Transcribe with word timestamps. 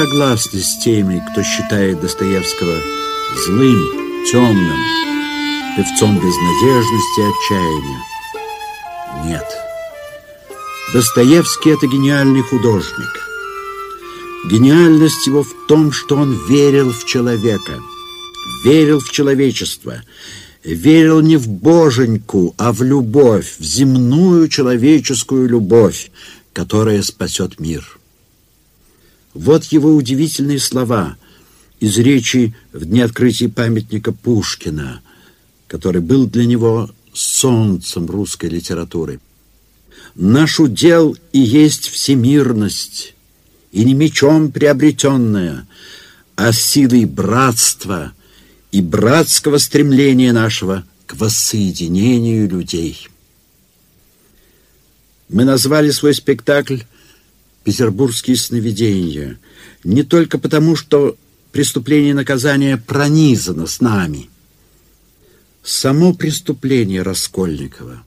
Согласны 0.00 0.60
с 0.60 0.78
теми, 0.78 1.22
кто 1.30 1.42
считает 1.42 2.00
Достоевского 2.00 2.74
злым, 3.44 4.24
темным, 4.30 4.78
певцом 5.76 6.14
безнадежности 6.14 7.20
и 7.20 7.28
отчаяния. 7.28 7.98
Нет. 9.26 9.44
Достоевский– 10.94 11.70
это 11.72 11.86
гениальный 11.86 12.40
художник. 12.40 13.28
Гениальность 14.50 15.26
его 15.26 15.42
в 15.42 15.52
том, 15.68 15.92
что 15.92 16.16
он 16.16 16.32
верил 16.48 16.92
в 16.92 17.04
человека, 17.04 17.78
верил 18.64 19.00
в 19.00 19.10
человечество, 19.10 20.02
верил 20.64 21.20
не 21.20 21.36
в 21.36 21.46
боженьку, 21.46 22.54
а 22.56 22.72
в 22.72 22.82
любовь, 22.82 23.56
в 23.58 23.62
земную 23.62 24.48
человеческую 24.48 25.46
любовь, 25.46 26.10
которая 26.54 27.02
спасет 27.02 27.60
мир. 27.60 27.99
Вот 29.34 29.64
его 29.66 29.94
удивительные 29.94 30.58
слова 30.58 31.16
из 31.78 31.96
речи 31.98 32.54
в 32.72 32.84
дни 32.84 33.00
открытия 33.00 33.48
памятника 33.48 34.12
Пушкина, 34.12 35.02
который 35.68 36.02
был 36.02 36.26
для 36.26 36.46
него 36.46 36.90
солнцем 37.12 38.06
русской 38.06 38.46
литературы. 38.46 39.20
«Наш 40.16 40.58
удел 40.58 41.16
и 41.32 41.38
есть 41.38 41.88
всемирность, 41.88 43.14
и 43.70 43.84
не 43.84 43.94
мечом 43.94 44.50
приобретенная, 44.50 45.68
а 46.34 46.52
силой 46.52 47.04
братства 47.04 48.12
и 48.72 48.82
братского 48.82 49.58
стремления 49.58 50.32
нашего 50.32 50.84
к 51.06 51.14
воссоединению 51.14 52.48
людей». 52.48 53.08
Мы 55.28 55.44
назвали 55.44 55.90
свой 55.90 56.12
спектакль 56.14 56.80
петербургские 57.70 58.34
сновидения, 58.34 59.38
не 59.84 60.02
только 60.02 60.38
потому, 60.38 60.74
что 60.74 61.16
преступление 61.52 62.10
и 62.10 62.14
наказание 62.14 62.76
пронизано 62.76 63.68
с 63.68 63.80
нами. 63.80 64.28
Само 65.62 66.12
преступление 66.12 67.02
Раскольникова, 67.02 68.02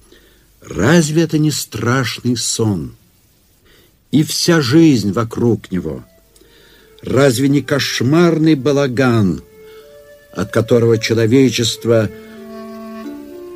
разве 0.61 1.23
это 1.23 1.37
не 1.37 1.49
страшный 1.49 2.35
сон? 2.35 2.95
И 4.11 4.23
вся 4.23 4.59
жизнь 4.59 5.13
вокруг 5.13 5.71
него, 5.71 6.03
разве 7.01 7.47
не 7.47 7.61
кошмарный 7.61 8.55
балаган, 8.55 9.41
от 10.35 10.51
которого 10.51 10.97
человечество, 10.97 12.09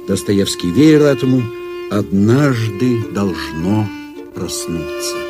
Достоевский 0.07 0.71
верил 0.71 1.03
этому, 1.03 1.43
однажды 1.91 3.03
должно 3.11 3.89
проснуться. 4.33 5.26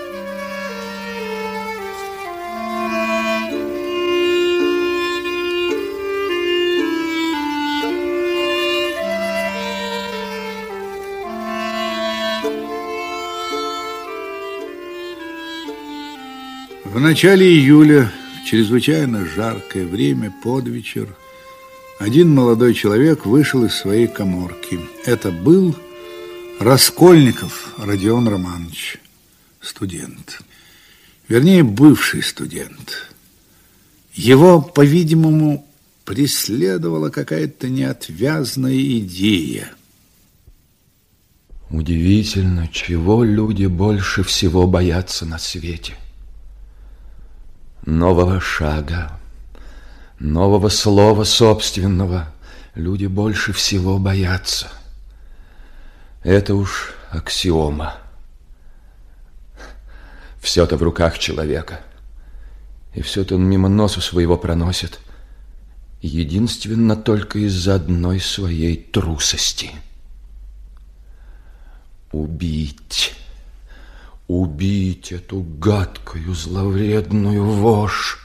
В 16.97 16.99
начале 16.99 17.47
июля, 17.47 18.11
в 18.41 18.47
чрезвычайно 18.47 19.23
жаркое 19.23 19.85
время, 19.85 20.33
под 20.43 20.67
вечер, 20.67 21.15
один 21.99 22.33
молодой 22.33 22.73
человек 22.73 23.23
вышел 23.27 23.63
из 23.65 23.75
своей 23.75 24.07
коморки. 24.07 24.79
Это 25.05 25.29
был 25.29 25.75
Раскольников 26.59 27.75
Родион 27.77 28.27
Романович, 28.27 28.97
студент. 29.61 30.41
Вернее, 31.27 31.61
бывший 31.61 32.23
студент. 32.23 33.13
Его, 34.15 34.59
по-видимому, 34.59 35.67
преследовала 36.03 37.09
какая-то 37.09 37.69
неотвязная 37.69 38.75
идея. 38.97 39.71
Удивительно, 41.69 42.67
чего 42.69 43.23
люди 43.23 43.67
больше 43.67 44.23
всего 44.23 44.65
боятся 44.65 45.27
на 45.27 45.37
свете– 45.37 45.95
нового 47.87 48.41
шага, 48.41 49.17
нового 50.19 50.67
слова 50.67 51.23
собственного 51.23 52.27
люди 52.75 53.05
больше 53.05 53.53
всего 53.53 53.97
боятся. 53.97 54.67
Это 56.21 56.53
уж 56.53 56.93
аксиома. 57.09 57.95
Все-то 60.41 60.75
в 60.75 60.83
руках 60.83 61.17
человека, 61.17 61.79
и 62.93 63.01
все-то 63.01 63.35
он 63.35 63.45
мимо 63.45 63.69
носу 63.69 64.01
своего 64.01 64.37
проносит, 64.37 64.99
единственно 66.01 66.97
только 66.97 67.39
из-за 67.39 67.75
одной 67.75 68.19
своей 68.19 68.75
трусости. 68.75 69.71
Убить 72.11 73.15
убить 74.27 75.11
эту 75.11 75.41
гадкую, 75.41 76.33
зловредную 76.33 77.43
вошь. 77.43 78.19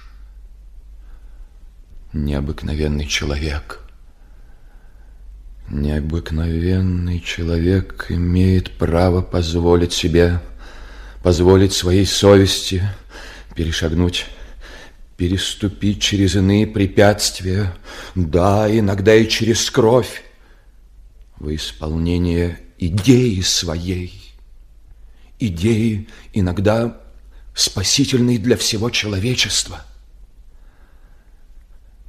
Необыкновенный 2.12 3.06
человек. 3.06 3.80
Необыкновенный 5.70 7.20
человек 7.20 8.06
имеет 8.10 8.72
право 8.72 9.22
позволить 9.22 9.92
себе, 9.92 10.40
позволить 11.22 11.72
своей 11.72 12.04
совести 12.04 12.82
перешагнуть, 13.54 14.26
переступить 15.16 16.00
через 16.00 16.34
иные 16.34 16.66
препятствия, 16.66 17.74
да, 18.14 18.66
иногда 18.68 19.14
и 19.14 19.28
через 19.28 19.70
кровь, 19.70 20.22
в 21.38 21.54
исполнение 21.54 22.60
идеи 22.78 23.40
своей 23.40 24.21
идеи, 25.46 26.08
иногда 26.32 27.00
спасительные 27.54 28.38
для 28.38 28.56
всего 28.56 28.90
человечества. 28.90 29.84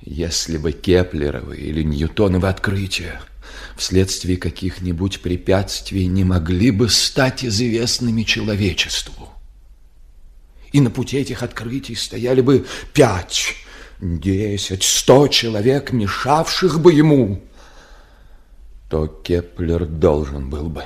Если 0.02 0.58
бы 0.58 0.72
Кеплеровы 0.72 1.58
или 1.58 1.82
Ньютоновы 1.82 2.50
открытия 2.50 3.22
вследствие 3.78 4.38
каких-нибудь 4.38 5.22
препятствий 5.22 6.08
не 6.08 6.24
могли 6.24 6.72
бы 6.72 6.90
стать 6.90 7.46
известными 7.46 8.24
человечеству, 8.24 9.30
и 10.72 10.82
на 10.82 10.90
пути 10.90 11.18
этих 11.18 11.44
открытий 11.44 11.96
стояли 11.96 12.42
бы 12.42 12.66
пять, 12.94 13.56
десять, 14.02 14.84
сто 14.84 15.28
человек, 15.28 15.92
мешавших 15.92 16.82
бы 16.82 16.94
ему, 16.94 17.42
то 18.90 19.08
Кеплер 19.08 19.86
должен 19.86 20.50
был 20.50 20.70
бы 20.70 20.84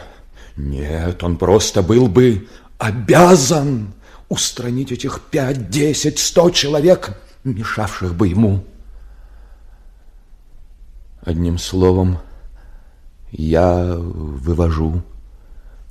Нет, 0.58 1.24
он 1.24 1.38
просто 1.38 1.84
был 1.84 2.08
бы 2.08 2.48
обязан 2.80 3.94
устранить 4.28 4.92
этих 4.92 5.22
пять, 5.22 5.70
десять, 5.70 6.18
сто 6.18 6.50
человек, 6.50 7.16
мешавших 7.44 8.16
бы 8.16 8.28
ему. 8.28 8.66
Одним 11.22 11.60
словом, 11.60 12.18
я 13.32 13.96
вывожу, 13.96 15.04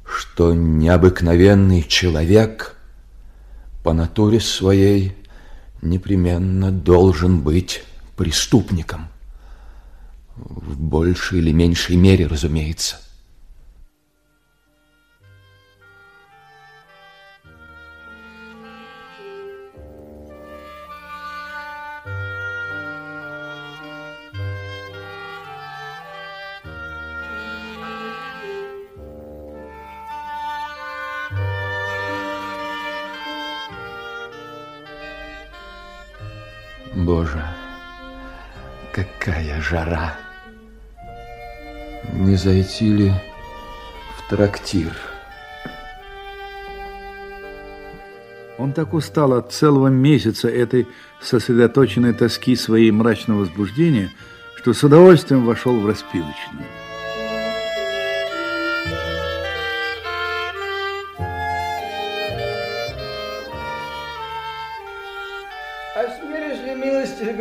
что 0.05 0.53
необыкновенный 0.53 1.83
человек 1.83 2.77
по 3.85 3.93
натуре 3.93 4.41
своей 4.41 5.17
непременно 5.81 6.73
должен 6.73 7.41
быть 7.41 7.85
преступником. 8.17 9.09
В 10.35 10.79
большей 10.79 11.39
или 11.39 11.53
меньшей 11.53 11.97
мере, 11.97 12.27
разумеется. 12.27 12.97
Боже, 37.07 37.41
какая 38.93 39.61
жара! 39.61 40.17
Не 42.13 42.35
зайти 42.35 42.93
ли 42.93 43.13
в 44.17 44.29
трактир? 44.29 44.91
Он 48.59 48.73
так 48.73 48.93
устал 48.93 49.35
от 49.35 49.53
целого 49.53 49.87
месяца 49.87 50.49
этой 50.49 50.89
сосредоточенной 51.21 52.13
тоски 52.13 52.57
своей 52.57 52.91
мрачного 52.91 53.39
возбуждения, 53.39 54.11
что 54.57 54.73
с 54.73 54.83
удовольствием 54.83 55.45
вошел 55.45 55.79
в 55.79 55.87
распивочную. 55.87 56.67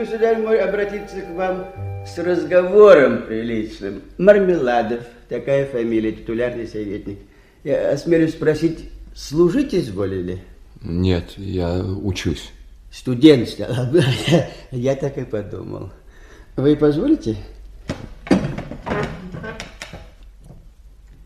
Государь 0.06 0.38
мой, 0.38 0.60
обратиться 0.60 1.22
к 1.22 1.36
вам 1.36 1.66
с 2.06 2.18
разговором 2.20 3.24
приличным. 3.24 4.04
Мармеладов, 4.18 5.02
такая 5.30 5.66
фамилия, 5.66 6.12
титулярный 6.12 6.68
советник. 6.68 7.20
Я 7.64 7.92
осмелюсь 7.92 8.34
спросить, 8.34 8.90
служить 9.16 9.74
изволили? 9.74 10.40
Нет, 10.84 11.34
я 11.38 11.84
учусь. 11.84 12.52
Студент, 12.92 13.50
стал. 13.50 13.68
Я, 14.28 14.48
я 14.72 14.96
так 14.96 15.18
и 15.18 15.26
подумал. 15.26 15.92
Вы 16.56 16.78
позволите? 16.78 17.36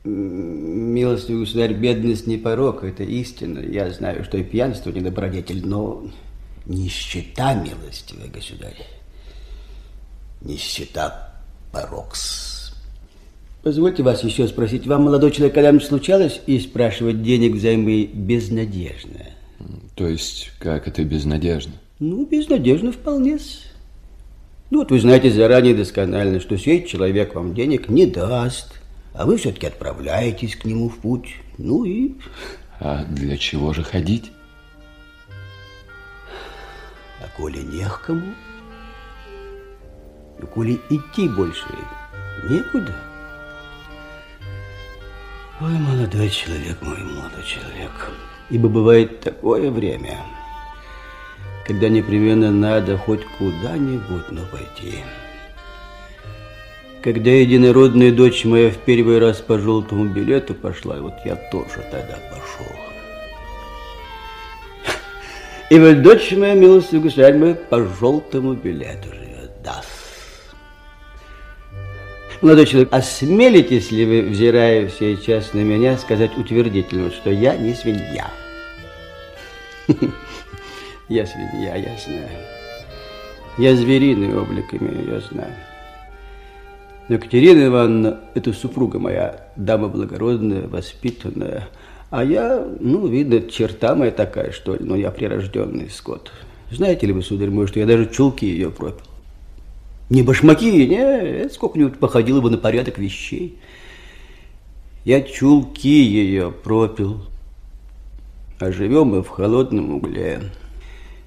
Милостивый 0.04 1.42
государь, 1.42 1.74
бедность 1.74 2.26
не 2.26 2.38
порок, 2.38 2.84
это 2.84 3.04
истина. 3.04 3.60
Я 3.60 3.92
знаю, 3.92 4.24
что 4.24 4.38
и 4.38 4.44
пьянство 4.44 4.90
не 4.90 5.02
добродетель, 5.02 5.64
но 5.64 6.10
Нищета, 6.70 7.56
милостивый 7.56 8.30
государь. 8.30 8.78
Нищета 10.42 11.34
порокс. 11.72 12.76
Позвольте 13.64 14.04
вас 14.04 14.24
еще 14.24 14.48
спросить, 14.48 14.86
вам, 14.86 15.02
молодой 15.06 15.32
человек, 15.32 15.56
когда-нибудь 15.56 15.88
случалось 15.88 16.40
и 16.46 16.60
спрашивать 16.60 17.24
денег 17.24 17.56
взаймы 17.56 18.06
безнадежно? 18.06 19.26
То 19.96 20.08
есть, 20.08 20.52
как 20.60 20.88
это 20.88 21.04
безнадежно? 21.04 21.74
Ну, 21.98 22.28
безнадежно 22.28 22.92
вполне. 22.92 23.40
Ну, 24.70 24.78
вот 24.78 24.92
вы 24.92 25.00
знаете 25.00 25.32
заранее 25.32 25.74
досконально, 25.74 26.40
что 26.40 26.56
сей 26.56 26.86
человек 26.86 27.34
вам 27.34 27.56
денег 27.56 27.90
не 27.90 28.06
даст, 28.06 28.80
а 29.16 29.26
вы 29.26 29.38
все-таки 29.38 29.66
отправляетесь 29.66 30.56
к 30.56 30.66
нему 30.66 30.88
в 30.90 31.00
путь. 31.00 31.34
Ну 31.58 31.84
и... 31.84 32.14
А 32.80 33.06
для 33.06 33.38
чего 33.38 33.74
же 33.74 33.84
ходить? 33.84 34.32
Коли 37.40 37.60
не 37.60 37.88
к 37.88 38.02
кому, 38.02 38.34
и 40.42 40.46
коли 40.46 40.80
идти 40.90 41.28
больше 41.30 41.66
некуда. 42.50 42.94
Ой, 45.62 45.74
молодой 45.74 46.30
человек 46.30 46.82
мой, 46.82 46.98
молодой 46.98 47.44
человек, 47.44 48.12
ибо 48.50 48.70
бывает 48.70 49.20
такое 49.22 49.72
время, 49.72 50.18
когда 51.66 51.90
непременно 51.90 52.52
надо 52.52 52.98
хоть 52.98 53.26
куда-нибудь, 53.38 54.32
но 54.32 54.42
пойти. 54.46 55.04
Когда 57.02 57.32
единородная 57.32 58.12
дочь 58.12 58.44
моя 58.44 58.70
в 58.70 58.78
первый 58.78 59.20
раз 59.20 59.38
по 59.38 59.58
желтому 59.58 60.06
билету 60.06 60.54
пошла, 60.54 61.00
вот 61.00 61.14
я 61.24 61.36
тоже 61.52 61.86
тогда 61.92 62.18
пошел. 62.30 62.89
И 65.70 65.78
вот 65.78 66.02
дочь 66.02 66.32
моя, 66.32 66.56
милостивый 66.56 67.04
государь 67.04 67.38
мой, 67.38 67.56
по 67.56 67.84
желтому 67.84 68.54
билету 68.54 69.10
живет. 69.14 69.52
Да. 69.64 69.82
Молодой 72.42 72.66
человек, 72.66 72.90
осмелитесь 72.92 73.92
ли 73.92 74.06
вы, 74.06 74.30
взирая 74.30 74.90
сейчас 74.90 75.54
на 75.54 75.60
меня, 75.60 75.98
сказать 75.98 76.36
утвердительно, 76.38 77.12
что 77.12 77.30
я 77.30 77.56
не 77.56 77.74
свинья? 77.74 78.32
Я 81.10 81.26
свинья, 81.26 81.76
я 81.76 81.98
знаю. 81.98 82.30
Я 83.58 83.76
звериный 83.76 84.38
облик 84.38 84.76
имею, 84.76 85.12
я 85.12 85.20
знаю. 85.22 85.56
Но 87.08 87.16
Екатерина 87.16 87.66
Ивановна, 87.66 88.20
это 88.36 88.54
супруга 88.54 89.00
моя, 89.00 89.48
дама 89.56 89.88
благородная, 89.88 90.68
воспитанная, 90.68 91.68
а 92.10 92.24
я, 92.24 92.66
ну, 92.80 93.06
видно, 93.08 93.42
черта 93.42 93.96
моя 93.96 94.12
такая, 94.12 94.52
что 94.52 94.76
ли, 94.76 94.84
но 94.84 94.96
я 94.96 95.12
прирожденный 95.12 95.90
скот. 95.90 96.32
Знаете 96.72 97.08
ли 97.08 97.14
вы, 97.14 97.22
сударь 97.22 97.50
мой, 97.50 97.68
что 97.68 97.80
я 97.80 97.86
даже 97.86 98.10
чулки 98.10 98.46
ее 98.46 98.72
пропил? 98.72 99.06
Не 100.10 100.24
башмаки, 100.24 100.88
не, 100.88 101.50
сколько-нибудь 101.50 102.00
походило 102.00 102.42
бы 102.42 102.50
на 102.50 102.58
порядок 102.58 102.98
вещей. 102.98 103.60
Я 105.06 105.22
чулки 105.22 105.88
ее 105.88 106.52
пропил. 106.52 107.22
А 108.60 108.72
живем 108.72 109.08
мы 109.08 109.24
в 109.24 109.30
холодном 109.30 109.96
угле. 109.96 110.42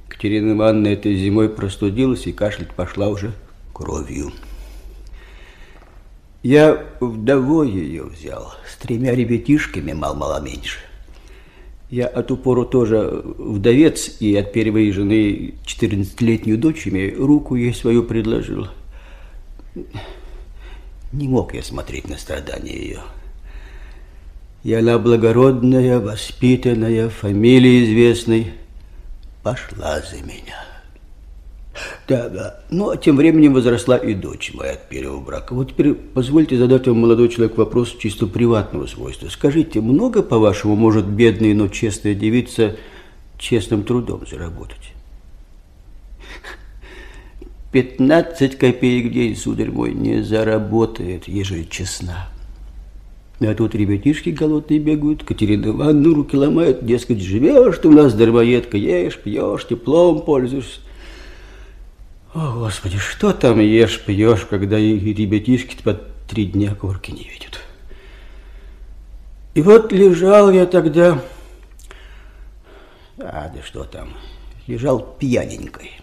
Катерина 0.08 0.52
Ивановна 0.52 0.88
этой 0.88 1.16
зимой 1.16 1.48
простудилась 1.48 2.26
и 2.26 2.32
кашлять 2.32 2.72
пошла 2.72 3.08
уже 3.08 3.32
кровью. 3.72 4.32
Я 6.42 6.84
вдовой 6.98 7.70
ее 7.70 8.04
взял, 8.04 8.52
с 8.68 8.76
тремя 8.76 9.14
ребятишками, 9.14 9.92
мал-мало 9.92 10.40
меньше. 10.40 10.78
Я 11.88 12.06
от 12.06 12.30
упору 12.30 12.64
тоже 12.64 13.22
вдовец 13.38 14.16
и 14.18 14.34
от 14.34 14.52
первой 14.52 14.90
жены 14.90 15.54
14-летнюю 15.64 16.58
дочь 16.58 16.88
имею, 16.88 17.24
руку 17.24 17.54
ей 17.54 17.72
свою 17.72 18.02
предложил. 18.02 18.66
Не 21.12 21.28
мог 21.28 21.54
я 21.54 21.62
смотреть 21.62 22.08
на 22.08 22.18
страдания 22.18 22.76
ее. 22.76 23.00
И 24.64 24.72
она 24.72 24.98
благородная, 24.98 26.00
воспитанная, 26.00 27.08
фамилия 27.08 27.84
известной, 27.84 28.52
пошла 29.42 30.00
за 30.00 30.22
меня. 30.22 30.71
Да, 32.06 32.28
да. 32.28 32.60
Ну, 32.70 32.90
а 32.90 32.96
тем 32.96 33.16
временем 33.16 33.54
возросла 33.54 33.96
и 33.96 34.14
дочь 34.14 34.52
моя 34.54 34.72
от 34.72 34.88
первого 34.88 35.20
брака. 35.20 35.54
Вот 35.54 35.70
теперь 35.70 35.94
позвольте 35.94 36.58
задать 36.58 36.86
вам, 36.86 36.98
молодой 36.98 37.28
человек, 37.28 37.56
вопрос 37.56 37.96
чисто 37.98 38.26
приватного 38.26 38.86
свойства. 38.86 39.28
Скажите, 39.28 39.80
много, 39.80 40.22
по-вашему, 40.22 40.76
может 40.76 41.06
бедная, 41.06 41.54
но 41.54 41.68
честная 41.68 42.14
девица 42.14 42.76
честным 43.38 43.84
трудом 43.84 44.26
заработать? 44.26 44.92
15 47.72 48.58
копеек 48.58 49.10
в 49.10 49.14
день, 49.14 49.34
сударь 49.34 49.70
мой, 49.70 49.94
не 49.94 50.22
заработает, 50.22 51.26
ежели 51.26 51.64
честна. 51.64 52.28
А 53.40 53.54
тут 53.54 53.74
ребятишки 53.74 54.28
голодные 54.28 54.78
бегают, 54.78 55.24
Катерина 55.24 55.68
Ивановна 55.68 56.14
руки 56.14 56.36
ломают, 56.36 56.84
дескать, 56.84 57.22
живешь 57.22 57.78
ты 57.78 57.88
у 57.88 57.92
нас, 57.92 58.12
дармоедка, 58.12 58.76
ешь, 58.76 59.18
пьешь, 59.18 59.66
теплом 59.66 60.20
пользуешься. 60.20 60.80
О, 62.34 62.52
Господи, 62.54 62.96
что 62.96 63.34
там 63.34 63.60
ешь, 63.60 64.00
пьешь, 64.00 64.46
когда 64.48 64.78
и 64.78 64.98
ребятишки 64.98 65.76
по 65.82 65.92
три 66.28 66.46
дня 66.46 66.74
корки 66.74 67.10
не 67.10 67.24
видят. 67.24 67.60
И 69.54 69.60
вот 69.60 69.92
лежал 69.92 70.50
я 70.50 70.64
тогда, 70.64 71.22
а, 73.18 73.52
да 73.54 73.62
что 73.62 73.84
там, 73.84 74.14
лежал 74.66 75.14
пьяненькой. 75.18 76.00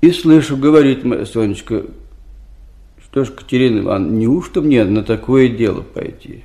И 0.00 0.10
слышу, 0.12 0.56
говорит 0.56 1.04
моя 1.04 1.26
Сонечка, 1.26 1.84
что 3.04 3.24
ж, 3.26 3.32
Катерина 3.32 3.80
Ивановна, 3.80 4.16
неужто 4.16 4.62
мне 4.62 4.84
на 4.84 5.04
такое 5.04 5.48
дело 5.48 5.82
пойти? 5.82 6.42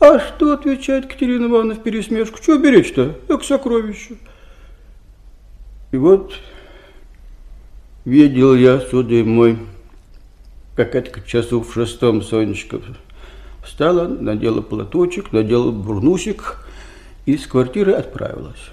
А 0.00 0.18
что, 0.18 0.52
отвечает 0.52 1.06
Катерина 1.06 1.46
Ивановна 1.46 1.76
в 1.76 1.82
пересмешку, 1.82 2.42
что 2.42 2.58
беречь-то? 2.58 3.16
Как 3.26 3.42
сокровище. 3.42 4.16
И 5.92 5.96
вот 5.96 6.34
видел 8.04 8.54
я, 8.54 8.80
сударь 8.80 9.24
мой, 9.24 9.58
как 10.76 10.94
это 10.94 11.10
к 11.10 11.26
часу 11.26 11.62
в 11.62 11.72
шестом 11.72 12.22
Сонечка 12.22 12.80
встала, 13.62 14.08
надела 14.08 14.60
платочек, 14.60 15.32
надела 15.32 15.70
бурнусик 15.70 16.66
и 17.26 17.36
с 17.36 17.46
квартиры 17.46 17.92
отправилась. 17.92 18.70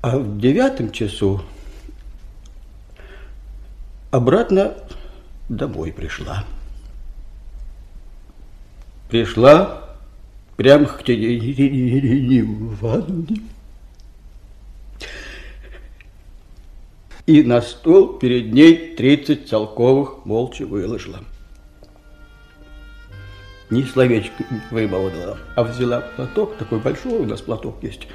А 0.00 0.18
в 0.18 0.38
девятом 0.38 0.90
часу 0.90 1.42
обратно 4.10 4.74
домой 5.48 5.92
пришла. 5.92 6.44
Пришла 9.08 9.96
прямо 10.56 10.86
к 10.86 11.06
Елене 11.08 12.40
Ивановне. 12.40 13.51
И 17.26 17.42
на 17.42 17.60
стол 17.60 18.18
перед 18.18 18.52
ней 18.52 18.94
30 18.96 19.48
целковых 19.48 20.24
молча 20.24 20.66
выложила. 20.66 21.20
Ни 23.70 23.82
словечко 23.82 24.44
не 24.50 24.60
вымолвила, 24.70 25.38
а 25.56 25.62
взяла 25.62 26.00
платок, 26.00 26.56
такой 26.56 26.78
большой 26.78 27.20
у 27.20 27.24
нас 27.24 27.40
платок 27.40 27.76
есть, 27.82 28.06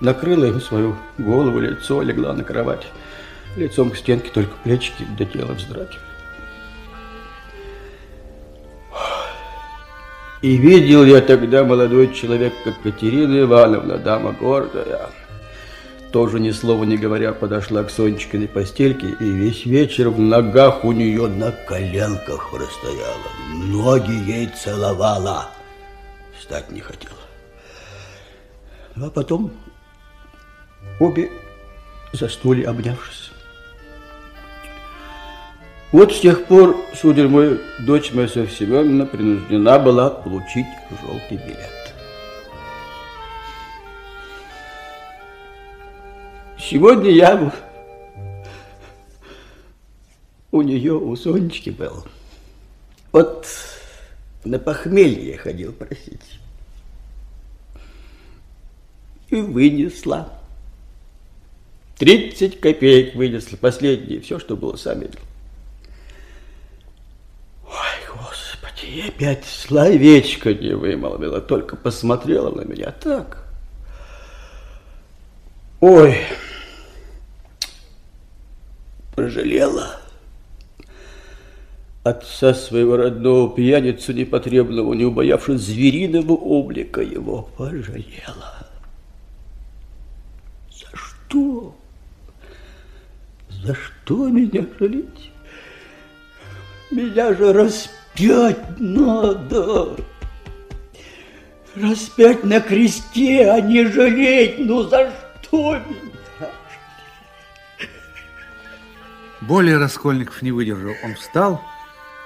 накрыла 0.00 0.44
им 0.44 0.60
свою 0.60 0.96
голову, 1.18 1.58
лицо, 1.58 2.00
легла 2.02 2.32
на 2.32 2.44
кровать. 2.44 2.86
Лицом 3.56 3.90
к 3.90 3.96
стенке 3.96 4.30
только 4.32 4.52
плечики 4.62 5.04
до 5.18 5.24
тела 5.26 5.52
вздрагивали. 5.52 5.98
И 10.42 10.56
видел 10.56 11.04
я 11.04 11.20
тогда 11.20 11.64
молодой 11.64 12.12
человек, 12.14 12.52
как 12.62 12.80
Катерина 12.82 13.40
Ивановна, 13.40 13.98
дама 13.98 14.32
гордая, 14.32 15.10
тоже 16.12 16.40
ни 16.40 16.50
слова 16.50 16.84
не 16.84 16.96
говоря 16.96 17.32
подошла 17.32 17.82
к 17.84 17.90
Сонечкиной 17.90 18.48
постельке 18.48 19.06
и 19.20 19.24
весь 19.24 19.66
вечер 19.66 20.10
в 20.10 20.18
ногах 20.18 20.84
у 20.84 20.92
нее 20.92 21.26
на 21.26 21.52
коленках 21.52 22.50
простояла, 22.50 23.30
ноги 23.52 24.12
ей 24.12 24.48
целовала, 24.48 25.50
встать 26.38 26.70
не 26.70 26.80
хотела. 26.80 27.14
А 28.96 29.10
потом 29.10 29.52
обе 31.00 31.30
заснули, 32.12 32.62
обнявшись. 32.62 33.30
Вот 35.92 36.12
с 36.12 36.20
тех 36.20 36.46
пор, 36.46 36.76
сударь 36.94 37.28
мой, 37.28 37.60
дочь 37.80 38.12
моя 38.12 38.28
Софья 38.28 38.54
Семеновна 38.54 39.06
принуждена 39.06 39.78
была 39.78 40.10
получить 40.10 40.66
желтый 41.00 41.38
билет. 41.38 41.75
Сегодня 46.68 47.10
я 47.10 47.52
у 50.50 50.62
нее, 50.62 50.94
у 50.94 51.14
Сонечки 51.14 51.70
был. 51.70 52.04
Вот 53.12 53.46
на 54.44 54.58
похмелье 54.58 55.38
ходил 55.38 55.72
просить. 55.72 56.40
И 59.28 59.36
вынесла. 59.36 60.32
Тридцать 61.98 62.58
копеек 62.58 63.14
вынесла, 63.14 63.56
последнее, 63.56 64.20
все, 64.20 64.40
что 64.40 64.56
было, 64.56 64.74
сами. 64.74 65.08
И 68.82 69.00
опять 69.02 69.44
словечко 69.44 70.54
не 70.54 70.74
вымолвила, 70.74 71.40
только 71.40 71.76
посмотрела 71.76 72.50
на 72.50 72.62
меня 72.62 72.92
так. 72.92 73.44
Ой, 75.80 76.16
пожалела 79.16 79.98
отца 82.04 82.54
своего 82.54 82.96
родного 82.96 83.52
пьяницу 83.54 84.12
непотребного, 84.12 84.94
не 84.94 85.04
убоявшись 85.04 85.60
звериного 85.60 86.34
облика 86.34 87.00
его, 87.00 87.48
пожалела. 87.56 88.68
За 90.70 90.86
что? 90.96 91.74
За 93.50 93.74
что 93.74 94.28
меня 94.28 94.64
жалеть? 94.78 95.32
Меня 96.92 97.34
же 97.34 97.52
распять 97.52 98.78
надо. 98.78 99.96
Распять 101.74 102.44
на 102.44 102.60
кресте, 102.60 103.50
а 103.50 103.60
не 103.60 103.84
жалеть. 103.84 104.60
Ну 104.60 104.84
за 104.84 105.10
что 105.42 105.74
меня? 105.74 106.15
Более 109.46 109.78
Раскольников 109.78 110.42
не 110.42 110.50
выдержал. 110.50 110.94
Он 111.04 111.14
встал 111.14 111.62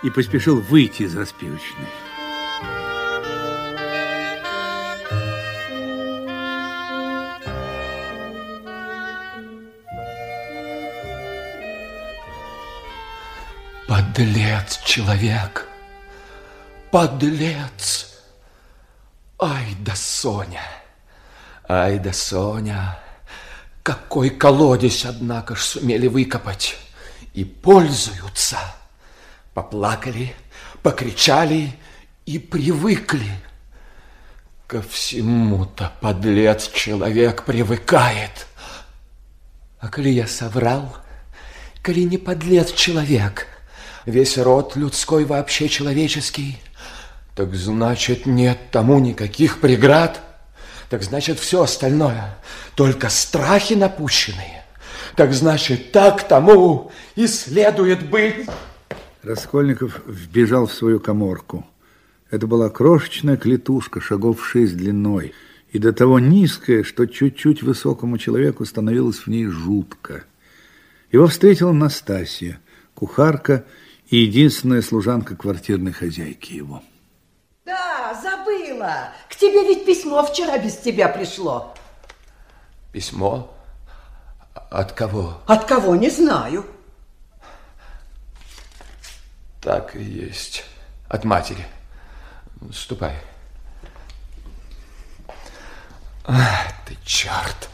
и 0.02 0.08
поспешил 0.08 0.58
выйти 0.60 1.02
из 1.02 1.14
распивочной. 1.14 1.86
Подлец 13.86 14.80
человек! 14.84 15.66
Подлец! 16.90 18.22
Ай 19.38 19.76
да 19.80 19.94
Соня! 19.94 20.62
Ай 21.68 21.98
да 21.98 22.12
Соня! 22.14 22.98
Какой 23.82 24.30
колодец, 24.30 25.04
однако 25.04 25.54
ж, 25.54 25.60
сумели 25.60 26.06
выкопать. 26.06 26.78
И 27.34 27.44
пользуются. 27.44 28.58
Поплакали, 29.54 30.34
покричали 30.82 31.72
и 32.26 32.38
привыкли. 32.38 33.30
Ко 34.66 34.82
всему-то 34.82 35.92
подлец 36.00 36.70
человек 36.70 37.44
привыкает. 37.44 38.46
А 39.80 39.88
коли 39.88 40.10
я 40.10 40.26
соврал, 40.26 40.96
коли 41.82 42.04
не 42.04 42.18
подлец 42.18 42.72
человек, 42.72 43.46
весь 44.04 44.38
род 44.38 44.76
людской 44.76 45.24
вообще 45.24 45.68
человеческий— 45.68 46.60
так 47.40 47.54
значит, 47.54 48.26
нет 48.26 48.70
тому 48.70 48.98
никаких 48.98 49.62
преград. 49.62 50.20
Так 50.90 51.02
значит, 51.02 51.38
все 51.38 51.62
остальное 51.62 52.36
только 52.74 53.08
страхи 53.08 53.72
напущенные. 53.72 54.59
Так 55.16 55.32
значит, 55.32 55.92
так 55.92 56.26
тому 56.26 56.90
и 57.16 57.26
следует 57.26 58.08
быть. 58.08 58.48
Раскольников 59.22 60.00
вбежал 60.06 60.66
в 60.66 60.72
свою 60.72 61.00
коморку. 61.00 61.66
Это 62.30 62.46
была 62.46 62.70
крошечная 62.70 63.36
клетушка, 63.36 64.00
шагов 64.00 64.46
шесть 64.46 64.76
длиной, 64.76 65.34
и 65.70 65.78
до 65.78 65.92
того 65.92 66.18
низкая, 66.18 66.84
что 66.84 67.06
чуть-чуть 67.06 67.62
высокому 67.62 68.18
человеку 68.18 68.64
становилось 68.64 69.18
в 69.18 69.26
ней 69.26 69.46
жутко. 69.46 70.24
Его 71.12 71.26
встретила 71.26 71.72
Настасья, 71.72 72.60
кухарка 72.94 73.64
и 74.08 74.18
единственная 74.18 74.80
служанка 74.80 75.36
квартирной 75.36 75.92
хозяйки 75.92 76.52
его. 76.52 76.82
Да, 77.64 78.18
забыла. 78.22 79.12
К 79.28 79.36
тебе 79.36 79.66
ведь 79.66 79.84
письмо 79.84 80.24
вчера 80.24 80.58
без 80.58 80.76
тебя 80.76 81.08
пришло. 81.08 81.74
Письмо? 82.92 83.52
От 84.70 84.92
кого? 84.92 85.42
От 85.46 85.64
кого, 85.64 85.96
не 85.96 86.10
знаю. 86.10 86.64
Так 89.60 89.96
и 89.96 90.02
есть. 90.02 90.64
От 91.08 91.24
матери. 91.24 91.66
Ступай. 92.72 93.16
Ах, 96.24 96.66
ты 96.86 96.96
черт. 97.04 97.68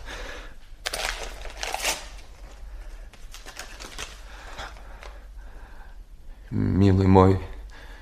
Милый 6.49 7.07
мой, 7.07 7.43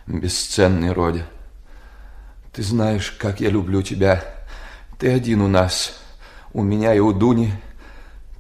бесценный 0.06 0.92
Родя, 0.92 1.26
ты 2.52 2.62
знаешь, 2.62 3.10
как 3.10 3.40
я 3.40 3.50
люблю 3.50 3.82
тебя. 3.82 4.22
Ты 4.98 5.12
один 5.12 5.40
у 5.40 5.48
нас, 5.48 5.98
у 6.52 6.62
меня 6.62 6.94
и 6.94 7.00
у 7.00 7.12
Дуни. 7.12 7.52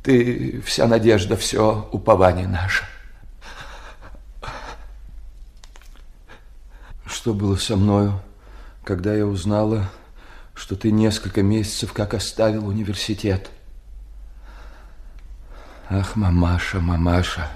Ты 0.04 0.62
вся 0.64 0.86
надежда, 0.86 1.36
все 1.36 1.88
упование 1.90 2.46
наше. 2.46 2.84
Что 7.04 7.34
было 7.34 7.56
со 7.56 7.74
мною, 7.76 8.22
когда 8.84 9.12
я 9.14 9.26
узнала, 9.26 9.90
что 10.54 10.76
ты 10.76 10.92
несколько 10.92 11.42
месяцев 11.42 11.92
как 11.92 12.14
оставил 12.14 12.68
университет? 12.68 13.50
Ах, 15.90 16.14
мамаша, 16.14 16.78
мамаша, 16.78 17.50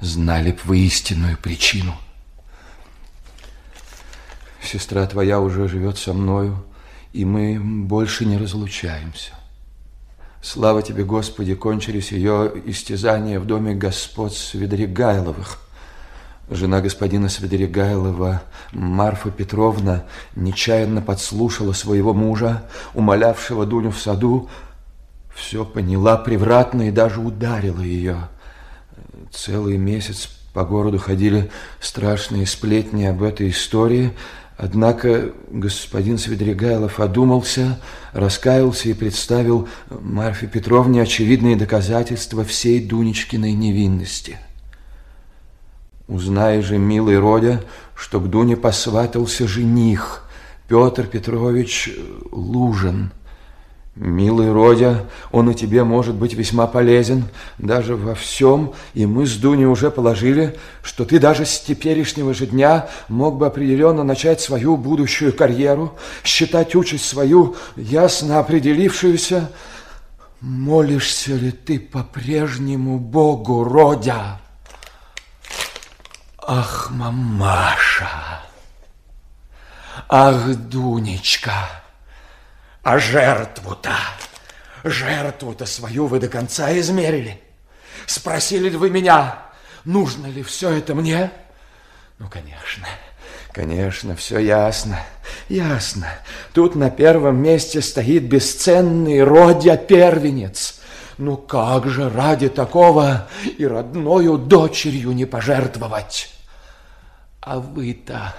знали 0.00 0.52
б 0.52 0.58
вы 0.64 0.80
истинную 0.80 1.38
причину– 1.38 1.96
Сестра 4.62 5.06
твоя 5.06 5.40
уже 5.40 5.68
живет 5.68 5.98
со 5.98 6.14
мною, 6.14 6.64
и 7.12 7.24
мы 7.24 7.58
больше 7.60 8.24
не 8.24 8.38
разлучаемся. 8.38 9.32
Слава 10.42 10.82
тебе, 10.82 11.04
Господи, 11.04 11.54
кончились 11.54 12.10
ее 12.10 12.52
истязания 12.66 13.38
в 13.38 13.46
доме 13.46 13.74
господ 13.74 14.34
Свидригайловых. 14.34 15.60
Жена 16.50 16.80
господина 16.80 17.28
Свидригайлова, 17.28 18.42
Марфа 18.72 19.30
Петровна, 19.30 20.04
нечаянно 20.34 21.00
подслушала 21.00 21.72
своего 21.72 22.12
мужа, 22.12 22.64
умолявшего 22.92 23.66
Дуню 23.66 23.92
в 23.92 24.00
саду, 24.00 24.50
все 25.32 25.64
поняла 25.64 26.16
превратно 26.16 26.88
и 26.88 26.90
даже 26.90 27.20
ударила 27.20 27.80
ее. 27.80 28.28
Целый 29.30 29.76
месяц 29.76 30.28
по 30.52 30.64
городу 30.64 30.98
ходили 30.98 31.52
страшные 31.78 32.46
сплетни 32.46 33.04
об 33.04 33.22
этой 33.22 33.50
истории, 33.50 34.12
однако 34.56 35.32
господин 35.50 36.18
Свидригайлов 36.18 37.00
одумался, 37.00 37.78
раскаялся 38.12 38.88
и 38.88 38.94
представил 38.94 39.68
Марфе 39.90 40.46
Петровне 40.46 41.02
очевидные 41.02 41.56
доказательства 41.56 42.44
всей 42.44 42.84
Дунечкиной 42.84 43.52
невинности. 43.52 44.38
Узнай 46.08 46.62
же, 46.62 46.78
милый 46.78 47.18
Родя, 47.18 47.62
что 47.94 48.20
к 48.20 48.28
Дуне 48.28 48.56
посватался 48.56 49.46
жених 49.48 50.24
Петр 50.68 51.06
Петрович 51.06 51.90
Лужин– 52.30 53.12
Милый 53.94 54.50
Родя, 54.50 55.04
он 55.32 55.50
и 55.50 55.54
тебе 55.54 55.84
может 55.84 56.14
быть 56.14 56.32
весьма 56.32 56.66
полезен, 56.66 57.24
даже 57.58 57.94
во 57.94 58.14
всем, 58.14 58.72
и 58.94 59.04
мы 59.04 59.26
с 59.26 59.36
Дуней 59.36 59.66
уже 59.66 59.90
положили, 59.90 60.58
что 60.82 61.04
ты 61.04 61.18
даже 61.18 61.44
с 61.44 61.60
теперешнего 61.60 62.32
же 62.32 62.46
дня 62.46 62.88
мог 63.08 63.36
бы 63.36 63.46
определенно 63.46 64.02
начать 64.02 64.40
свою 64.40 64.78
будущую 64.78 65.34
карьеру, 65.34 65.94
считать 66.24 66.74
участь 66.74 67.04
свою 67.04 67.54
ясно 67.76 68.38
определившуюся. 68.38 69.50
Молишься 70.40 71.34
ли 71.34 71.50
ты 71.50 71.78
по-прежнему 71.78 72.98
Богу, 72.98 73.62
Родя? 73.62 74.40
Ах, 76.38 76.90
мамаша! 76.90 78.08
Ах, 80.08 80.46
Дунечка! 80.56 81.81
А 82.82 82.98
жертву-то, 82.98 83.94
жертву-то 84.82 85.66
свою 85.66 86.06
вы 86.06 86.18
до 86.18 86.28
конца 86.28 86.76
измерили. 86.78 87.40
Спросили 88.06 88.68
ли 88.68 88.76
вы 88.76 88.90
меня, 88.90 89.38
нужно 89.84 90.26
ли 90.26 90.42
все 90.42 90.70
это 90.70 90.94
мне? 90.94 91.30
Ну, 92.18 92.28
конечно, 92.28 92.86
конечно, 93.52 94.16
все 94.16 94.38
ясно, 94.40 94.98
ясно. 95.48 96.08
Тут 96.52 96.74
на 96.74 96.90
первом 96.90 97.40
месте 97.40 97.80
стоит 97.80 98.24
бесценный 98.24 99.22
Родя-первенец. 99.22 100.80
Ну 101.18 101.36
как 101.36 101.88
же 101.88 102.10
ради 102.10 102.48
такого 102.48 103.28
и 103.58 103.64
родною 103.64 104.38
дочерью 104.38 105.12
не 105.12 105.24
пожертвовать? 105.24 106.32
А 107.40 107.60
вы-то, 107.60 108.34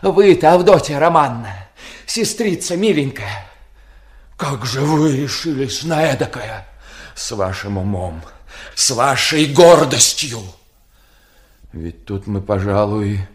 вы-то, 0.00 0.54
Авдотья 0.54 0.98
Романна, 0.98 1.68
сестрица 2.06 2.76
миленькая, 2.76 3.46
как 4.36 4.66
же 4.66 4.80
вы 4.80 5.16
решились 5.16 5.82
на 5.84 6.02
эдакое? 6.02 6.66
С 7.14 7.32
вашим 7.32 7.78
умом, 7.78 8.22
с 8.74 8.90
вашей 8.90 9.46
гордостью. 9.46 10.42
Ведь 11.72 12.04
тут 12.04 12.26
мы, 12.26 12.40
пожалуй, 12.40 13.26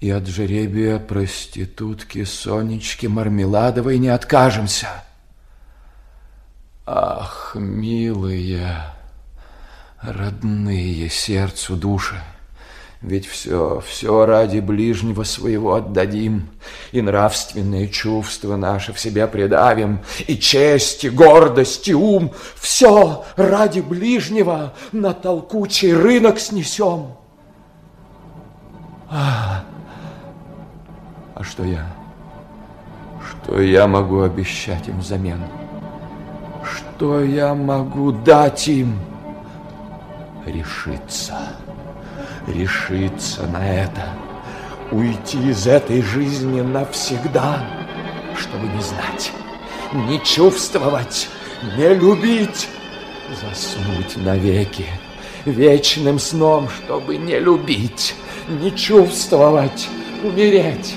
и 0.00 0.10
от 0.10 0.26
жеребия 0.26 0.98
проститутки 0.98 2.24
Сонечки 2.24 3.06
Мармеладовой 3.06 3.98
не 3.98 4.08
откажемся. 4.08 4.88
Ах, 6.86 7.52
милые, 7.54 8.84
родные 10.00 11.08
сердцу 11.10 11.76
души, 11.76 12.20
ведь 13.02 13.26
все, 13.26 13.82
все 13.86 14.26
ради 14.26 14.58
ближнего 14.58 15.24
своего 15.24 15.74
отдадим, 15.74 16.48
и 16.92 17.00
нравственные 17.00 17.88
чувства 17.88 18.56
наши 18.56 18.92
в 18.92 19.00
себя 19.00 19.26
предавим, 19.26 20.00
и 20.26 20.36
честь, 20.36 21.04
и 21.04 21.10
гордость, 21.10 21.88
и 21.88 21.94
ум, 21.94 22.32
все 22.56 23.24
ради 23.36 23.80
ближнего 23.80 24.74
на 24.92 25.14
толкучий 25.14 25.94
рынок 25.94 26.38
снесем. 26.38 27.14
А, 29.08 29.64
а 31.34 31.42
что 31.42 31.64
я? 31.64 31.86
Что 33.26 33.60
я 33.62 33.86
могу 33.86 34.20
обещать 34.20 34.88
им 34.88 35.00
взамен? 35.00 35.42
Что 36.62 37.22
я 37.22 37.54
могу 37.54 38.12
дать 38.12 38.68
им? 38.68 38.98
Решиться 40.44 41.56
решиться 42.46 43.46
на 43.46 43.68
это, 43.68 44.08
уйти 44.90 45.38
из 45.50 45.66
этой 45.66 46.02
жизни 46.02 46.60
навсегда, 46.60 47.64
чтобы 48.36 48.66
не 48.68 48.82
знать, 48.82 49.32
не 49.92 50.22
чувствовать, 50.22 51.28
не 51.76 51.94
любить, 51.94 52.68
заснуть 53.40 54.16
навеки 54.16 54.86
вечным 55.44 56.18
сном, 56.18 56.68
чтобы 56.68 57.16
не 57.16 57.38
любить, 57.38 58.14
не 58.48 58.74
чувствовать, 58.74 59.88
умереть, 60.22 60.94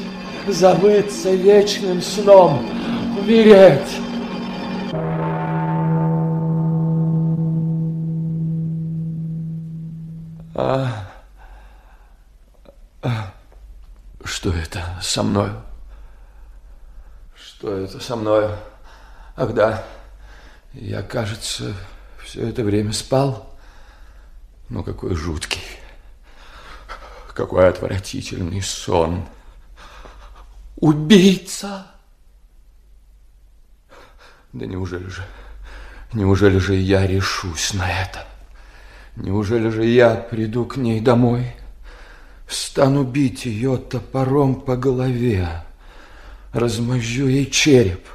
забыться 0.48 1.32
вечным 1.32 2.02
сном, 2.02 2.66
умереть. 3.20 3.80
А... 10.56 11.13
Что 14.24 14.54
это 14.54 14.98
со 15.02 15.24
мною? 15.24 15.62
Что 17.36 17.78
это 17.78 18.00
со 18.00 18.16
мною? 18.16 18.58
Ах 19.36 19.54
да, 19.54 19.84
я, 20.74 21.02
кажется, 21.02 21.74
все 22.24 22.48
это 22.48 22.64
время 22.64 22.94
спал. 22.94 23.50
Ну, 24.70 24.84
какой 24.84 25.16
жуткий, 25.16 25.64
какой 27.34 27.68
отвратительный 27.68 28.62
сон. 28.62 29.26
Убийца! 30.78 31.88
Да 34.54 34.66
неужели 34.66 35.08
же, 35.08 35.24
неужели 36.14 36.58
же 36.58 36.76
я 36.76 37.06
решусь 37.06 37.74
на 37.74 37.90
это? 37.90 38.26
Неужели 39.16 39.70
же 39.70 39.86
я 39.86 40.16
приду 40.16 40.66
к 40.66 40.78
ней 40.78 41.02
домой? 41.02 41.56
Стану 42.54 43.04
бить 43.04 43.46
ее 43.46 43.78
топором 43.78 44.62
по 44.62 44.78
голове, 44.78 45.66
размозжу 46.52 47.26
ей 47.28 47.50
череп, 47.50 48.08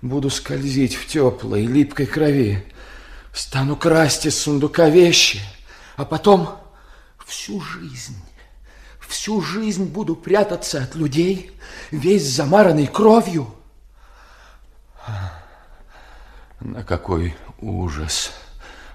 буду 0.00 0.30
скользить 0.30 0.94
в 0.94 1.06
теплой 1.06 1.66
липкой 1.66 2.06
крови, 2.06 2.66
стану 3.30 3.76
красть 3.76 4.24
из 4.24 4.40
сундука 4.40 4.88
вещи, 4.88 5.42
а 5.96 6.06
потом 6.06 6.62
всю 7.26 7.60
жизнь, 7.60 8.16
всю 9.06 9.42
жизнь 9.42 9.84
буду 9.84 10.16
прятаться 10.16 10.82
от 10.82 10.94
людей, 10.94 11.52
весь 11.90 12.26
замаранный 12.26 12.86
кровью. 12.86 13.54
На 16.58 16.82
какой 16.84 17.36
ужас, 17.60 18.32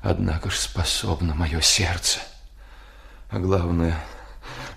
однако 0.01 0.49
ж, 0.49 0.57
способно 0.57 1.35
мое 1.35 1.61
сердце. 1.61 2.21
А 3.29 3.37
главное– 3.37 4.03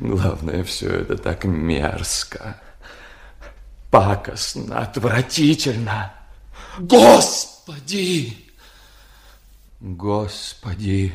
Главное, 0.01 0.65
все 0.65 1.01
это 1.01 1.19
так 1.19 1.45
мерзко, 1.45 2.59
пакостно, 3.91 4.81
отвратительно. 4.81 6.15
Господи! 6.79 8.47
Господи, 9.79 11.15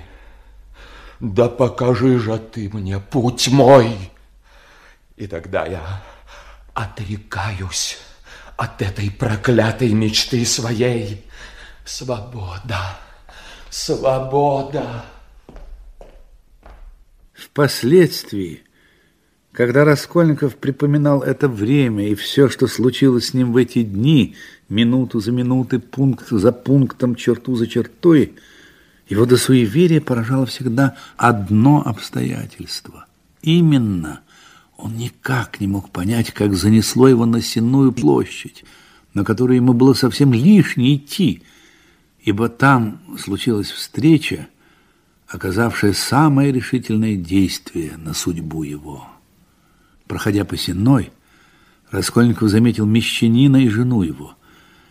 да 1.20 1.50
покажи 1.50 2.20
же 2.20 2.38
ты 2.38 2.70
мне 2.70 3.00
путь 3.00 3.48
мой. 3.48 4.12
И 5.16 5.26
тогда 5.26 5.66
я 5.66 6.04
отрекаюсь 6.76 7.98
от 8.56 8.82
этой 8.84 9.10
проклятой 9.10 9.94
мечты 9.94 10.46
своей. 10.46 11.26
Свобода, 11.86 12.98
свобода. 13.72 15.06
Впоследствии 17.34 18.64
когда 19.56 19.86
Раскольников 19.86 20.58
припоминал 20.58 21.22
это 21.22 21.48
время 21.48 22.10
и 22.10 22.16
все, 22.16 22.50
что 22.50 22.68
случилось 22.68 23.28
с 23.28 23.34
ним 23.34 23.54
в 23.54 23.58
эти 23.58 23.84
дни, 23.84 24.36
минуту 24.68 25.22
за 25.22 25.32
минутой, 25.32 25.80
пункт 25.80 26.28
за 26.30 26.52
пунктом, 26.52 27.16
черту 27.16 27.56
за 27.56 27.66
чертой, 27.66 28.34
его 29.08 29.26
до 29.26 29.38
суеверия 29.38 30.02
поражало 30.02 30.46
всегда 30.46 30.98
одно 31.16 31.82
обстоятельство. 31.86 33.06
Именно 33.42 34.20
Он 34.76 34.98
никак 34.98 35.62
не 35.62 35.68
мог 35.68 35.90
понять, 35.90 36.32
как 36.32 36.54
занесло 36.54 37.08
его 37.08 37.26
на 37.26 37.42
Сенную 37.42 37.94
площадь, 37.94 38.66
на 39.14 39.24
которую 39.24 39.56
ему 39.56 39.72
было 39.72 39.94
совсем 39.94 40.34
лишне 40.34 40.98
идти, 40.98 41.44
ибо 42.20 42.50
там 42.50 43.00
случилась 43.18 43.72
встреча, 43.72 44.50
оказавшая 45.30 45.94
самое 45.94 46.52
решительное 46.52 47.16
действие 47.16 47.96
на 47.96 48.14
судьбу 48.14 48.64
его. 48.64 49.15
Проходя 50.08 50.46
по 50.46 50.58
Сенной, 50.58 51.12
Раскольников 51.90 52.50
заметил 52.50 52.86
мещанина 52.86 53.58
и 53.58 53.70
жену 53.70 54.04
его. 54.04 54.36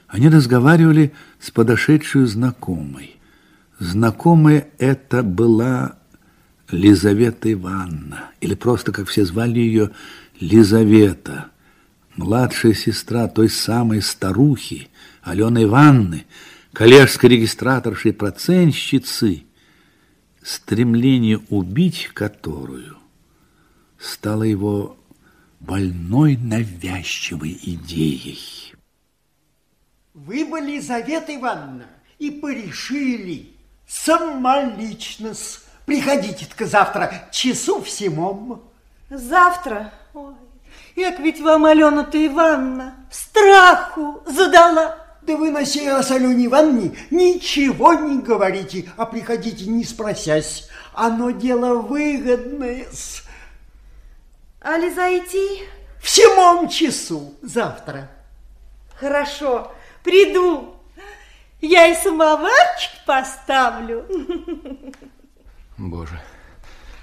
Они 0.08 0.28
разговаривали 0.28 1.12
с 1.40 1.50
подошедшей 1.50 2.26
знакомой. 2.26 3.16
Знакомая 3.78 4.68
это 4.78 5.22
была 5.22 5.96
Лизавета 6.70 7.52
Ивановна, 7.52 8.30
или 8.40 8.54
просто, 8.54 8.92
как 8.92 9.08
все 9.08 9.24
звали 9.24 9.58
ее, 9.58 9.90
Лизавета, 10.40 11.46
младшая 12.16 12.74
сестра 12.74 13.28
той 13.28 13.48
самой 13.48 14.02
старухи, 14.02 14.88
Алены 15.22 15.64
Ивановны, 15.64 16.26
коллежской 16.72 17.30
регистраторши 17.30 18.10
и 18.10 18.12
процентщицы, 18.12 19.44
стремление 20.42 21.40
убить 21.48 22.10
которую 22.14 22.96
стало 23.98 24.42
его 24.42 24.96
больной 25.66 26.36
навязчивой 26.36 27.58
идеей. 27.62 28.74
Вы 30.12 30.44
бы, 30.44 30.60
Лизавета 30.60 31.34
Ивановна, 31.34 31.86
и 32.18 32.30
порешили 32.30 33.50
самолично 33.86 35.34
Приходите-ка 35.86 36.64
завтра 36.64 37.28
часу 37.30 37.82
в 37.82 37.90
семом. 37.90 38.62
Завтра? 39.10 39.92
Ой, 40.14 40.34
як 40.96 41.18
ведь 41.20 41.40
вам 41.40 41.66
Алена-то 41.66 42.26
Ивановна 42.26 42.94
страху 43.10 44.22
задала. 44.26 44.96
Да 45.22 45.36
вы 45.36 45.50
на 45.50 45.64
сей 45.66 45.90
раз 45.90 46.10
Алене 46.10 46.46
Ивановне 46.46 46.96
ничего 47.10 47.94
не 47.94 48.20
говорите, 48.20 48.90
а 48.96 49.04
приходите 49.04 49.66
не 49.66 49.84
спросясь. 49.84 50.68
Оно 50.94 51.30
дело 51.30 51.74
выгодное. 51.74 52.86
-с. 52.90 53.23
Али 54.64 54.90
зайти? 54.94 55.68
В 56.00 56.08
седьмом 56.08 56.70
часу 56.70 57.34
завтра. 57.42 58.10
Хорошо, 58.96 59.70
приду. 60.02 60.76
Я 61.60 61.88
и 61.88 61.94
самоварчик 61.94 62.90
поставлю. 63.06 64.06
Боже, 65.76 66.18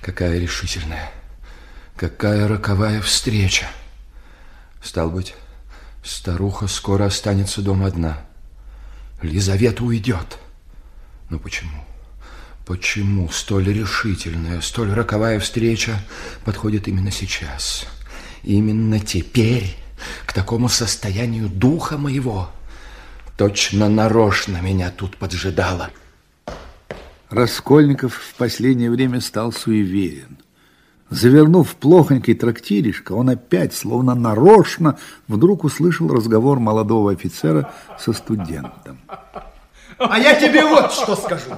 какая 0.02 0.40
решительная, 0.40 1.12
какая 1.96 2.48
роковая 2.48 3.00
встреча. 3.00 3.68
Стал 4.82 5.12
быть, 5.12 5.36
старуха 6.04 6.66
скоро 6.66 7.06
останется 7.06 7.62
дома 7.62 7.88
одна. 7.88 8.26
Лизавета 9.22 9.84
уйдет. 9.84 10.40
Но 11.30 11.38
почему? 11.38 11.86
Почему 12.72 13.28
столь 13.28 13.74
решительная, 13.74 14.62
столь 14.62 14.94
роковая 14.94 15.42
встреча 15.42 16.00
подходит 16.46 16.88
именно 16.88 17.12
сейчас? 17.12 17.86
Именно 18.44 19.02
теперь, 19.02 19.76
к 20.26 20.32
такому 20.32 20.70
состоянию 20.70 21.50
духа 21.50 21.98
моего, 21.98 22.50
точно 23.36 23.90
нарочно 23.90 24.62
меня 24.62 24.90
тут 24.90 25.18
поджидала. 25.18 25.90
Раскольников 27.30 28.14
в 28.14 28.36
последнее 28.36 28.90
время 28.90 29.20
стал 29.20 29.52
суеверен. 29.52 30.38
Завернув 31.10 31.76
плохонький 31.76 32.36
трактиришко, 32.36 33.12
он 33.12 33.32
опять, 33.32 33.74
словно 33.74 34.16
нарочно, 34.16 34.98
вдруг 35.28 35.66
услышал 35.66 36.08
разговор 36.08 36.62
молодого 36.62 37.12
офицера 37.12 37.74
со 38.00 38.14
студентом. 38.14 38.98
А 39.98 40.18
я 40.18 40.40
тебе 40.40 40.64
вот 40.66 40.94
что 40.94 41.18
скажу. 41.18 41.52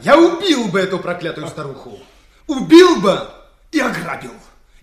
Я 0.00 0.18
убил 0.18 0.68
бы 0.68 0.80
эту 0.80 0.98
проклятую 0.98 1.48
старуху. 1.48 1.98
Убил 2.46 3.00
бы 3.00 3.28
и 3.72 3.80
ограбил. 3.80 4.32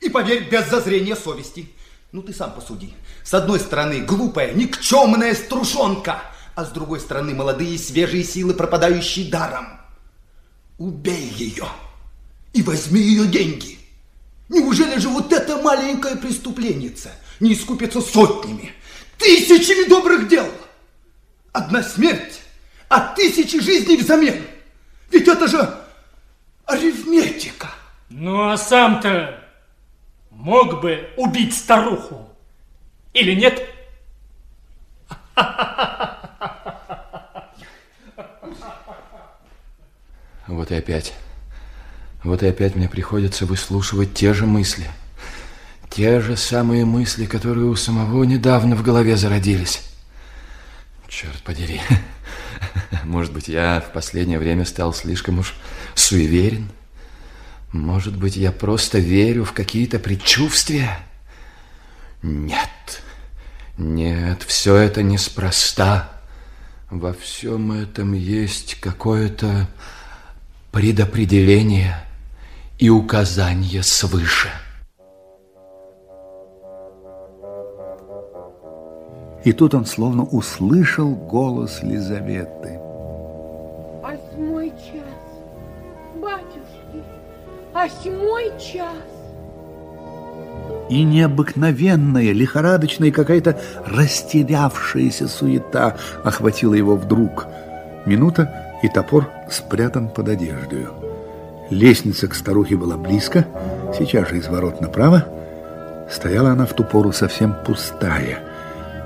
И, 0.01 0.09
поверь, 0.09 0.49
без 0.49 0.69
зазрения 0.69 1.15
совести. 1.15 1.69
Ну, 2.12 2.21
ты 2.21 2.33
сам 2.33 2.53
посуди. 2.53 2.93
С 3.23 3.33
одной 3.33 3.59
стороны, 3.59 4.01
глупая, 4.01 4.53
никчемная 4.53 5.33
струшонка– 5.33 6.21
а 6.55 6.65
с 6.65 6.69
другой 6.69 6.99
стороны 6.99 7.33
молодые 7.33 7.77
свежие 7.77 8.23
силы, 8.23 8.53
пропадающие 8.53 9.29
даром. 9.29 9.79
Убей 10.77 11.31
ее 11.36 11.67
и 12.53 12.62
возьми 12.62 13.01
ее 13.01 13.27
деньги. 13.27 13.79
Неужели 14.49 14.99
же 14.99 15.09
вот 15.09 15.31
эта 15.31 15.57
маленькая 15.57 16.15
преступленница 16.15 17.12
не 17.39 17.53
искупится 17.53 18.01
сотнями, 18.01 18.73
тысячами 19.17 19.88
добрых 19.88 20.27
дел? 20.27 20.47
Одна 21.51 21.81
смерть, 21.81 22.41
а 22.89 23.13
тысячи 23.15 23.59
жизней 23.59 23.97
взамен. 23.97 24.43
Ведь 25.13 25.28
это 25.28 25.47
же 25.47 25.78
арифметика. 26.65 27.69
Ну, 28.10 28.49
а 28.49 28.58
сам-то 28.58 29.39
мог 30.32 30.82
бы 30.82 31.08
убить 31.17 31.56
старуху 31.56 32.28
или 33.13 33.36
нет? 33.36 33.62
Вот 40.47 40.71
и 40.71 40.76
опять. 40.76 41.13
Вот 42.23 42.41
и 42.41 42.47
опять 42.47 42.76
мне 42.76 42.89
приходится 42.89 43.45
выслушивать 43.45 44.13
те 44.15 44.34
же 44.34 44.45
мысли. 44.45 44.89
Те 45.89 46.21
же 46.21 46.36
самые 46.38 46.86
мысли, 46.86 47.26
которые 47.26 47.67
у 47.67 47.76
самого 47.76 48.23
недавно 48.23 48.76
в 48.76 48.82
голове 48.82 49.15
зародились. 49.15 49.84
Черт 51.08 51.41
подери. 51.43 51.82
Может 53.03 53.33
быть, 53.33 53.47
я 53.47 53.81
в 53.81 53.91
последнее 53.91 54.39
время 54.39 54.65
стал 54.65 54.93
слишком 54.93 55.39
уж 55.39 55.53
суеверен? 55.95 56.69
Может 57.71 58.15
быть, 58.17 58.36
я 58.36 58.51
просто 58.51 58.99
верю 58.99 59.45
в 59.45 59.53
какие-то 59.53 59.99
предчувствия? 59.99 60.99
Нет. 62.21 62.69
Нет, 63.77 64.43
все 64.43 64.75
это 64.75 65.01
неспроста. 65.01 66.12
Во 66.89 67.13
всем 67.13 67.71
этом 67.71 68.13
есть 68.13 68.75
какое-то 68.75 69.67
предопределение 70.71 72.05
и 72.77 72.89
указание 72.89 73.81
свыше. 73.81 74.51
И 79.43 79.51
тут 79.51 79.73
он 79.73 79.86
словно 79.86 80.23
услышал 80.23 81.13
голос 81.13 81.84
Лизаветы. 81.84 82.79
Восьмой 84.01 84.69
час, 84.69 85.23
батюшки, 86.15 87.03
восьмой 87.73 88.51
час. 88.60 89.03
И 90.89 91.03
необыкновенная, 91.03 92.32
лихорадочная, 92.32 93.12
какая-то 93.12 93.60
растерявшаяся 93.86 95.27
суета 95.27 95.97
охватила 96.23 96.73
его 96.73 96.95
вдруг. 96.95 97.47
Минута, 98.06 98.71
и 98.82 98.89
топор 98.89 99.29
спрятан 99.49 100.10
под 100.10 100.29
одеждою. 100.29 100.93
Лестница 101.69 102.27
к 102.27 102.36
старухе 102.36 102.75
была 102.75 102.97
близко, 102.97 103.45
сейчас 103.97 104.29
же 104.29 104.38
из 104.38 104.47
ворот 104.47 104.82
направо. 104.82 105.25
Стояла 106.10 106.51
она 106.51 106.65
в 106.65 106.73
ту 106.73 106.84
пору 106.84 107.12
совсем 107.12 107.56
пустая. 107.65 108.52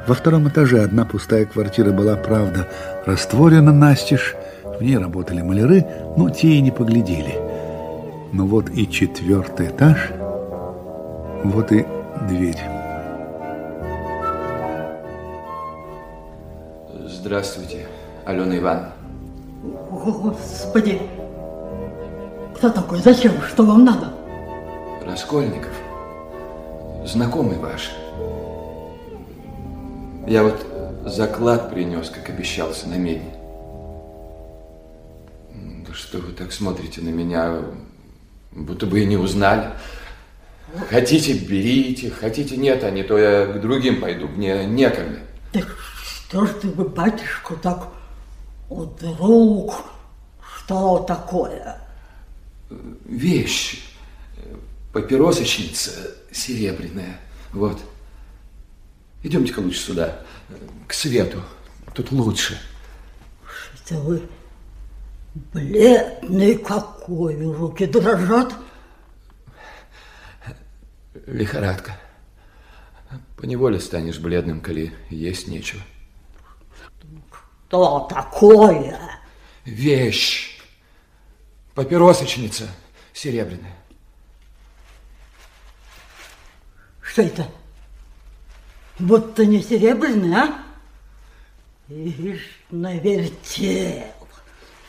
Во 0.08 0.14
втором 0.14 0.48
этаже 0.48 0.82
одна 0.84 1.04
пустая 1.04 1.46
квартира 1.46 1.92
была, 1.92 2.16
правда, 2.16 2.66
растворена 3.06 3.74
настежь. 3.74 4.36
В 4.80 4.82
ней 4.82 4.98
работали 4.98 5.42
маляры, 5.42 5.86
но 6.16 6.30
те 6.30 6.48
и 6.48 6.62
не 6.62 6.72
поглядели. 6.72 7.36
Но 8.32 8.46
вот 8.46 8.70
и 8.70 8.90
четвертый 8.90 9.68
этаж, 9.68 10.12
вот 11.44 11.74
и 11.74 11.86
дверь. 12.30 12.58
Здравствуйте, 17.06 17.86
Алена 18.26 18.58
Ивановна. 18.58 18.94
Господи! 19.92 21.02
Кто 22.56 22.70
такой? 22.70 23.00
Зачем? 23.00 23.34
Что 23.42 23.66
вам 23.66 23.84
надо? 23.84 24.14
Раскольников. 25.06 25.74
Знакомый 27.06 27.58
ваш. 27.58 27.92
Я 30.28 30.44
вот 30.44 30.66
заклад 31.06 31.72
принес, 31.72 32.10
как 32.10 32.30
обещался, 32.30 32.88
на 32.88 32.96
медне. 32.96 33.34
Да 35.88 35.94
что 35.94 36.20
вы 36.20 36.34
так 36.34 36.52
смотрите 36.52 37.02
на 37.02 37.10
меня, 37.10 37.62
будто 38.52 38.86
бы 38.86 39.00
и 39.00 39.06
не 39.06 39.18
узнали. 39.18 39.72
Хотите, 40.90 41.34
берите, 41.34 42.12
хотите, 42.12 42.58
нет, 42.58 42.84
а 42.84 42.92
не 42.92 43.04
то 43.04 43.18
я 43.18 43.46
к 43.46 43.62
другим 43.62 44.02
пойду, 44.02 44.28
мне 44.28 44.66
некогда. 44.66 45.20
Так 45.54 45.66
что 46.04 46.46
ж 46.46 46.50
ты 46.62 46.68
бы, 46.68 46.90
батюшку, 46.90 47.56
так 47.56 47.88
Вдруг 48.70 49.86
что 50.58 51.00
такое? 51.00 51.82
Вещь. 53.06 53.84
Папиросочница 54.92 55.92
серебряная. 56.32 57.20
Вот. 57.54 57.80
Идемте-ка 59.28 59.60
лучше 59.60 59.80
сюда, 59.80 60.22
к 60.88 60.94
свету. 60.94 61.44
Тут 61.94 62.14
лучше. 62.14 62.58
Что 63.76 63.96
вы 63.96 64.22
бледный 65.52 66.58
какой, 66.58 67.36
руки 67.44 67.86
дрожат. 67.88 68.56
Лихорадка. 71.26 72.00
Поневоле 73.36 73.82
станешь 73.82 74.18
бледным, 74.18 74.62
коли 74.62 74.94
есть 75.10 75.50
нечего. 75.50 75.82
Что 77.68 78.08
такое? 78.10 78.98
Вещь. 79.66 80.62
Папиросочница 81.76 82.70
серебряная. 83.12 83.76
Что 87.02 87.24
это? 87.24 87.46
Будто 89.00 89.46
не 89.46 89.62
серебряный, 89.62 90.36
а? 90.36 90.58
Ишь, 91.90 92.60
навертел. 92.72 94.04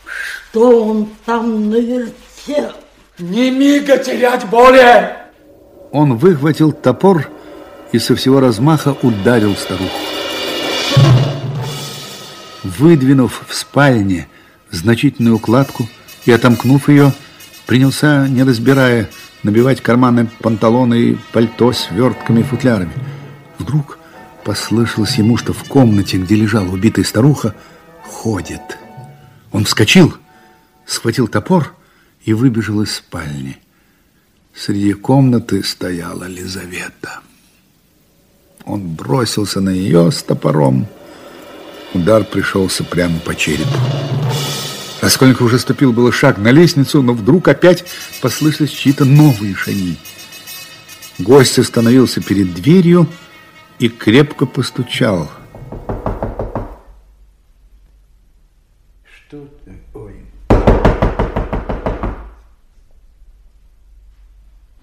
Что 0.04 0.84
он 0.84 1.08
там 1.26 1.70
навертел? 1.70 2.72
Не 3.18 3.50
мига 3.50 3.98
терять 3.98 4.48
более! 4.48 5.16
Он 5.92 6.16
выхватил 6.16 6.72
топор 6.72 7.28
и 7.92 7.98
со 7.98 8.16
всего 8.16 8.40
размаха 8.40 8.96
ударил 9.02 9.54
старуху. 9.56 9.90
Выдвинув 12.64 13.44
в 13.46 13.54
спальне 13.54 14.28
значительную 14.70 15.36
укладку 15.36 15.88
и 16.24 16.32
отомкнув 16.32 16.88
ее, 16.88 17.12
принялся, 17.66 18.26
не 18.26 18.42
разбирая, 18.42 19.08
набивать 19.42 19.80
карманы 19.80 20.28
панталоны 20.40 20.94
и 20.94 21.18
пальто 21.32 21.72
свертками 21.72 22.40
и 22.40 22.42
футлярами. 22.42 22.92
Вдруг 23.58 23.97
послышалось 24.48 25.18
ему, 25.18 25.36
что 25.36 25.52
в 25.52 25.64
комнате, 25.64 26.16
где 26.16 26.34
лежала 26.34 26.70
убитая 26.70 27.04
старуха, 27.04 27.54
ходит. 28.02 28.62
Он 29.52 29.66
вскочил, 29.66 30.16
схватил 30.86 31.28
топор 31.28 31.74
и 32.24 32.32
выбежал 32.32 32.80
из 32.80 32.94
спальни. 32.94 33.58
Среди 34.54 34.94
комнаты 34.94 35.62
стояла 35.62 36.24
Лизавета. 36.24 37.20
Он 38.64 38.88
бросился 38.88 39.60
на 39.60 39.68
нее 39.68 40.10
с 40.10 40.22
топором. 40.22 40.86
Удар 41.92 42.24
пришелся 42.24 42.84
прямо 42.84 43.18
по 43.18 43.34
черепу. 43.34 43.68
Раскольников 45.02 45.42
уже 45.42 45.58
ступил 45.58 45.92
было 45.92 46.10
шаг 46.10 46.38
на 46.38 46.52
лестницу, 46.52 47.02
но 47.02 47.12
вдруг 47.12 47.48
опять 47.48 47.84
послышались 48.22 48.70
чьи-то 48.70 49.04
новые 49.04 49.54
шаги. 49.54 49.98
Гость 51.18 51.58
остановился 51.58 52.22
перед 52.22 52.54
дверью 52.54 53.08
и 53.78 53.88
крепко 53.88 54.46
постучал. 54.46 55.30
Что 59.04 59.46
такое? 59.64 60.24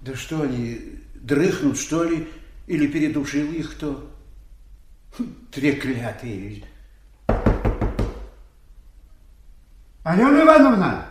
Да 0.00 0.14
что 0.14 0.42
они, 0.42 1.00
дрыхнут, 1.14 1.78
что 1.78 2.04
ли? 2.04 2.28
Или 2.66 2.86
передушил 2.86 3.52
их 3.52 3.72
кто? 3.72 4.10
Хм, 5.18 5.34
Треклятые. 5.52 6.64
Алена 10.04 10.42
Ивановна! 10.42 11.06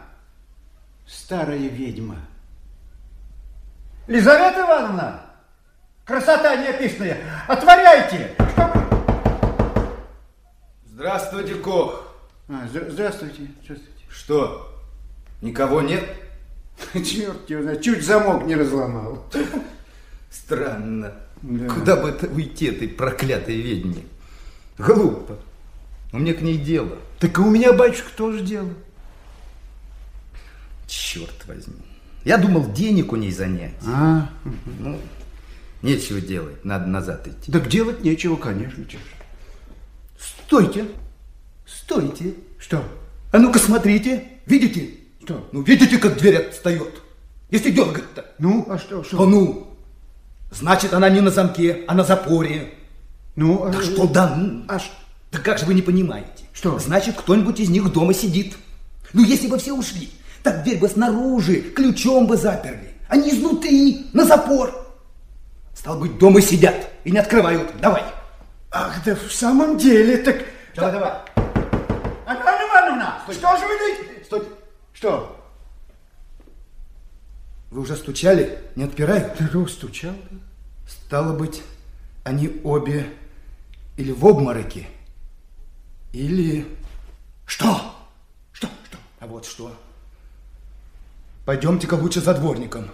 Старая 1.06 1.68
ведьма. 1.68 2.18
Лизавета 4.08 4.62
Ивановна! 4.62 5.25
Красота 6.06 6.56
неописанная! 6.58 7.18
Отворяйте! 7.48 8.36
Что... 8.52 8.72
Здравствуйте, 10.88 11.56
Кох. 11.56 12.14
А, 12.48 12.68
здра- 12.72 12.90
здравствуйте, 12.92 13.48
здравствуйте. 13.64 13.92
Что, 14.10 14.72
никого 15.42 15.82
нет? 15.82 16.04
Черт 16.94 17.50
его 17.50 17.64
знает, 17.64 17.82
чуть 17.82 18.06
замок 18.06 18.46
не 18.46 18.56
разломал. 18.56 19.26
Странно. 20.30 21.14
Да. 21.42 21.74
Куда 21.74 21.96
бы 21.96 22.10
это 22.10 22.28
уйти, 22.28 22.68
этой 22.68 22.88
проклятой 22.88 23.60
ведьме? 23.60 24.04
Глупо. 24.78 25.38
У 26.14 26.20
меня 26.20 26.34
к 26.34 26.42
ней 26.42 26.58
дело. 26.58 26.98
Так 27.20 27.38
и 27.38 27.42
у 27.42 27.50
меня, 27.50 27.74
батюшка, 27.74 28.10
тоже 28.16 28.42
дело. 28.42 28.70
Черт 30.88 31.46
возьми. 31.48 31.76
Я 32.24 32.38
думал, 32.38 32.72
денег 32.72 33.12
у 33.12 33.16
ней 33.16 33.32
занять. 33.32 33.74
А, 33.88 34.30
Ну, 34.80 35.00
нечего 35.82 36.20
делать, 36.22 36.64
надо 36.66 36.88
назад 36.88 37.28
идти. 37.28 37.52
так 37.52 37.68
делать 37.68 38.04
нечего, 38.04 38.36
конечно, 38.36 38.84
ж. 38.84 38.96
Стойте, 40.20 40.86
стойте. 41.66 42.34
Что? 42.60 42.84
А 43.32 43.38
ну-ка 43.40 43.60
смотрите, 43.60 44.24
видите? 44.46 44.92
Что? 45.24 45.48
Ну, 45.52 45.62
видите, 45.62 45.98
как 45.98 46.18
дверь 46.18 46.38
отстает? 46.38 47.02
Если 47.50 47.72
дергать-то. 47.72 48.26
Ну, 48.40 48.66
а 48.70 48.78
что, 48.78 49.04
что? 49.04 49.18
То 49.18 49.26
ну, 49.26 49.78
значит, 50.52 50.94
она 50.94 51.10
не 51.10 51.22
на 51.22 51.32
замке, 51.32 51.84
а 51.88 51.94
на 51.94 52.04
запоре. 52.04 52.74
Ну, 53.36 53.64
а... 53.64 53.70
Да 53.72 53.82
что 53.82 54.08
да 54.08 54.36
ну? 54.36 54.64
А 54.68 54.80
ш- 54.80 54.90
Да 55.32 55.40
как 55.40 55.60
же 55.60 55.66
вы 55.66 55.74
не 55.74 55.82
понимаете? 55.82 56.46
Что? 56.54 56.80
Значит, 56.80 57.16
кто-нибудь 57.18 57.60
из 57.60 57.70
них 57.70 57.92
дома 57.92 58.14
сидит. 58.14 58.56
Ну, 59.14 59.24
если 59.24 59.48
бы 59.48 59.58
все 59.58 59.74
ушли, 59.74 60.10
так 60.44 60.64
дверь 60.64 60.80
бы 60.80 60.88
снаружи, 60.88 61.62
ключом 61.62 62.28
бы 62.28 62.38
заперли, 62.38 62.94
а 63.08 63.18
не 63.18 63.30
изнутри, 63.32 64.08
на 64.14 64.26
запор. 64.26 64.85
Стал 65.86 66.00
быть, 66.00 66.18
дома 66.18 66.42
сидят 66.42 66.90
и 67.04 67.12
не 67.12 67.20
открывают. 67.20 67.80
Давай. 67.80 68.04
Ах, 68.72 69.04
да 69.06 69.16
в 69.16 69.32
самом 69.32 69.78
деле, 69.78 70.18
так... 70.18 70.38
Давай, 70.76 70.92
давай. 70.92 71.14
Алена 72.26 72.64
Ивановна! 72.64 73.20
Что 73.32 73.56
же 73.56 73.66
вы... 73.68 74.26
Стойте. 74.26 74.48
Что? 74.94 75.46
Вы 77.70 77.82
уже 77.82 77.96
стучали? 77.96 78.64
Не 78.76 78.86
отпирают? 78.86 79.40
Ну, 79.54 79.68
стучал? 79.68 80.16
Стало 80.88 81.38
быть, 81.38 81.62
они 82.24 82.60
обе 82.64 83.08
или 83.96 84.12
в 84.12 84.26
обмороке, 84.26 84.88
или... 86.14 86.66
Что? 87.46 87.96
Что? 88.54 88.68
Что? 88.86 88.98
А 89.20 89.28
вот 89.28 89.46
что. 89.46 89.72
Пойдемте-ка 91.46 91.94
лучше 91.94 92.22
за 92.22 92.34
дворником. 92.34 92.90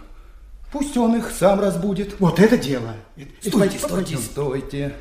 Пусть 0.71 0.95
он 0.95 1.17
их 1.17 1.31
сам 1.31 1.60
разбудит. 1.60 2.15
Вот 2.19 2.39
это 2.39 2.57
дело. 2.57 2.95
Стойте, 3.41 3.77
стойте, 3.77 4.17
стойте. 4.17 4.95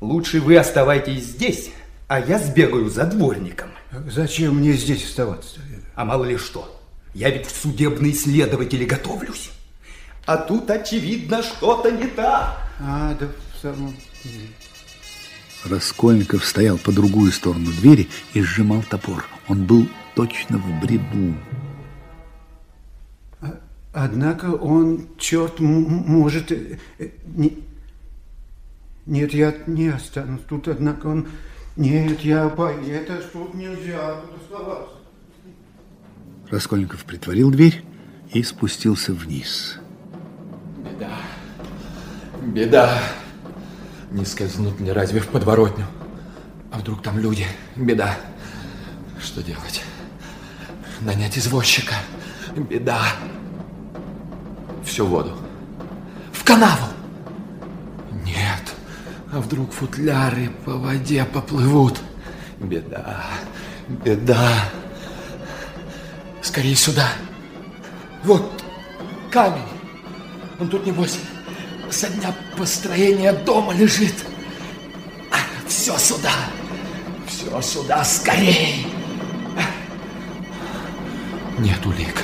Лучше 0.00 0.40
вы 0.40 0.58
оставайтесь 0.58 1.24
здесь, 1.24 1.70
а 2.06 2.20
я 2.20 2.38
сбегаю 2.38 2.90
за 2.90 3.06
дворником. 3.06 3.70
Зачем 4.08 4.56
мне 4.56 4.74
здесь 4.74 5.04
оставаться? 5.04 5.60
А 5.94 6.04
мало 6.04 6.24
ли 6.24 6.36
что. 6.36 6.78
Я 7.14 7.30
ведь 7.30 7.46
в 7.46 7.56
судебные 7.56 8.12
следователи 8.12 8.84
готовлюсь. 8.84 9.50
А 10.26 10.36
тут, 10.36 10.70
очевидно, 10.70 11.42
что-то 11.42 11.90
не 11.90 12.06
так. 12.08 12.58
А, 12.80 13.16
да 13.18 13.28
в 13.54 13.62
самом 13.62 13.96
деле. 14.22 14.48
Раскольников 15.64 16.44
стоял 16.44 16.76
по 16.76 16.92
другую 16.92 17.32
сторону 17.32 17.70
двери 17.72 18.08
и 18.34 18.42
сжимал 18.42 18.82
топор. 18.82 19.24
Он 19.48 19.64
был 19.64 19.88
точно 20.14 20.58
в 20.58 20.80
бреду. 20.80 21.34
Однако 23.98 24.52
он, 24.52 25.08
черт, 25.16 25.58
может... 25.58 26.52
э, 26.52 26.78
э, 26.98 27.08
не- 27.34 27.64
Нет, 29.06 29.32
я 29.32 29.54
не 29.66 29.88
останусь 29.88 30.42
тут, 30.46 30.68
однако 30.68 31.06
он... 31.06 31.28
Нет, 31.76 32.20
я 32.20 32.46
боюсь, 32.50 32.88
это 32.90 33.16
тут 33.32 33.54
нельзя 33.54 34.20
тут 34.20 34.42
оставаться. 34.42 34.96
Раскольников 36.50 37.04
притворил 37.04 37.50
дверь 37.50 37.82
и 38.34 38.42
спустился 38.42 39.14
вниз. 39.14 39.78
Беда. 40.84 41.16
Беда. 42.42 43.02
Не 44.10 44.26
скользнут 44.26 44.78
мне 44.78 44.92
разве 44.92 45.20
в 45.20 45.28
подворотню? 45.28 45.86
А 46.70 46.80
вдруг 46.80 47.02
там 47.02 47.18
люди? 47.18 47.46
Беда. 47.76 48.14
Что 49.22 49.42
делать? 49.42 49.82
Нанять 51.00 51.38
извозчика? 51.38 51.94
Беда. 52.54 53.00
Всю 54.86 55.04
воду. 55.04 55.36
В 56.32 56.44
канаву. 56.44 56.86
Нет. 58.24 58.74
А 59.32 59.40
вдруг 59.40 59.72
футляры 59.72 60.50
по 60.64 60.72
воде 60.72 61.24
поплывут? 61.24 62.00
Беда. 62.60 63.24
Беда. 63.88 64.70
Скорее 66.40 66.76
сюда. 66.76 67.08
Вот 68.22 68.62
камень. 69.30 69.60
Он 70.60 70.68
тут, 70.68 70.86
небось, 70.86 71.18
со 71.90 72.08
дня 72.08 72.34
построения 72.56 73.32
дома 73.32 73.74
лежит. 73.74 74.14
А, 75.32 75.36
Все 75.68 75.98
сюда. 75.98 76.32
Все 77.26 77.60
сюда, 77.60 78.04
скорей. 78.04 78.86
Нет 81.58 81.84
улик. 81.84 82.22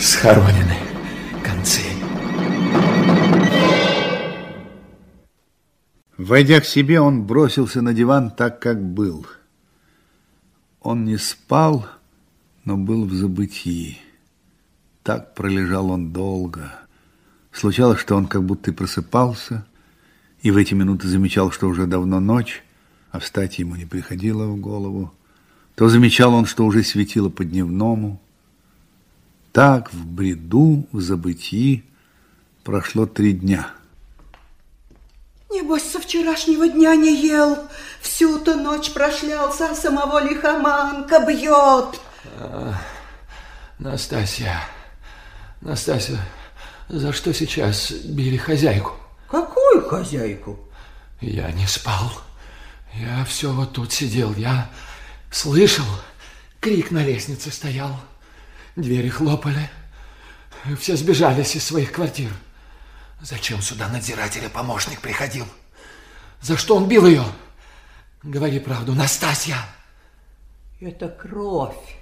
Схоронены 0.00 0.87
концы. 1.48 1.82
Войдя 6.16 6.60
к 6.60 6.64
себе, 6.64 7.00
он 7.00 7.24
бросился 7.24 7.80
на 7.80 7.94
диван 7.94 8.30
так, 8.30 8.60
как 8.60 8.82
был. 8.82 9.26
Он 10.80 11.04
не 11.04 11.16
спал, 11.16 11.86
но 12.64 12.76
был 12.76 13.06
в 13.06 13.12
забытии. 13.12 13.98
Так 15.02 15.34
пролежал 15.34 15.90
он 15.90 16.12
долго. 16.12 16.72
Случалось, 17.52 18.00
что 18.00 18.16
он 18.16 18.26
как 18.26 18.44
будто 18.44 18.70
и 18.70 18.74
просыпался, 18.74 19.64
и 20.42 20.50
в 20.50 20.56
эти 20.56 20.74
минуты 20.74 21.08
замечал, 21.08 21.50
что 21.50 21.68
уже 21.68 21.86
давно 21.86 22.20
ночь, 22.20 22.62
а 23.10 23.18
встать 23.20 23.58
ему 23.58 23.76
не 23.76 23.86
приходило 23.86 24.46
в 24.46 24.60
голову. 24.60 25.12
То 25.74 25.88
замечал 25.88 26.34
он, 26.34 26.46
что 26.46 26.66
уже 26.66 26.82
светило 26.82 27.30
по 27.30 27.44
дневному, 27.44 28.20
так 29.58 29.92
в 29.92 30.06
бреду, 30.06 30.86
в 30.92 31.00
забытии 31.00 31.84
прошло 32.62 33.06
три 33.06 33.32
дня. 33.32 33.72
Небось, 35.50 35.82
со 35.82 35.98
вчерашнего 35.98 36.68
дня 36.68 36.94
не 36.94 37.26
ел. 37.26 37.58
Всю-то 38.00 38.54
ночь 38.54 38.92
прошлялся, 38.92 39.72
а 39.72 39.74
самого 39.74 40.22
лихоманка 40.22 41.26
бьет. 41.26 42.00
А, 42.38 42.74
Настасья, 43.80 44.60
Настасья, 45.60 46.20
за 46.88 47.12
что 47.12 47.34
сейчас 47.34 47.90
били 47.90 48.36
хозяйку? 48.36 48.92
Какую 49.28 49.82
хозяйку? 49.88 50.56
Я 51.20 51.50
не 51.50 51.66
спал. 51.66 52.12
Я 52.94 53.24
все 53.24 53.50
вот 53.50 53.72
тут 53.72 53.92
сидел. 53.92 54.32
Я 54.34 54.70
слышал, 55.32 55.86
крик 56.60 56.92
на 56.92 57.04
лестнице 57.04 57.50
стоял. 57.50 57.98
Двери 58.78 59.08
хлопали. 59.08 59.68
Все 60.78 60.96
сбежались 60.96 61.56
из 61.56 61.64
своих 61.64 61.90
квартир. 61.90 62.30
Зачем 63.20 63.60
сюда 63.60 63.88
надзирателя 63.88 64.48
помощник 64.48 65.00
приходил? 65.00 65.46
За 66.40 66.56
что 66.56 66.76
он 66.76 66.86
бил 66.86 67.04
ее? 67.04 67.24
Говори 68.22 68.60
правду, 68.60 68.94
Настасья. 68.94 69.56
Это 70.78 71.08
кровь. 71.08 71.96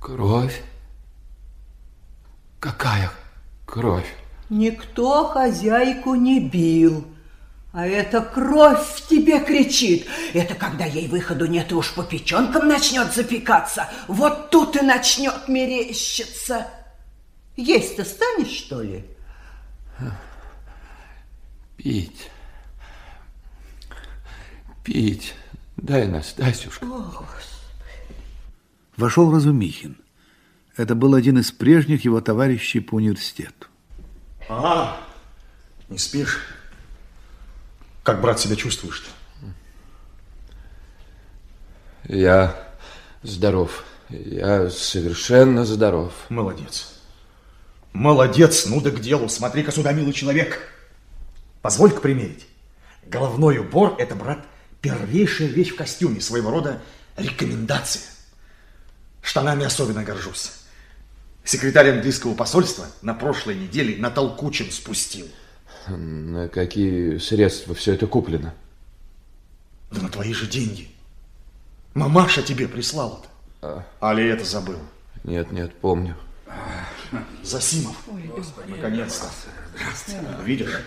Кровь? 0.00 0.60
Какая 2.58 3.12
кровь? 3.66 4.12
Никто 4.48 5.28
хозяйку 5.28 6.16
не 6.16 6.40
бил. 6.40 7.06
А 7.72 7.86
эта 7.86 8.20
кровь 8.20 8.84
в 8.84 9.06
тебе 9.06 9.38
кричит. 9.40 10.06
Это 10.34 10.54
когда 10.54 10.84
ей 10.84 11.06
выходу 11.06 11.46
нет, 11.46 11.70
и 11.70 11.74
уж 11.74 11.94
по 11.94 12.02
печенкам 12.02 12.66
начнет 12.66 13.14
запекаться. 13.14 13.88
Вот 14.08 14.50
тут 14.50 14.76
и 14.76 14.80
начнет 14.80 15.46
мерещиться. 15.46 16.66
Есть-то 17.56 18.04
станешь, 18.04 18.50
что 18.50 18.82
ли? 18.82 19.04
Пить. 21.76 22.30
Пить. 24.84 25.34
Дай, 25.76 26.08
Настасюшка. 26.08 26.84
О, 26.84 27.24
Вошел 28.96 29.32
Разумихин. 29.32 29.96
Это 30.76 30.94
был 30.94 31.14
один 31.14 31.38
из 31.38 31.52
прежних 31.52 32.04
его 32.04 32.20
товарищей 32.20 32.80
по 32.80 32.96
университету. 32.96 33.68
А, 34.48 35.00
не 35.88 35.98
спишь? 35.98 36.40
Как, 38.02 38.20
брат, 38.20 38.40
себя 38.40 38.56
чувствуешь-то? 38.56 39.10
Я 42.08 42.56
здоров. 43.22 43.84
Я 44.08 44.70
совершенно 44.70 45.64
здоров. 45.64 46.12
Молодец. 46.28 46.94
Молодец, 47.92 48.66
ну 48.66 48.80
да 48.80 48.90
к 48.90 49.00
делу. 49.00 49.28
Смотри-ка 49.28 49.70
сюда, 49.70 49.92
милый 49.92 50.12
человек. 50.12 50.60
Позволь-ка 51.62 52.00
примерить. 52.00 52.46
Головной 53.04 53.58
убор– 53.58 53.96
это, 53.98 54.14
брат, 54.14 54.44
первейшая 54.80 55.48
вещь 55.48 55.72
в 55.72 55.76
костюме, 55.76 56.20
своего 56.20 56.50
рода 56.50 56.80
рекомендация. 57.16 58.02
Штанами 59.22 59.64
особенно 59.64 60.02
горжусь. 60.02 60.52
Секретарь 61.44 61.90
английского 61.90 62.34
посольства 62.34 62.86
на 63.02 63.14
прошлой 63.14 63.56
неделе 63.56 63.96
на 63.96 64.10
толкучин 64.10 64.70
спустил. 64.70 65.28
На 65.88 66.48
какие 66.48 67.18
средства 67.18 67.74
все 67.74 67.94
это 67.94 68.06
куплено? 68.06 68.54
Да 69.90 70.02
на 70.02 70.08
твои 70.08 70.32
же 70.32 70.46
деньги. 70.46 70.88
Мамаша 71.94 72.42
тебе 72.42 72.68
прислала-то. 72.68 73.28
А. 73.62 73.84
Али 74.00 74.28
это 74.28 74.44
забыл? 74.44 74.78
Нет, 75.24 75.50
нет, 75.52 75.74
помню. 75.80 76.16
Засимов. 77.42 77.96
Наконец-то. 78.68 79.26
Видишь? 80.44 80.80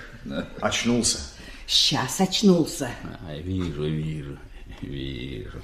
Очнулся. 0.62 1.20
Сейчас 1.68 2.22
очнулся. 2.22 2.90
А, 3.28 3.36
вижу, 3.36 3.86
вижу, 3.86 4.38
вижу. 4.82 5.62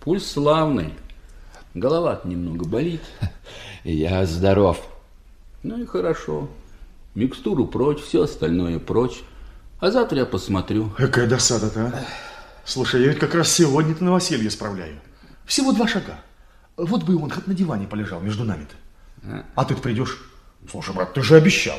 Пульс 0.00 0.26
славный. 0.26 0.94
голова 1.74 2.20
немного 2.24 2.66
болит. 2.66 3.02
Я 3.84 4.26
здоров. 4.26 4.82
Ну 5.62 5.80
и 5.82 5.86
хорошо. 5.86 6.48
Микстуру 7.14 7.66
прочь, 7.66 8.00
все 8.00 8.22
остальное 8.22 8.78
прочь. 8.78 9.22
А 9.80 9.90
завтра 9.90 10.18
я 10.18 10.26
посмотрю. 10.26 10.90
Какая 10.96 11.26
досада-то, 11.28 11.86
а? 11.86 12.04
Слушай, 12.64 13.02
я 13.02 13.08
ведь 13.08 13.18
как 13.18 13.34
раз 13.34 13.50
сегодня-то 13.52 14.04
новоселье 14.04 14.50
справляю. 14.50 15.00
Всего 15.46 15.72
два 15.72 15.88
шага. 15.88 16.20
Вот 16.76 17.02
бы 17.04 17.16
он 17.16 17.30
хоть 17.30 17.46
на 17.46 17.54
диване 17.54 17.86
полежал 17.86 18.20
между 18.20 18.44
нами-то. 18.44 18.74
А, 19.24 19.44
А 19.56 19.64
ты 19.64 19.74
придешь. 19.74 20.18
Слушай, 20.70 20.94
брат, 20.94 21.14
ты 21.14 21.22
же 21.22 21.36
обещал. 21.36 21.78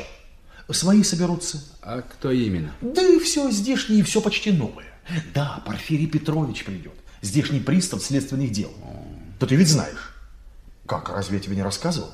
Свои 0.70 1.02
соберутся. 1.02 1.62
а 1.82 2.02
кто 2.02 2.30
именно? 2.30 2.72
Да 2.80 3.02
и 3.02 3.18
все 3.18 3.50
здешнее, 3.50 4.00
и 4.00 4.02
все 4.02 4.20
почти 4.20 4.52
новое. 4.52 4.86
Да, 5.34 5.62
Порфирий 5.66 6.06
Петрович 6.06 6.64
придет. 6.64 6.92
Здешний 7.20 7.60
пристав 7.60 8.02
следственных 8.02 8.50
дел. 8.52 8.72
Да 9.40 9.46
ты 9.46 9.54
ведь 9.56 9.68
знаешь. 9.68 10.14
Как, 10.86 11.08
разве 11.08 11.38
я 11.38 11.42
тебе 11.42 11.56
не 11.56 11.62
рассказывал? 11.62 12.10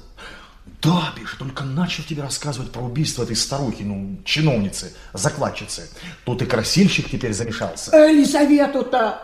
Да, 0.82 1.12
Биша, 1.16 1.38
только 1.38 1.64
начал 1.64 2.02
тебе 2.04 2.22
рассказывать 2.22 2.70
про 2.70 2.80
убийство 2.82 3.22
этой 3.24 3.36
старухи, 3.36 3.82
ну, 3.82 4.18
чиновницы, 4.24 4.94
закладчицы. 5.12 5.90
Тут 6.24 6.42
и 6.42 6.46
красильщик 6.46 7.10
теперь 7.10 7.32
замешался. 7.32 7.96
Елизавету-то 7.96 9.22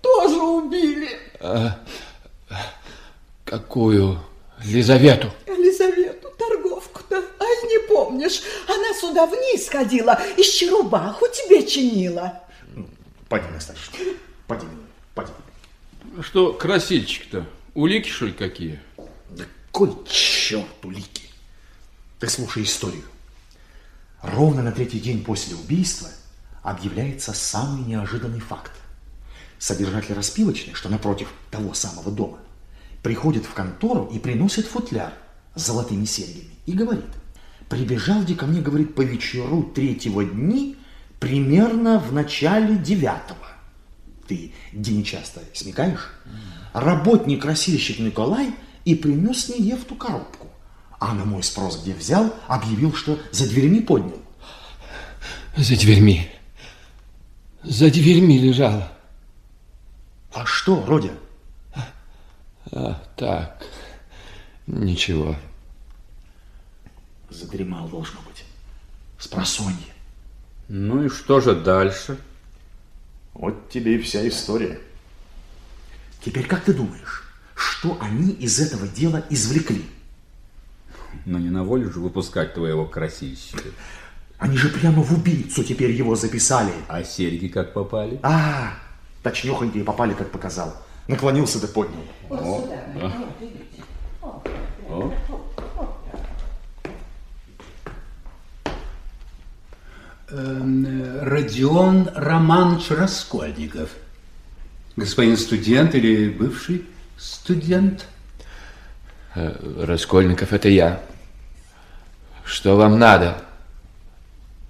тоже 0.00 0.36
убили. 0.40 1.08
А, 1.40 1.78
какую 3.44 4.20
Лизавету? 4.64 5.32
Елизавету, 5.46 6.28
торговку-то, 6.38 7.16
ай, 7.16 7.68
не 7.68 7.88
помнишь, 7.88 8.42
она 8.66 8.94
сюда 9.00 9.26
вниз 9.26 9.68
ходила, 9.68 10.20
еще 10.36 10.70
рубаху 10.70 11.26
тебе 11.28 11.66
чинила. 11.66 12.42
Пойди, 13.28 13.46
Настасья, 13.48 13.82
пойди, 14.46 14.66
пойди. 15.14 15.32
Что 16.22 16.52
красильчик-то? 16.52 17.46
Улики, 17.74 18.08
что 18.08 18.26
ли, 18.26 18.32
какие? 18.32 18.80
Да 19.76 19.80
кой 19.80 19.94
черт 20.08 20.84
улики. 20.84 21.24
Ты 22.18 22.30
слушай 22.30 22.62
историю. 22.62 23.04
Ровно 24.22 24.62
на 24.62 24.72
третий 24.72 24.98
день 24.98 25.22
после 25.22 25.54
убийства 25.54 26.08
объявляется 26.62 27.34
самый 27.34 27.84
неожиданный 27.84 28.40
факт. 28.40 28.72
Содержатель 29.58 30.14
распивочной, 30.14 30.72
что 30.72 30.88
напротив 30.88 31.28
того 31.50 31.74
самого 31.74 32.10
дома, 32.10 32.38
приходит 33.02 33.44
в 33.44 33.52
контору 33.52 34.06
и 34.06 34.18
приносит 34.18 34.66
футляр 34.66 35.12
с 35.54 35.66
золотыми 35.66 36.06
серьгами 36.06 36.54
и 36.64 36.72
говорит, 36.72 37.04
прибежал 37.68 38.22
где 38.22 38.34
ко 38.34 38.46
мне, 38.46 38.62
говорит, 38.62 38.94
по 38.94 39.02
вечеру 39.02 39.62
третьего 39.62 40.24
дни 40.24 40.78
примерно 41.20 41.98
в 41.98 42.14
начале 42.14 42.78
девятого. 42.78 43.46
Ты 44.26 44.54
день 44.72 45.04
часто 45.04 45.42
смекаешь? 45.52 46.14
Работник-красильщик 46.72 47.98
Николай 47.98 48.54
и 48.86 48.94
принес 48.94 49.48
мне 49.48 49.76
в 49.76 49.84
ту 49.84 49.96
коробку. 49.96 50.46
А 50.98 51.12
на 51.12 51.24
мой 51.26 51.42
спрос, 51.42 51.82
где 51.82 51.92
взял, 51.92 52.32
объявил, 52.46 52.94
что 52.94 53.18
за 53.32 53.46
дверьми 53.46 53.80
поднял. 53.80 54.22
За 55.56 55.76
дверьми. 55.76 56.30
За 57.62 57.90
дверьми 57.90 58.38
лежала. 58.38 58.90
А 60.32 60.46
что, 60.46 60.84
Родя? 60.86 61.10
А, 62.70 63.02
так, 63.16 63.66
ничего. 64.66 65.36
Задремал, 67.28 67.88
должно 67.88 68.20
быть. 68.20 68.44
С 69.18 69.26
просонья. 69.26 69.94
Ну 70.68 71.04
и 71.04 71.08
что 71.08 71.40
же 71.40 71.56
дальше? 71.56 72.18
Вот 73.34 73.68
тебе 73.68 73.96
и 73.96 74.00
вся 74.00 74.26
история. 74.28 74.80
Теперь 76.24 76.46
как 76.46 76.64
ты 76.64 76.72
думаешь, 76.72 77.25
что 77.56 77.98
они 78.00 78.32
из 78.32 78.60
этого 78.60 78.86
дела 78.86 79.24
извлекли? 79.30 79.84
Ну 81.24 81.38
не 81.38 81.48
на 81.48 81.64
волю 81.64 81.90
же 81.90 82.00
выпускать 82.00 82.54
твоего 82.54 82.84
красильщика. 82.84 83.70
Они 84.38 84.56
же 84.58 84.68
прямо 84.68 85.02
в 85.02 85.12
убийцу 85.12 85.64
теперь 85.64 85.90
его 85.92 86.14
записали. 86.14 86.72
А 86.88 87.02
серьги 87.02 87.48
как 87.48 87.72
попали? 87.72 88.20
А, 88.22 88.74
точнёхонько 89.22 89.78
и 89.78 89.82
попали, 89.82 90.12
как 90.12 90.30
показал. 90.30 90.76
Наклонился 91.08 91.58
да 91.60 91.68
поднял. 91.68 92.04
О, 92.28 92.68
а. 93.00 94.42
О. 94.90 95.14
Эм, 100.28 101.22
Родион 101.22 102.10
Романович 102.14 102.90
Раскольников. 102.90 103.90
Господин 104.96 105.36
студент 105.36 105.94
или 105.94 106.28
бывший 106.28 106.84
студент? 107.16 108.06
Э, 109.34 109.84
Раскольников, 109.84 110.52
это 110.52 110.68
я. 110.68 111.00
Что 112.44 112.76
вам 112.76 112.98
надо? 112.98 113.42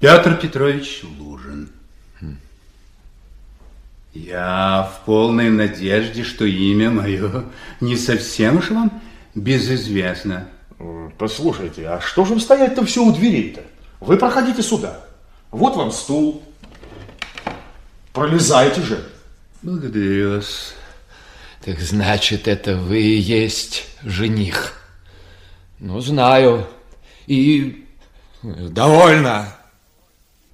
Петр 0.01 0.37
Петрович 0.37 1.03
Лужин. 1.19 1.71
Я 4.13 4.91
в 4.95 5.05
полной 5.05 5.51
надежде, 5.51 6.25
что 6.25 6.47
имя 6.47 6.91
мое 6.91 7.45
не 7.81 7.97
совсем 7.97 8.57
уж 8.57 8.71
вам 8.71 9.03
безызвестно. 9.35 10.49
Послушайте, 11.19 11.87
а 11.89 12.01
что 12.01 12.25
же 12.25 12.35
вы 12.35 12.41
стоять-то 12.41 12.85
все 12.87 13.05
у 13.05 13.13
дверей-то? 13.13 13.63
Вы 14.01 14.17
проходите 14.17 14.63
сюда. 14.63 15.05
Вот 15.51 15.77
вам 15.77 15.91
стул. 15.93 16.43
Пролезайте 18.13 18.81
же. 18.81 19.07
Благодарю 19.63 20.37
вас. 20.37 20.75
Так 21.67 21.81
значит, 21.81 22.47
это 22.47 22.77
вы 22.77 23.03
и 23.03 23.19
есть 23.19 23.89
жених. 24.05 24.75
Ну, 25.81 26.01
знаю. 26.01 26.65
И 27.27 27.85
довольно. 28.45 29.53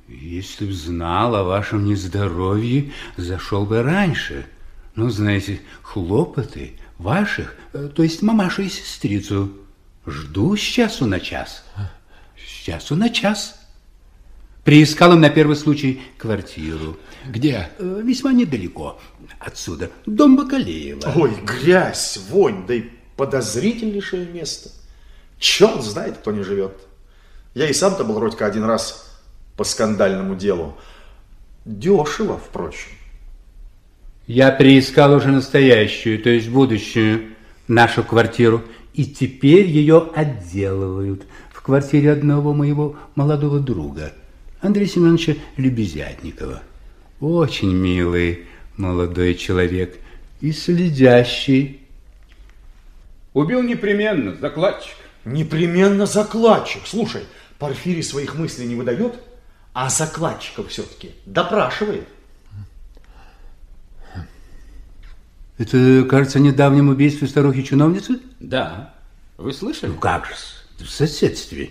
Если 0.08 0.64
б 0.64 0.72
знал 0.72 1.36
о 1.36 1.44
вашем 1.44 1.84
нездоровье, 1.84 2.92
зашел 3.18 3.66
бы 3.66 3.82
раньше. 3.82 4.46
Ну, 4.94 5.10
знаете, 5.10 5.60
хлопоты 5.82 6.78
ваших, 6.96 7.56
э, 7.74 7.90
то 7.94 8.02
есть 8.02 8.22
мамашу 8.22 8.62
и 8.62 8.70
сестрицу, 8.70 9.52
жду 10.06 10.56
с 10.56 10.60
часу 10.60 11.04
на 11.04 11.20
час. 11.20 11.62
С 12.38 12.64
часу 12.64 12.96
на 12.96 13.10
час. 13.10 13.60
Приискал 14.64 15.12
им 15.12 15.20
на 15.20 15.28
первый 15.28 15.56
случай 15.56 16.00
квартиру. 16.16 16.96
Где? 17.26 17.68
Э, 17.78 18.00
Весьма 18.02 18.32
недалеко 18.32 18.98
отсюда. 19.44 19.90
Дом 20.06 20.36
Бакалеева. 20.36 21.12
Ой, 21.16 21.34
грязь, 21.44 22.18
вонь, 22.30 22.66
да 22.66 22.74
и 22.74 22.84
подозрительнейшее 23.16 24.26
место. 24.26 24.70
Черт 25.38 25.82
знает, 25.82 26.18
кто 26.18 26.32
не 26.32 26.42
живет. 26.42 26.76
Я 27.54 27.68
и 27.68 27.72
сам-то 27.72 28.04
был 28.04 28.14
вроде 28.14 28.36
один 28.44 28.64
раз 28.64 29.20
по 29.56 29.64
скандальному 29.64 30.34
делу. 30.34 30.76
Дешево, 31.64 32.38
впрочем. 32.38 32.90
Я 34.26 34.50
приискал 34.50 35.14
уже 35.14 35.28
настоящую, 35.28 36.22
то 36.22 36.30
есть 36.30 36.48
будущую, 36.48 37.32
нашу 37.68 38.02
квартиру, 38.04 38.62
и 38.94 39.04
теперь 39.04 39.66
ее 39.66 40.10
отделывают 40.14 41.24
в 41.52 41.60
квартире 41.60 42.12
одного 42.12 42.54
моего 42.54 42.96
молодого 43.14 43.58
друга, 43.58 44.12
Андрея 44.60 44.86
Семеновича 44.86 45.36
Лебезятникова. 45.56 46.62
Очень 47.20 47.72
милый 47.72 48.46
молодой 48.76 49.34
человек 49.34 49.98
и 50.40 50.52
следящий. 50.52 51.80
Убил 53.32 53.62
непременно, 53.62 54.34
закладчик. 54.36 54.96
Непременно 55.24 56.06
закладчик. 56.06 56.82
Слушай, 56.86 57.22
Порфирий 57.58 58.02
своих 58.02 58.34
мыслей 58.34 58.66
не 58.66 58.74
выдает, 58.74 59.14
а 59.72 59.88
закладчиков 59.88 60.68
все-таки 60.68 61.12
допрашивает. 61.26 62.08
Это, 65.58 66.04
кажется, 66.10 66.38
о 66.38 66.42
недавнем 66.42 66.88
убийстве 66.88 67.28
старухи-чиновницы? 67.28 68.20
Да. 68.40 68.94
Вы 69.38 69.52
слышали? 69.52 69.90
Ну 69.92 69.98
как 69.98 70.26
же, 70.26 70.34
в 70.84 70.90
соседстве. 70.90 71.70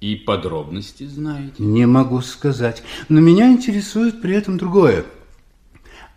И 0.00 0.16
подробности 0.16 1.04
знаете? 1.04 1.54
Не 1.58 1.86
могу 1.86 2.20
сказать. 2.20 2.82
Но 3.08 3.20
меня 3.20 3.50
интересует 3.50 4.20
при 4.20 4.34
этом 4.34 4.58
другое. 4.58 5.06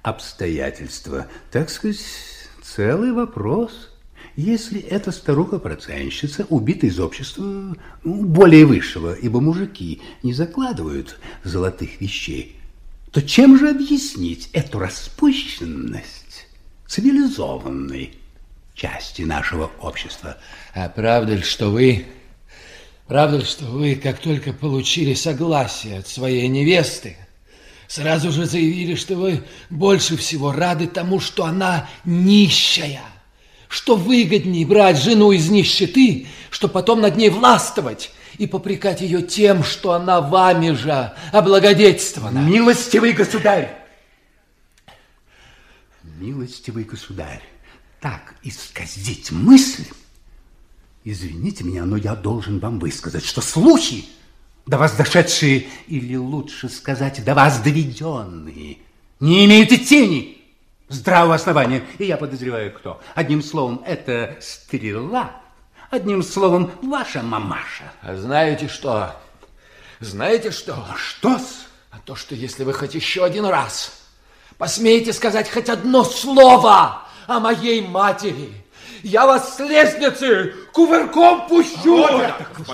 Обстоятельства. 0.04 1.28
Так 1.50 1.70
сказать, 1.70 2.06
целый 2.62 3.14
вопрос. 3.14 3.90
Если 4.36 4.82
эта 4.82 5.12
старуха-проценщица 5.12 6.46
убита 6.50 6.88
из 6.88 7.00
общества 7.00 7.78
более 8.04 8.66
высшего, 8.66 9.14
ибо 9.14 9.40
мужики 9.40 10.02
не 10.22 10.34
закладывают 10.34 11.20
золотых 11.44 12.02
вещей, 12.02 12.58
то 13.12 13.22
чем 13.22 13.58
же 13.58 13.70
объяснить 13.70 14.50
эту 14.52 14.80
распущенность 14.80 16.48
цивилизованной 16.88 18.14
части 18.74 19.22
нашего 19.22 19.72
общества? 19.80 20.38
А 20.74 20.90
правда 20.90 21.36
ли, 21.36 21.44
что 21.44 21.70
вы... 21.70 22.06
Правда 23.08 23.38
ли, 23.38 23.46
что 23.46 23.66
вы, 23.66 23.96
как 23.96 24.20
только 24.20 24.52
получили 24.52 25.14
согласие 25.14 26.00
от 26.00 26.08
своей 26.08 26.48
невесты, 26.48 27.18
сразу 27.94 28.32
же 28.32 28.48
заявили, 28.48 28.96
что 28.96 29.14
вы 29.14 29.44
больше 29.70 30.18
всего 30.18 30.52
рады 30.52 30.88
тому, 30.88 31.20
что 31.20 31.46
она 31.46 31.88
нищая? 32.06 33.04
Что 33.68 33.96
выгоднее 33.96 34.66
брать 34.66 34.98
жену 34.98 35.32
из 35.32 35.50
нищеты, 35.50 36.28
что 36.50 36.68
потом 36.68 37.02
над 37.02 37.18
ней 37.18 37.30
властвовать 37.30 38.12
и 38.40 38.48
попрекать 38.48 39.02
ее 39.02 39.22
тем, 39.22 39.64
что 39.64 39.92
она 39.92 40.22
вами 40.22 40.72
же 40.72 41.12
облагодетельствована? 41.32 42.40
Милостивый 42.40 43.12
государь! 43.12 43.78
Милостивый 46.02 46.86
государь, 46.86 47.44
так 48.02 48.34
исказить 48.42 49.32
мысль, 49.32 49.86
извините 51.04 51.64
меня, 51.64 51.86
но 51.86 51.98
я 51.98 52.16
должен 52.16 52.58
вам 52.58 52.80
высказать, 52.80 53.26
что 53.26 53.42
слухи, 53.42 54.06
до 54.66 54.78
вас 54.78 54.94
дошедшие, 54.94 55.68
или 55.88 56.16
лучше 56.16 56.70
сказать, 56.70 57.24
до 57.24 57.36
вас 57.36 57.60
доведенные, 57.60 58.78
не 59.20 59.46
имеют 59.46 59.72
и 59.72 59.78
тени 59.78 60.42
здравого 60.90 61.36
основания. 61.36 61.84
И 61.98 62.06
я 62.06 62.18
подозреваю, 62.18 62.72
кто. 62.72 63.02
Одним 63.16 63.44
словом, 63.44 63.84
это 63.86 64.38
стрела. 64.42 65.32
Одним 65.90 66.24
словом, 66.24 66.72
ваша 66.82 67.22
мамаша. 67.22 67.92
А 68.02 68.16
знаете 68.16 68.68
что? 68.68 69.16
Знаете 70.00 70.52
что? 70.52 70.74
А 70.74 70.96
что-с? 70.96 71.66
А 71.92 72.00
то, 72.04 72.16
что 72.16 72.36
если 72.36 72.64
вы 72.64 72.74
хоть 72.74 72.96
еще 72.96 73.24
один 73.24 73.46
раз 73.46 74.02
посмеете 74.58 75.14
сказать 75.14 75.52
хоть 75.52 75.70
одно 75.70 76.04
слово 76.04 77.04
о 77.28 77.40
моей 77.40 77.86
матери, 77.86 78.52
я 79.04 79.28
вас 79.28 79.58
с 79.58 79.60
лестницы 79.60 80.56
кувырком 80.72 81.48
пущу. 81.48 82.08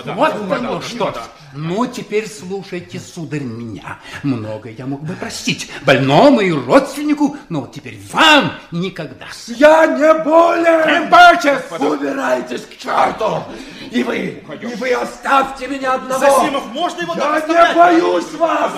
Вот, 0.04 0.34
вот 0.34 0.52
оно 0.52 0.80
что 0.80 1.14
Ну, 1.52 1.86
теперь 1.86 2.28
слушайте, 2.28 3.00
сударь, 3.00 3.42
меня. 3.42 3.98
Многое 4.22 4.72
я 4.72 4.86
мог 4.86 5.02
бы 5.02 5.14
простить 5.14 5.70
больному 5.84 6.40
и 6.40 6.52
родственнику, 6.52 7.36
но 7.48 7.62
вот 7.62 7.72
теперь 7.72 8.00
вам 8.12 8.52
никогда. 8.70 9.26
Я 9.48 9.86
не 9.86 10.14
болен! 10.22 11.04
Тимбачев! 11.04 11.72
Убирайтесь 11.80 12.66
к 12.66 12.76
черту! 12.76 13.42
И 13.90 14.02
вы, 14.02 14.42
и 14.60 14.66
вы 14.76 14.92
оставьте 14.92 15.66
меня 15.66 15.94
одного! 15.94 16.20
Засимов, 16.20 16.66
можно 16.72 17.02
его 17.02 17.14
Я 17.14 17.40
не 17.46 17.74
боюсь 17.74 18.32
вас! 18.34 18.72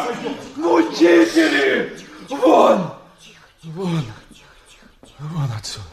Мучители! 0.56 1.98
Вон! 2.30 2.94
Вон! 3.64 4.04
Вон 5.18 5.50
отсюда! 5.58 5.86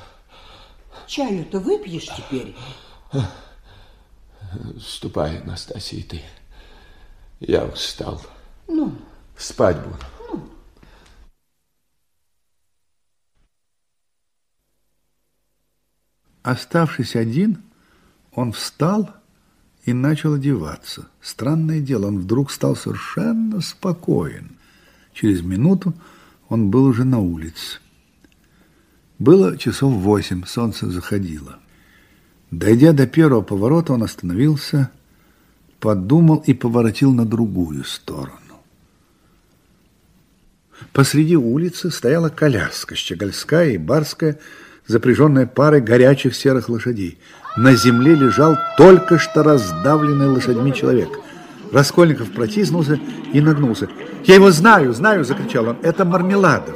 Чаю-то 1.07 1.59
выпьешь 1.59 2.07
теперь? 2.15 2.55
Ступай, 4.79 5.41
Настасья, 5.43 5.97
и 5.97 6.03
ты. 6.03 6.21
Я 7.39 7.65
устал. 7.65 8.21
Ну, 8.67 8.95
Спать 9.39 9.77
буду. 9.81 9.97
Оставшись 16.43 17.15
один, 17.15 17.63
он 18.33 18.51
встал 18.51 19.11
и 19.85 19.93
начал 19.93 20.33
одеваться. 20.33 21.07
Странное 21.21 21.79
дело, 21.79 22.07
он 22.07 22.19
вдруг 22.19 22.51
стал 22.51 22.75
совершенно 22.75 23.61
спокоен. 23.61 24.57
Через 25.13 25.41
минуту 25.41 25.93
он 26.49 26.69
был 26.69 26.83
уже 26.83 27.05
на 27.05 27.19
улице. 27.19 27.79
Было 29.17 29.57
часов 29.57 29.93
восемь, 29.93 30.43
солнце 30.45 30.89
заходило. 30.91 31.59
Дойдя 32.51 32.91
до 32.91 33.07
первого 33.07 33.41
поворота, 33.41 33.93
он 33.93 34.03
остановился, 34.03 34.91
подумал 35.79 36.43
и 36.45 36.53
поворотил 36.53 37.13
на 37.13 37.25
другую 37.25 37.83
сторону. 37.83 38.33
Посреди 40.93 41.35
улицы 41.35 41.91
стояла 41.91 42.29
коляска, 42.29 42.95
щегольская 42.95 43.71
и 43.71 43.77
барская, 43.77 44.39
запряженная 44.87 45.45
парой 45.45 45.81
горячих 45.81 46.35
серых 46.35 46.69
лошадей. 46.69 47.19
На 47.57 47.75
земле 47.75 48.15
лежал 48.15 48.57
только 48.77 49.17
что 49.17 49.43
раздавленный 49.43 50.27
лошадьми 50.27 50.73
человек. 50.73 51.09
Раскольников 51.71 52.31
протиснулся 52.31 52.99
и 53.33 53.41
нагнулся. 53.41 53.89
«Я 54.25 54.35
его 54.35 54.51
знаю, 54.51 54.93
знаю!»– 54.93 55.23
закричал 55.25 55.69
он. 55.69 55.77
«Это 55.83 56.05
Мармеладов!» 56.05 56.75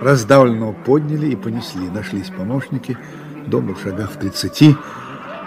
Раздавленного 0.00 0.72
подняли 0.72 1.28
и 1.28 1.36
понесли. 1.36 1.88
Нашлись 1.88 2.30
помощники. 2.30 2.96
Дом 3.46 3.74
в 3.74 3.82
шагах 3.82 4.10
в 4.12 4.16
тридцати. 4.18 4.76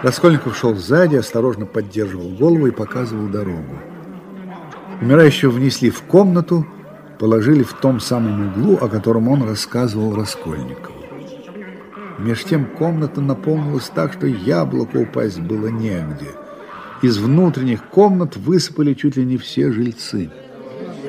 Раскольников 0.04 0.54
шел 0.54 0.74
сзади, 0.74 1.16
осторожно 1.16 1.64
поддерживал 1.64 2.28
голову 2.28 2.66
и 2.66 2.70
показывал 2.70 3.26
дорогу. 3.28 3.78
Умирающего 5.00 5.50
внесли 5.50 5.88
в 5.88 6.02
комнату, 6.02 6.66
положили 7.18 7.62
в 7.62 7.72
том 7.72 8.00
самом 8.00 8.48
углу, 8.48 8.76
о 8.76 8.90
котором 8.90 9.28
он 9.28 9.48
рассказывал 9.48 10.14
Раскольникову. 10.14 10.94
Меж 12.18 12.44
тем 12.44 12.66
комната 12.66 13.22
наполнилась 13.22 13.88
так, 13.94 14.12
что 14.12 14.26
яблоко 14.26 14.98
упасть 14.98 15.40
было 15.40 15.68
негде. 15.68 16.32
Из 17.00 17.16
внутренних 17.16 17.88
комнат 17.88 18.36
высыпали 18.36 18.92
чуть 18.92 19.16
ли 19.16 19.24
не 19.24 19.38
все 19.38 19.72
жильцы. 19.72 20.30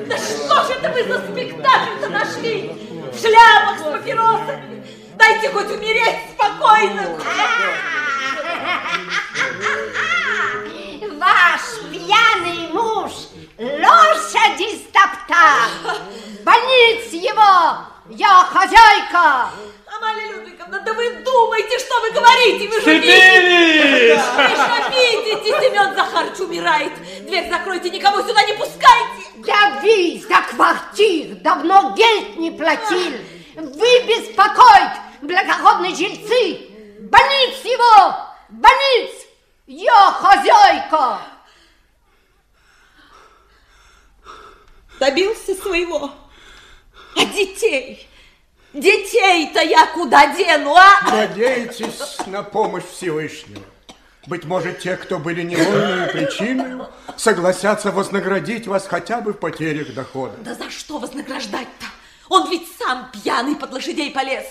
Да 0.08 0.16
что 0.16 0.64
же 0.64 0.72
это 0.80 0.90
вы 0.94 1.04
за 1.04 1.18
спектакль-то 1.18 2.08
нашли? 2.08 2.70
В 3.12 3.20
шляпах 3.20 3.78
с 3.78 3.82
папиросами? 3.82 4.82
Дайте 5.18 5.50
хоть 5.50 5.66
умереть 5.66 6.16
спокойно. 6.34 7.18
Ваш 11.18 11.62
пьяный 11.90 12.68
муж 12.72 13.12
лошади 13.58 14.78
стоптал. 14.88 15.96
Больниц 16.44 17.12
его, 17.12 17.86
я 18.10 18.48
хозяйка. 18.52 19.50
Амалия 19.96 20.32
Людвиговна, 20.32 20.80
да 20.80 20.92
вы 20.92 21.10
думаете, 21.24 21.78
что 21.78 22.00
вы 22.00 22.10
говорите? 22.12 22.68
Вы 22.68 22.74
же 22.74 22.84
Цепились! 22.84 24.20
Вы 24.36 24.56
же 24.56 24.68
видите, 24.90 25.50
Семен 25.60 25.94
Захарович 25.94 26.38
умирает. 26.40 26.92
Дверь 27.26 27.48
закройте, 27.48 27.90
никого 27.90 28.20
сюда 28.22 28.42
не 28.44 28.52
пускайте. 28.52 29.26
Да 29.36 29.80
вы 29.82 30.22
за 30.28 30.54
квартир 30.54 31.36
давно 31.36 31.94
гельд 31.96 32.36
не 32.36 32.50
платил. 32.50 33.12
Вы 33.56 34.02
беспокоить, 34.06 34.92
благородные 35.22 35.94
жильцы. 35.94 36.68
Больниц 37.00 37.64
его, 37.64 38.25
больниц. 38.48 39.10
Я 39.66 40.12
хозяйка. 40.12 41.20
Добился 44.98 45.54
своего. 45.54 46.10
А 47.16 47.24
детей? 47.24 48.08
Детей-то 48.72 49.60
я 49.60 49.86
куда 49.86 50.34
дену, 50.34 50.74
а? 50.74 51.00
Надейтесь 51.10 52.18
на 52.26 52.42
помощь 52.42 52.84
Всевышнего. 52.84 53.62
Быть 54.26 54.44
может, 54.44 54.80
те, 54.80 54.96
кто 54.96 55.18
были 55.18 55.42
невольной 55.42 56.08
причиной, 56.08 56.84
согласятся 57.16 57.92
вознаградить 57.92 58.66
вас 58.66 58.86
хотя 58.86 59.20
бы 59.20 59.32
в 59.32 59.38
потерях 59.38 59.94
дохода. 59.94 60.36
Да 60.38 60.54
за 60.54 60.68
что 60.70 60.98
вознаграждать-то? 60.98 61.86
Он 62.28 62.50
ведь 62.50 62.68
сам 62.76 63.10
пьяный 63.12 63.54
под 63.54 63.72
лошадей 63.72 64.10
полез. 64.10 64.44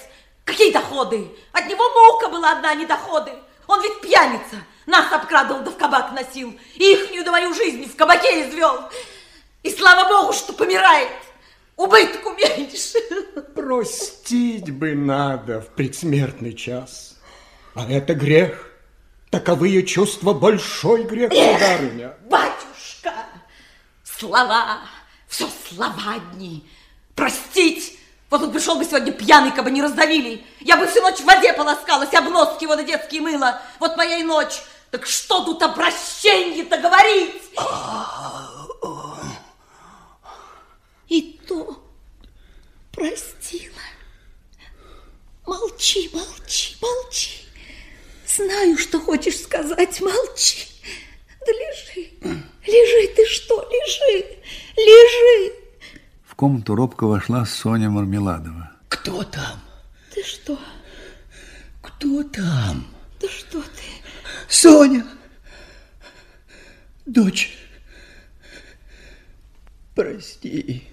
Какие 0.45 0.71
доходы? 0.71 1.29
От 1.51 1.67
него 1.67 1.83
мука 1.89 2.29
была 2.29 2.53
одна, 2.53 2.71
а 2.71 2.75
не 2.75 2.85
доходы. 2.85 3.31
Он 3.67 3.81
ведь 3.81 4.01
пьяница. 4.01 4.63
Нас 4.85 5.11
обкрадывал, 5.11 5.61
да 5.61 5.71
в 5.71 5.77
кабак 5.77 6.11
носил. 6.11 6.57
И 6.75 6.93
ихнюю 6.93 7.23
да 7.23 7.31
мою 7.31 7.53
жизнь 7.53 7.89
в 7.89 7.95
кабаке 7.95 8.47
извел. 8.47 8.89
И 9.63 9.71
слава 9.71 10.07
богу, 10.07 10.33
что 10.33 10.53
помирает. 10.53 11.09
Убытку 11.75 12.31
меньше. 12.31 12.99
Простить 13.55 14.71
бы 14.71 14.93
надо 14.93 15.61
в 15.61 15.69
предсмертный 15.69 16.53
час. 16.53 17.17
А 17.73 17.89
это 17.89 18.13
грех. 18.13 18.71
Таковые 19.31 19.83
чувства 19.83 20.33
большой 20.33 21.03
грех, 21.03 21.33
сударыня. 21.33 22.13
Батюшка, 22.29 23.13
слова, 24.03 24.79
все 25.27 25.49
слова 25.67 26.15
одни. 26.15 26.65
Простить. 27.15 27.94
Вот 28.29 28.41
он 28.41 28.51
пришел 28.51 28.75
бы 28.75 28.85
сегодня 28.85 29.11
пьяный, 29.11 29.51
кабы 29.51 29.71
не 29.71 29.81
раздавили. 29.81 30.45
Я 30.59 30.77
бы 30.77 30.87
всю 30.87 31.01
ночь 31.01 31.19
в 31.19 31.25
воде 31.25 31.53
полоскалась, 31.53 32.13
обноски 32.13 32.63
его 32.63 32.75
на 32.75 32.83
детские 32.83 33.21
мыла. 33.21 33.61
Вот 33.79 33.95
моя 33.97 34.17
и 34.17 34.23
ночь. 34.23 34.61
Так 34.91 35.05
что 35.05 35.43
тут 35.43 35.61
о 35.61 35.69
прощении-то 35.69 36.77
говорить? 36.77 37.41
И 41.07 41.39
то 41.47 41.83
простила. 42.91 43.73
Молчи, 45.45 46.09
молчи, 46.13 46.75
молчи. 46.81 47.45
Знаю, 48.25 48.77
что 48.77 48.99
хочешь 48.99 49.41
сказать, 49.41 50.01
молчи. 50.01 50.67
Да 51.45 51.51
лежи, 51.51 52.09
лежи, 52.65 53.07
ты 53.15 53.25
что, 53.27 53.61
лежи, 53.69 54.39
лежи. 54.75 55.64
В 56.35 56.37
комнату 56.37 56.75
робко 56.75 57.05
вошла 57.07 57.45
Соня 57.45 57.89
Мармеладова. 57.89 58.69
Кто 58.89 59.23
там? 59.23 59.57
Ты 60.13 60.21
что? 60.21 60.59
Кто 61.81 62.23
там? 62.23 62.85
Да 63.21 63.29
что 63.29 63.61
ты? 63.61 63.85
Соня! 64.49 65.05
Дочь, 67.05 67.57
прости. 69.95 70.83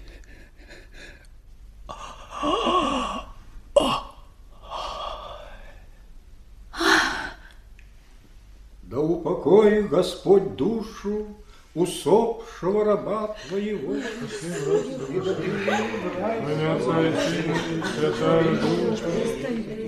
Да 8.83 8.97
упокоит 8.97 9.89
Господь 9.89 10.55
душу 10.55 11.35
усопшего 11.75 12.85
раба 12.85 13.35
твоего. 13.47 13.95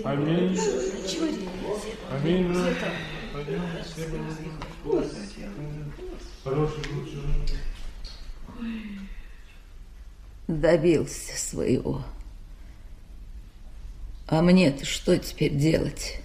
Аминь. 0.03 0.59
Аминь. 2.11 2.55
Добился 10.47 11.37
своего. 11.37 12.03
А 14.27 14.41
мне-то 14.41 14.85
что 14.85 15.17
теперь 15.17 15.55
делать? 15.55 16.19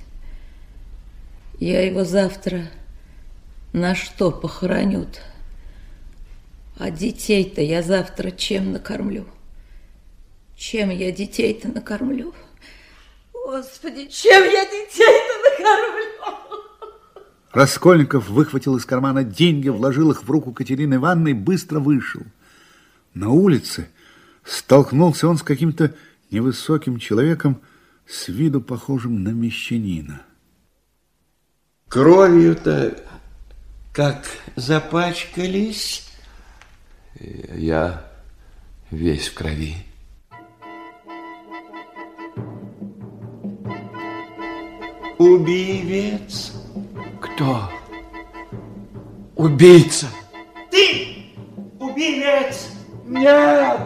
Я 1.58 1.84
его 1.84 2.04
завтра 2.04 2.70
на 3.72 3.94
что 3.94 4.30
похоронют? 4.30 5.20
А 6.80 6.90
детей-то 6.90 7.60
я 7.60 7.82
завтра 7.82 8.30
чем 8.30 8.72
накормлю? 8.72 9.26
Чем 10.56 10.88
я 10.88 11.12
детей-то 11.12 11.68
накормлю? 11.68 12.34
Господи, 13.34 14.06
чем 14.06 14.44
я 14.44 14.64
детей-то 14.64 15.50
накормлю? 15.50 16.62
Раскольников 17.52 18.30
выхватил 18.30 18.76
из 18.78 18.86
кармана 18.86 19.24
деньги, 19.24 19.68
вложил 19.68 20.10
их 20.10 20.22
в 20.22 20.30
руку 20.30 20.52
Катерины 20.52 20.94
Ивановны 20.94 21.32
и 21.32 21.34
быстро 21.34 21.80
вышел. 21.80 22.22
На 23.12 23.28
улице 23.28 23.90
столкнулся 24.42 25.28
он 25.28 25.36
с 25.36 25.42
каким-то 25.42 25.94
невысоким 26.30 26.98
человеком, 26.98 27.60
с 28.06 28.28
виду 28.28 28.62
похожим 28.62 29.22
на 29.22 29.28
мещанина. 29.28 30.22
Кровью-то 31.88 32.96
как 33.92 34.24
запачкались? 34.56 36.09
Я 37.18 38.04
весь 38.90 39.28
в 39.28 39.34
крови. 39.34 39.76
Убивец? 45.18 46.52
Кто? 47.20 47.70
Убийца! 49.36 50.06
Ты 50.70 51.34
убивец! 51.78 52.70
Нет! 53.04 53.80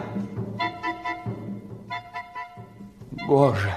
Боже, 3.27 3.73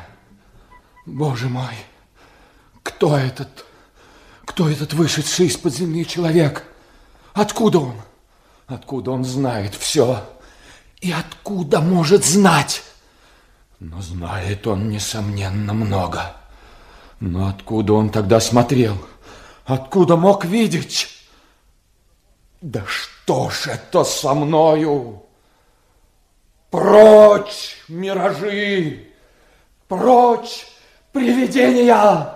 Боже 1.06 1.48
мой, 1.48 1.74
кто 2.82 3.16
этот, 3.16 3.64
кто 4.44 4.68
этот 4.68 4.92
вышедший 4.92 5.46
из-под 5.46 5.74
земли 5.74 6.06
человек? 6.06 6.64
Откуда 7.32 7.80
он? 7.80 7.94
Откуда 8.68 9.12
он 9.12 9.24
знает 9.24 9.74
все? 9.74 10.22
И 11.00 11.10
откуда 11.10 11.80
может 11.80 12.24
знать? 12.24 12.82
Но 13.80 14.02
знает 14.02 14.66
он, 14.66 14.90
несомненно, 14.90 15.72
много. 15.72 16.36
Но 17.18 17.48
откуда 17.48 17.94
он 17.94 18.10
тогда 18.10 18.40
смотрел? 18.40 18.94
Откуда 19.64 20.16
мог 20.16 20.44
видеть? 20.44 21.08
Да 22.60 22.84
что 22.86 23.48
ж 23.48 23.68
это 23.68 24.04
со 24.04 24.34
мною? 24.34 25.22
Прочь, 26.70 27.76
миражи! 27.88 29.08
Прочь, 29.86 30.66
привидения! 31.12 32.34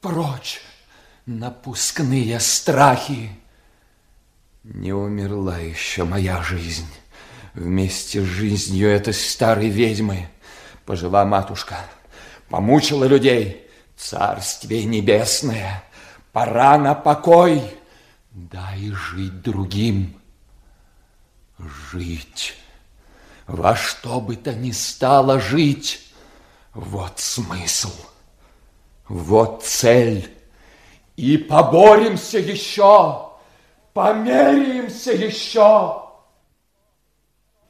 Прочь, 0.00 0.60
напускные 1.24 2.40
страхи! 2.40 3.41
Не 4.64 4.92
умерла 4.92 5.58
еще 5.58 6.04
моя 6.04 6.40
жизнь. 6.40 6.86
Вместе 7.54 8.20
с 8.20 8.24
жизнью 8.24 8.88
этой 8.88 9.12
старой 9.12 9.68
ведьмы 9.68 10.28
пожила 10.86 11.24
матушка, 11.24 11.78
помучила 12.48 13.04
людей. 13.04 13.68
Царствие 13.96 14.84
небесное, 14.84 15.84
пора 16.32 16.78
на 16.78 16.94
покой, 16.94 17.62
дай 18.30 18.90
жить 18.90 19.42
другим. 19.42 20.20
Жить. 21.58 22.54
Во 23.46 23.76
что 23.76 24.20
бы 24.20 24.36
то 24.36 24.54
ни 24.54 24.70
стало 24.70 25.40
жить. 25.40 26.12
Вот 26.72 27.18
смысл. 27.18 27.92
Вот 29.08 29.64
цель. 29.64 30.32
И 31.16 31.36
поборемся 31.36 32.38
еще. 32.38 33.31
Померяемся 33.92 35.12
еще. 35.12 36.02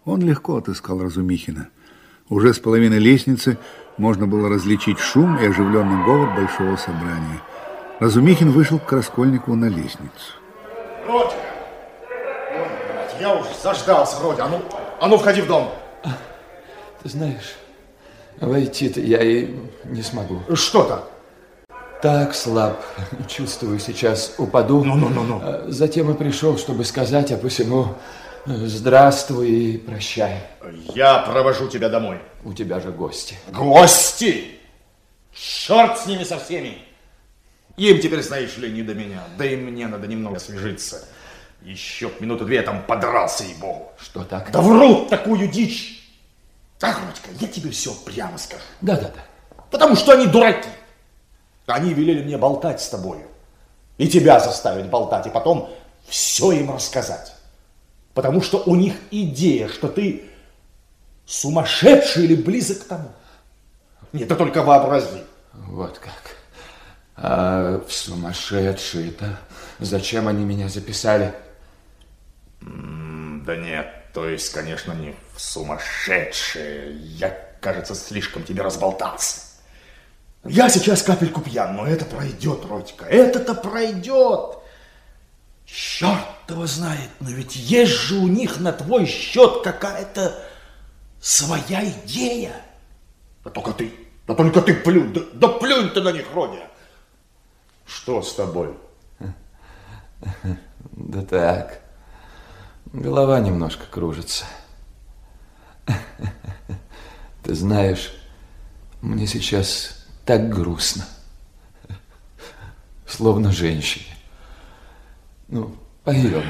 Он 0.04 0.20
легко 0.20 0.56
отыскал 0.56 1.00
Разумихина. 1.00 1.68
Уже 2.28 2.54
с 2.54 2.58
половины 2.58 2.94
лестницы 2.94 3.58
можно 3.96 4.26
было 4.26 4.48
различить 4.48 4.98
шум 4.98 5.36
и 5.38 5.46
оживленный 5.46 6.04
говор 6.04 6.34
большого 6.34 6.76
собрания. 6.76 7.42
Разумихин 7.98 8.50
вышел 8.50 8.78
к 8.78 8.92
Раскольникову 8.92 9.56
на 9.56 9.66
лестницу. 9.66 10.34
Родя! 11.06 11.34
Я 13.20 13.34
уже 13.34 13.50
заждался, 13.60 14.22
Родя. 14.22 14.44
А 14.44 14.48
ну, 14.48 14.62
а 15.00 15.08
ну, 15.08 15.18
входи 15.18 15.40
в 15.42 15.46
дом. 15.46 15.72
Ты 17.02 17.08
знаешь, 17.08 17.56
войти-то 18.40 19.00
я 19.00 19.22
и 19.22 19.54
не 19.84 20.02
смогу. 20.02 20.40
Что 20.54 20.84
так? 20.84 21.11
Так 22.02 22.34
слаб. 22.34 22.82
Чувствую, 23.28 23.78
сейчас 23.78 24.34
упаду. 24.36 24.82
Ну, 24.82 24.96
ну, 24.96 25.08
ну, 25.08 25.22
ну. 25.22 25.40
А 25.40 25.64
Затем 25.68 26.10
и 26.10 26.14
пришел, 26.14 26.58
чтобы 26.58 26.84
сказать, 26.84 27.30
а 27.30 27.36
посему 27.36 27.94
здравствуй 28.44 29.50
и 29.50 29.78
прощай. 29.78 30.42
Я 30.96 31.18
провожу 31.18 31.68
тебя 31.68 31.88
домой. 31.88 32.18
У 32.42 32.54
тебя 32.54 32.80
же 32.80 32.90
гости. 32.90 33.36
Гости! 33.52 34.58
Черт 35.32 35.96
с 35.96 36.06
ними 36.06 36.24
со 36.24 36.40
всеми! 36.40 36.78
Им 37.76 38.00
теперь, 38.00 38.22
знаешь 38.22 38.56
ли, 38.56 38.72
не 38.72 38.82
до 38.82 38.94
меня. 38.94 39.22
Да 39.38 39.46
и 39.46 39.54
мне 39.54 39.86
надо 39.86 40.08
немного 40.08 40.38
освежиться. 40.38 41.04
Еще 41.62 42.10
минуту 42.18 42.44
две 42.44 42.56
я 42.56 42.62
там 42.62 42.82
подрался, 42.82 43.44
ей-богу. 43.44 43.92
Что 43.96 44.24
так? 44.24 44.50
Да 44.50 44.60
врут 44.60 45.08
такую 45.08 45.46
дичь. 45.46 46.02
Так, 46.80 46.98
Родька, 46.98 47.30
я 47.38 47.46
тебе 47.46 47.70
все 47.70 47.94
прямо 48.04 48.36
скажу. 48.38 48.64
Да-да-да. 48.80 49.22
Потому 49.70 49.94
что 49.94 50.14
они 50.14 50.26
дураки. 50.26 50.68
Они 51.66 51.94
велели 51.94 52.22
мне 52.22 52.38
болтать 52.38 52.80
с 52.80 52.88
тобою. 52.88 53.26
И 53.98 54.08
тебя 54.08 54.40
заставить 54.40 54.86
болтать, 54.86 55.26
и 55.26 55.30
потом 55.30 55.70
все 56.06 56.52
им 56.52 56.74
рассказать. 56.74 57.34
Потому 58.14 58.42
что 58.42 58.62
у 58.64 58.74
них 58.74 58.94
идея, 59.10 59.68
что 59.68 59.88
ты 59.88 60.24
сумасшедший 61.24 62.24
или 62.24 62.34
близок 62.34 62.84
к 62.84 62.88
тому. 62.88 63.10
Нет, 64.12 64.28
ты 64.28 64.34
только 64.34 64.62
вообрази. 64.62 65.22
Вот 65.52 65.98
как. 65.98 66.36
А 67.16 67.80
в 67.86 67.92
сумасшедшие-то 67.92 69.38
зачем 69.78 70.28
они 70.28 70.44
меня 70.44 70.68
записали? 70.68 71.32
Да 72.60 73.56
нет, 73.56 73.86
то 74.12 74.28
есть, 74.28 74.52
конечно, 74.52 74.92
не 74.92 75.14
в 75.34 75.40
сумасшедшие. 75.40 76.96
Я, 76.96 77.30
кажется, 77.60 77.94
слишком 77.94 78.44
тебе 78.44 78.62
разболтался. 78.62 79.51
Я 80.44 80.68
сейчас 80.68 81.02
капельку 81.02 81.40
пьян, 81.40 81.76
но 81.76 81.86
это 81.86 82.04
пройдет, 82.04 82.64
Родька. 82.68 83.06
Это-то 83.06 83.54
пройдет. 83.54 84.58
Черт 85.64 86.18
его 86.48 86.66
знает, 86.66 87.08
но 87.20 87.30
ведь 87.30 87.54
есть 87.54 87.92
же 87.92 88.16
у 88.16 88.26
них 88.26 88.58
на 88.58 88.72
твой 88.72 89.06
счет 89.06 89.62
какая-то 89.62 90.42
своя 91.20 91.88
идея. 91.88 92.52
Да 93.44 93.50
только 93.50 93.72
ты, 93.72 93.92
да 94.26 94.34
только 94.34 94.60
ты 94.60 94.74
плюнь, 94.74 95.12
да, 95.12 95.20
да 95.32 95.48
плюнь 95.48 95.90
ты 95.90 96.02
на 96.02 96.12
них, 96.12 96.26
Родя. 96.34 96.68
Что 97.86 98.22
с 98.22 98.34
тобой? 98.34 98.76
Да 100.92 101.22
так. 101.22 101.80
Голова 102.92 103.40
немножко 103.40 103.86
кружится. 103.86 104.44
Ты 107.42 107.54
знаешь, 107.54 108.12
мне 109.00 109.26
сейчас 109.26 110.01
так 110.24 110.48
грустно. 110.48 111.04
Словно 113.06 113.52
женщине. 113.52 114.14
Ну, 115.48 115.76
пойдем. 116.04 116.44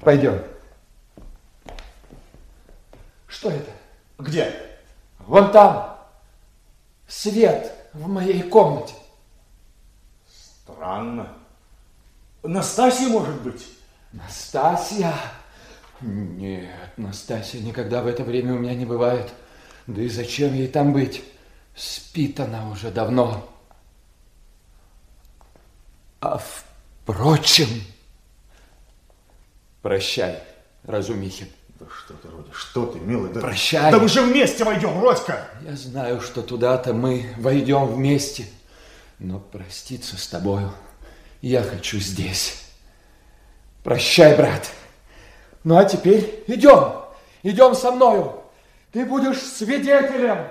Пойдем. 0.00 0.42
Что 3.26 3.50
это? 3.50 3.70
Где? 4.18 4.54
Вон 5.18 5.52
там. 5.52 5.98
Свет 7.06 7.72
в 7.92 8.08
моей 8.08 8.42
комнате. 8.42 8.94
Странно. 10.62 11.28
Настасья, 12.42 13.08
может 13.08 13.40
быть? 13.42 13.66
Настасья? 14.12 15.14
Нет, 16.00 16.96
Настасья 16.96 17.60
никогда 17.60 18.02
в 18.02 18.06
это 18.06 18.24
время 18.24 18.54
у 18.54 18.58
меня 18.58 18.74
не 18.74 18.86
бывает. 18.86 19.32
Да 19.86 20.00
и 20.00 20.08
зачем 20.08 20.54
ей 20.54 20.68
там 20.68 20.92
быть? 20.92 21.24
Спит 21.74 22.38
она 22.40 22.68
уже 22.70 22.90
давно. 22.90 23.48
А 26.20 26.38
впрочем... 26.38 27.68
Прощай, 29.82 30.42
Разумихин. 30.84 31.48
Да 31.78 31.86
что 31.90 32.14
ты, 32.14 32.28
Родя, 32.28 32.52
что 32.52 32.86
ты, 32.86 32.98
милый? 33.00 33.32
Да... 33.32 33.40
Прощай. 33.40 33.90
Да 33.90 33.98
мы 33.98 34.08
же 34.08 34.22
вместе 34.22 34.64
войдем, 34.64 35.02
Родька. 35.02 35.48
Я 35.62 35.76
знаю, 35.76 36.20
что 36.20 36.40
туда-то 36.40 36.94
мы 36.94 37.34
войдем 37.36 37.86
вместе. 37.86 38.46
Но 39.18 39.40
проститься 39.40 40.16
с 40.16 40.26
тобою 40.26 40.72
я 41.42 41.62
хочу 41.62 41.98
здесь. 41.98 42.64
Прощай, 43.82 44.34
брат. 44.36 44.70
Ну, 45.64 45.76
а 45.76 45.84
теперь 45.84 46.42
идем. 46.46 46.94
Идем 47.42 47.74
со 47.74 47.90
мною. 47.90 48.40
Ты 48.92 49.04
будешь 49.04 49.40
свидетелем. 49.40 50.46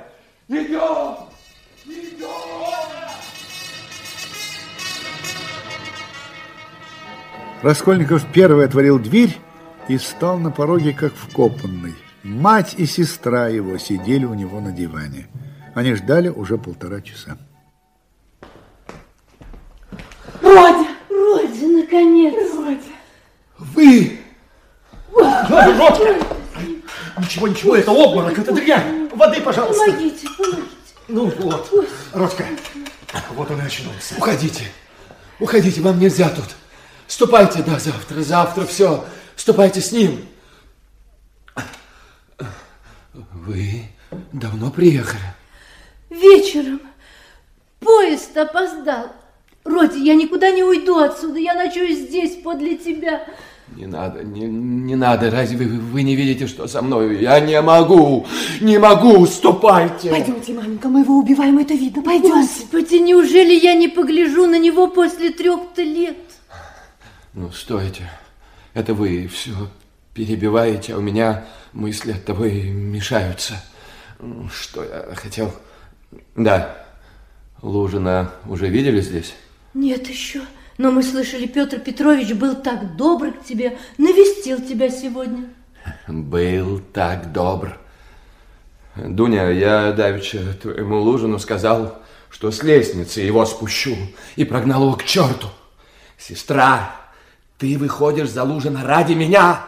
Идем. 0.54 1.18
Раскольников 7.64 8.26
первый 8.32 8.66
отворил 8.66 9.00
дверь 9.00 9.36
и 9.88 9.98
стал 9.98 10.38
на 10.38 10.52
пороге, 10.52 10.94
как 10.94 11.16
вкопанный. 11.16 11.96
Мать 12.22 12.76
и 12.78 12.86
сестра 12.86 13.48
его 13.48 13.80
сидели 13.80 14.26
у 14.26 14.34
него 14.36 14.60
на 14.60 14.72
диване. 14.72 15.28
Они 15.74 15.96
ждали 15.96 16.30
уже 16.30 16.58
полтора 16.58 17.02
часа. 17.02 17.38
Родя! 20.42 20.88
Родя, 21.10 21.68
наконец! 21.68 22.56
Родя! 22.56 22.80
Вы! 23.58 24.20
Родька! 25.16 26.43
Ничего, 27.18 27.48
ничего, 27.48 27.76
это 27.76 27.92
обморок, 27.92 28.38
это 28.38 28.52
дрянь. 28.54 29.10
Воды, 29.10 29.42
пожалуйста. 29.42 29.86
Помогите, 29.86 30.28
помогите. 30.38 30.68
Ну 31.08 31.26
вот, 31.26 31.88
Родька, 32.14 32.46
вот 33.32 33.52
он 33.52 33.60
и 33.62 33.66
очнулся. 33.66 34.16
Уходите. 34.18 34.64
Уходите, 35.40 35.82
вам 35.82 36.00
нельзя 36.00 36.30
тут. 36.30 36.46
Ступайте 37.08 37.62
до 37.62 37.78
завтра. 37.78 38.22
Завтра 38.22 38.66
все. 38.66 39.06
Ступайте 39.36 39.82
с 39.82 39.92
ним. 39.92 40.26
Вы 43.34 43.84
давно 44.32 44.72
приехали? 44.72 45.22
Вечером. 46.10 46.82
Поезд 47.80 48.36
опоздал. 48.38 49.12
Роди, 49.66 50.04
я 50.04 50.16
никуда 50.16 50.52
не 50.52 50.64
уйду 50.64 50.98
отсюда. 50.98 51.40
Я 51.40 51.54
ночую 51.54 51.94
здесь, 51.94 52.42
подле 52.42 52.78
тебя. 52.78 53.26
Не 53.76 53.88
надо, 53.88 54.24
не, 54.24 54.42
не 54.42 54.96
надо. 54.96 55.32
Разве 55.32 55.66
вы, 55.66 55.80
вы 55.80 56.04
не 56.04 56.16
видите, 56.16 56.48
что 56.48 56.68
со 56.68 56.82
мной? 56.82 57.22
Я 57.22 57.40
не 57.40 57.60
могу, 57.62 58.26
не 58.62 58.78
могу. 58.78 59.26
Ступайте. 59.26 60.10
Пойдемте, 60.12 60.54
маменька, 60.54 60.90
мы 60.90 61.02
его 61.02 61.18
убиваем, 61.18 61.58
это 61.58 61.74
видно. 61.74 62.04
Пойдем. 62.04 62.42
Господи, 62.42 62.96
неужели 62.96 63.54
я 63.54 63.74
не 63.74 63.88
погляжу 63.88 64.46
на 64.46 64.60
него 64.60 64.88
после 64.88 65.32
трех-то 65.32 65.82
лет? 65.82 66.18
Ну, 67.34 67.52
стойте. 67.52 68.10
Это 68.74 68.94
вы 68.94 69.28
все 69.28 69.52
перебиваете, 70.14 70.94
а 70.94 70.98
у 70.98 71.02
меня 71.02 71.46
мысли 71.74 72.12
от 72.12 72.26
того 72.26 72.46
и 72.46 72.70
мешаются. 72.70 73.64
Что 74.52 74.84
я 74.84 75.16
хотел? 75.16 75.52
Да, 76.36 76.84
Лужина 77.64 78.30
уже 78.46 78.68
видели 78.68 79.00
здесь? 79.00 79.34
Нет 79.74 80.08
еще. 80.10 80.42
Но 80.78 80.92
мы 80.92 81.04
слышали, 81.04 81.46
Петр 81.46 81.80
Петрович 81.80 82.34
был 82.34 82.56
так 82.56 82.96
добр 82.96 83.32
к 83.32 83.44
тебе, 83.44 83.78
навестил 83.98 84.60
тебя 84.62 84.90
сегодня. 84.90 85.46
Был 86.08 86.82
так 86.94 87.32
добр. 87.32 87.78
Дуня, 88.96 89.50
я 89.50 89.92
давеча 89.92 90.54
твоему 90.62 91.00
Лужину 91.00 91.40
сказал, 91.40 92.00
что 92.30 92.52
с 92.52 92.64
лестницы 92.64 93.22
его 93.22 93.46
спущу 93.46 93.96
и 94.36 94.46
прогнал 94.46 94.84
его 94.84 94.94
к 94.94 95.04
черту. 95.04 95.48
Сестра, 96.18 96.96
ты 97.58 97.78
выходишь 97.78 98.30
за 98.30 98.44
Лужина 98.44 98.84
ради 98.84 99.14
меня. 99.14 99.62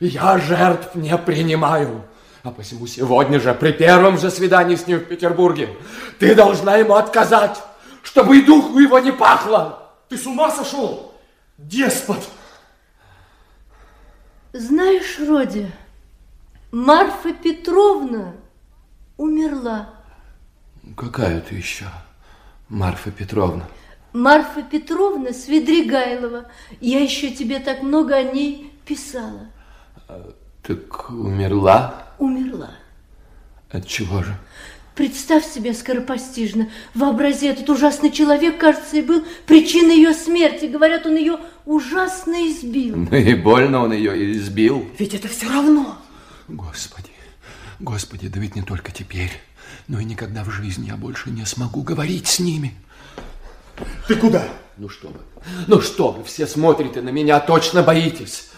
Я 0.00 0.38
жертв 0.38 0.94
не 0.94 1.16
принимаю. 1.18 2.02
А 2.42 2.50
посему 2.50 2.86
сегодня 2.86 3.40
же, 3.40 3.54
при 3.54 3.72
первом 3.72 4.18
же 4.18 4.30
свидании 4.30 4.76
с 4.76 4.86
ним 4.86 4.98
в 4.98 5.04
Петербурге, 5.04 5.70
ты 6.18 6.34
должна 6.34 6.76
ему 6.76 6.94
отказать, 6.94 7.62
чтобы 8.02 8.38
и 8.38 8.44
духу 8.44 8.78
его 8.78 8.98
не 8.98 9.12
пахло. 9.12 9.83
Ты 10.08 10.18
с 10.18 10.26
ума 10.26 10.50
сошел? 10.50 11.14
Деспот! 11.58 12.28
Знаешь, 14.52 15.18
Роди, 15.18 15.66
Марфа 16.70 17.32
Петровна 17.32 18.34
умерла. 19.16 19.90
Какая 20.96 21.40
ты 21.40 21.56
еще, 21.56 21.86
Марфа 22.68 23.10
Петровна? 23.10 23.66
Марфа 24.12 24.62
Петровна 24.62 25.32
Свидригайлова. 25.32 26.46
Я 26.80 27.00
еще 27.00 27.30
тебе 27.30 27.58
так 27.58 27.82
много 27.82 28.14
о 28.14 28.22
ней 28.22 28.72
писала. 28.84 29.48
Так 30.62 31.10
умерла? 31.10 32.06
Умерла. 32.18 32.70
От 33.72 33.88
чего 33.88 34.22
же? 34.22 34.36
Представь 34.94 35.44
себе 35.44 35.74
скоропостижно. 35.74 36.70
Вообрази, 36.94 37.48
этот 37.48 37.68
ужасный 37.68 38.12
человек, 38.12 38.58
кажется, 38.58 38.96
и 38.96 39.02
был 39.02 39.24
причиной 39.46 39.96
ее 39.96 40.14
смерти. 40.14 40.66
Говорят, 40.66 41.04
он 41.06 41.16
ее 41.16 41.38
ужасно 41.64 42.48
избил. 42.48 42.96
Ну 42.96 43.16
и 43.16 43.34
больно 43.34 43.82
он 43.82 43.92
ее 43.92 44.32
избил. 44.36 44.88
Ведь 44.98 45.14
это 45.14 45.26
все 45.26 45.48
равно. 45.48 45.98
Господи, 46.46 47.10
Господи, 47.80 48.28
да 48.28 48.38
ведь 48.38 48.54
не 48.54 48.62
только 48.62 48.92
теперь, 48.92 49.32
но 49.88 49.98
и 49.98 50.04
никогда 50.04 50.44
в 50.44 50.50
жизни 50.50 50.86
я 50.86 50.96
больше 50.96 51.30
не 51.30 51.44
смогу 51.44 51.82
говорить 51.82 52.28
с 52.28 52.38
ними. 52.38 52.74
Ты 54.06 54.14
куда? 54.14 54.46
Ну 54.76 54.88
что 54.88 55.08
вы, 55.08 55.20
ну 55.66 55.80
что 55.80 56.12
вы, 56.12 56.24
все 56.24 56.46
смотрите 56.46 57.00
на 57.00 57.10
меня, 57.10 57.40
точно 57.40 57.82
боитесь. 57.82 58.50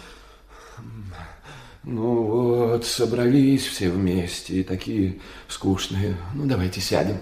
Ну 1.88 2.24
вот, 2.24 2.84
собрались 2.84 3.64
все 3.64 3.88
вместе 3.88 4.54
и 4.54 4.62
такие 4.64 5.20
скучные. 5.46 6.16
Ну 6.34 6.44
давайте 6.46 6.80
сядем. 6.80 7.18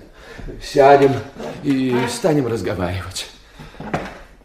Сядем 0.62 1.12
и 1.62 1.94
станем 2.08 2.46
разговаривать. 2.46 3.26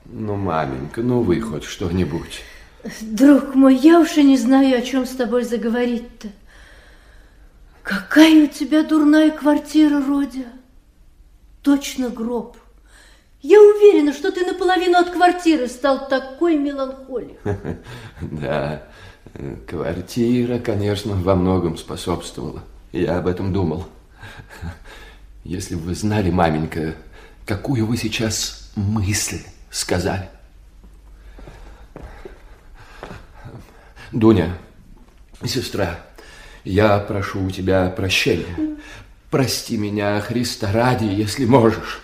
Ну, 0.03 0.35
маменька, 0.35 1.01
ну 1.01 1.21
вы 1.21 1.39
хоть 1.39 1.63
что-нибудь. 1.63 2.41
Друг 2.99 3.55
мой, 3.55 3.77
я 3.77 4.01
уж 4.01 4.17
и 4.17 4.23
не 4.23 4.35
знаю, 4.35 4.77
о 4.77 4.81
чем 4.81 5.05
с 5.05 5.11
тобой 5.11 5.45
заговорить-то. 5.45 6.27
Какая 7.81 8.43
у 8.43 8.47
тебя 8.47 8.83
дурная 8.83 9.31
квартира, 9.31 10.05
Родя. 10.05 10.47
Точно 11.63 12.09
гроб. 12.09 12.57
Я 13.41 13.61
уверена, 13.61 14.11
что 14.11 14.33
ты 14.33 14.45
наполовину 14.45 14.97
от 14.97 15.11
квартиры 15.11 15.67
стал 15.69 16.09
такой 16.09 16.57
меланхолик. 16.57 17.39
Да, 18.21 18.88
квартира, 19.67 20.59
конечно, 20.59 21.15
во 21.15 21.35
многом 21.35 21.77
способствовала. 21.77 22.63
Я 22.91 23.17
об 23.17 23.27
этом 23.27 23.53
думал. 23.53 23.87
Если 25.43 25.75
бы 25.75 25.81
вы 25.81 25.95
знали, 25.95 26.31
маменька, 26.31 26.95
какую 27.45 27.85
вы 27.85 27.97
сейчас 27.97 28.71
мысль 28.75 29.41
сказали. 29.69 30.29
Дуня, 34.11 34.57
сестра, 35.45 35.99
я 36.63 36.97
прошу 36.97 37.45
у 37.45 37.51
тебя 37.51 37.89
прощения. 37.89 38.77
Прости 39.29 39.77
меня, 39.77 40.19
Христа 40.21 40.71
ради, 40.71 41.05
если 41.05 41.45
можешь. 41.45 42.01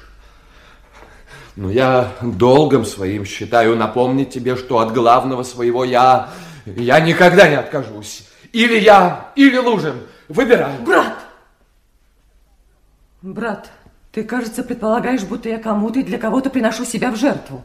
Но 1.55 1.71
я 1.71 2.13
долгом 2.21 2.85
своим 2.85 3.25
считаю 3.25 3.75
напомнить 3.75 4.29
тебе, 4.29 4.55
что 4.55 4.79
от 4.79 4.93
главного 4.93 5.43
своего 5.43 5.85
я, 5.85 6.29
я 6.65 6.99
никогда 6.99 7.47
не 7.47 7.55
откажусь. 7.55 8.27
Или 8.51 8.79
я, 8.79 9.31
или 9.35 9.57
Лужин. 9.57 10.01
Выбирай. 10.27 10.77
Брат! 10.79 11.13
Брат, 13.21 13.71
ты, 14.11 14.23
кажется, 14.23 14.63
предполагаешь, 14.63 15.23
будто 15.23 15.49
я 15.49 15.57
кому-то 15.57 15.99
и 15.99 16.03
для 16.03 16.17
кого-то 16.17 16.49
приношу 16.49 16.85
себя 16.85 17.11
в 17.11 17.15
жертву. 17.15 17.63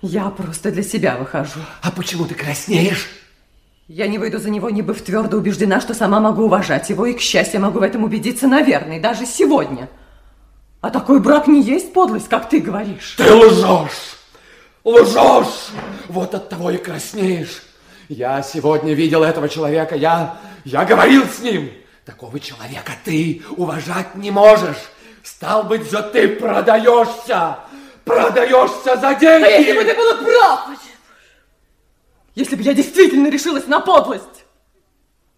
Я 0.00 0.30
просто 0.30 0.70
для 0.70 0.82
себя 0.82 1.16
выхожу. 1.16 1.60
А 1.82 1.90
почему 1.90 2.26
ты 2.26 2.34
краснеешь? 2.34 3.08
Я 3.88 4.06
не 4.06 4.18
выйду 4.18 4.38
за 4.38 4.50
него, 4.50 4.68
не 4.68 4.82
быв 4.82 5.00
твердо 5.00 5.38
убеждена, 5.38 5.80
что 5.80 5.94
сама 5.94 6.20
могу 6.20 6.44
уважать 6.44 6.90
его, 6.90 7.06
и, 7.06 7.14
к 7.14 7.20
счастью, 7.20 7.60
могу 7.60 7.78
в 7.78 7.82
этом 7.82 8.04
убедиться, 8.04 8.46
наверное, 8.46 9.00
даже 9.00 9.24
сегодня. 9.24 9.88
А 10.80 10.90
такой 10.90 11.20
брак 11.20 11.46
не 11.46 11.62
есть 11.62 11.92
подлость, 11.92 12.28
как 12.28 12.48
ты 12.48 12.60
говоришь. 12.60 13.14
Ты 13.16 13.32
лжешь! 13.32 14.18
Лжешь! 14.84 15.70
Вот 16.08 16.34
от 16.34 16.48
того 16.48 16.70
и 16.70 16.76
краснеешь. 16.76 17.62
Я 18.08 18.42
сегодня 18.42 18.94
видел 18.94 19.22
этого 19.22 19.48
человека, 19.48 19.94
я, 19.94 20.38
я 20.64 20.84
говорил 20.84 21.26
с 21.26 21.40
ним. 21.40 21.70
Такого 22.06 22.40
человека 22.40 22.92
ты 23.04 23.42
уважать 23.50 24.14
не 24.14 24.30
можешь. 24.30 24.78
Стал 25.22 25.64
быть, 25.64 25.90
за 25.90 26.02
ты 26.02 26.28
продаешься. 26.28 27.58
Продаешься 28.04 28.96
за 28.96 29.14
деньги. 29.14 29.44
Да 29.44 29.48
если 29.48 29.72
бы 29.74 29.84
ты 29.84 29.94
был 29.94 30.24
прав! 30.24 30.70
Если 32.34 32.56
бы 32.56 32.62
я 32.62 32.72
действительно 32.72 33.28
решилась 33.28 33.66
на 33.66 33.80
подлость, 33.80 34.44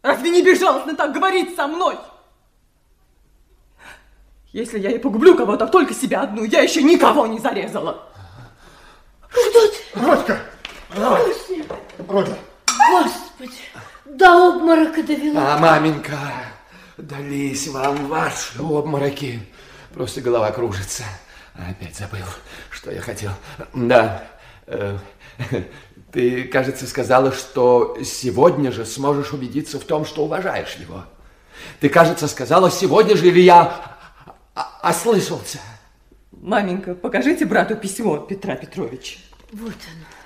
разве 0.03 0.31
не 0.31 0.43
безжалостно 0.43 0.95
так 0.95 1.13
говорить 1.13 1.57
со 1.57 1.67
мной? 1.67 1.99
Если 4.53 4.79
я 4.79 4.91
и 4.91 4.99
погублю 4.99 5.37
кого-то, 5.37 5.67
только 5.67 5.93
себя 5.93 6.21
одну, 6.21 6.45
я 6.45 6.61
еще 6.61 6.83
никого 6.85 7.27
не 7.27 7.41
зарезала. 7.41 8.07
Что 9.29 9.67
ты? 9.67 9.77
Родька! 9.95 10.41
Родя! 10.95 12.37
Господи, 12.91 13.53
до 14.05 14.49
обморока 14.49 15.03
довела. 15.03 15.55
А, 15.55 15.59
маменька, 15.59 16.19
дались 16.97 17.69
вам 17.69 18.09
ваши 18.09 18.59
обмороки. 18.59 19.41
Просто 19.95 20.21
голова 20.21 20.51
кружится. 20.51 21.05
Опять 21.55 21.97
забыл, 21.97 22.27
что 22.71 22.91
я 22.91 23.01
хотел. 23.01 23.31
Да, 23.75 24.25
э, 24.67 24.99
ты, 26.13 26.45
кажется, 26.45 26.87
сказала, 26.87 27.33
что 27.33 27.97
сегодня 28.05 28.73
же 28.73 28.85
сможешь 28.85 29.33
убедиться 29.33 29.79
в 29.79 29.85
том, 29.85 30.05
что 30.05 30.25
уважаешь 30.25 30.75
его. 30.77 31.05
Ты, 31.79 31.89
кажется, 31.89 32.27
сказала 32.27 32.71
сегодня 32.71 33.17
же, 33.17 33.29
или 33.29 33.41
я 33.41 33.99
ослышался? 34.83 35.61
Маменька, 36.33 36.95
покажите 36.95 37.45
брату 37.45 37.77
письмо 37.77 38.19
Петра 38.19 38.57
Петровича. 38.57 39.19
Вот 39.53 39.69
оно. 39.69 40.20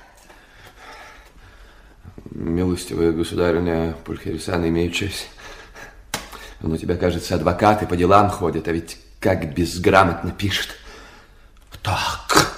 Милостивая 2.31 3.13
государыня 3.13 3.95
Пульхерисана, 4.05 4.69
имею 4.69 4.91
честь. 4.91 5.29
Он 6.63 6.73
у 6.73 6.77
тебя, 6.77 6.97
кажется, 6.97 7.35
адвокаты 7.35 7.87
по 7.87 7.97
делам 7.97 8.31
ходят, 8.31 8.67
а 8.69 8.73
ведь 8.73 8.99
как 9.21 9.55
безграмотно 9.55 10.31
пишет. 10.31 10.71
Так. 11.83 12.55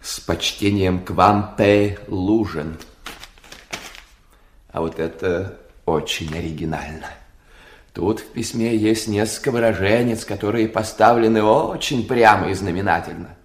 С 0.00 0.20
почтением 0.20 1.04
к 1.04 1.10
вам, 1.10 1.54
П. 1.56 1.98
Лужин. 2.06 2.78
А 4.70 4.80
вот 4.80 5.00
это 5.00 5.58
очень 5.84 6.36
оригинально. 6.36 7.08
Тут 7.92 8.20
в 8.20 8.26
письме 8.26 8.76
есть 8.76 9.08
несколько 9.08 9.50
выраженец, 9.50 10.24
которые 10.24 10.68
поставлены 10.68 11.42
очень 11.42 12.06
прямо 12.06 12.50
и 12.50 12.54
знаменательно. 12.54 13.35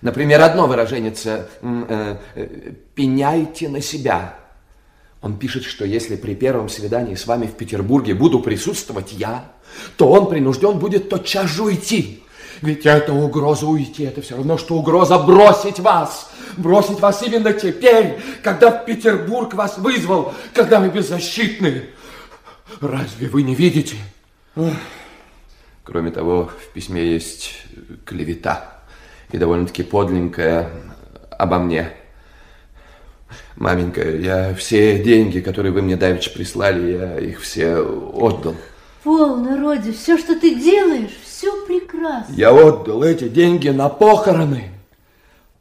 Например, 0.00 0.40
одно 0.42 0.66
выражение 0.66 1.12
э, 1.24 1.46
э, 1.62 2.72
«пеняйте 2.94 3.68
на 3.68 3.80
себя». 3.80 4.34
Он 5.20 5.36
пишет, 5.36 5.64
что 5.64 5.84
если 5.84 6.14
при 6.14 6.34
первом 6.36 6.68
свидании 6.68 7.16
с 7.16 7.26
вами 7.26 7.46
в 7.46 7.54
Петербурге 7.54 8.14
буду 8.14 8.38
присутствовать 8.38 9.12
я, 9.12 9.50
то 9.96 10.08
он 10.08 10.28
принужден 10.28 10.78
будет 10.78 11.08
тотчас 11.08 11.50
же 11.50 11.64
уйти. 11.64 12.22
Ведь 12.62 12.86
это 12.86 13.12
угроза 13.12 13.66
уйти, 13.66 14.04
это 14.04 14.22
все 14.22 14.36
равно, 14.36 14.58
что 14.58 14.76
угроза 14.76 15.18
бросить 15.18 15.80
вас. 15.80 16.30
Бросить 16.56 17.00
вас 17.00 17.22
именно 17.22 17.52
теперь, 17.52 18.18
когда 18.42 18.70
в 18.70 18.84
Петербург 18.84 19.54
вас 19.54 19.78
вызвал, 19.78 20.34
когда 20.54 20.78
вы 20.78 20.88
беззащитны. 20.88 21.86
Разве 22.80 23.28
вы 23.28 23.42
не 23.42 23.56
видите? 23.56 23.96
Кроме 25.82 26.10
того, 26.12 26.50
в 26.62 26.72
письме 26.72 27.04
есть 27.04 27.54
клевета 28.04 28.77
и 29.30 29.38
довольно-таки 29.38 29.82
подленькая 29.82 30.70
обо 31.30 31.58
мне. 31.58 31.92
Маменька, 33.56 34.08
я 34.08 34.54
все 34.54 35.02
деньги, 35.02 35.40
которые 35.40 35.72
вы 35.72 35.82
мне 35.82 35.96
давеча 35.96 36.30
прислали, 36.30 36.92
я 36.92 37.18
их 37.18 37.40
все 37.40 37.78
отдал. 37.78 38.54
Полно, 39.02 39.56
Роди, 39.56 39.92
все, 39.92 40.16
что 40.16 40.38
ты 40.38 40.54
делаешь, 40.54 41.10
все 41.24 41.52
прекрасно. 41.66 42.32
Я 42.34 42.52
отдал 42.52 43.02
эти 43.02 43.28
деньги 43.28 43.68
на 43.68 43.88
похороны. 43.88 44.70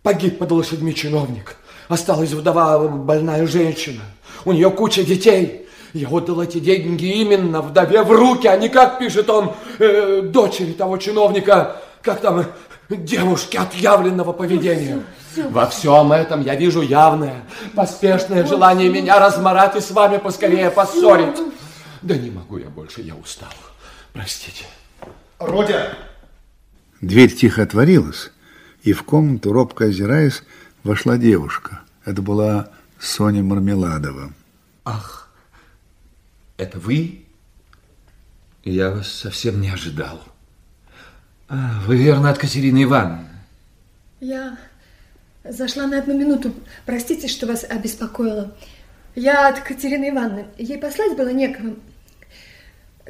Погиб 0.04 0.38
под 0.38 0.52
лошадьми 0.52 0.94
чиновник. 0.94 1.58
Осталась 1.88 2.32
вдова, 2.32 2.88
больная 2.88 3.46
женщина. 3.48 4.02
У 4.46 4.54
нее 4.54 4.70
куча 4.70 5.04
детей. 5.04 5.68
Я 5.94 6.10
отдал 6.10 6.42
эти 6.42 6.60
деньги 6.60 7.06
именно 7.06 7.62
вдове 7.62 8.04
в 8.04 8.12
руки, 8.12 8.48
а 8.48 8.58
не, 8.58 8.70
как 8.70 9.00
пишет 9.00 9.30
он, 9.30 9.54
э, 9.80 10.22
дочери 10.22 10.74
того 10.74 10.98
чиновника, 10.98 11.78
как 12.02 12.20
там, 12.22 12.46
девушки 12.90 13.58
отъявленного 13.58 14.34
поведения. 14.34 15.04
Все, 15.32 15.42
все. 15.44 15.50
Во 15.50 15.68
всем 15.68 16.12
этом 16.12 16.42
я 16.42 16.56
вижу 16.56 16.82
явное, 16.82 17.44
поспешное 17.76 18.46
желание 18.46 18.90
меня 18.90 19.20
разморать 19.20 19.76
и 19.76 19.82
с 19.82 19.92
вами 19.92 20.18
поскорее 20.18 20.72
поссорить. 20.72 21.38
Да 22.02 22.16
не 22.16 22.32
могу 22.32 22.58
я 22.58 22.70
больше, 22.70 23.02
я 23.02 23.16
устал. 23.16 23.50
Простите. 24.14 24.66
Родя! 25.40 25.98
Дверь 27.02 27.34
тихо 27.34 27.64
отворилась, 27.64 28.32
и 28.82 28.94
в 28.94 29.04
комнату, 29.04 29.54
робко 29.54 29.86
озираясь, 29.86 30.44
вошла 30.84 31.18
девушка. 31.18 31.82
Это 32.06 32.22
была 32.22 32.70
Соня 33.00 33.44
Мармеладова. 33.44 34.32
Ах, 34.86 35.30
Это 36.58 36.80
вы? 36.80 37.26
Я 38.64 38.90
вас 38.92 39.12
совсем 39.12 39.62
не 39.62 39.70
ожидал. 39.70 40.20
А, 41.50 41.82
вы 41.86 41.98
верно 41.98 42.30
от 42.30 42.38
Катерины 42.38 42.84
Ивановны? 42.84 43.28
Я 44.20 44.58
зашла 45.44 45.88
на 45.88 46.00
одну 46.00 46.18
минуту. 46.18 46.54
Простите, 46.86 47.28
что 47.28 47.48
вас 47.48 47.64
обеспокоила. 47.64 48.56
Я 49.16 49.48
от 49.48 49.62
Катерины 49.62 50.10
Ивановны. 50.10 50.48
Ей 50.58 50.78
послать 50.78 51.16
было 51.16 51.30
некого. 51.30 51.76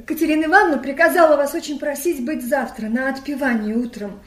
Катерина 0.06 0.46
Ивановна 0.46 0.78
приказала 0.78 1.36
вас 1.36 1.56
очень 1.56 1.80
просить 1.80 2.24
быть 2.24 2.48
завтра 2.48 2.88
на 2.88 3.10
отпевании 3.10 3.74
утром 3.74 4.20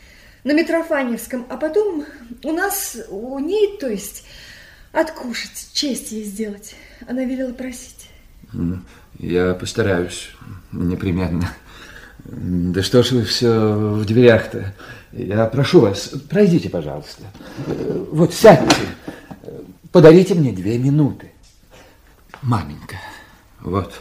на 0.42 0.52
Митрофаневском, 0.52 1.46
а 1.48 1.56
потом 1.56 2.04
у 2.42 2.52
нас, 2.52 2.96
у 3.10 3.38
ней, 3.38 3.78
то 3.78 3.88
есть, 3.88 4.24
откушать, 4.92 5.70
честь 5.72 6.12
ей 6.12 6.24
сделать. 6.24 6.74
Она 7.06 7.24
велела 7.24 7.52
просить. 7.52 8.10
Я 9.18 9.54
постараюсь, 9.54 10.30
непременно. 10.72 11.48
Да 12.30 12.82
что 12.84 13.02
ж 13.02 13.10
вы 13.10 13.24
все 13.24 13.72
в 13.72 14.04
дверях-то? 14.04 14.72
Я 15.12 15.46
прошу 15.46 15.80
вас, 15.80 16.12
пройдите, 16.28 16.70
пожалуйста. 16.70 17.24
Вот 18.12 18.32
сядьте, 18.32 18.82
подарите 19.90 20.34
мне 20.34 20.52
две 20.52 20.78
минуты. 20.78 21.32
Маменька, 22.42 22.96
вот, 23.60 24.00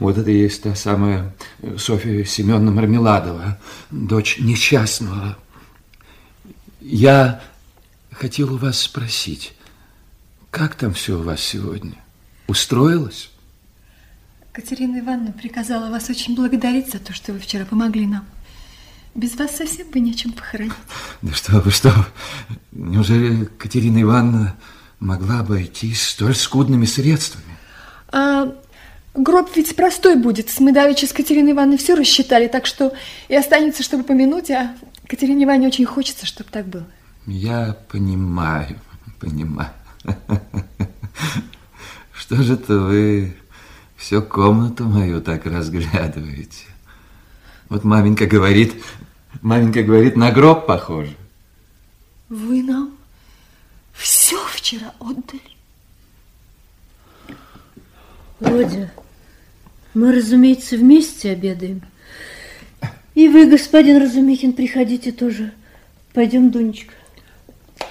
вот 0.00 0.16
это 0.16 0.30
и 0.30 0.38
есть 0.38 0.62
та 0.62 0.74
самая 0.74 1.34
Софья 1.76 2.24
Семеновна 2.24 2.70
Мармеладова, 2.70 3.58
дочь 3.90 4.38
несчастного. 4.38 5.36
Я 6.80 7.42
хотел 8.10 8.54
у 8.54 8.56
вас 8.56 8.80
спросить, 8.80 9.52
как 10.50 10.76
там 10.76 10.94
все 10.94 11.18
у 11.18 11.22
вас 11.22 11.40
сегодня? 11.40 11.94
Устроилось? 12.48 13.30
Катерина 14.56 15.00
Ивановна 15.00 15.32
приказала 15.32 15.90
вас 15.90 16.08
очень 16.08 16.34
благодарить 16.34 16.90
за 16.90 16.98
то, 16.98 17.12
что 17.12 17.34
вы 17.34 17.40
вчера 17.40 17.66
помогли 17.66 18.06
нам. 18.06 18.24
Без 19.14 19.36
вас 19.36 19.54
совсем 19.54 19.90
бы 19.90 20.00
нечем 20.00 20.32
похоронить. 20.32 20.72
Да 21.20 21.34
что 21.34 21.60
вы, 21.60 21.70
что 21.70 21.90
вы. 21.90 22.06
Неужели 22.72 23.44
Катерина 23.58 24.00
Ивановна 24.00 24.56
могла 24.98 25.40
обойтись 25.40 26.00
столь 26.00 26.34
скудными 26.34 26.86
средствами? 26.86 27.44
А 28.08 28.50
гроб 29.14 29.50
ведь 29.54 29.76
простой 29.76 30.16
будет. 30.16 30.48
Мы 30.58 30.72
давеча 30.72 31.06
с 31.06 31.12
Катериной 31.12 31.52
Ивановной 31.52 31.76
все 31.76 31.94
рассчитали, 31.94 32.48
так 32.48 32.64
что 32.64 32.94
и 33.28 33.36
останется, 33.36 33.82
чтобы 33.82 34.04
помянуть, 34.04 34.50
а 34.50 34.74
Катерине 35.06 35.44
Ивановне 35.44 35.68
очень 35.68 35.84
хочется, 35.84 36.24
чтобы 36.24 36.48
так 36.50 36.66
было. 36.66 36.86
Я 37.26 37.76
понимаю, 37.90 38.80
понимаю. 39.20 39.68
Что 42.14 42.36
же 42.42 42.54
это 42.54 42.78
вы 42.78 43.36
всю 43.96 44.22
комнату 44.22 44.84
мою 44.84 45.20
так 45.20 45.46
разглядываете? 45.46 46.64
Вот 47.68 47.84
маменька 47.84 48.26
говорит, 48.26 48.74
маменька 49.42 49.82
говорит, 49.82 50.16
на 50.16 50.30
гроб 50.30 50.66
похоже. 50.66 51.16
Вы 52.28 52.62
нам 52.62 52.92
все 53.92 54.36
вчера 54.48 54.92
отдали. 55.00 55.40
Родя, 58.40 58.92
мы, 59.94 60.14
разумеется, 60.14 60.76
вместе 60.76 61.30
обедаем. 61.30 61.82
И 63.14 63.28
вы, 63.28 63.48
господин 63.50 63.96
Разумихин, 63.96 64.52
приходите 64.52 65.10
тоже. 65.10 65.54
Пойдем, 66.12 66.50
Дунечка. 66.50 66.92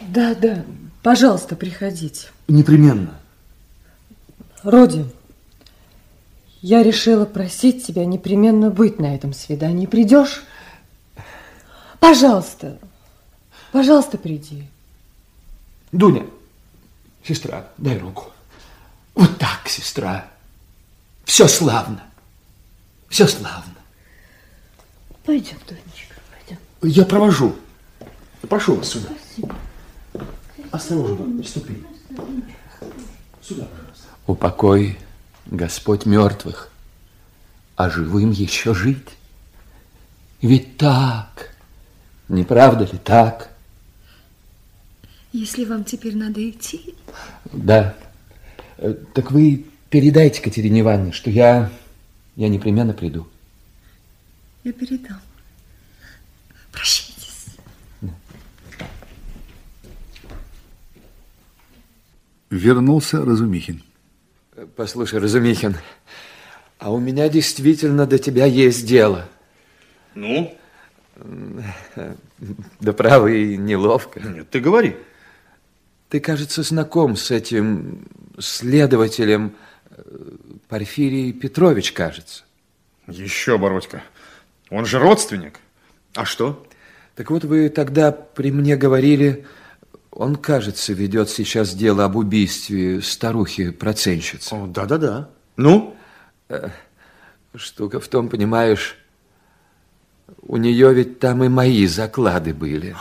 Да, 0.10 0.36
да, 0.36 0.64
пожалуйста, 1.02 1.56
приходите. 1.56 2.28
Непременно. 2.48 3.20
Родин, 4.62 5.10
я 6.66 6.82
решила 6.82 7.26
просить 7.26 7.86
тебя 7.86 8.08
непременно 8.08 8.72
быть 8.72 8.98
на 8.98 9.14
этом 9.14 9.34
свидании. 9.34 9.86
Придешь? 9.86 10.44
Пожалуйста, 12.00 12.80
пожалуйста, 13.72 14.18
приди. 14.18 14.68
Дуня, 15.92 16.26
сестра, 17.24 17.68
дай 17.78 18.00
руку. 18.00 18.32
Вот 19.14 19.38
так, 19.38 19.68
сестра. 19.68 20.26
Все 21.24 21.48
славно. 21.48 22.02
Все 23.10 23.28
славно. 23.28 23.76
Пойдем, 25.24 25.58
Дунечка, 25.68 26.16
пойдем. 26.32 26.60
Я 26.82 27.06
провожу. 27.06 27.56
Прошу 28.50 28.74
вас 28.74 28.90
сюда. 28.90 29.10
Спасибо. 29.10 29.56
Осторожно, 30.72 31.44
ступи. 31.44 31.84
Сюда, 33.44 33.66
пожалуйста. 33.66 34.08
Упокой, 34.26 34.98
Господь, 35.46 36.06
мертвых, 36.06 36.70
а 37.76 37.90
живым 37.90 38.32
еще 38.32 38.74
жить. 38.74 39.10
Ведь 40.42 40.78
так, 40.78 41.56
не 42.30 42.44
правда 42.44 42.86
ли 42.86 42.98
так? 42.98 43.52
Если 45.32 45.66
вам 45.66 45.84
теперь 45.84 46.16
надо 46.16 46.50
идти... 46.50 46.96
Да. 47.52 47.96
Э, 48.78 48.94
так 49.14 49.32
вы 49.32 49.66
передайте 49.90 50.42
Катерине 50.42 50.82
Ивановне, 50.82 51.12
что 51.12 51.30
я, 51.30 51.70
я 52.36 52.48
непременно 52.48 52.94
приду. 52.94 53.28
Я 54.64 54.72
передам. 54.74 55.20
Прощайтесь. 56.72 57.58
Вернулся 62.50 63.24
Разумихин. 63.24 63.84
Послушай, 64.78 65.20
Разумихин, 65.20 65.76
а 66.80 66.94
у 66.94 67.00
меня 67.00 67.28
действительно 67.28 68.06
до 68.06 68.18
тебя 68.18 68.46
есть 68.46 68.86
дело. 68.86 69.28
Ну? 70.14 70.56
Да 72.82 72.92
право 72.92 73.28
и 73.28 73.56
неловко. 73.56 74.20
Нет, 74.20 74.50
ты 74.50 74.60
говори. 74.60 74.98
Ты, 76.10 76.20
кажется, 76.20 76.62
знаком 76.62 77.16
с 77.16 77.32
этим 77.32 78.06
следователем 78.38 79.56
э, 79.90 80.02
Порфирий 80.68 81.32
Петрович, 81.32 81.94
кажется. 81.94 82.44
Еще, 83.08 83.58
Бородька. 83.58 84.04
Он 84.70 84.86
же 84.86 85.00
родственник. 85.00 85.60
А 86.14 86.26
что? 86.26 86.68
Так 87.16 87.32
вот, 87.32 87.46
вы 87.46 87.70
тогда 87.70 88.12
при 88.12 88.52
мне 88.52 88.76
говорили, 88.76 89.46
он, 90.16 90.38
кажется, 90.38 90.94
ведет 90.94 91.30
сейчас 91.30 91.76
дело 91.76 92.06
об 92.06 92.16
убийстве 92.16 93.02
старухи-проценщицы. 93.02 94.56
Да-да-да. 94.68 95.30
Ну? 95.58 95.96
Э, 96.48 96.70
штука 97.54 98.00
в 98.00 98.08
том, 98.08 98.30
понимаешь, 98.30 98.98
у 100.42 100.56
нее 100.58 100.94
ведь 100.94 101.20
там 101.20 101.44
и 101.44 101.50
мои 101.50 101.86
заклады 101.86 102.54
были. 102.54 102.96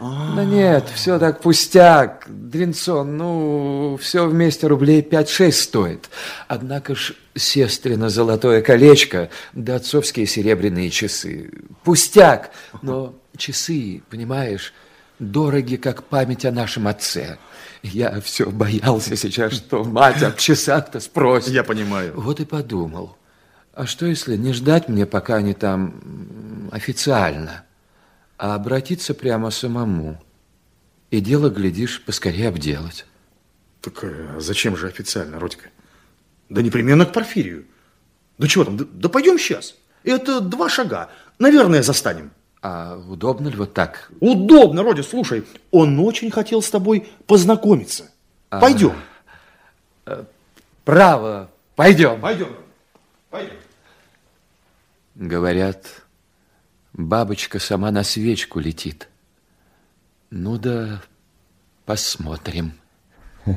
Да 0.00 0.44
нет, 0.44 0.88
все 0.94 1.18
так 1.18 1.42
пустяк, 1.42 2.24
Дринсон, 2.26 3.18
ну, 3.18 3.98
все 4.00 4.26
вместе 4.26 4.66
рублей 4.66 5.02
5-6 5.02 5.52
стоит. 5.52 6.10
Однако 6.48 6.94
ж 6.94 7.12
сестрина 7.36 8.08
золотое 8.08 8.62
колечко, 8.62 9.28
да 9.52 9.76
отцовские 9.76 10.26
серебряные 10.26 10.88
часы. 10.88 11.50
Пустяк, 11.84 12.50
но 12.80 13.14
часы, 13.36 14.02
понимаешь, 14.08 14.72
дороги, 15.20 15.76
как 15.76 16.04
память 16.04 16.44
о 16.44 16.50
нашем 16.50 16.88
отце. 16.88 17.38
Я 17.82 18.20
все 18.20 18.50
боялся 18.50 19.16
сейчас, 19.16 19.52
что 19.52 19.84
мать 19.84 20.22
об 20.22 20.36
часах-то 20.36 21.00
спросит. 21.00 21.50
Я 21.50 21.64
понимаю. 21.64 22.12
Вот 22.20 22.40
и 22.40 22.44
подумал. 22.44 23.16
А 23.72 23.86
что, 23.86 24.06
если 24.06 24.36
не 24.36 24.52
ждать 24.52 24.88
мне, 24.88 25.06
пока 25.06 25.36
они 25.36 25.54
там 25.54 26.68
официально, 26.72 27.64
а 28.36 28.54
обратиться 28.54 29.14
прямо 29.14 29.50
самому? 29.50 30.20
И 31.10 31.20
дело, 31.20 31.50
глядишь, 31.50 32.02
поскорее 32.04 32.48
обделать. 32.48 33.06
Так 33.80 34.04
а 34.04 34.36
зачем 34.38 34.76
же 34.76 34.88
официально, 34.88 35.38
Родька? 35.38 35.68
Да 36.48 36.62
непременно 36.62 37.06
к 37.06 37.12
Порфирию. 37.12 37.66
Да 38.38 38.48
чего 38.48 38.64
там, 38.64 38.76
да, 38.76 38.84
да 38.90 39.08
пойдем 39.08 39.38
сейчас. 39.38 39.76
Это 40.02 40.40
два 40.40 40.68
шага. 40.68 41.10
Наверное, 41.38 41.82
застанем. 41.82 42.32
А 42.62 42.98
удобно 43.08 43.48
ли 43.48 43.56
вот 43.56 43.72
так? 43.72 44.10
Удобно, 44.20 44.82
Родя, 44.82 45.02
слушай. 45.02 45.44
Он 45.70 45.98
очень 46.00 46.30
хотел 46.30 46.60
с 46.60 46.68
тобой 46.70 47.08
познакомиться. 47.26 48.10
А, 48.50 48.60
пойдем. 48.60 48.94
Право, 50.84 51.48
пойдем. 51.74 52.20
Пойдем, 52.20 52.48
пойдем. 53.30 53.54
Говорят, 55.14 55.86
бабочка 56.92 57.58
сама 57.58 57.90
на 57.90 58.04
свечку 58.04 58.60
летит. 58.60 59.08
Ну 60.30 60.58
да, 60.58 61.00
посмотрим. 61.86 62.74
Слушай, 63.44 63.56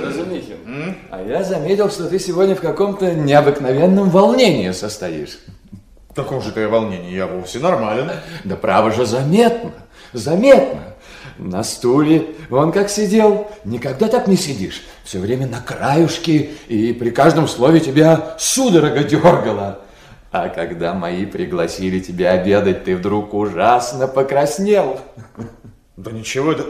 Разумихин, 0.00 0.96
а 1.10 1.22
я 1.22 1.42
заметил, 1.42 1.90
что 1.90 2.08
ты 2.08 2.18
сегодня 2.18 2.54
в 2.54 2.60
каком-то 2.60 3.14
необыкновенном 3.14 4.10
волнении 4.10 4.70
состоишь. 4.72 5.38
В 6.10 6.14
каком 6.14 6.42
же 6.42 6.50
ты 6.50 6.66
волнении? 6.68 7.14
Я 7.14 7.26
вовсе 7.26 7.60
нормален. 7.60 8.10
Да 8.44 8.56
право 8.56 8.90
же 8.90 9.06
заметно, 9.06 9.72
заметно. 10.12 10.94
на 11.38 11.62
стуле. 11.62 12.34
Он 12.50 12.72
как 12.72 12.90
сидел. 12.90 13.48
Никогда 13.64 14.08
так 14.08 14.26
не 14.26 14.36
сидишь. 14.36 14.82
Все 15.04 15.18
время 15.18 15.46
на 15.46 15.60
краюшке, 15.60 16.50
и 16.68 16.92
при 16.92 17.10
каждом 17.10 17.48
слове 17.48 17.80
тебя 17.80 18.34
судорога 18.38 19.04
дергала. 19.04 19.80
А 20.32 20.48
когда 20.48 20.94
мои 20.94 21.26
пригласили 21.26 21.98
тебя 21.98 22.32
обедать, 22.32 22.84
ты 22.84 22.96
вдруг 22.96 23.34
ужасно 23.34 24.06
покраснел. 24.06 25.00
Да 25.96 26.12
ничего, 26.12 26.54
да, 26.54 26.64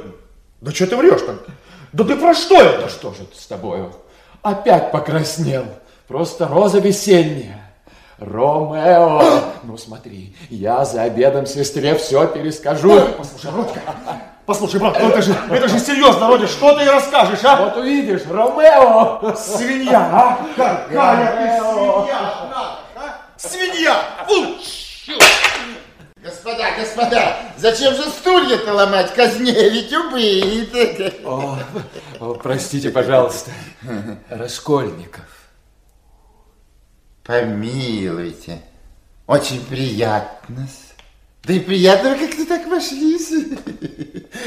да 0.60 0.70
что 0.72 0.86
ты 0.86 0.96
врешь-то? 0.96 1.38
Да 1.92 2.04
ты 2.04 2.16
про 2.16 2.34
что 2.34 2.60
это? 2.60 2.82
Да 2.82 2.88
что 2.88 3.12
же 3.12 3.22
это 3.22 3.40
с 3.40 3.46
тобою? 3.46 3.92
Опять 4.42 4.92
покраснел. 4.92 5.64
Просто 6.08 6.48
роза 6.48 6.78
весенняя. 6.78 7.59
Ромео! 8.20 9.22
Ну 9.62 9.78
смотри, 9.78 10.36
я 10.50 10.84
за 10.84 11.02
обедом 11.02 11.46
сестре 11.46 11.94
все 11.94 12.26
перескажу. 12.26 13.00
Послушай, 13.16 13.50
Родька, 13.50 13.80
послушай, 14.44 14.78
брат, 14.78 14.98
ну 15.00 15.08
это 15.08 15.22
же, 15.22 15.34
это 15.50 15.68
же 15.68 15.78
серьезно, 15.78 16.28
Родя, 16.28 16.46
что 16.46 16.74
ты 16.74 16.82
ей 16.82 16.90
расскажешь, 16.90 17.40
а? 17.44 17.56
Вот 17.56 17.76
увидишь, 17.78 18.22
Ромео! 18.28 19.34
Свинья, 19.36 20.10
а? 20.12 20.38
Какая 20.54 21.56
ты 21.56 21.64
свинья! 21.72 22.76
Свинья! 23.38 24.02
Фу! 24.28 24.56
Господа, 26.22 26.66
господа, 26.78 27.36
зачем 27.56 27.94
же 27.94 28.02
стулья-то 28.02 28.74
ломать? 28.74 29.14
Казневить 29.14 29.90
убит. 29.94 31.24
О, 31.24 31.56
о, 32.20 32.34
простите, 32.34 32.90
пожалуйста, 32.90 33.50
Раскольников. 34.28 35.24
Помилуйте, 37.30 38.58
очень 39.28 39.64
приятно. 39.64 40.66
Да 41.44 41.52
и 41.52 41.60
приятно, 41.60 42.16
как 42.18 42.30
ты 42.30 42.44
так 42.44 42.66
вошли. 42.66 43.16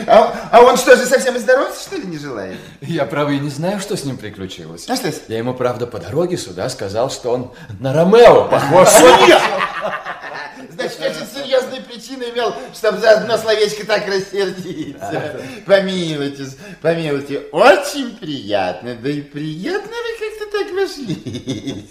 А, 0.06 0.50
а 0.52 0.62
он 0.62 0.76
что 0.76 0.98
же, 0.98 1.06
совсем 1.06 1.38
здоров, 1.40 1.78
что 1.80 1.96
ли, 1.96 2.04
не 2.04 2.18
желает? 2.18 2.58
Я, 2.82 3.06
право, 3.06 3.30
и 3.30 3.40
не 3.40 3.50
знаю, 3.50 3.80
что 3.80 3.96
с 3.96 4.04
ним 4.04 4.18
приключилось. 4.18 4.90
А 4.90 4.98
что 4.98 5.14
Я 5.30 5.38
ему, 5.38 5.54
правда, 5.54 5.88
по 5.88 5.98
дороге 5.98 6.38
сюда 6.38 6.68
сказал, 6.68 7.10
что 7.10 7.32
он 7.32 7.52
на 7.80 7.94
Ромео 7.94 8.50
похож. 8.50 8.90
Значит, 10.74 11.00
очень 11.00 11.28
серьезные 11.34 11.82
причины 11.82 12.24
имел, 12.24 12.54
чтобы 12.74 12.98
за 12.98 13.12
одно 13.12 13.38
словечко 13.38 13.86
так 13.86 14.08
рассердиться. 14.08 15.42
Помилуйте, 15.66 16.46
помилуйте, 16.82 17.40
очень 17.52 18.18
приятно, 18.18 18.96
да 18.96 19.10
и 19.10 19.22
приятно 19.22 19.92
вы 19.92 20.18
как-то 20.20 20.46
так 20.58 20.72
вошли. 20.74 21.88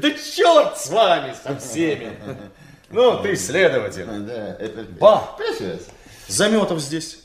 Да 0.00 0.10
черт 0.10 0.78
с 0.78 0.88
вами, 0.88 1.34
со 1.42 1.56
всеми. 1.56 2.16
Ну, 2.90 3.22
ты 3.22 3.36
следователь. 3.36 4.06
Да, 4.06 4.56
это... 4.58 4.82
Ба. 5.00 5.36
Заметов 6.28 6.80
здесь. 6.80 7.20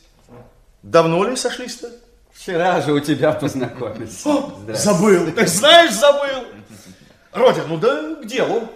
Давно 0.83 1.23
ли 1.23 1.35
сошлись-то? 1.35 1.91
Вчера 2.31 2.81
же 2.81 2.93
у 2.93 2.99
тебя 2.99 3.31
познакомились. 3.31 4.25
О, 4.25 4.57
забыл. 4.69 5.31
Ты 5.31 5.47
знаешь, 5.47 5.93
забыл. 5.93 6.45
Родя, 7.33 7.63
ну 7.67 7.77
да 7.77 8.15
к 8.21 8.25
делу. 8.25 8.69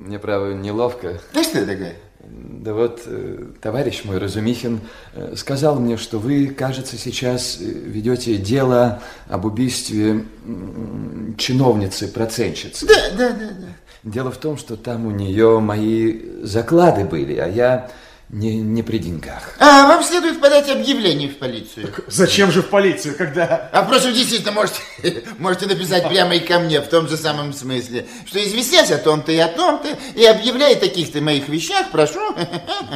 Мне, 0.00 0.18
право, 0.18 0.52
неловко. 0.54 1.20
Да 1.34 1.44
что 1.44 1.66
такое? 1.66 1.94
Да 2.22 2.72
вот, 2.72 3.02
э, 3.04 3.48
товарищ 3.60 4.02
мой 4.04 4.16
Разумихин 4.16 4.80
э, 5.14 5.34
сказал 5.36 5.78
мне, 5.78 5.98
что 5.98 6.18
вы, 6.18 6.46
кажется, 6.46 6.96
сейчас 6.96 7.58
э, 7.60 7.64
ведете 7.64 8.36
дело 8.36 9.02
об 9.28 9.44
убийстве 9.44 10.24
м, 10.46 11.34
чиновницы-процентщицы. 11.36 12.86
Да, 12.86 12.94
да, 13.16 13.30
да, 13.30 13.48
да. 13.50 13.66
Дело 14.04 14.30
в 14.30 14.38
том, 14.38 14.56
что 14.56 14.76
там 14.76 15.06
у 15.06 15.10
нее 15.10 15.60
мои 15.60 16.18
заклады 16.42 17.04
были, 17.04 17.36
а 17.36 17.46
я 17.46 17.90
не, 18.32 18.56
не 18.56 18.82
при 18.84 18.98
деньгах. 18.98 19.54
А, 19.58 19.88
вам 19.88 20.04
следует 20.04 20.40
подать 20.40 20.68
объявление 20.70 21.28
в 21.28 21.38
полицию. 21.38 21.92
Зачем 22.06 22.52
же 22.52 22.62
в 22.62 22.68
полицию, 22.68 23.16
когда... 23.16 23.68
А 23.72 23.82
впрочем, 23.82 24.12
действительно, 24.12 24.52
можете, 24.52 24.78
можете 25.38 25.66
написать 25.66 26.08
прямо 26.08 26.36
и 26.36 26.40
ко 26.40 26.60
мне 26.60 26.80
в 26.80 26.86
том 26.88 27.08
же 27.08 27.16
самом 27.16 27.52
смысле, 27.52 28.06
что 28.26 28.42
известнясь 28.44 28.92
о 28.92 28.98
том-то 28.98 29.32
и 29.32 29.38
о 29.38 29.48
том-то, 29.48 29.88
и 30.14 30.24
объявляя 30.24 30.76
таких-то 30.76 31.20
моих 31.20 31.48
вещах, 31.48 31.90
прошу. 31.90 32.20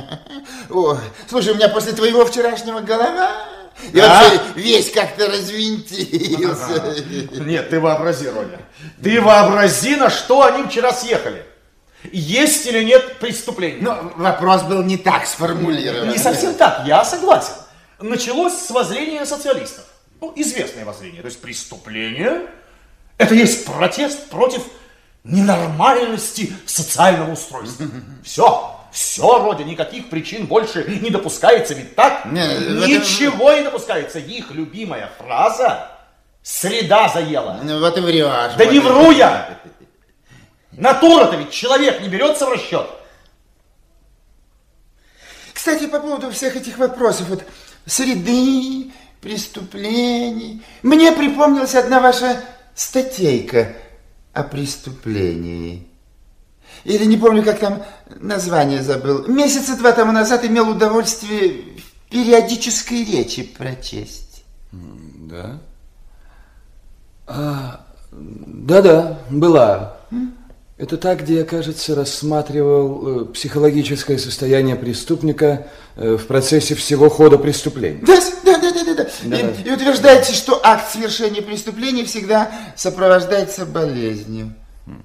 О, 0.71 0.99
слушай, 1.29 1.53
у 1.53 1.57
меня 1.57 1.69
после 1.69 1.95
твоего 1.95 2.25
вчерашнего 2.25 2.79
голова, 2.81 3.33
и 3.93 3.97
Да? 4.01 4.23
вообще 4.23 4.41
весь 4.55 4.93
как-то 4.93 5.27
развинтился. 5.27 6.95
Нет, 7.41 7.71
ты 7.71 7.81
вообрази, 7.81 8.29
Родя. 8.29 8.61
Ты 9.03 9.21
вообрази, 9.21 9.97
на 9.97 10.11
что 10.11 10.45
они 10.45 10.63
вчера 10.63 10.93
съехали. 10.93 11.45
Есть 12.13 12.67
или 12.67 12.83
нет 12.83 13.19
преступления? 13.19 13.79
Но 13.81 14.13
вопрос 14.17 14.63
был 14.63 14.83
не 14.83 14.97
так 14.97 15.27
сформулирован. 15.27 16.11
Не 16.11 16.19
совсем 16.19 16.55
так, 16.55 16.85
я 16.87 17.05
согласен. 17.05 17.55
Началось 18.01 18.55
с 18.55 18.71
воззрения 18.71 19.25
социалистов. 19.25 19.85
Ну, 20.21 20.33
известное 20.37 20.85
воззрение. 20.85 21.23
То 21.23 21.29
есть 21.29 21.41
преступление– 21.41 22.43
это 23.19 23.35
есть 23.35 23.65
протест 23.65 24.29
против 24.29 24.63
ненормальности 25.23 26.53
социального 26.67 27.33
устройства. 27.33 27.87
Все, 28.23 28.75
все, 28.93 29.45
Родя, 29.45 29.65
никаких 29.65 30.11
причин 30.11 30.47
больше 30.47 30.85
не 31.03 31.11
допускается, 31.11 31.75
ведь 31.75 31.95
так? 31.95 32.27
Не, 32.27 32.47
Ничего 32.87 33.53
не 33.53 33.63
допускается. 33.63 34.19
Их 34.19 34.51
любимая 34.51 35.11
фраза 35.19 35.91
«среда 36.43 37.09
заела». 37.09 37.61
Ну 37.63 37.81
вот 37.81 37.97
и 37.97 38.01
врешь. 38.01 38.53
Да 38.57 38.65
вот 38.65 38.73
не 38.73 38.81
вру 38.81 39.11
я! 39.11 39.59
Натура-то 40.77 41.37
ведь 41.37 41.51
человек 41.51 42.01
не 42.01 42.09
берется 42.09 42.47
в 42.47 42.51
расчет. 42.51 42.87
Кстати, 45.53 45.87
по 45.87 46.01
поводу 46.01 46.31
всех 46.31 46.57
этих 46.57 46.79
вопросов, 46.79 47.29
вот 47.29 47.45
среды, 47.87 48.93
преступлений, 49.21 50.63
мне 50.83 51.13
припомнилась 51.13 51.75
одна 51.75 52.01
ваша 52.01 52.43
статейка 52.75 53.75
о 54.33 54.43
преступлении. 54.43 55.87
Или 56.83 57.05
не 57.05 57.17
помню, 57.17 57.43
как 57.43 57.61
там 57.61 57.83
название 58.21 58.83
забыл. 58.83 59.27
Месяца 59.27 59.77
два 59.77 59.93
тому 59.93 60.13
назад 60.13 60.45
имел 60.45 60.69
удовольствие 60.69 61.79
в 61.79 62.11
периодической 62.11 63.05
речи 63.05 63.45
прочесть. 63.45 64.45
Да? 64.73 65.61
А, 67.27 67.87
да-да, 68.13 69.21
была. 69.31 69.94
Это 70.77 70.97
та, 70.97 71.15
где 71.15 71.37
я, 71.37 71.45
кажется, 71.45 71.95
рассматривал 71.95 73.23
э, 73.23 73.25
психологическое 73.27 74.19
состояние 74.19 74.75
преступника 74.75 75.69
э, 75.95 76.17
в 76.17 76.27
процессе 76.27 76.75
всего 76.75 77.09
хода 77.09 77.39
преступления. 77.39 78.01
Да, 78.05 78.19
да, 78.45 78.59
да, 78.59 78.73
да, 78.73 78.85
да. 78.85 78.95
да. 78.95 79.07
Да. 79.23 79.37
И, 79.39 79.69
и 79.69 79.71
утверждаете, 79.71 80.33
что 80.33 80.61
акт 80.65 80.91
совершения 80.91 81.43
преступления 81.43 82.05
всегда 82.05 82.51
сопровождается 82.75 83.67
болезнью. 83.67 84.53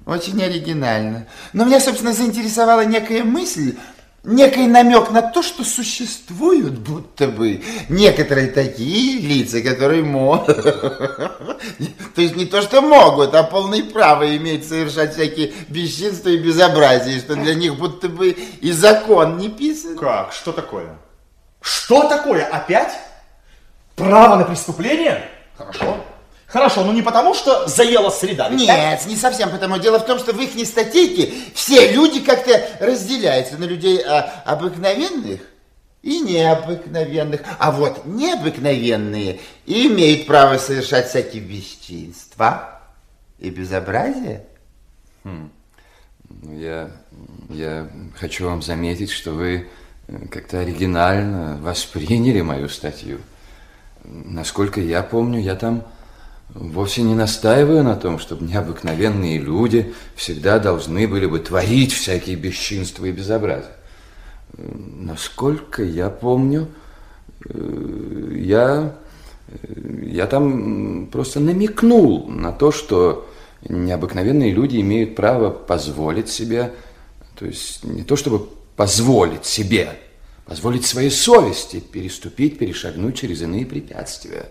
Очень 0.06 0.42
оригинально. 0.42 1.26
Но 1.52 1.64
меня, 1.64 1.78
собственно, 1.78 2.12
заинтересовала 2.12 2.84
некая 2.84 3.22
мысль, 3.22 3.76
некий 4.22 4.66
намек 4.66 5.10
на 5.10 5.22
то, 5.22 5.42
что 5.42 5.64
существуют 5.64 6.78
будто 6.78 7.28
бы 7.28 7.62
некоторые 7.88 8.48
такие 8.48 9.20
лица, 9.20 9.60
которые 9.62 10.02
могут, 10.02 10.62
то 10.62 12.20
есть 12.20 12.36
не 12.36 12.46
то, 12.46 12.62
что 12.62 12.82
могут, 12.82 13.34
а 13.34 13.42
полное 13.42 13.82
право 13.82 14.36
имеют 14.36 14.64
совершать 14.64 15.14
всякие 15.14 15.52
бесчинства 15.68 16.28
и 16.28 16.38
безобразия, 16.38 17.18
что 17.18 17.34
для 17.34 17.54
них 17.54 17.76
будто 17.76 18.08
бы 18.08 18.30
и 18.30 18.72
закон 18.72 19.38
не 19.38 19.48
писан. 19.48 19.96
Как? 19.96 20.32
Что 20.32 20.52
такое? 20.52 20.98
Что 21.60 22.08
такое? 22.08 22.44
Опять? 22.44 22.92
Право 23.96 24.36
на 24.36 24.44
преступление? 24.44 25.28
Хорошо. 25.56 25.96
Хорошо, 26.50 26.84
но 26.84 26.92
не 26.92 27.02
потому, 27.02 27.32
что 27.34 27.68
заела 27.68 28.10
среда. 28.10 28.48
ведь 28.48 28.66
так? 28.66 28.76
Нет, 28.76 29.06
не 29.06 29.16
совсем 29.16 29.50
потому. 29.50 29.78
Дело 29.78 30.00
в 30.00 30.06
том, 30.06 30.18
что 30.18 30.32
в 30.32 30.40
их 30.40 30.66
статейке 30.66 31.32
все 31.54 31.92
люди 31.92 32.20
как-то 32.20 32.60
разделяются 32.80 33.56
на 33.56 33.64
людей 33.64 34.02
а, 34.02 34.42
обыкновенных 34.44 35.40
и 36.02 36.20
необыкновенных. 36.20 37.42
А 37.58 37.70
вот 37.70 38.04
необыкновенные 38.04 39.38
имеют 39.64 40.26
право 40.26 40.58
совершать 40.58 41.08
всякие 41.08 41.42
бесчинства 41.42 42.80
и 43.38 43.48
безобразия. 43.50 44.44
Хм. 45.22 45.50
Ну, 46.42 46.58
Я, 46.58 46.90
я 47.48 47.88
хочу 48.18 48.46
вам 48.46 48.62
заметить, 48.62 49.10
что 49.10 49.32
вы 49.32 49.68
э, 50.08 50.26
как-то 50.30 50.60
оригинально 50.60 51.58
восприняли 51.60 52.40
мою 52.40 52.68
статью. 52.68 53.20
Насколько 54.02 54.80
я 54.80 55.02
помню, 55.02 55.40
я 55.40 55.54
там 55.54 55.84
вовсе 56.54 57.02
не 57.02 57.14
настаиваю 57.14 57.82
на 57.82 57.96
том, 57.96 58.18
чтобы 58.18 58.46
необыкновенные 58.46 59.38
люди 59.38 59.94
всегда 60.14 60.58
должны 60.58 61.06
были 61.08 61.26
бы 61.26 61.38
творить 61.38 61.92
всякие 61.92 62.36
бесчинства 62.36 63.04
и 63.06 63.12
безобразия. 63.12 63.76
Насколько 64.56 65.82
я 65.82 66.10
помню, 66.10 66.68
э, 67.48 68.36
я, 68.36 68.96
э, 69.48 69.56
я 70.06 70.26
там 70.26 71.06
просто 71.06 71.40
намекнул 71.40 72.28
на 72.28 72.52
то, 72.52 72.72
что 72.72 73.28
необыкновенные 73.68 74.52
люди 74.52 74.80
имеют 74.80 75.14
право 75.14 75.50
позволить 75.50 76.28
себе, 76.28 76.72
то 77.38 77.46
есть 77.46 77.84
не 77.84 78.02
то 78.02 78.16
чтобы 78.16 78.46
позволить 78.76 79.44
себе 79.44 79.96
позволить 80.50 80.84
своей 80.84 81.12
совести 81.12 81.78
переступить, 81.78 82.58
перешагнуть 82.58 83.16
через 83.16 83.40
иные 83.40 83.64
препятствия. 83.64 84.50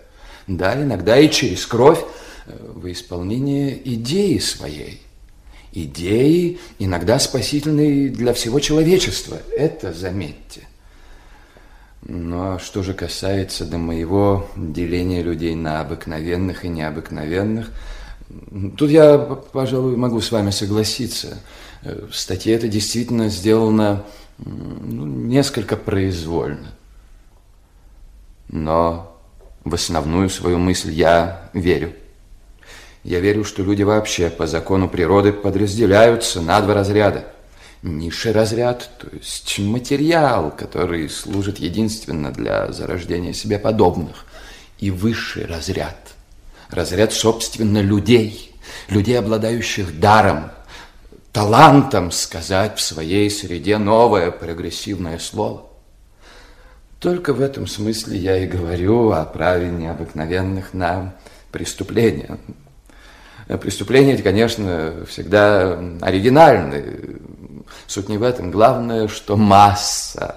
Да, 0.56 0.80
иногда 0.82 1.16
и 1.16 1.30
через 1.30 1.64
кровь 1.64 2.00
э, 2.46 2.72
во 2.74 2.90
исполнение 2.90 3.80
идеи 3.94 4.38
своей. 4.38 5.00
Идеи, 5.72 6.58
иногда 6.80 7.20
спасительной 7.20 8.08
для 8.08 8.34
всего 8.34 8.58
человечества. 8.58 9.38
Это 9.56 9.92
заметьте. 9.92 10.62
Но 12.02 12.58
что 12.58 12.82
же 12.82 12.94
касается 12.94 13.64
до 13.64 13.78
моего 13.78 14.50
деления 14.56 15.22
людей 15.22 15.54
на 15.54 15.80
обыкновенных 15.80 16.64
и 16.64 16.68
необыкновенных, 16.68 17.70
тут 18.76 18.90
я, 18.90 19.18
пожалуй, 19.18 19.96
могу 19.96 20.20
с 20.20 20.32
вами 20.32 20.50
согласиться. 20.50 21.38
Э, 21.82 22.08
в 22.10 22.16
статье 22.16 22.56
это 22.56 22.66
действительно 22.66 23.28
сделано 23.28 24.04
ну, 24.38 25.06
несколько 25.06 25.76
произвольно. 25.76 26.72
Но 28.48 29.09
в 29.64 29.74
основную 29.74 30.30
свою 30.30 30.58
мысль 30.58 30.90
я 30.90 31.50
верю. 31.52 31.92
Я 33.02 33.20
верю, 33.20 33.44
что 33.44 33.62
люди 33.62 33.82
вообще 33.82 34.30
по 34.30 34.46
закону 34.46 34.88
природы 34.88 35.32
подразделяются 35.32 36.40
на 36.40 36.60
два 36.60 36.74
разряда– 36.74 37.24
Низший 37.82 38.32
разряд, 38.32 38.90
то 38.98 39.08
есть 39.10 39.58
материал, 39.58 40.50
который 40.50 41.08
служит 41.08 41.58
единственно 41.58 42.30
для 42.30 42.70
зарождения 42.72 43.32
себе 43.32 43.58
подобных. 43.58 44.26
И 44.78 44.90
высший 44.90 45.46
разряд, 45.46 45.96
разряд, 46.68 47.14
собственно, 47.14 47.78
людей, 47.80 48.54
людей, 48.88 49.18
обладающих 49.18 49.98
даром, 49.98 50.50
талантом 51.32 52.10
сказать 52.10 52.78
в 52.78 52.82
своей 52.82 53.30
среде 53.30 53.78
новое 53.78 54.30
прогрессивное 54.30 55.18
слово. 55.18 55.69
Только 57.00 57.32
в 57.32 57.40
этом 57.40 57.66
смысле 57.66 58.18
я 58.18 58.38
и 58.38 58.46
говорю 58.46 59.10
о 59.10 59.24
праве 59.24 59.70
необыкновенных 59.70 60.74
на 60.74 61.14
преступления. 61.50 62.38
Преступления 63.60 64.16
конечно, 64.18 65.04
всегда 65.08 65.80
оригинальны, 66.00 67.18
Суть 67.86 68.08
не 68.08 68.18
в 68.18 68.22
этом. 68.22 68.50
Главное, 68.50 69.08
что 69.08 69.36
масса. 69.36 70.36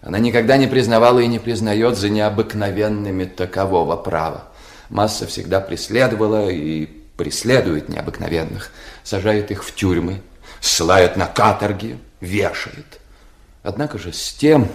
Она 0.00 0.18
никогда 0.18 0.56
не 0.56 0.66
признавала 0.66 1.18
и 1.18 1.26
не 1.26 1.38
признает 1.38 1.96
за 1.96 2.08
необыкновенными 2.08 3.24
такового 3.24 3.96
права. 3.96 4.44
Масса 4.88 5.26
всегда 5.26 5.60
преследовала 5.60 6.48
и 6.48 6.86
преследует 6.86 7.88
необыкновенных, 7.88 8.70
сажает 9.02 9.50
их 9.50 9.64
в 9.64 9.74
тюрьмы, 9.74 10.22
ссылает 10.60 11.16
на 11.16 11.26
каторги, 11.26 11.98
вешает. 12.20 13.00
Однако 13.62 13.98
же 13.98 14.12
с 14.12 14.32
тем, 14.32 14.68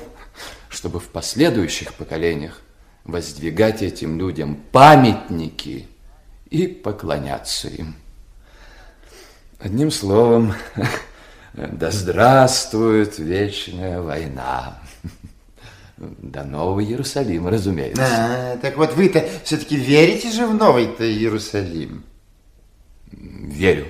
чтобы 0.73 0.99
в 0.99 1.07
последующих 1.07 1.93
поколениях 1.93 2.61
воздвигать 3.05 3.81
этим 3.81 4.19
людям 4.19 4.55
памятники 4.71 5.87
и 6.49 6.67
поклоняться 6.67 7.67
им. 7.69 7.95
Одним 9.59 9.91
словом, 9.91 10.53
Да 11.53 11.91
здравствует 11.91 13.19
вечная 13.19 14.01
война. 14.01 14.79
До 15.97 16.43
Нового 16.43 16.83
Иерусалима, 16.83 17.51
разумеется. 17.51 18.03
А, 18.03 18.57
так 18.57 18.75
вот 18.77 18.95
вы-то 18.95 19.23
все-таки 19.43 19.75
верите 19.75 20.31
же 20.31 20.47
в 20.47 20.55
Новый-то 20.55 21.05
Иерусалим? 21.05 22.03
Верю. 23.11 23.85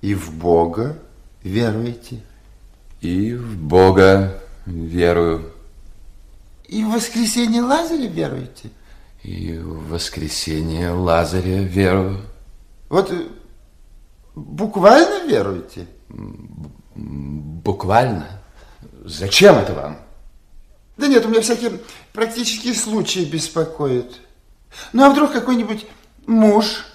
И 0.00 0.14
в 0.14 0.32
Бога 0.32 0.98
веруете? 1.42 2.22
И 3.02 3.34
в 3.34 3.58
Бога 3.58 4.40
верую. 4.66 5.52
И 6.66 6.84
в 6.84 6.92
воскресение 6.92 7.62
Лазаря 7.62 8.06
веруете? 8.06 8.70
И 9.22 9.58
в 9.58 9.88
воскресение 9.88 10.90
Лазаря 10.90 11.62
верую. 11.62 12.20
Вот 12.88 13.12
Буквально 14.34 15.26
веруете? 15.26 15.86
Буквально? 16.94 18.26
Зачем 19.04 19.56
это 19.56 19.74
вам? 19.74 19.98
Да 20.96 21.06
нет, 21.06 21.24
у 21.26 21.28
меня 21.28 21.40
всякие 21.40 21.72
практические 22.12 22.74
случаи 22.74 23.20
беспокоят. 23.20 24.20
Ну, 24.92 25.04
а 25.04 25.10
вдруг 25.10 25.32
какой-нибудь 25.32 25.86
муж, 26.26 26.86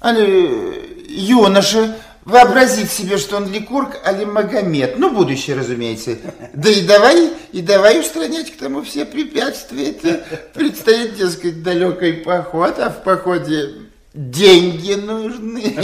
али 0.00 1.06
юноша 1.08 1.96
вообразит 2.30 2.90
себе, 2.90 3.18
что 3.18 3.36
он 3.36 3.50
Ликург, 3.50 3.98
али 4.04 4.24
Магомед. 4.24 4.98
Ну, 4.98 5.10
будущее, 5.10 5.56
разумеется. 5.56 6.16
Да 6.54 6.70
и 6.70 6.82
давай, 6.86 7.30
и 7.52 7.60
давай 7.60 8.00
устранять 8.00 8.52
к 8.52 8.56
тому 8.56 8.82
все 8.82 9.04
препятствия. 9.04 9.90
Это 9.90 10.24
предстоит, 10.54 11.16
дескать, 11.16 11.62
далекий 11.62 12.12
поход, 12.24 12.78
а 12.78 12.90
в 12.90 13.02
походе 13.02 13.74
деньги 14.14 14.94
нужны. 14.94 15.74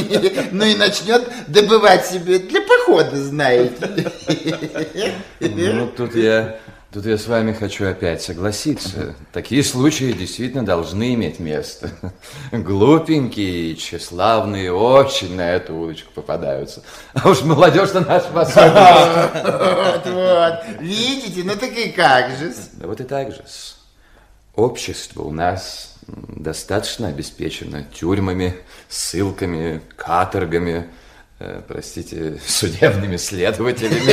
Ну 0.52 0.64
и 0.64 0.74
начнет 0.74 1.28
добывать 1.48 2.06
себе 2.06 2.38
для 2.38 2.60
похода, 2.62 3.16
знаете. 3.16 4.10
Ну, 5.40 5.88
тут 5.88 6.14
я, 6.14 6.58
тут 6.96 7.04
я 7.04 7.18
с 7.18 7.26
вами 7.26 7.52
хочу 7.52 7.86
опять 7.86 8.22
согласиться. 8.22 9.14
Такие 9.30 9.62
случаи 9.62 10.12
действительно 10.12 10.64
должны 10.64 11.12
иметь 11.12 11.38
место. 11.40 11.90
Глупенькие 12.52 13.72
и 13.72 13.76
тщеславные 13.76 14.72
очень 14.72 15.36
на 15.36 15.42
эту 15.42 15.74
удочку 15.74 16.10
попадаются. 16.14 16.82
А 17.12 17.28
уж 17.28 17.42
молодежь-то 17.42 18.00
наша 18.00 18.30
в 18.30 18.32
Вот, 18.32 20.06
вот. 20.06 20.80
Видите, 20.80 21.42
ну 21.44 21.54
так 21.54 21.76
и 21.76 21.90
как 21.90 22.30
же 22.38 22.54
Да 22.72 22.86
вот 22.86 22.98
и 23.02 23.04
так 23.04 23.30
же 23.30 23.44
Общество 24.54 25.20
у 25.20 25.32
нас 25.32 25.96
достаточно 26.06 27.08
обеспечена 27.08 27.84
тюрьмами, 27.92 28.56
ссылками, 28.88 29.82
каторгами, 29.96 30.88
простите, 31.38 32.38
судебными 32.46 33.16
следователями. 33.16 34.12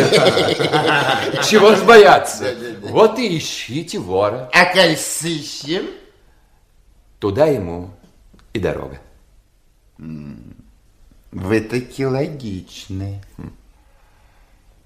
Чего 1.50 1.76
ж 1.76 1.84
бояться? 1.84 2.54
Вот 2.82 3.18
и 3.20 3.38
ищите 3.38 4.00
вора. 4.00 4.50
А 4.54 4.74
коль 4.74 4.98
сыщем? 4.98 5.88
Туда 7.20 7.46
ему 7.46 7.92
и 8.52 8.60
дорога. 8.60 9.00
Вы 11.32 11.62
таки 11.62 12.06
логичны. 12.06 13.24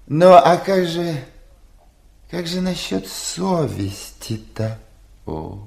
Ну, 0.06 0.32
а 0.32 0.56
как 0.56 0.86
же, 0.86 1.22
как 2.30 2.46
же 2.46 2.60
насчет 2.60 3.06
совести-то? 3.06 4.78
О, 5.26 5.58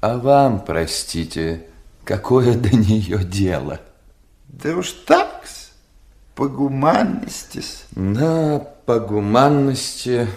а 0.00 0.16
вам, 0.16 0.64
простите, 0.64 1.66
какое 2.04 2.54
до 2.54 2.74
нее 2.74 3.18
дело? 3.24 3.80
Да 4.48 4.74
уж 4.74 4.92
так 4.92 5.25
по 6.36 6.48
гуманности. 6.48 7.64
Да, 7.92 8.58
по 8.84 9.00
гуманности. 9.00 10.28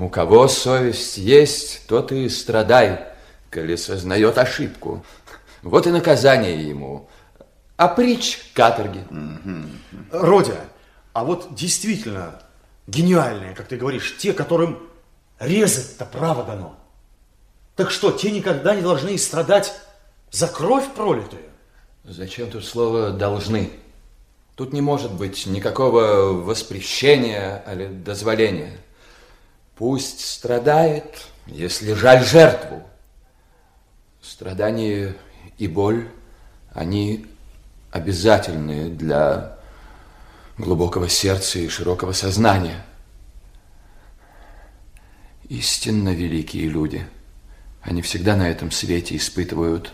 У 0.00 0.08
кого 0.08 0.48
совесть 0.48 1.18
есть, 1.18 1.86
тот 1.86 2.10
и 2.10 2.28
страдай, 2.30 3.06
коли 3.50 3.76
сознает 3.76 4.38
ошибку. 4.38 5.04
Вот 5.62 5.86
и 5.86 5.90
наказание 5.90 6.66
ему. 6.66 7.08
А 7.76 7.88
притч 7.88 8.38
каторги. 8.54 9.04
Родя, 10.10 10.64
а 11.12 11.24
вот 11.24 11.54
действительно 11.54 12.40
гениальные, 12.86 13.54
как 13.54 13.68
ты 13.68 13.76
говоришь, 13.76 14.16
те, 14.16 14.32
которым 14.32 14.78
резать-то 15.38 16.06
право 16.06 16.42
дано. 16.42 16.74
Так 17.76 17.90
что, 17.90 18.12
те 18.12 18.30
никогда 18.30 18.74
не 18.74 18.80
должны 18.80 19.16
страдать 19.18 19.74
за 20.30 20.48
кровь 20.48 20.88
пролитую? 20.96 21.42
Зачем 22.02 22.50
тут 22.50 22.64
слово 22.64 23.10
«должны»? 23.10 23.70
Тут 24.58 24.72
не 24.72 24.80
может 24.80 25.12
быть 25.12 25.46
никакого 25.46 26.32
воспрещения 26.32 27.62
или 27.72 27.86
дозволения. 27.86 28.76
Пусть 29.76 30.24
страдает, 30.24 31.28
если 31.46 31.92
жаль 31.92 32.24
жертву. 32.24 32.82
Страдания 34.20 35.14
и 35.58 35.68
боль, 35.68 36.08
они 36.72 37.26
обязательны 37.92 38.90
для 38.90 39.56
глубокого 40.56 41.08
сердца 41.08 41.60
и 41.60 41.68
широкого 41.68 42.10
сознания. 42.10 42.84
Истинно 45.48 46.08
великие 46.08 46.68
люди– 46.68 47.06
они 47.82 48.02
всегда 48.02 48.34
на 48.34 48.50
этом 48.50 48.72
свете 48.72 49.16
испытывают 49.16 49.92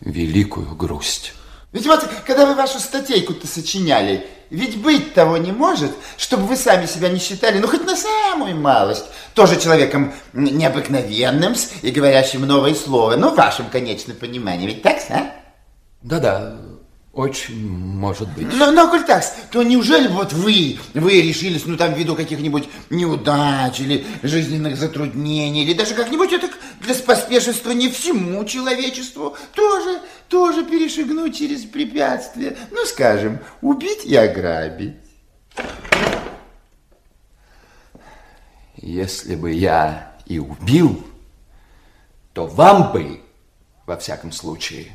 великую 0.00 0.74
грусть. 0.74 1.34
Ведь 1.74 1.86
вот, 1.86 2.08
когда 2.24 2.46
вы 2.46 2.54
вашу 2.54 2.78
статейку-то 2.78 3.48
сочиняли, 3.48 4.24
ведь 4.48 4.80
быть 4.80 5.12
того 5.12 5.36
не 5.38 5.50
может, 5.50 5.90
чтобы 6.16 6.44
вы 6.44 6.56
сами 6.56 6.86
себя 6.86 7.08
не 7.08 7.18
считали, 7.18 7.58
ну, 7.58 7.66
хоть 7.66 7.84
на 7.84 7.96
самую 7.96 8.56
малость, 8.56 9.06
тоже 9.34 9.60
человеком 9.60 10.14
необыкновенным 10.32 11.56
и 11.82 11.90
говорящим 11.90 12.46
новое 12.46 12.76
слово, 12.76 13.16
ну, 13.16 13.30
в 13.30 13.36
вашем 13.36 13.68
конечном 13.70 14.16
понимании, 14.16 14.68
ведь 14.68 14.82
так, 14.82 14.98
а? 15.10 15.32
Да-да, 16.02 16.56
Очень 17.12 17.68
может 17.68 18.28
быть. 18.34 18.46
Но, 18.52 18.70
но, 18.70 18.88
коль 18.88 19.04
так, 19.04 19.24
то 19.50 19.62
неужели 19.64 20.06
вот 20.06 20.32
вы, 20.32 20.78
вы 20.94 21.22
решились, 21.22 21.62
ну, 21.64 21.76
там, 21.76 21.94
ввиду 21.94 22.14
каких-нибудь 22.14 22.68
неудач 22.90 23.80
или 23.80 24.06
жизненных 24.22 24.76
затруднений, 24.76 25.64
или 25.64 25.74
даже 25.74 25.94
как-нибудь 25.94 26.32
это 26.32 26.48
для 26.80 26.94
поспешествования 26.94 27.90
всему 27.90 28.44
человечеству, 28.44 29.36
тоже, 29.54 30.00
тоже 30.28 30.64
перешагнуть 30.64 31.36
через 31.36 31.64
препятствия, 31.64 32.56
ну, 32.70 32.84
скажем, 32.84 33.38
убить 33.60 34.04
и 34.04 34.14
ограбить? 34.16 34.96
Если 38.76 39.34
бы 39.36 39.52
я 39.52 40.14
и 40.26 40.38
убил, 40.38 41.04
то 42.32 42.46
вам 42.46 42.92
бы, 42.92 43.20
во 43.86 43.96
всяком 43.96 44.32
случае, 44.32 44.88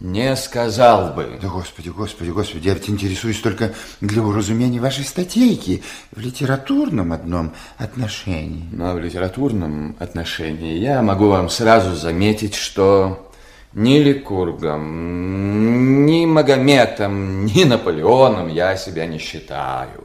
не 0.00 0.36
сказал 0.36 1.12
бы. 1.12 1.38
Да, 1.42 1.48
господи, 1.48 1.88
господи, 1.88 2.30
господи, 2.30 2.68
я 2.68 2.74
ведь 2.74 2.88
интересуюсь 2.88 3.40
только 3.40 3.74
для 4.00 4.22
уразумения 4.22 4.80
вашей 4.80 5.04
статейки 5.04 5.82
в 6.12 6.20
литературном 6.20 7.12
одном 7.12 7.52
отношении. 7.76 8.68
Но 8.72 8.94
в 8.94 9.00
литературном 9.00 9.96
отношении 9.98 10.78
я 10.78 11.02
могу 11.02 11.28
вам 11.28 11.50
сразу 11.50 11.96
заметить, 11.96 12.54
что 12.54 13.27
ни 13.72 13.98
Ликургом, 13.98 16.06
ни 16.06 16.26
Магометом, 16.26 17.44
ни 17.44 17.64
Наполеоном 17.64 18.48
я 18.48 18.76
себя 18.76 19.06
не 19.06 19.18
считаю. 19.18 20.04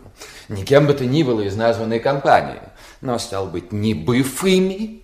Никем 0.49 0.87
бы 0.87 0.93
то 0.93 1.05
ни 1.05 1.23
было 1.23 1.41
из 1.41 1.55
названной 1.55 1.99
компании. 1.99 2.61
Но, 3.01 3.17
стал 3.17 3.47
быть, 3.47 3.71
не 3.71 3.93
быв 3.93 4.43
ими, 4.43 5.01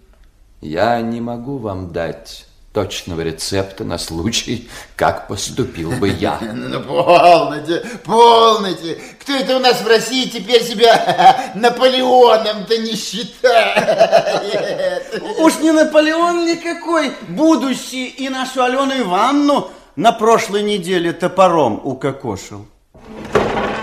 я 0.62 1.02
не 1.02 1.22
могу 1.22 1.58
вам 1.58 1.92
дать 1.92 2.46
точного 2.80 3.22
рецепта 3.22 3.84
на 3.84 3.98
случай, 3.98 4.70
как 4.96 5.28
поступил 5.28 5.92
бы 5.92 6.08
я. 6.08 6.40
Ну, 6.70 6.82
полноте, 6.82 7.84
полноте. 8.06 8.98
Кто 9.20 9.34
это 9.34 9.58
у 9.58 9.60
нас 9.60 9.82
в 9.82 9.88
России 9.88 10.30
теперь 10.30 10.64
себя 10.64 11.52
Наполеоном-то 11.56 12.78
не 12.78 12.96
считает? 12.96 14.24
Уж 15.40 15.60
не 15.60 15.72
Наполеон 15.72 16.46
никакой, 16.46 17.12
будущий 17.28 18.06
и 18.08 18.30
нашу 18.30 18.64
Алену 18.64 18.98
Ивановну 18.98 19.72
на 19.98 20.14
прошлой 20.14 20.64
неделе 20.64 21.12
топором 21.12 21.82
укокошил. 21.84 22.66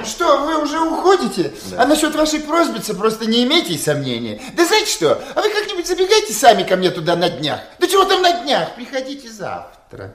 Что, 0.06 0.44
вы 0.44 0.62
уже 0.62 0.78
уходите? 0.80 1.52
Да. 1.70 1.82
А 1.82 1.86
насчет 1.86 2.14
вашей 2.14 2.40
просьбицы 2.40 2.94
просто 2.94 3.26
не 3.26 3.44
имейте 3.44 3.76
сомнений. 3.78 4.40
Да 4.54 4.64
знаете 4.64 4.90
что, 4.90 5.22
а 5.34 5.42
вы 5.42 5.50
как-нибудь 5.50 5.86
забегайте 5.86 6.32
сами 6.32 6.62
ко 6.62 6.76
мне 6.76 6.90
туда 6.90 7.16
на 7.16 7.28
днях. 7.28 7.60
Да 7.78 7.86
чего 7.86 8.04
там 8.04 8.22
на 8.22 8.42
днях? 8.42 8.74
Приходите 8.74 9.30
завтра. 9.30 10.14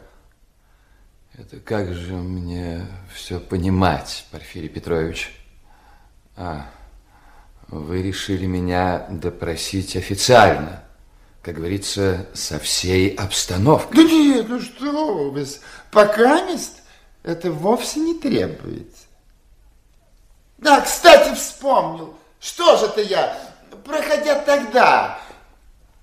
Это 1.38 1.58
как 1.58 1.94
же 1.94 2.14
мне 2.14 2.88
все 3.14 3.40
понимать, 3.40 4.26
Порфирий 4.32 4.70
Петрович? 4.70 5.32
А, 6.36 6.68
вы 7.68 8.02
решили 8.02 8.46
меня 8.46 9.08
допросить 9.10 9.96
официально, 9.96 10.84
как 11.42 11.56
говорится, 11.56 12.28
со 12.34 12.60
всей 12.60 13.16
обстановкой. 13.16 14.04
Да 14.04 14.12
нет, 14.12 14.50
ну 14.50 14.60
что 14.60 15.30
вы, 15.32 15.48
пока 15.92 16.46
мест 16.46 16.82
это 17.24 17.52
вовсе 17.52 18.00
не 18.00 18.16
требуется. 18.16 19.01
Да, 20.62 20.82
кстати, 20.82 21.34
вспомнил. 21.36 22.16
Что 22.40 22.78
же 22.78 22.86
это 22.86 23.02
я, 23.02 23.38
проходя 23.84 24.36
тогда 24.40 25.20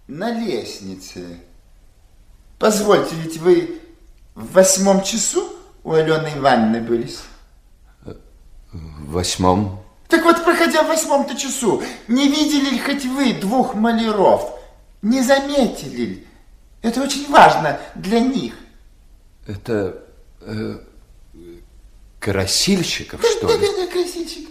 на 0.08 0.30
лестнице. 0.32 1.40
Позвольте, 2.58 3.14
ведь 3.14 3.38
вы 3.38 3.80
в 4.34 4.52
восьмом 4.52 5.02
часу 5.02 5.48
у 5.84 5.92
Алены 5.92 6.32
Ивановны 6.36 6.80
были? 6.80 7.08
В 8.72 9.12
восьмом? 9.12 9.82
Так 10.08 10.24
вот, 10.24 10.42
проходя 10.44 10.82
в 10.82 10.88
восьмом-то 10.88 11.36
часу, 11.36 11.82
не 12.08 12.28
видели 12.28 12.70
ли 12.70 12.78
хоть 12.78 13.04
вы 13.04 13.34
двух 13.34 13.74
маляров? 13.74 14.54
Не 15.02 15.22
заметили 15.22 16.04
ли? 16.04 16.26
Это 16.82 17.02
очень 17.02 17.30
важно 17.30 17.80
для 17.94 18.20
них. 18.20 18.54
Это... 19.46 20.02
Э, 20.40 20.78
Красильщиков, 22.20 23.20
что 23.22 23.46
да, 23.46 23.54
ли? 23.54 23.60
Да, 23.60 23.72
да, 23.72 23.86
да, 23.86 23.92
красильщиков. 23.92 24.47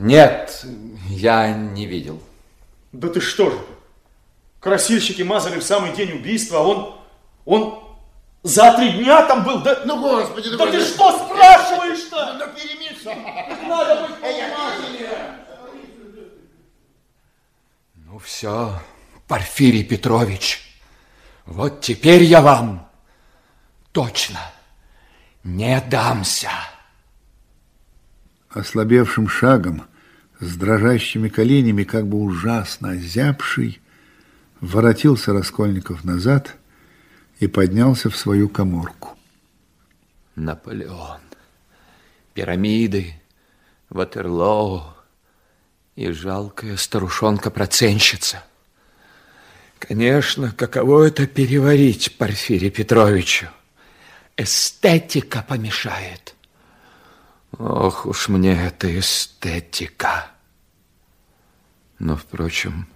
Нет, 0.00 0.64
я 1.10 1.52
не 1.52 1.84
видел. 1.84 2.22
Да 2.90 3.08
ты 3.08 3.20
что 3.20 3.50
же? 3.50 3.58
Красильщики 4.58 5.20
мазали 5.20 5.60
в 5.60 5.62
самый 5.62 5.94
день 5.94 6.12
убийства, 6.12 6.60
а 6.60 6.62
он... 6.62 6.96
Он 7.44 7.84
за 8.42 8.72
три 8.78 8.92
дня 8.92 9.26
там 9.26 9.44
был, 9.44 9.60
да... 9.60 9.82
Ну, 9.84 10.00
господи, 10.00 10.56
да 10.56 10.66
ты 10.70 10.80
что 10.80 11.18
спрашиваешь-то? 11.18 12.38
Ну, 12.38 12.46
перемешай. 12.54 13.14
Надо 13.68 14.08
быть 14.08 14.16
внимательнее. 14.16 15.38
Ну, 17.94 18.18
все, 18.20 18.80
Порфирий 19.28 19.84
Петрович, 19.84 20.80
вот 21.44 21.82
теперь 21.82 22.22
я 22.22 22.40
вам 22.40 22.88
точно 23.92 24.40
не 25.44 25.78
дамся. 25.82 26.50
Ослабевшим 28.48 29.28
шагом, 29.28 29.89
с 30.40 30.56
дрожащими 30.56 31.28
коленями, 31.28 31.84
как 31.84 32.06
бы 32.06 32.18
ужасно 32.18 32.90
озябший, 32.90 33.80
воротился 34.60 35.32
Раскольников 35.32 36.04
назад 36.04 36.56
и 37.38 37.46
поднялся 37.46 38.10
в 38.10 38.16
свою 38.16 38.48
коморку. 38.48 39.16
Наполеон, 40.36 41.20
пирамиды, 42.34 43.14
Ватерлоу 43.90 44.94
и 45.96 46.10
жалкая 46.12 46.76
старушонка-проценщица. 46.76 48.44
Конечно, 49.78 50.52
каково 50.52 51.08
это 51.08 51.26
переварить 51.26 52.16
Порфирию 52.16 52.70
Петровичу? 52.70 53.48
эстетика 54.40 55.44
помешает. 55.46 56.34
Ох 57.58 58.06
уж 58.06 58.28
мне 58.28 58.52
эта 58.66 58.98
эстетика. 58.98 60.30
Но, 61.98 62.16
впрочем, 62.16 62.86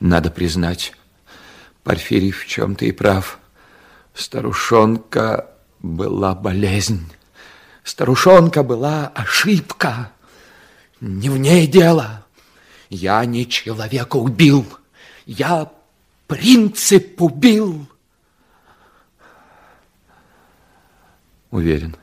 надо 0.00 0.30
признать, 0.30 0.92
Порфирий 1.86 2.32
в 2.32 2.46
чем-то 2.46 2.84
и 2.84 2.90
прав. 2.90 3.38
Старушонка 4.12 5.50
была 5.78 6.34
болезнь. 6.34 7.12
Старушонка 7.84 8.64
была 8.64 9.06
ошибка. 9.14 10.10
Не 11.00 11.30
в 11.30 11.38
ней 11.38 11.68
дело. 11.68 12.26
Я 12.90 13.24
не 13.24 13.48
человека 13.48 14.16
убил. 14.16 14.66
Я 15.26 15.70
принцип 16.26 17.22
убил. 17.22 17.86
Уверен, 21.52 21.94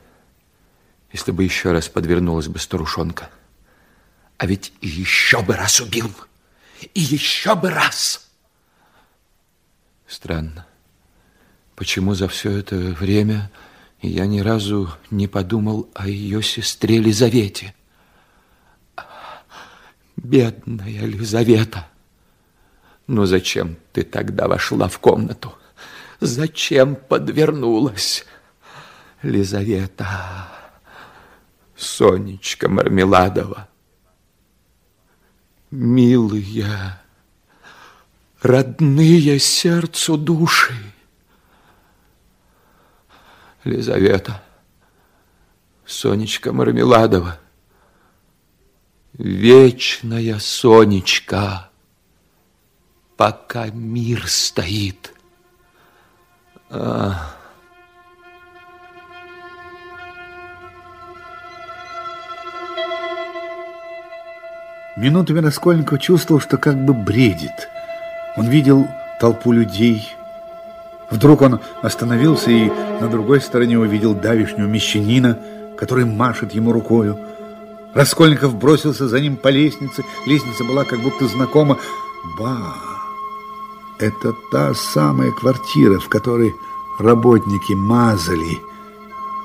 если 1.14 1.30
бы 1.30 1.44
еще 1.44 1.70
раз 1.70 1.88
подвернулась 1.88 2.48
бы 2.48 2.58
старушонка, 2.58 3.30
а 4.36 4.46
ведь 4.46 4.72
еще 4.80 5.40
бы 5.42 5.54
раз 5.54 5.80
убил, 5.80 6.10
и 6.92 7.00
еще 7.00 7.54
бы 7.54 7.70
раз. 7.70 8.28
Странно, 10.08 10.66
почему 11.76 12.14
за 12.14 12.26
все 12.26 12.50
это 12.50 12.74
время 12.74 13.52
я 14.02 14.26
ни 14.26 14.40
разу 14.40 14.92
не 15.12 15.28
подумал 15.28 15.88
о 15.94 16.08
ее 16.08 16.42
сестре 16.42 16.98
Лизавете. 16.98 17.76
Бедная 20.16 21.06
Лизавета, 21.06 21.88
ну 23.06 23.24
зачем 23.24 23.76
ты 23.92 24.02
тогда 24.02 24.48
вошла 24.48 24.88
в 24.88 24.98
комнату? 24.98 25.54
Зачем 26.18 26.96
подвернулась? 26.96 28.26
Лизавета, 29.22 30.53
Сонечка 31.84 32.68
Мармеладова, 32.68 33.68
милые, 35.70 36.98
родные 38.40 39.38
сердцу 39.38 40.16
души. 40.16 40.74
Лизавета, 43.64 44.42
Сонечка 45.84 46.52
Мармеладова, 46.52 47.38
вечная 49.12 50.38
Сонечка, 50.38 51.70
пока 53.16 53.66
мир 53.66 54.26
стоит. 54.26 55.12
Ах. 56.70 57.43
Минутами 64.96 65.40
Раскольников 65.40 65.98
чувствовал, 65.98 66.40
что 66.40 66.56
как 66.56 66.76
бы 66.76 66.94
бредит. 66.94 67.68
Он 68.36 68.48
видел 68.48 68.86
толпу 69.18 69.50
людей. 69.50 70.14
Вдруг 71.10 71.42
он 71.42 71.60
остановился 71.82 72.50
и 72.50 72.70
на 73.00 73.08
другой 73.08 73.40
стороне 73.40 73.76
увидел 73.76 74.14
давишнего 74.14 74.66
мещанина, 74.66 75.38
который 75.76 76.04
машет 76.04 76.54
ему 76.54 76.72
рукою. 76.72 77.18
Раскольников 77.92 78.54
бросился 78.54 79.08
за 79.08 79.20
ним 79.20 79.36
по 79.36 79.48
лестнице. 79.48 80.04
Лестница 80.26 80.62
была 80.62 80.84
как 80.84 81.00
будто 81.00 81.26
знакома. 81.26 81.76
Ба! 82.38 82.74
Это 83.98 84.32
та 84.52 84.74
самая 84.74 85.32
квартира, 85.32 85.98
в 85.98 86.08
которой 86.08 86.54
работники 87.00 87.72
мазали. 87.72 88.60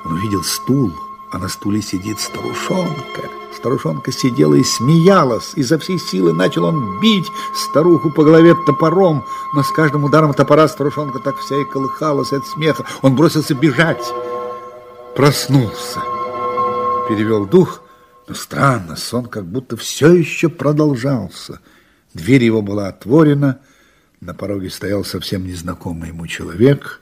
Он 0.05 0.13
увидел 0.13 0.43
стул, 0.43 0.91
а 1.31 1.39
на 1.39 1.47
стуле 1.47 1.81
сидит 1.81 2.19
старушонка. 2.19 3.38
Старушонка 3.59 4.13
сидела 4.13 4.55
и 4.55 4.63
смеялась. 4.63 5.51
Изо 5.55 5.77
всей 5.77 5.99
силы 5.99 6.31
начал 6.31 6.63
он 6.63 7.01
бить 7.01 7.27
старуху 7.53 8.09
по 8.09 8.23
голове 8.23 8.55
топором. 8.65 9.25
Но 9.53 9.63
с 9.63 9.71
каждым 9.71 10.05
ударом 10.05 10.33
топора 10.33 10.69
старушонка 10.69 11.19
так 11.19 11.37
вся 11.37 11.57
и 11.57 11.65
колыхалась 11.65 12.31
от 12.31 12.47
смеха. 12.47 12.85
Он 13.01 13.17
бросился 13.17 13.53
бежать. 13.53 14.13
Проснулся. 15.13 15.99
Перевел 17.09 17.45
дух. 17.45 17.81
Но 18.29 18.35
странно, 18.35 18.95
сон 18.95 19.25
как 19.25 19.45
будто 19.45 19.75
все 19.75 20.13
еще 20.13 20.47
продолжался. 20.47 21.59
Дверь 22.13 22.45
его 22.45 22.61
была 22.61 22.87
отворена. 22.87 23.59
На 24.21 24.33
пороге 24.33 24.69
стоял 24.69 25.03
совсем 25.03 25.45
незнакомый 25.45 26.09
ему 26.09 26.27
человек 26.27 27.01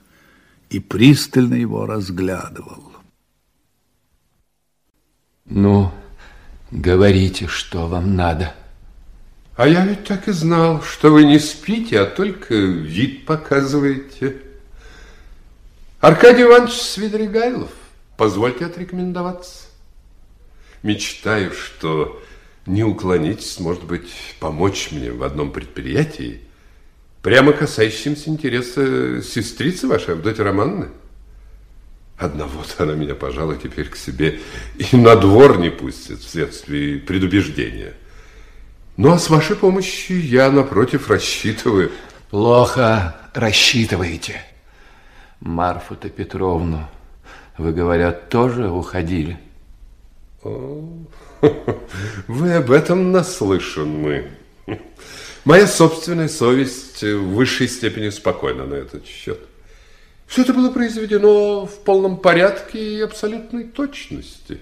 и 0.71 0.79
пристально 0.79 1.53
его 1.53 1.85
разглядывал. 1.85 2.83
Ну, 5.45 5.91
говорите, 6.71 7.47
что 7.47 7.87
вам 7.87 8.15
надо. 8.15 8.53
А 9.55 9.67
я 9.67 9.85
ведь 9.85 10.05
так 10.05 10.27
и 10.27 10.31
знал, 10.31 10.83
что 10.83 11.09
вы 11.09 11.23
не 11.23 11.39
спите, 11.39 11.99
а 11.99 12.05
только 12.05 12.53
вид 12.53 13.25
показываете. 13.25 14.41
Аркадий 15.99 16.43
Иванович 16.43 16.73
Свидригайлов, 16.73 17.71
позвольте 18.17 18.65
отрекомендоваться. 18.65 19.65
Мечтаю, 20.83 21.51
что 21.53 22.21
не 22.67 22.83
уклонитесь, 22.83 23.59
может 23.59 23.83
быть, 23.83 24.11
помочь 24.39 24.89
мне 24.91 25.11
в 25.11 25.23
одном 25.23 25.51
предприятии, 25.51 26.41
прямо 27.23 27.51
касающемся 27.51 28.29
интереса 28.29 29.23
сестрицы 29.23 29.87
вашей, 29.87 30.13
Авдотьи 30.13 30.43
Романовны. 30.43 30.89
Одного-то 32.17 32.83
она 32.83 32.93
меня, 32.93 33.13
пожалуй, 33.13 33.59
теперь 33.61 33.89
к 33.89 33.95
себе 33.95 34.39
и 34.77 34.95
на 34.95 35.15
двор 35.15 35.59
не 35.59 35.69
пустит 35.69 36.19
вследствие 36.19 36.97
предубеждения. 36.97 37.93
Ну, 38.97 39.11
а 39.11 39.19
с 39.19 39.29
вашей 39.29 39.55
помощью 39.55 40.25
я, 40.25 40.49
напротив, 40.49 41.11
рассчитываю. 41.11 41.91
Плохо 42.31 43.15
рассчитываете. 43.35 44.41
Марфу-то 45.41 46.09
Петровну, 46.09 46.87
вы, 47.59 47.71
говорят, 47.71 48.29
тоже 48.29 48.67
уходили? 48.67 49.37
О, 50.43 50.83
вы 52.27 52.53
об 52.53 52.71
этом 52.71 53.11
наслышаны. 53.11 54.31
Моя 55.45 55.67
собственная 55.67 56.29
совесть 56.29 57.03
в 57.03 57.35
высшей 57.35 57.67
степени 57.67 58.09
спокойна 58.09 58.65
на 58.65 58.73
этот 58.73 59.05
счет. 59.05 59.39
Все 60.27 60.41
это 60.41 60.53
было 60.53 60.69
произведено 60.69 61.65
в 61.65 61.79
полном 61.79 62.17
порядке 62.17 62.97
и 62.97 63.01
абсолютной 63.01 63.63
точности. 63.63 64.59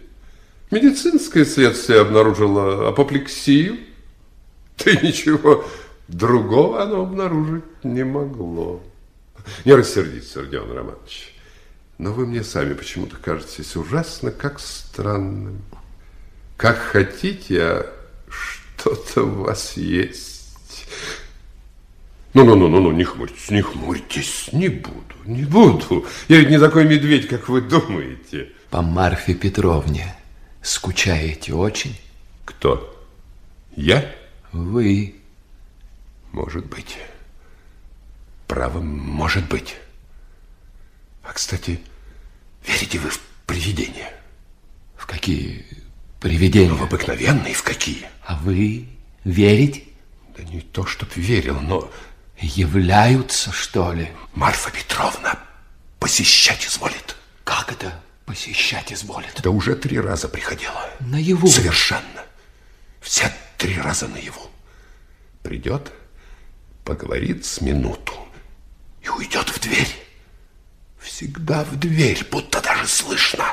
Медицинское 0.71 1.43
следствие 1.43 2.01
обнаружило 2.01 2.89
апоплексию, 2.89 3.79
да 4.85 4.91
ничего 4.93 5.65
другого 6.07 6.83
оно 6.83 7.01
обнаружить 7.01 7.63
не 7.83 8.03
могло. 8.03 8.81
Не 9.63 9.73
рассердитесь, 9.73 10.35
Родион 10.35 10.71
Романович, 10.71 11.35
но 11.97 12.13
вы 12.13 12.25
мне 12.25 12.43
сами 12.43 12.73
почему-то 12.73 13.17
кажетесь 13.17 13.75
ужасно 13.75 14.31
как 14.31 14.59
странным. 14.59 15.61
Как 16.57 16.77
хотите, 16.77 17.61
а 17.61 17.93
что-то 18.29 19.23
у 19.23 19.43
вас 19.43 19.77
есть. 19.77 20.34
Ну-ну-ну-ну, 22.35 22.91
не 22.91 23.05
хмурьтесь, 23.05 23.49
не 23.49 23.61
хмурьтесь, 23.61 24.49
не 24.51 24.67
буду, 24.67 25.15
не 25.23 25.43
буду. 25.43 26.05
Я 26.27 26.39
ведь 26.39 26.49
не 26.49 26.59
такой 26.59 26.83
медведь, 26.83 27.29
как 27.29 27.47
вы 27.47 27.61
думаете. 27.61 28.51
По 28.69 28.81
Марфе 28.81 29.33
Петровне 29.33 30.13
скучаете 30.61 31.53
очень? 31.53 31.97
Кто? 32.43 32.93
Я? 33.77 34.13
Вы. 34.51 35.15
Может 36.33 36.65
быть. 36.65 36.97
Право, 38.47 38.81
может 38.81 39.47
быть. 39.47 39.77
А, 41.23 41.31
кстати, 41.31 41.79
верите 42.67 42.99
вы 42.99 43.11
в 43.11 43.21
привидения? 43.45 44.11
В 44.97 45.05
какие 45.05 45.65
привидения? 46.19 46.67
Ну, 46.67 46.75
в 46.75 46.83
обыкновенные, 46.83 47.53
в 47.53 47.63
какие? 47.63 48.09
А 48.25 48.35
вы 48.43 48.89
верите? 49.23 49.83
Да 50.37 50.43
не 50.43 50.59
то, 50.59 50.85
чтоб 50.85 51.15
верил, 51.15 51.61
но 51.61 51.89
Являются, 52.39 53.51
что 53.51 53.93
ли? 53.93 54.11
Марфа 54.33 54.71
Петровна 54.71 55.39
посещать 55.99 56.65
изволит. 56.67 57.15
Как 57.43 57.71
это 57.71 58.01
посещать 58.25 58.91
изволит? 58.91 59.39
Да 59.41 59.49
уже 59.49 59.75
три 59.75 59.99
раза 59.99 60.27
приходила. 60.27 60.89
Наяву? 60.99 61.47
Совершенно. 61.47 62.23
Все 63.01 63.31
три 63.57 63.77
раза 63.79 64.07
наяву. 64.07 64.49
Придет, 65.43 65.91
поговорит 66.83 67.45
с 67.45 67.61
минуту 67.61 68.13
и 69.01 69.09
уйдет 69.09 69.49
в 69.49 69.59
дверь. 69.59 69.95
Всегда 70.99 71.63
в 71.63 71.75
дверь, 71.77 72.25
будто 72.31 72.61
даже 72.61 72.87
слышно. 72.87 73.45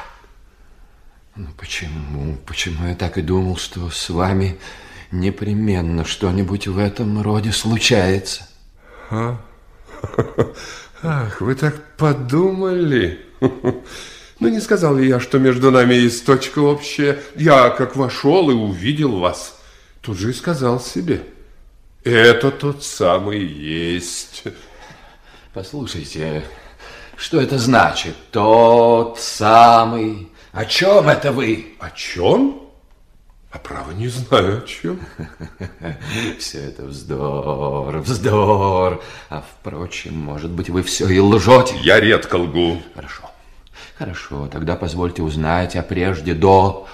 Ну 1.36 1.48
почему? 1.56 2.36
Почему 2.46 2.88
я 2.88 2.94
так 2.94 3.18
и 3.18 3.22
думал, 3.22 3.56
что 3.56 3.90
с 3.90 4.10
вами 4.10 4.58
непременно 5.10 6.04
что-нибудь 6.04 6.66
в 6.66 6.78
этом 6.78 7.22
роде 7.22 7.52
случается? 7.52 8.48
А? 9.12 9.36
Ах, 11.02 11.40
вы 11.42 11.54
так 11.54 11.96
подумали. 11.98 13.20
Ну, 14.40 14.48
не 14.48 14.58
сказал 14.58 14.96
ли 14.96 15.06
я, 15.06 15.20
что 15.20 15.38
между 15.38 15.70
нами 15.70 15.92
есть 15.92 16.24
точка 16.24 16.60
общая? 16.60 17.18
Я, 17.36 17.68
как 17.68 17.94
вошел 17.94 18.50
и 18.50 18.54
увидел 18.54 19.18
вас, 19.18 19.60
тут 20.00 20.16
же 20.16 20.30
и 20.30 20.32
сказал 20.32 20.80
себе. 20.80 21.22
Это 22.04 22.50
тот 22.50 22.82
самый 22.82 23.44
есть. 23.44 24.44
Послушайте, 25.52 26.42
что 27.16 27.38
это 27.38 27.58
значит? 27.58 28.14
Тот 28.30 29.20
самый. 29.20 30.32
О 30.52 30.64
чем 30.64 31.10
это 31.10 31.32
вы? 31.32 31.76
О 31.78 31.90
чем? 31.90 32.61
А 33.52 33.58
право 33.58 33.90
не 33.90 34.08
знаю 34.08 34.58
о 34.58 34.66
чем. 34.66 34.98
Все 36.38 36.58
это 36.58 36.84
вздор, 36.84 37.98
вздор. 37.98 39.02
А 39.28 39.42
впрочем, 39.42 40.16
может 40.16 40.50
быть, 40.50 40.70
вы 40.70 40.82
все 40.82 41.06
и 41.08 41.18
лжете. 41.20 41.74
Я 41.82 42.00
редко 42.00 42.36
лгу. 42.36 42.80
Хорошо. 42.94 43.30
Хорошо, 43.98 44.48
тогда 44.48 44.74
позвольте 44.74 45.22
узнать, 45.22 45.76
а 45.76 45.82
прежде 45.82 46.32
до 46.32 46.88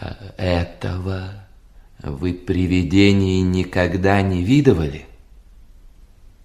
э, 0.00 0.08
этого 0.38 1.46
вы 2.02 2.32
привидений 2.32 3.42
никогда 3.42 4.22
не 4.22 4.42
видывали? 4.42 5.04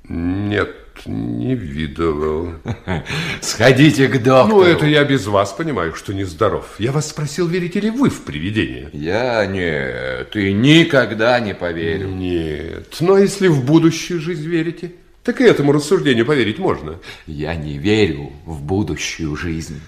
Нет, 0.03 0.75
не 1.05 1.55
видывал. 1.55 2.53
Сходите 3.41 4.07
к 4.07 4.21
доктору. 4.21 4.57
Ну, 4.57 4.63
это 4.63 4.85
я 4.85 5.03
без 5.03 5.27
вас 5.27 5.53
понимаю, 5.53 5.93
что 5.95 6.13
нездоров. 6.13 6.75
Я 6.79 6.91
вас 6.91 7.09
спросил, 7.09 7.47
верите 7.47 7.79
ли 7.79 7.89
вы 7.89 8.09
в 8.09 8.21
привидения? 8.21 8.89
Я 8.93 9.45
нет, 9.45 10.35
и 10.35 10.53
никогда 10.53 11.39
не 11.39 11.53
поверю. 11.53 12.09
Нет, 12.09 12.97
но 12.99 13.17
если 13.17 13.47
в 13.47 13.65
будущую 13.65 14.19
жизнь 14.19 14.47
верите, 14.47 14.93
так 15.23 15.39
и 15.39 15.45
этому 15.45 15.71
рассуждению 15.71 16.25
поверить 16.25 16.59
можно. 16.59 16.99
Я 17.27 17.55
не 17.55 17.77
верю 17.77 18.31
в 18.45 18.61
будущую 18.61 19.35
жизнь. 19.35 19.79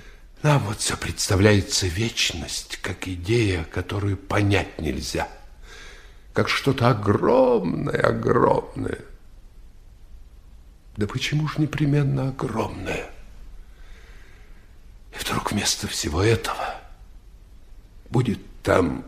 Нам 0.44 0.62
вот 0.68 0.80
все 0.80 0.96
представляется 0.96 1.88
вечность, 1.88 2.78
как 2.82 3.08
идея, 3.08 3.66
которую 3.72 4.16
понять 4.16 4.80
нельзя. 4.80 5.28
Как 6.34 6.50
что-то 6.50 6.90
огромное, 6.90 8.00
огромное. 8.00 9.00
Да 10.98 11.08
почему 11.08 11.48
же 11.48 11.62
непременно 11.62 12.30
огромное? 12.30 13.10
И 15.14 15.18
вдруг 15.18 15.52
вместо 15.52 15.88
всего 15.88 16.22
этого 16.22 16.76
будет 18.10 18.40
там 18.64 19.04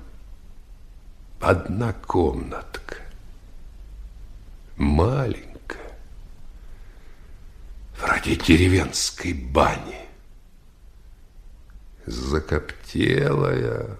одна 1.39 1.93
комнатка, 1.93 2.97
маленькая, 4.75 5.97
вроде 7.99 8.35
деревенской 8.35 9.33
бани, 9.33 10.07
закоптелая, 12.05 13.97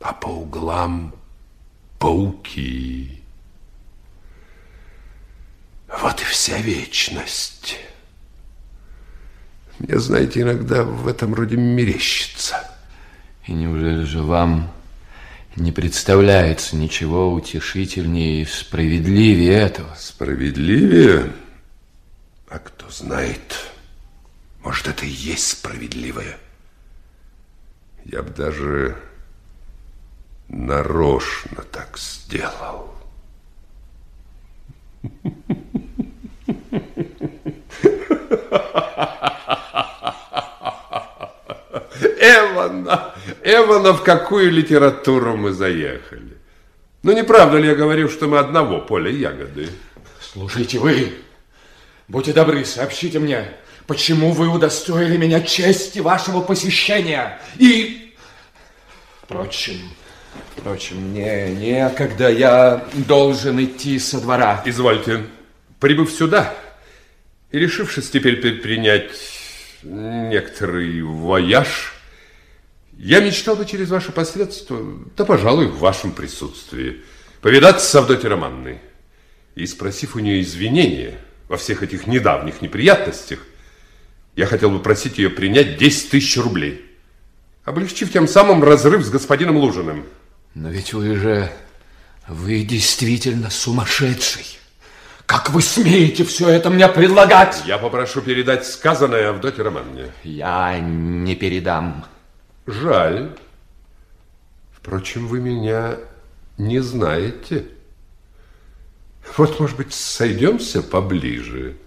а 0.00 0.12
по 0.12 0.26
углам 0.26 1.14
пауки. 1.98 3.23
Вот 6.00 6.20
и 6.20 6.24
вся 6.24 6.58
вечность. 6.58 7.78
Мне, 9.78 9.98
знаете, 9.98 10.40
иногда 10.40 10.82
в 10.82 11.08
этом 11.08 11.34
роде 11.34 11.56
мерещится. 11.56 12.70
И 13.46 13.52
неужели 13.52 14.04
же 14.04 14.22
вам 14.22 14.72
не 15.56 15.72
представляется 15.72 16.76
ничего 16.76 17.32
утешительнее 17.32 18.42
и 18.42 18.46
справедливее 18.46 19.52
этого? 19.52 19.94
Справедливее? 19.98 21.32
А 22.48 22.58
кто 22.58 22.88
знает, 22.90 23.70
может, 24.62 24.88
это 24.88 25.04
и 25.04 25.10
есть 25.10 25.48
справедливое. 25.48 26.38
Я 28.04 28.22
бы 28.22 28.30
даже 28.30 28.96
нарочно 30.48 31.62
так 31.70 31.98
сделал. 31.98 32.94
Эвана, 42.20 43.14
Эвана, 43.42 43.92
в 43.92 44.02
какую 44.02 44.50
литературу 44.50 45.36
мы 45.36 45.52
заехали? 45.52 46.38
Ну, 47.02 47.12
не 47.12 47.22
правда 47.22 47.58
ли 47.58 47.68
я 47.68 47.74
говорю, 47.74 48.08
что 48.08 48.26
мы 48.26 48.38
одного 48.38 48.80
поля 48.80 49.10
ягоды? 49.10 49.68
Слушайте, 50.20 50.78
вы, 50.78 51.14
будьте 52.08 52.32
добры, 52.32 52.64
сообщите 52.64 53.18
мне, 53.18 53.52
почему 53.86 54.32
вы 54.32 54.48
удостоили 54.48 55.16
меня 55.16 55.40
чести 55.40 55.98
вашего 55.98 56.40
посещения 56.40 57.40
и... 57.58 58.14
Впрочем, 59.22 59.76
впрочем, 60.56 60.96
мне 60.96 61.50
некогда, 61.50 62.30
я 62.30 62.84
должен 62.92 63.62
идти 63.62 63.98
со 63.98 64.20
двора. 64.20 64.62
Извольте, 64.66 65.26
прибыв 65.80 66.10
сюда 66.10 66.54
и 67.54 67.58
решившись 67.60 68.10
теперь 68.10 68.40
предпринять 68.40 69.12
некоторый 69.84 71.00
вояж, 71.02 71.94
я 72.98 73.20
мечтал 73.20 73.54
бы 73.54 73.64
через 73.64 73.90
ваше 73.90 74.10
посредство, 74.10 74.80
да, 75.16 75.24
пожалуй, 75.24 75.68
в 75.68 75.78
вашем 75.78 76.10
присутствии, 76.10 77.04
повидаться 77.40 77.86
с 77.86 77.94
Авдотьей 77.94 78.28
Романной 78.28 78.80
и, 79.54 79.66
спросив 79.66 80.16
у 80.16 80.18
нее 80.18 80.42
извинения 80.42 81.20
во 81.48 81.56
всех 81.56 81.84
этих 81.84 82.08
недавних 82.08 82.60
неприятностях, 82.60 83.38
я 84.34 84.46
хотел 84.46 84.72
бы 84.72 84.80
просить 84.80 85.18
ее 85.18 85.30
принять 85.30 85.76
10 85.76 86.10
тысяч 86.10 86.36
рублей, 86.36 86.84
облегчив 87.62 88.10
тем 88.10 88.26
самым 88.26 88.64
разрыв 88.64 89.04
с 89.04 89.10
господином 89.10 89.58
Лужиным. 89.58 90.06
Но 90.54 90.70
ведь 90.70 90.92
вы 90.92 91.14
же, 91.14 91.52
вы 92.26 92.64
действительно 92.64 93.48
сумасшедший. 93.48 94.58
Как 95.26 95.50
вы 95.50 95.62
смеете 95.62 96.24
все 96.24 96.48
это 96.48 96.70
мне 96.70 96.86
предлагать? 96.88 97.62
Я 97.66 97.78
попрошу 97.78 98.20
передать 98.20 98.66
сказанное 98.66 99.30
Авдоте 99.30 99.62
Романне. 99.62 100.12
Я 100.22 100.78
не 100.78 101.34
передам. 101.34 102.04
Жаль. 102.66 103.30
Впрочем, 104.72 105.26
вы 105.26 105.40
меня 105.40 105.96
не 106.58 106.80
знаете. 106.80 107.66
Вот, 109.36 109.58
может 109.58 109.76
быть, 109.78 109.94
сойдемся 109.94 110.82
поближе. 110.82 111.78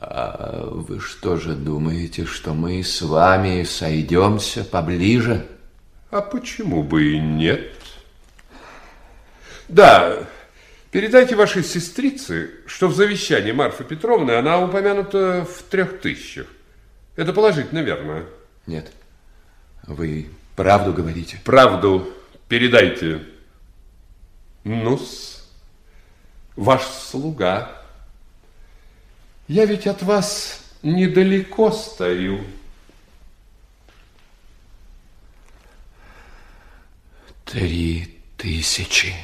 А 0.00 0.68
вы 0.70 1.00
что 1.00 1.36
же 1.36 1.54
думаете, 1.54 2.24
что 2.24 2.54
мы 2.54 2.82
с 2.82 3.02
вами 3.02 3.64
сойдемся 3.64 4.64
поближе? 4.64 5.46
А 6.10 6.22
почему 6.22 6.82
бы 6.82 7.12
и 7.12 7.18
нет? 7.18 7.72
Да, 9.68 10.26
передайте 10.90 11.36
вашей 11.36 11.62
сестрице, 11.62 12.50
что 12.66 12.88
в 12.88 12.94
завещании 12.94 13.52
Марфы 13.52 13.84
Петровны 13.84 14.32
она 14.32 14.62
упомянута 14.62 15.44
в 15.44 15.62
трех 15.64 16.00
тысячах. 16.00 16.46
Это 17.16 17.32
положительно 17.32 17.80
верно? 17.80 18.24
Нет. 18.66 18.92
Вы 19.86 20.30
правду 20.54 20.92
говорите? 20.92 21.40
Правду 21.44 22.12
передайте. 22.48 23.22
Нус, 24.64 25.48
ваш 26.56 26.82
слуга. 26.82 27.82
Я 29.46 29.64
ведь 29.64 29.86
от 29.86 30.02
вас 30.02 30.62
недалеко 30.82 31.70
стою. 31.70 32.44
Три 37.44 38.20
тысячи. 38.36 39.14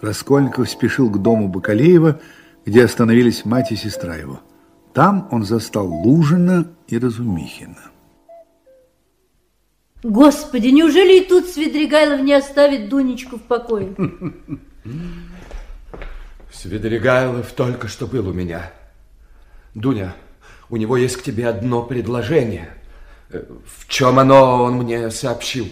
Раскольников 0.00 0.68
спешил 0.70 1.10
к 1.10 1.20
дому 1.20 1.48
Бакалеева, 1.48 2.20
где 2.64 2.84
остановились 2.84 3.44
мать 3.44 3.72
и 3.72 3.76
сестра 3.76 4.16
его. 4.16 4.40
Там 4.94 5.28
он 5.30 5.44
застал 5.44 5.86
Лужина 5.86 6.66
и 6.88 6.98
Разумихина. 6.98 7.90
Господи, 10.02 10.68
неужели 10.68 11.20
и 11.20 11.28
тут 11.28 11.46
Свидригайлов 11.46 12.22
не 12.22 12.32
оставит 12.32 12.88
Дунечку 12.88 13.36
в 13.36 13.42
покое? 13.42 13.94
Свидригайлов 16.52 17.52
только 17.52 17.86
что 17.88 18.06
был 18.06 18.28
у 18.28 18.32
меня. 18.32 18.72
Дуня, 19.74 20.14
у 20.70 20.76
него 20.76 20.96
есть 20.96 21.16
к 21.16 21.22
тебе 21.22 21.48
одно 21.48 21.82
предложение. 21.82 22.70
Э, 23.30 23.44
В 23.66 23.86
чем 23.88 24.18
оно, 24.18 24.64
он 24.64 24.78
мне 24.78 25.10
сообщил. 25.10 25.68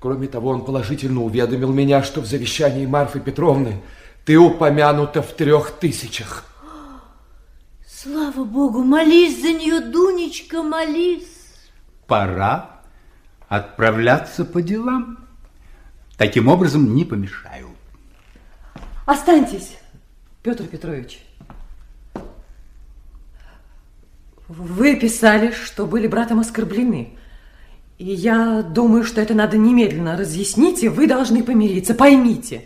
Кроме 0.00 0.28
того, 0.28 0.48
он 0.48 0.64
положительно 0.64 1.22
уведомил 1.22 1.72
меня, 1.72 2.02
что 2.02 2.22
в 2.22 2.26
завещании 2.26 2.86
Марфы 2.86 3.20
Петровны 3.20 3.82
ты 4.24 4.38
упомянута 4.38 5.20
в 5.20 5.32
трех 5.34 5.72
тысячах. 5.72 6.44
Слава 7.86 8.44
Богу, 8.44 8.82
молись 8.82 9.42
за 9.42 9.52
нее, 9.52 9.80
Дунечка, 9.80 10.62
молись. 10.62 11.28
Пора 12.06 12.80
отправляться 13.48 14.46
по 14.46 14.62
делам. 14.62 15.18
Таким 16.16 16.48
образом, 16.48 16.94
не 16.94 17.04
помешаю. 17.04 17.68
Останьтесь, 19.04 19.76
Петр 20.42 20.64
Петрович. 20.64 21.22
Вы 24.48 24.96
писали, 24.96 25.52
что 25.52 25.86
были 25.86 26.06
братом 26.06 26.40
оскорблены. 26.40 27.18
Я 28.02 28.62
думаю, 28.62 29.04
что 29.04 29.20
это 29.20 29.34
надо 29.34 29.58
немедленно 29.58 30.16
разъяснить, 30.16 30.82
и 30.82 30.88
вы 30.88 31.06
должны 31.06 31.42
помириться. 31.42 31.92
Поймите, 31.92 32.64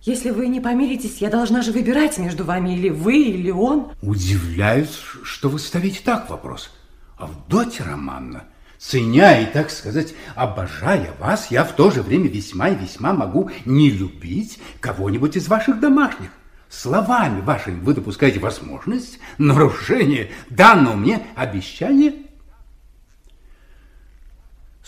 если 0.00 0.30
вы 0.30 0.46
не 0.46 0.58
помиритесь, 0.58 1.18
я 1.18 1.28
должна 1.28 1.60
же 1.60 1.70
выбирать 1.70 2.16
между 2.16 2.44
вами 2.44 2.70
или 2.70 2.88
вы, 2.88 3.24
или 3.24 3.50
он. 3.50 3.88
Удивляюсь, 4.00 4.98
что 5.22 5.50
вы 5.50 5.58
ставите 5.58 6.00
так 6.02 6.30
вопрос. 6.30 6.70
Авдотья 7.18 7.84
Романна, 7.84 8.44
ценя 8.78 9.42
и, 9.42 9.52
так 9.52 9.70
сказать, 9.70 10.14
обожая 10.34 11.10
вас, 11.18 11.50
я 11.50 11.64
в 11.64 11.76
то 11.76 11.90
же 11.90 12.00
время 12.00 12.30
весьма 12.30 12.70
и 12.70 12.74
весьма 12.74 13.12
могу 13.12 13.50
не 13.66 13.90
любить 13.90 14.58
кого-нибудь 14.80 15.36
из 15.36 15.46
ваших 15.46 15.78
домашних. 15.78 16.30
Словами 16.70 17.42
вашими 17.42 17.80
вы 17.80 17.92
допускаете 17.92 18.38
возможность 18.38 19.18
нарушения 19.36 20.30
данного 20.48 20.96
мне 20.96 21.26
обещания 21.36 22.14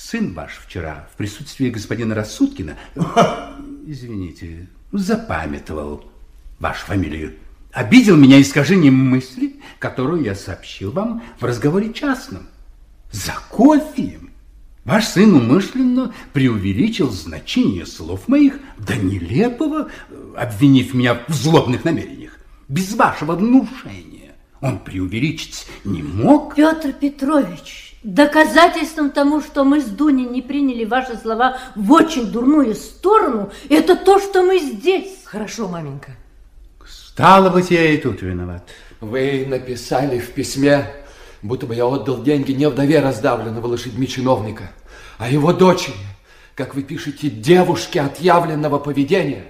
Сын 0.03 0.35
ваш 0.35 0.59
вчера 0.67 1.09
в 1.13 1.17
присутствии 1.17 1.71
господина 1.71 2.17
Рассудкина, 2.17 2.77
извините, 3.87 4.69
запамятовал 4.91 6.11
вашу 6.59 6.87
фамилию, 6.87 7.35
обидел 7.71 8.17
меня 8.17 8.41
искажением 8.41 8.95
мысли, 8.95 9.61
которую 9.79 10.25
я 10.25 10.35
сообщил 10.35 10.91
вам 10.91 11.23
в 11.39 11.45
разговоре 11.45 11.93
частном. 11.93 12.49
За 13.13 13.33
кофеем. 13.49 14.31
Ваш 14.85 15.05
сын 15.07 15.35
умышленно 15.35 16.13
преувеличил 16.33 17.11
значение 17.11 17.87
слов 17.87 18.27
моих 18.27 18.59
до 18.79 18.97
нелепого, 18.97 19.89
обвинив 20.37 20.95
меня 20.95 21.23
в 21.29 21.33
злобных 21.33 21.85
намерениях. 21.85 22.39
Без 22.69 22.93
вашего 22.95 23.37
внушения 23.37 24.35
он 24.61 24.81
преувеличить 24.81 25.67
не 25.85 26.03
мог. 26.03 26.57
Петр 26.57 26.93
Петрович, 26.93 27.92
доказательством 28.03 29.11
тому, 29.11 29.41
что 29.41 29.65
мы 29.65 29.81
с 29.81 29.85
Дуней 29.85 30.27
не 30.27 30.43
приняли 30.43 30.85
ваши 30.85 31.17
слова 31.17 31.59
в 31.75 31.93
очень 31.93 32.31
дурную 32.31 32.75
сторону, 32.75 33.51
это 33.69 33.97
то, 33.97 34.19
что 34.19 34.43
мы 34.43 34.59
здесь. 34.59 35.21
Хорошо, 35.25 35.69
маменька. 35.69 36.13
Стало 36.87 37.51
быть, 37.51 37.71
я 37.71 37.91
и 37.91 37.99
тут 37.99 38.23
виноват. 38.23 38.69
Вы 39.01 39.45
написали 39.47 40.19
в 40.19 40.31
письме, 40.31 40.91
будто 41.43 41.67
бы 41.67 41.75
я 41.75 41.87
отдал 41.87 42.23
деньги 42.23 42.53
не 42.53 42.69
вдове 42.69 43.01
раздавленного 43.01 43.67
лошадьми 43.67 44.07
чиновника, 44.09 44.71
а 45.19 45.29
его 45.29 45.53
дочери, 45.53 45.95
как 46.55 46.75
вы 46.75 46.83
пишете, 46.83 47.29
девушке 47.29 48.01
отъявленного 48.01 48.79
поведения. 48.79 49.45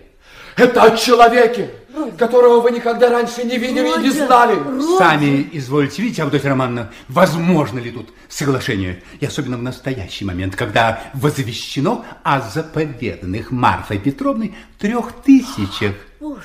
Это 0.57 0.83
о 0.83 0.97
человеке, 0.97 1.71
которого 2.17 2.61
вы 2.61 2.71
никогда 2.71 3.11
раньше 3.11 3.45
не 3.45 3.59
видели 3.59 3.89
и 3.99 4.03
не 4.03 4.11
знали. 4.11 4.59
Сами 4.99 5.49
извольте 5.53 6.03
видеть, 6.03 6.21
Авдотья 6.21 6.51
Романовна, 6.51 6.93
возможно 7.09 7.79
ли 7.79 7.91
тут 7.91 8.13
соглашение, 8.29 9.03
и 9.21 9.27
особенно 9.27 9.57
в 9.59 9.63
настоящий 9.63 10.25
момент, 10.25 10.57
когда 10.57 11.03
возвещено 11.15 12.05
о 12.23 12.41
заповеданных 12.41 13.51
Марфой 13.51 13.99
Петровной 13.99 14.55
трех 14.79 15.13
тысячах. 15.23 15.95
Боже. 16.21 16.43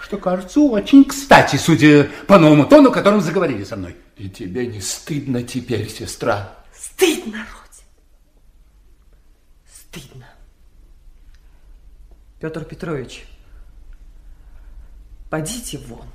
Что 0.00 0.16
кажется 0.16 0.60
очень 0.60 1.04
кстати, 1.04 1.56
судя 1.56 2.08
по 2.26 2.38
новому 2.38 2.66
тону, 2.66 2.90
которым 2.90 3.20
заговорили 3.20 3.64
со 3.64 3.76
мной. 3.76 3.96
И 4.16 4.28
тебе 4.28 4.66
не 4.66 4.80
стыдно 4.80 5.42
теперь, 5.42 5.88
сестра? 5.90 6.54
Стыдно, 6.72 7.38
Родя. 7.38 7.84
Стыдно. 9.70 10.26
Петр 12.40 12.64
Петрович, 12.64 13.24
подите 15.30 15.78
вон. 15.78 16.06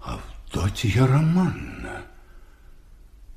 Авдотья 0.00 1.06
Романовна, 1.06 2.02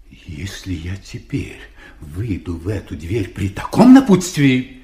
если 0.10 0.74
я 0.74 0.96
теперь 0.98 1.60
выйду 2.00 2.58
в 2.58 2.68
эту 2.68 2.96
дверь 2.96 3.30
при 3.30 3.50
таком 3.50 3.94
напутствии, 3.94 4.84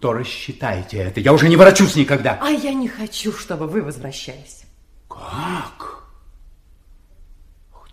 то 0.00 0.12
рассчитайте 0.12 0.98
это. 0.98 1.20
Я 1.20 1.32
уже 1.32 1.48
не 1.48 1.56
ворочусь 1.56 1.96
никогда. 1.96 2.38
А 2.42 2.50
я 2.50 2.72
не 2.72 2.88
хочу, 2.88 3.32
чтобы 3.32 3.66
вы 3.66 3.82
возвращались. 3.82 4.64
Как? 5.08 6.04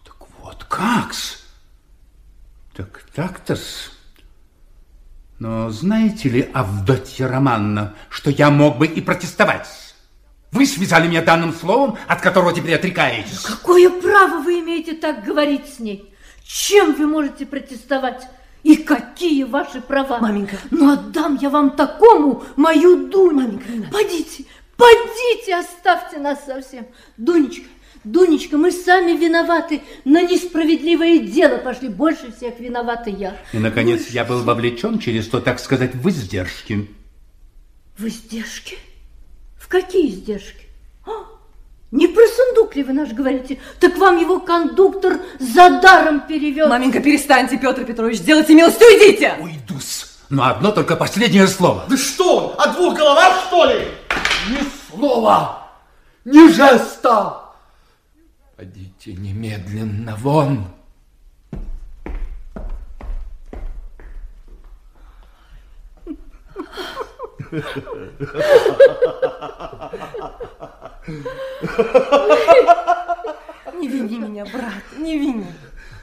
Так 0.04 0.28
вот 0.40 0.64
как-с. 0.66 1.46
Так 2.74 3.06
так-то-с. 3.14 3.93
Но 5.44 5.70
знаете 5.72 6.30
ли, 6.30 6.50
Авдотья 6.54 7.28
Романовна, 7.28 7.96
что 8.08 8.30
я 8.30 8.50
мог 8.50 8.78
бы 8.78 8.88
и 8.88 9.02
протестовать? 9.02 9.68
Вы 10.54 10.66
связали 10.66 11.10
меня 11.10 11.22
данным 11.22 11.52
словом, 11.52 11.98
от 12.08 12.22
которого 12.22 12.54
теперь 12.54 12.76
отрекаетесь. 12.76 13.42
Какое 13.42 13.90
право 13.90 14.42
вы 14.42 14.62
имеете 14.62 14.94
так 14.94 15.26
говорить 15.26 15.68
с 15.68 15.80
ней? 15.80 16.16
Чем 16.46 16.94
вы 16.94 17.08
можете 17.08 17.46
протестовать? 17.46 18.26
И 18.64 18.78
какие 18.78 19.44
ваши 19.44 19.82
права? 19.82 20.20
Маменька. 20.20 20.56
Ну, 20.72 20.94
отдам 20.94 21.38
я 21.42 21.50
вам 21.50 21.72
такому 21.72 22.46
мою 22.56 23.10
Дуню. 23.10 23.42
Маменька. 23.42 23.66
Подите, 23.92 24.46
подите, 24.78 25.58
оставьте 25.58 26.20
нас 26.20 26.46
совсем. 26.46 26.88
Дунечка, 27.18 27.68
Дунечка, 28.04 28.58
мы 28.58 28.72
сами 28.72 29.12
виноваты. 29.12 29.82
На 30.04 30.22
несправедливое 30.24 31.20
дело 31.20 31.58
пошли. 31.58 31.88
Больше 31.88 32.34
всех 32.36 32.60
виновата 32.60 33.10
я. 33.10 33.38
И, 33.54 33.58
наконец, 33.58 34.08
я 34.10 34.26
был 34.26 34.44
вовлечен 34.44 35.00
через 35.00 35.28
то, 35.28 35.40
так 35.40 35.60
сказать, 35.60 35.96
в 35.96 36.10
издержки. 36.10 36.90
В 37.98 38.06
издержки? 38.06 38.78
В 39.58 39.68
какие 39.70 40.10
издержки? 40.10 40.66
А, 41.06 41.12
не 41.92 42.08
про 42.08 42.24
сундук 42.28 42.76
ли 42.76 42.84
вы 42.84 42.92
наш 42.92 43.12
говорите? 43.12 43.60
Так 43.80 43.98
вам 43.98 44.20
его 44.20 44.40
кондуктор 44.40 45.20
за 45.40 45.80
даром 45.80 46.22
перевел. 46.28 46.68
Маменька, 46.68 47.00
перестаньте, 47.00 47.58
Петр 47.58 47.86
Петрович, 47.86 48.18
сделайте 48.18 48.54
милость, 48.54 48.82
уйдите! 48.82 49.36
Уйдусь. 49.40 50.08
Но 50.30 50.48
одно 50.48 50.72
только 50.72 50.96
последнее 50.96 51.48
слово. 51.48 51.86
Да 51.88 51.96
что 51.96 52.38
он, 52.38 52.56
о 52.58 52.74
двух 52.74 52.98
головах, 52.98 53.46
что 53.48 53.66
ли? 53.66 53.88
Ни 54.50 54.64
слова, 54.90 55.70
ни 56.26 56.52
жеста. 56.52 57.43
Подите 59.04 59.22
немедленно 59.22 60.16
вон. 60.16 60.68
Не 73.74 73.88
вини 73.88 74.20
меня, 74.20 74.46
брат, 74.46 74.84
не 74.98 75.18
вини. 75.18 75.46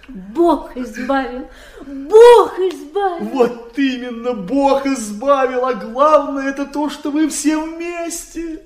Бог 0.09 0.77
избавил, 0.77 1.49
Бог 1.87 2.59
избавил. 2.59 3.29
Вот 3.29 3.79
именно, 3.79 4.35
Бог 4.35 4.85
избавил, 4.87 5.65
а 5.65 5.75
главное 5.75 6.51
это 6.51 6.67
то, 6.67 6.91
что 6.91 7.11
вы 7.11 7.29
все 7.29 7.57
вместе. 7.59 8.63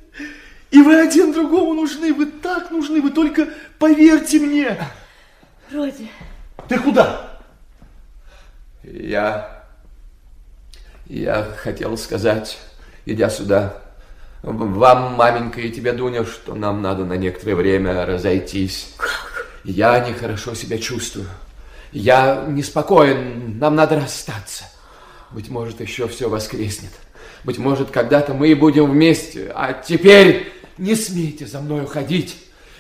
И 0.75 0.83
вы 0.83 1.01
один 1.01 1.33
другому 1.33 1.73
нужны, 1.73 2.13
вы 2.13 2.27
так 2.27 2.73
нужны, 2.73 3.01
вы 3.01 3.11
только 3.11 3.49
поверьте 3.79 4.41
мне. 4.41 4.77
Родя. 5.71 6.09
Ты 6.69 6.81
куда? 6.81 7.39
Я... 8.83 9.67
Я 11.07 11.45
хотел 11.59 11.97
сказать, 11.97 12.59
идя 13.07 13.31
сюда, 13.31 13.83
вам, 14.43 15.15
маменька, 15.15 15.61
и 15.61 15.71
тебе, 15.71 15.93
Дуня, 15.93 16.25
что 16.25 16.57
нам 16.57 16.83
надо 16.83 17.05
на 17.05 17.13
некоторое 17.13 17.55
время 17.55 18.05
разойтись. 18.05 18.95
Как? 18.97 19.47
Я 19.63 20.01
нехорошо 20.01 20.55
себя 20.55 20.79
чувствую. 20.79 21.29
Я 21.93 22.47
неспокоен, 22.49 23.61
нам 23.61 23.77
надо 23.77 24.01
расстаться. 24.01 24.65
Быть 25.31 25.49
может, 25.51 25.81
еще 25.81 26.09
все 26.09 26.29
воскреснет. 26.29 26.93
Быть 27.45 27.59
может, 27.59 27.93
когда-то 27.93 28.35
мы 28.35 28.49
и 28.49 28.55
будем 28.55 28.91
вместе. 28.91 29.53
А 29.55 29.73
теперь 29.73 30.64
не 30.79 30.95
смейте 30.95 31.47
за 31.47 31.61
мною 31.61 31.87
ходить. 31.87 32.37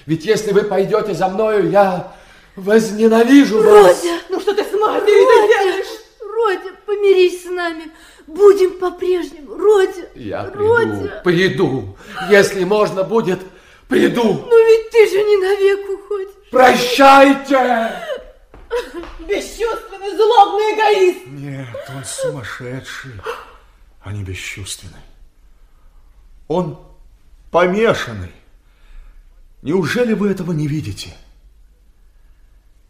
Ведь 0.06 0.24
если 0.24 0.52
вы 0.52 0.62
пойдете 0.62 1.14
за 1.14 1.28
мною, 1.28 1.70
я 1.70 2.12
возненавижу 2.56 3.62
вас. 3.62 4.02
Родя! 4.02 4.18
Ну 4.28 4.40
что 4.40 4.54
ты 4.54 4.62
с 4.64 4.72
матерью 4.72 5.26
Родя, 5.26 5.84
Родя, 6.36 6.76
помирись 6.86 7.42
с 7.44 7.46
нами. 7.46 7.84
Будем 8.26 8.78
по-прежнему. 8.78 9.54
Родя, 9.54 10.06
Я 10.14 10.44
приду, 10.44 10.74
Родя. 10.76 11.20
приду. 11.24 11.96
Если 12.30 12.64
можно 12.64 13.04
будет, 13.04 13.40
приду. 13.88 14.24
Но 14.24 14.58
ведь 14.58 14.90
ты 14.90 15.08
же 15.10 15.22
не 15.22 15.36
навек 15.36 15.90
уходишь. 15.90 16.28
Прощайте! 16.50 17.92
Бесчувственный, 19.20 20.10
злобный 20.16 20.74
эгоист! 20.74 21.26
Нет, 21.26 21.66
он 21.88 22.04
сумасшедший, 22.04 23.12
а 24.02 24.12
не 24.12 24.22
бесчувственный. 24.22 25.00
Он 26.48 26.78
помешанный. 27.54 28.32
Неужели 29.62 30.12
вы 30.12 30.28
этого 30.28 30.50
не 30.50 30.66
видите? 30.66 31.14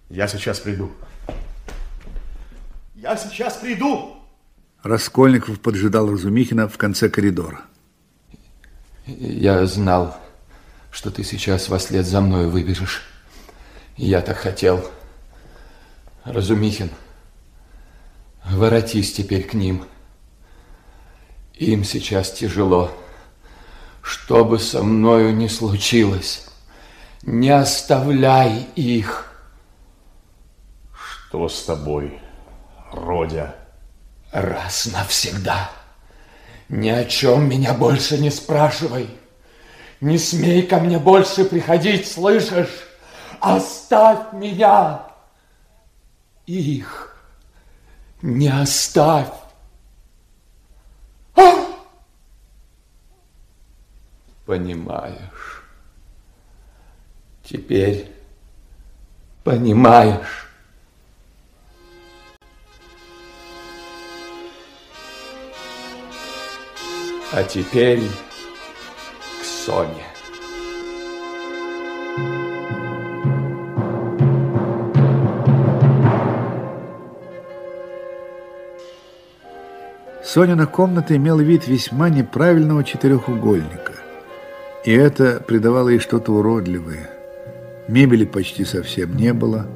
Я 0.08 0.26
сейчас 0.26 0.58
приду. 0.58 0.90
Я 2.94 3.14
сейчас 3.18 3.58
приду. 3.58 4.16
Раскольников 4.82 5.60
поджидал 5.60 6.10
Разумихина 6.10 6.66
в 6.66 6.78
конце 6.78 7.10
коридора. 7.10 7.60
Я 9.04 9.66
знал, 9.66 10.18
что 10.90 11.10
ты 11.10 11.24
сейчас 11.24 11.68
во 11.68 11.78
след 11.78 12.06
за 12.06 12.22
мною 12.22 12.48
выбежишь. 12.48 13.02
Я 13.98 14.22
так 14.22 14.38
хотел. 14.38 14.90
Разумихин, 16.24 16.88
воротись 18.46 19.12
теперь 19.12 19.46
к 19.46 19.52
ним. 19.52 19.84
Им 21.52 21.84
сейчас 21.84 22.32
тяжело. 22.32 23.03
Что 24.04 24.44
бы 24.44 24.58
со 24.58 24.82
мною 24.82 25.34
ни 25.34 25.46
случилось, 25.46 26.46
не 27.22 27.48
оставляй 27.48 28.68
их. 28.76 29.32
Что 30.92 31.48
с 31.48 31.62
тобой, 31.62 32.20
Родя? 32.92 33.54
Раз 34.30 34.90
навсегда. 34.92 35.70
Ни 36.68 36.90
о 36.90 37.06
чем 37.06 37.48
меня 37.48 37.72
больше 37.72 38.18
не 38.18 38.30
спрашивай. 38.30 39.08
Не 40.02 40.18
смей 40.18 40.66
ко 40.66 40.80
мне 40.80 40.98
больше 40.98 41.46
приходить, 41.46 42.06
слышишь? 42.06 42.86
Оставь 43.40 44.34
меня. 44.34 45.00
Их 46.44 47.16
не 48.20 48.48
оставь. 48.48 49.32
Понимаешь. 54.46 55.62
Теперь 57.42 58.10
понимаешь. 59.42 60.48
А 67.32 67.42
теперь 67.42 68.02
к 69.40 69.44
Соне. 69.44 70.04
Сонина 80.22 80.66
комната 80.66 81.16
имела 81.16 81.40
вид 81.40 81.66
весьма 81.66 82.08
неправильного 82.08 82.84
четырехугольника. 82.84 83.93
И 84.84 84.92
это 84.92 85.40
придавало 85.40 85.88
ей 85.88 85.98
что-то 85.98 86.32
уродливое. 86.32 87.10
Мебели 87.88 88.24
почти 88.24 88.64
совсем 88.64 89.16
не 89.16 89.32
было. 89.32 89.66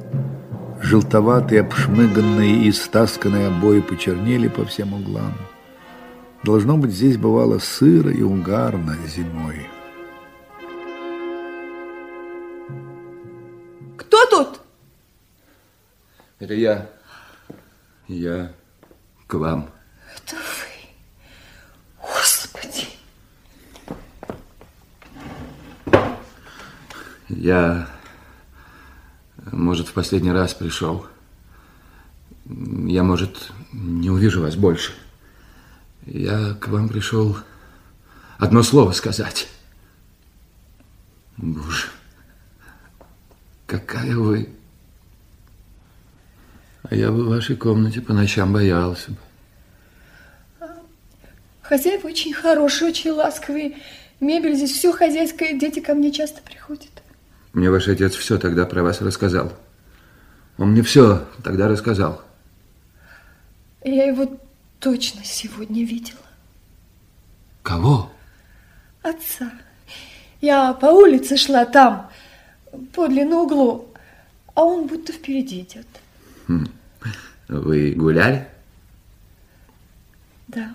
Желтоватые, 0.81 1.61
обшмыганные 1.61 2.63
и 2.65 2.71
стасканные 2.71 3.47
обои 3.47 3.81
почернели 3.81 4.47
по 4.47 4.65
всем 4.65 4.93
углам. 4.93 5.33
Должно 6.43 6.77
быть, 6.77 6.91
здесь 6.91 7.17
бывало 7.17 7.59
сыро 7.59 8.11
и 8.11 8.21
угарно 8.21 8.95
зимой. 9.07 9.67
Кто 13.97 14.25
тут? 14.27 14.61
Это 16.39 16.53
я. 16.53 16.89
Я 18.07 18.53
к 19.27 19.33
вам. 19.33 19.69
Это 20.15 20.35
вы. 20.35 22.01
Господи. 22.01 22.87
Я, 27.29 27.87
может, 29.51 29.87
в 29.87 29.93
последний 29.93 30.31
раз 30.31 30.53
пришел. 30.55 31.05
Я, 32.45 33.03
может, 33.03 33.51
не 33.71 34.09
увижу 34.09 34.41
вас 34.41 34.55
больше. 34.55 34.93
Я 36.05 36.55
к 36.55 36.67
вам 36.69 36.89
пришел 36.89 37.37
одно 38.39 38.63
слово 38.63 38.93
сказать. 38.93 39.47
Боже, 41.37 41.87
какая 43.67 44.15
вы... 44.15 44.49
А 46.83 46.95
я 46.95 47.11
бы 47.11 47.25
в 47.25 47.29
вашей 47.29 47.55
комнате 47.55 48.01
по 48.01 48.13
ночам 48.13 48.51
боялся 48.51 49.11
бы. 49.11 49.17
Хозяева 51.61 52.07
очень 52.07 52.33
хорошие, 52.33 52.89
очень 52.89 53.11
ласковые. 53.11 53.77
Мебель 54.19 54.55
здесь 54.55 54.71
все 54.71 54.91
хозяйское, 54.91 55.53
дети 55.53 55.79
ко 55.81 55.93
мне 55.93 56.11
часто 56.11 56.41
приходят. 56.41 56.98
Мне 57.53 57.69
ваш 57.69 57.87
отец 57.87 58.15
все 58.15 58.37
тогда 58.37 58.65
про 58.65 58.83
вас 58.83 59.01
рассказал. 59.01 59.53
Он 60.57 60.71
мне 60.71 60.83
все 60.83 61.25
тогда 61.43 61.67
рассказал. 61.67 62.21
Я 63.83 64.05
его 64.05 64.39
точно 64.79 65.23
сегодня 65.23 65.85
видела. 65.85 66.19
Кого? 67.63 68.11
Отца. 69.01 69.51
Я 70.41 70.73
по 70.73 70.87
улице 70.87 71.37
шла 71.37 71.65
там, 71.65 72.09
подле 72.93 73.25
на 73.25 73.41
углу, 73.41 73.89
а 74.53 74.63
он 74.63 74.87
будто 74.87 75.11
впереди 75.11 75.61
идет. 75.61 75.87
Хм. 76.47 76.67
Вы 77.47 77.91
гуляли? 77.91 78.47
Да. 80.47 80.73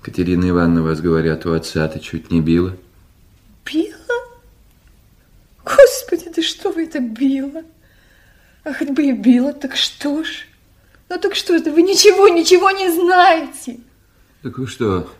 Катерина 0.00 0.48
Ивановна, 0.48 0.82
вас 0.82 1.00
говорят, 1.00 1.46
у 1.46 1.52
отца 1.52 1.86
ты 1.88 2.00
чуть 2.00 2.30
не 2.30 2.40
била. 2.40 2.76
Била? 3.64 3.96
Господи, 5.64 6.30
да 6.34 6.42
что 6.42 6.70
вы 6.70 6.81
это 6.92 7.00
била? 7.00 7.62
А 8.64 8.72
хоть 8.72 8.90
бы 8.90 9.04
и 9.04 9.12
била, 9.12 9.52
так 9.52 9.76
что 9.76 10.22
ж? 10.22 10.46
Ну 11.08 11.18
так 11.18 11.34
что 11.34 11.54
это, 11.54 11.70
вы 11.70 11.82
ничего, 11.82 12.28
ничего 12.28 12.70
не 12.70 12.90
знаете. 12.90 13.78
Так 14.42 14.58
вы 14.58 14.66
что, 14.66 15.12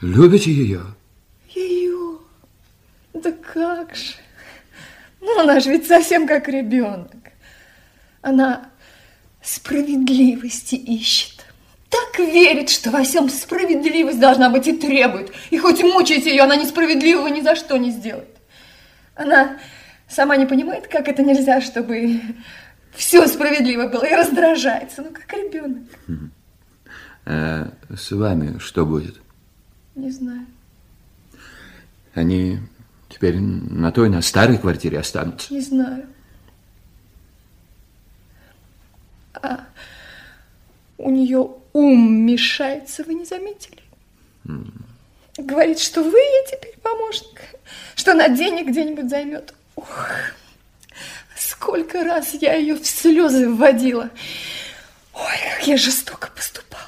любите 0.00 0.50
ее? 0.50 0.82
Ее? 1.48 2.18
Да 3.12 3.32
как 3.32 3.94
же? 3.94 4.14
Ну, 5.20 5.40
она 5.40 5.60
же 5.60 5.70
ведь 5.70 5.86
совсем 5.86 6.26
как 6.26 6.48
ребенок. 6.48 7.10
Она 8.22 8.68
справедливости 9.42 10.74
ищет. 10.74 11.44
Так 11.90 12.18
верит, 12.18 12.70
что 12.70 12.90
во 12.90 13.02
всем 13.02 13.28
справедливость 13.28 14.18
должна 14.18 14.48
быть 14.48 14.66
и 14.66 14.72
требует. 14.72 15.32
И 15.50 15.58
хоть 15.58 15.82
мучайте 15.82 16.30
ее, 16.30 16.42
она 16.42 16.56
несправедливого 16.56 17.28
ни 17.28 17.40
за 17.40 17.54
что 17.54 17.76
не 17.76 17.90
сделает. 17.90 18.36
Она 19.14 19.58
сама 20.12 20.36
не 20.36 20.46
понимает, 20.46 20.86
как 20.88 21.08
это 21.08 21.22
нельзя, 21.22 21.60
чтобы 21.60 22.20
все 22.92 23.26
справедливо 23.26 23.88
было, 23.88 24.04
и 24.04 24.14
раздражается, 24.14 25.02
ну, 25.02 25.10
как 25.10 25.32
ребенок. 25.32 25.82
А 27.24 27.72
с 27.96 28.10
вами 28.10 28.58
что 28.58 28.84
будет? 28.84 29.20
Не 29.94 30.10
знаю. 30.10 30.46
Они 32.14 32.58
теперь 33.08 33.38
на 33.38 33.92
той, 33.92 34.08
на 34.08 34.22
старой 34.22 34.58
квартире 34.58 34.98
останутся? 34.98 35.52
Не 35.52 35.60
знаю. 35.60 36.06
А 39.34 39.66
у 40.98 41.10
нее 41.10 41.50
ум 41.72 42.26
мешается, 42.26 43.04
вы 43.04 43.14
не 43.14 43.24
заметили? 43.24 43.82
Говорит, 45.38 45.78
что 45.78 46.02
вы 46.02 46.18
ей 46.18 46.46
теперь 46.50 46.78
помощник, 46.82 47.40
что 47.94 48.12
она 48.12 48.28
денег 48.28 48.68
где-нибудь 48.68 49.08
займет. 49.08 49.54
Ох, 49.76 49.98
сколько 51.36 52.04
раз 52.04 52.34
я 52.34 52.54
ее 52.54 52.74
в 52.74 52.86
слезы 52.86 53.48
вводила. 53.48 54.10
Ой, 55.14 55.36
как 55.56 55.66
я 55.66 55.76
жестоко 55.76 56.30
поступала. 56.34 56.82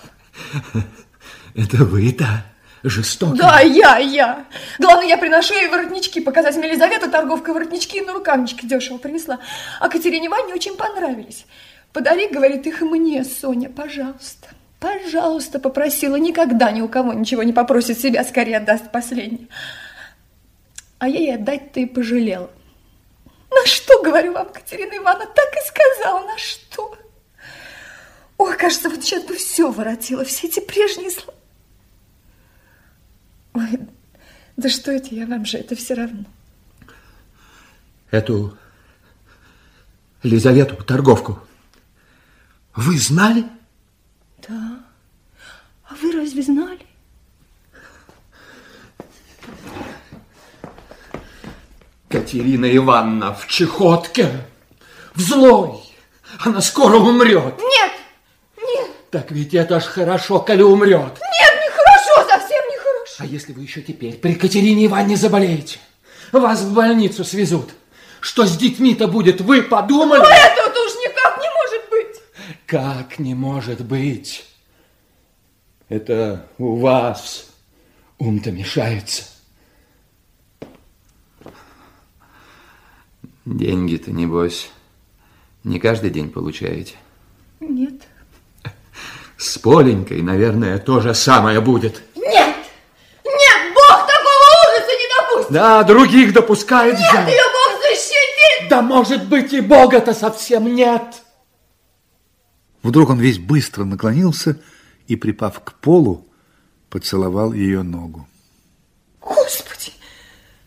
Это 1.55 1.85
вы-то 1.85 2.45
жестоко. 2.83 3.37
Да, 3.37 3.61
я, 3.61 3.99
я. 3.99 4.45
Главное, 4.79 5.07
я 5.07 5.17
приношу 5.17 5.55
ей 5.55 5.69
воротнички 5.69 6.21
показать. 6.21 6.57
Мне 6.57 6.69
Елизавета 6.69 7.09
торговка 7.11 7.53
воротнички 7.53 8.01
на 8.01 8.13
рукавнички 8.13 8.67
дешево 8.67 8.99
принесла. 8.99 9.39
А 9.81 9.89
Катерине 9.89 10.29
Ване 10.29 10.55
очень 10.55 10.77
понравились. 10.77 11.47
Подари, 11.93 12.29
говорит, 12.29 12.67
их 12.67 12.81
мне, 12.81 13.25
Соня, 13.25 13.69
пожалуйста. 13.69 14.49
Пожалуйста, 14.81 15.61
попросила. 15.61 16.17
Никогда 16.17 16.71
ни 16.73 16.81
у 16.81 16.89
кого 16.89 17.13
ничего 17.13 17.43
не 17.43 17.53
попросит 17.53 17.99
себя, 17.99 18.25
скорее 18.25 18.59
отдаст 18.59 18.91
последний. 18.91 19.49
А 20.99 21.09
я 21.09 21.21
ей 21.21 21.35
отдать-то 21.37 21.81
и 21.81 21.87
пожалела. 21.87 22.51
На 23.55 23.67
что, 23.67 24.03
говорю 24.03 24.33
вам, 24.33 24.53
Катерина 24.53 24.97
Ивановна, 24.97 25.27
так 25.27 25.55
и 25.55 25.69
сказала, 25.69 26.27
на 26.27 26.37
что? 26.39 26.99
Ой, 28.37 28.57
кажется, 28.57 28.91
вот 28.91 29.03
сейчас 29.03 29.23
бы 29.25 29.37
все 29.37 29.71
воротила, 29.71 30.25
все 30.25 30.49
эти 30.49 30.59
прежние 30.59 31.11
слова. 31.11 31.39
Ой, 33.55 33.79
да 34.57 34.69
что 34.69 34.91
это 34.91 35.15
я 35.15 35.27
вам 35.27 35.45
же, 35.47 35.59
это 35.59 35.77
все 35.77 35.95
равно. 35.95 36.25
Эту 38.11 38.59
Елизавету, 40.25 40.83
торговку, 40.83 41.39
вы 42.75 42.99
знали? 42.99 43.45
Да. 44.49 44.85
А 45.85 45.95
вы 45.95 46.13
разве 46.13 46.43
знали? 46.43 46.74
Катерина 52.15 52.67
Ивановна 52.77 53.35
в 53.35 53.49
чехотке, 53.49 54.29
в 55.17 55.21
злой. 55.21 55.81
Она 56.39 56.61
скоро 56.61 56.97
умрет. 56.97 57.59
Нет, 57.59 57.93
нет. 58.57 58.91
Так 59.11 59.33
ведь 59.33 59.53
это 59.53 59.81
ж 59.81 59.83
хорошо, 59.83 60.39
коли 60.39 60.63
умрет. 60.63 61.19
Нет, 61.19 61.55
нехорошо, 61.65 62.29
совсем 62.29 62.65
нехорошо. 62.71 63.15
А 63.19 63.27
если 63.27 63.53
вы 63.53 63.63
еще 63.63 63.83
теперь 63.83 64.15
при 64.15 64.35
Катерине 64.35 64.87
Ивановне 64.87 65.17
заболеете, 65.17 65.81
вас 66.31 66.61
в 66.61 66.73
больницу 66.73 67.25
свезут, 67.25 67.71
что 68.21 68.47
с 68.47 68.57
детьми-то 68.57 69.09
будет, 69.09 69.41
вы 69.41 69.63
подумали? 69.63 70.21
Ну, 70.21 70.25
этого-то 70.25 70.87
уж 70.87 70.93
никак 71.05 71.41
не 71.43 71.49
может 71.51 71.91
быть. 71.91 72.23
Как 72.65 73.19
не 73.19 73.35
может 73.35 73.81
быть? 73.81 74.45
Это 75.89 76.47
у 76.59 76.77
вас 76.77 77.47
ум-то 78.19 78.53
мешается. 78.53 79.25
Деньги-то, 83.45 84.11
небось, 84.11 84.71
не 85.65 85.79
каждый 85.79 86.11
день 86.11 86.31
получаете? 86.31 86.95
Нет. 87.61 88.03
С 89.37 89.59
Поленькой, 89.59 90.23
наверное, 90.23 90.79
то 90.79 91.01
же 91.01 91.15
самое 91.15 91.61
будет. 91.61 92.03
Нет, 92.15 92.57
нет, 93.25 93.75
Бог 93.75 94.07
такого 94.07 94.45
ужаса 94.65 94.93
не 94.93 95.09
допустит. 95.19 95.53
Да, 95.53 95.83
других 95.83 96.33
допускает 96.33 96.99
Нет, 96.99 97.29
ее 97.29 97.43
Бог 97.53 97.83
защитит. 97.83 98.71
Да 98.71 98.81
может 98.81 99.29
быть 99.29 99.53
и 99.53 99.61
Бога-то 99.61 100.15
совсем 100.15 100.75
нет. 100.75 101.03
Вдруг 102.83 103.11
он 103.11 103.19
весь 103.19 103.39
быстро 103.39 103.85
наклонился 103.85 104.61
и, 105.07 105.17
припав 105.17 105.61
к 105.63 105.75
полу, 105.75 106.27
поцеловал 106.89 107.53
ее 107.53 107.83
ногу. 107.83 108.27
Господи, 109.21 109.93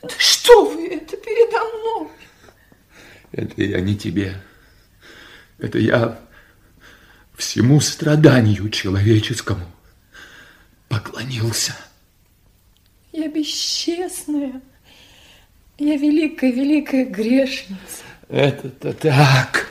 да 0.02 0.10
что 0.18 0.66
вы 0.66 0.88
это 0.88 1.16
передо 1.18 1.60
мной? 1.60 2.12
Это 3.38 3.62
я 3.62 3.80
не 3.82 3.96
тебе. 3.96 4.36
Это 5.60 5.78
я 5.78 6.20
всему 7.36 7.80
страданию 7.80 8.68
человеческому 8.70 9.64
поклонился. 10.90 11.76
Я 13.12 13.28
бесчестная. 13.28 14.60
Я 15.78 15.98
великая-великая 15.98 17.06
грешница. 17.06 18.04
Это-то 18.28 18.92
так, 18.94 19.68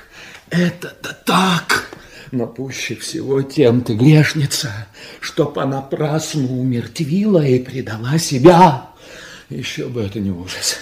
это-то 0.50 1.12
так. 1.26 1.90
Но 2.30 2.46
пуще 2.46 2.94
всего 2.94 3.42
тем 3.42 3.82
ты 3.82 3.96
грешница, 3.96 4.86
что 5.20 5.44
понапрасну 5.46 6.60
умертвила 6.60 7.44
и 7.44 7.58
предала 7.58 8.16
себя. 8.18 8.90
Еще 9.50 9.88
бы 9.88 10.02
это 10.02 10.20
не 10.20 10.30
ужас. 10.30 10.76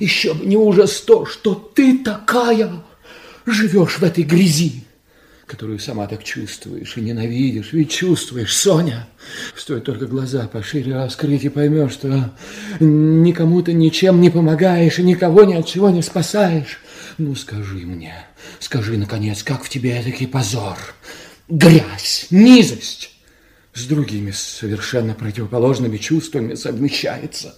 Еще 0.00 0.34
не 0.42 0.56
ужас 0.56 1.00
то, 1.00 1.26
что 1.26 1.54
ты 1.54 1.98
такая 1.98 2.82
живешь 3.46 3.98
в 3.98 4.02
этой 4.02 4.24
грязи. 4.24 4.82
которую 5.46 5.78
сама 5.78 6.08
так 6.08 6.24
чувствуешь 6.24 6.96
и 6.96 7.00
ненавидишь. 7.00 7.72
Ведь 7.72 7.90
чувствуешь, 7.90 8.56
Соня. 8.56 9.08
Стоит 9.54 9.84
только 9.84 10.06
глаза 10.06 10.48
пошире 10.48 10.94
раскрыть 10.94 11.44
и 11.44 11.48
поймешь, 11.48 11.92
что 11.92 12.34
никому 12.80 13.62
ты 13.62 13.72
ничем 13.72 14.20
не 14.20 14.28
помогаешь 14.28 14.98
и 14.98 15.04
никого 15.04 15.44
ни 15.44 15.54
от 15.54 15.66
чего 15.66 15.90
не 15.90 16.02
спасаешь. 16.02 16.80
Ну, 17.18 17.36
скажи 17.36 17.86
мне, 17.86 18.26
скажи, 18.58 18.98
наконец, 18.98 19.44
как 19.44 19.62
в 19.62 19.68
тебе 19.68 20.00
этакий 20.00 20.26
позор, 20.26 20.76
грязь, 21.48 22.26
низость 22.30 23.12
с 23.72 23.84
другими 23.84 24.32
совершенно 24.32 25.14
противоположными 25.14 25.98
чувствами 25.98 26.56
совмещается. 26.56 27.54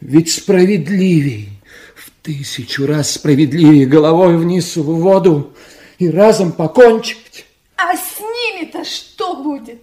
Ведь 0.00 0.32
справедливей, 0.32 1.50
в 1.94 2.10
тысячу 2.22 2.86
раз 2.86 3.12
справедливее 3.12 3.86
головой 3.86 4.36
вниз 4.36 4.76
в 4.76 4.84
воду 4.84 5.54
и 5.98 6.10
разом 6.10 6.52
покончить. 6.52 7.46
А 7.76 7.96
с 7.96 8.20
ними-то 8.20 8.84
что 8.84 9.42
будет? 9.42 9.82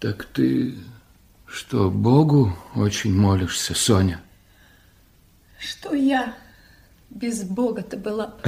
Так 0.00 0.24
ты 0.24 0.74
что, 1.46 1.90
Богу 1.90 2.56
очень 2.74 3.14
молишься, 3.14 3.74
Соня? 3.74 4.20
Что 5.58 5.94
я 5.94 6.34
без 7.10 7.42
Бога-то 7.44 7.96
была? 7.96 8.34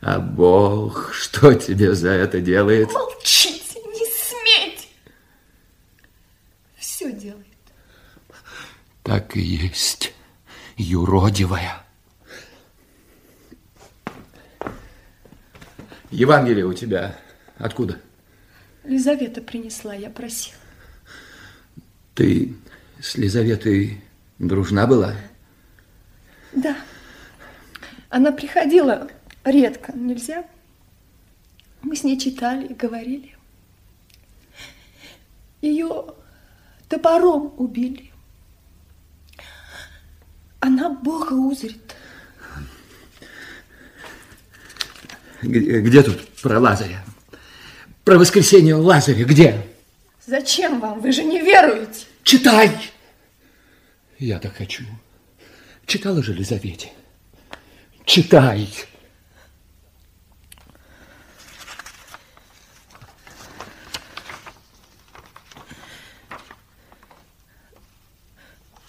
А 0.00 0.18
Бог 0.18 1.14
что 1.14 1.54
тебе 1.54 1.94
за 1.94 2.10
это 2.10 2.40
делает? 2.40 2.92
Молчите, 2.92 3.78
не 3.80 4.04
сметь! 4.04 4.88
Все 6.76 7.12
делает. 7.12 7.46
Так 9.04 9.36
и 9.36 9.40
есть, 9.40 10.14
юродивая. 10.78 11.84
Евангелие 16.10 16.64
у 16.64 16.72
тебя 16.72 17.14
откуда? 17.58 18.00
Лизавета 18.82 19.42
принесла, 19.42 19.94
я 19.94 20.08
просила. 20.08 20.56
Ты 22.14 22.56
с 22.98 23.16
Лизаветой 23.16 24.02
дружна 24.38 24.86
была? 24.86 25.14
Да. 26.52 26.74
Она 28.08 28.32
приходила 28.32 29.10
редко, 29.44 29.92
нельзя? 29.92 30.46
Мы 31.82 31.94
с 31.94 32.04
ней 32.04 32.18
читали 32.18 32.68
и 32.68 32.74
говорили. 32.74 33.36
Ее 35.60 36.14
топором 36.88 37.52
убили. 37.58 38.13
Она 40.84 40.94
Бога 40.94 41.32
узрит. 41.32 41.96
Где, 45.40 45.80
где 45.80 46.02
тут 46.02 46.28
про 46.42 46.60
Лазаря? 46.60 47.02
Про 48.04 48.18
воскресение 48.18 48.74
Лазаря 48.74 49.24
где? 49.24 49.66
Зачем 50.26 50.80
вам? 50.80 51.00
Вы 51.00 51.12
же 51.12 51.24
не 51.24 51.40
веруете. 51.40 52.04
Читай! 52.22 52.70
Я 54.18 54.38
так 54.38 54.56
хочу. 54.56 54.84
Читала 55.86 56.22
же 56.22 56.34
Лизавете. 56.34 56.92
Читай! 58.04 58.68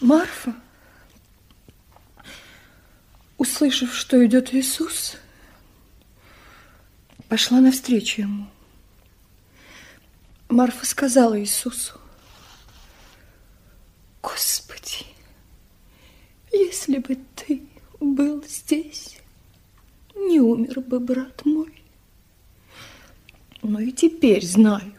Марфа, 0.02 0.54
услышав, 3.46 3.94
что 3.94 4.26
идет 4.26 4.56
Иисус, 4.56 5.18
пошла 7.30 7.60
навстречу 7.60 8.22
ему. 8.22 8.48
Марфа 10.50 10.84
сказала 10.84 11.40
Иисусу, 11.40 12.00
Господи, 14.24 15.06
если 16.52 16.98
бы 16.98 17.20
ты 17.36 17.62
был 18.00 18.44
здесь, 18.48 19.20
не 20.16 20.40
умер 20.40 20.82
бы 20.82 21.00
брат 21.00 21.46
мой. 21.46 21.84
Но 23.62 23.80
и 23.80 23.92
теперь 23.92 24.44
знаю, 24.44 24.94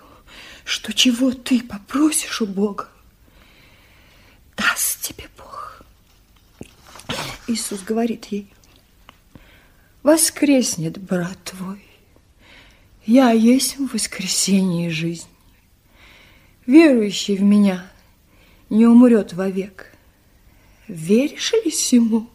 что 0.65 0.93
чего 0.93 1.33
ты 1.33 1.63
попросишь 1.63 2.41
у 2.43 2.47
Бога, 2.47 2.89
даст 4.57 5.03
тебе. 5.03 5.27
Иисус 7.47 7.83
говорит 7.83 8.27
ей, 8.27 8.53
воскреснет 10.03 10.99
брат 10.99 11.39
твой. 11.45 11.85
Я 13.05 13.31
есть 13.31 13.79
в 13.79 13.93
воскресенье 13.93 14.91
жизнь. 14.91 15.29
Верующий 16.67 17.37
в 17.37 17.43
меня 17.43 17.87
не 18.69 18.87
умрет 18.87 19.33
вовек. 19.33 19.93
Веришь 20.89 21.53
ли 21.65 21.71
всему? 21.71 22.29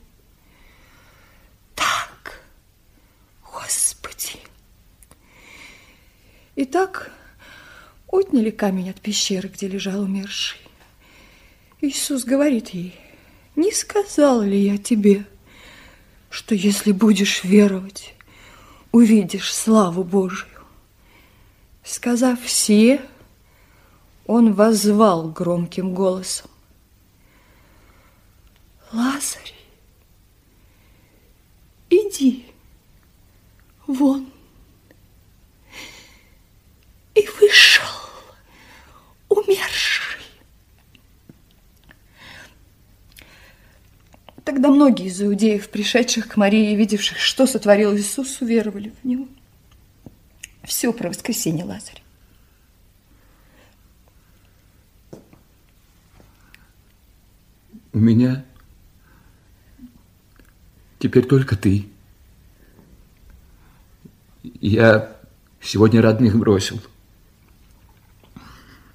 Так, 1.75 2.41
Господи. 3.43 4.39
Итак, 6.55 7.11
отняли 8.07 8.49
камень 8.49 8.89
от 8.89 9.01
пещеры, 9.01 9.49
где 9.49 9.67
лежал 9.67 10.01
умерший. 10.01 10.59
Иисус 11.81 12.23
говорит 12.23 12.69
ей, 12.69 12.95
не 13.55 13.71
сказал 13.71 14.41
ли 14.41 14.57
я 14.57 14.77
тебе, 14.77 15.25
что 16.29 16.55
если 16.55 16.91
будешь 16.91 17.43
веровать, 17.43 18.15
увидишь 18.91 19.53
славу 19.53 20.03
Божию? 20.03 20.47
Сказав 21.83 22.41
все, 22.41 23.01
он 24.25 24.53
возвал 24.53 25.29
громким 25.29 25.93
голосом. 25.93 26.49
Лазарь, 28.91 29.53
иди 31.89 32.45
вон. 33.87 34.31
И 37.13 37.27
вышел 37.39 37.85
умерший. 39.29 40.00
Тогда 44.51 44.69
многие 44.69 45.05
из 45.05 45.21
иудеев, 45.21 45.69
пришедших 45.69 46.27
к 46.27 46.35
Марии 46.35 46.73
и 46.73 46.75
видевших, 46.75 47.17
что 47.17 47.47
сотворил 47.47 47.95
Иисус, 47.95 48.41
уверовали 48.41 48.91
в 49.01 49.07
Него. 49.07 49.25
Все 50.65 50.91
про 50.91 51.07
воскресенье 51.07 51.63
Лазаря. 51.63 52.01
У 57.93 57.99
меня 57.99 58.43
теперь 60.99 61.25
только 61.25 61.55
ты. 61.55 61.87
Я 64.43 65.15
сегодня 65.61 66.01
родных 66.01 66.37
бросил. 66.37 66.81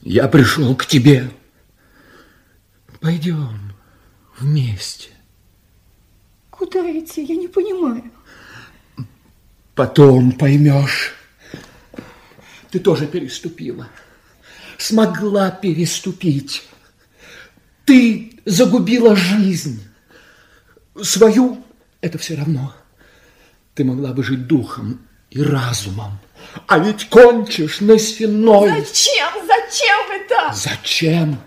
Я 0.03 0.29
пришел 0.29 0.77
к 0.77 0.85
тебе. 0.85 1.31
Пойдем 3.01 3.73
вместе. 4.39 5.16
Куда 6.67 6.91
идти? 6.91 7.23
Я 7.23 7.37
не 7.37 7.47
понимаю. 7.47 8.11
Потом 9.77 10.33
поймешь. 10.33 11.15
Ты 12.71 12.81
тоже 12.81 13.07
переступила. 13.07 13.89
Смогла 14.77 15.53
переступить. 15.53 16.65
Ты 17.85 18.41
загубила 18.45 19.15
жизнь. 19.15 19.81
Свою 21.01 21.65
это 22.01 22.19
все 22.19 22.35
равно. 22.35 22.75
Ты 23.75 23.85
могла 23.85 24.13
бы 24.13 24.25
жить 24.25 24.49
духом 24.49 25.07
и 25.31 25.41
разумом. 25.41 26.19
А 26.67 26.81
ведь 26.81 27.09
кончишь 27.09 27.81
на 27.81 27.97
свиной. 27.97 28.71
Зачем? 28.71 29.29
Зачем 29.47 30.11
это? 30.11 30.53
Зачем? 30.53 31.39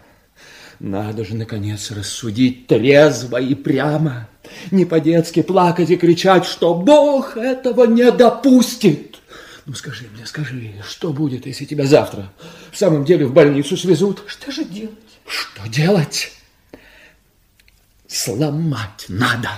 Надо 0.79 1.25
же, 1.25 1.35
наконец, 1.35 1.91
рассудить 1.91 2.67
трезво 2.67 3.37
и 3.41 3.53
прямо. 3.53 4.29
Не 4.71 4.85
по-детски 4.85 5.41
плакать 5.41 5.89
и 5.89 5.97
кричать, 5.97 6.45
что 6.45 6.73
Бог 6.73 7.35
этого 7.35 7.83
не 7.83 8.09
допустит. 8.11 9.17
Ну, 9.65 9.73
скажи 9.75 10.07
мне, 10.13 10.25
скажи, 10.25 10.73
что 10.87 11.11
будет, 11.11 11.45
если 11.45 11.65
тебя 11.65 11.85
завтра 11.85 12.31
в 12.71 12.77
самом 12.77 13.03
деле 13.05 13.25
в 13.25 13.33
больницу 13.33 13.75
свезут? 13.77 14.23
Что 14.25 14.51
же 14.51 14.63
делать? 14.63 14.95
Что 15.27 15.67
делать? 15.67 16.31
Сломать 18.07 19.05
надо. 19.09 19.49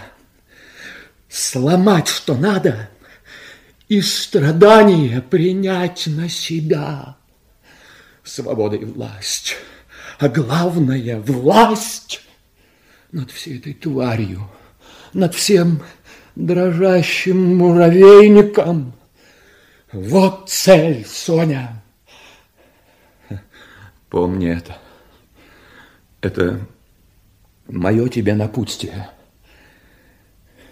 Сломать, 1.29 2.09
что 2.09 2.35
надо, 2.35 2.89
и 3.87 4.01
страдания 4.01 5.21
принять 5.21 6.07
на 6.07 6.27
себя. 6.27 7.15
Свобода 8.23 8.75
и 8.75 8.83
власть, 8.83 9.55
а 10.21 10.29
главное– 10.29 11.19
власть 11.25 12.21
над 13.11 13.31
всей 13.31 13.57
этой 13.57 13.73
тварью, 13.73 14.47
над 15.13 15.33
всем 15.33 15.81
дрожащим 16.35 17.57
муравейником– 17.57 18.93
Вот 19.91 20.47
цель, 20.47 21.03
Соня. 21.07 21.83
Помни 24.09 24.55
это. 24.55 24.77
Это 26.21 26.67
мое 27.67 28.07
тебе 28.07 28.35
напутствие. 28.35 29.09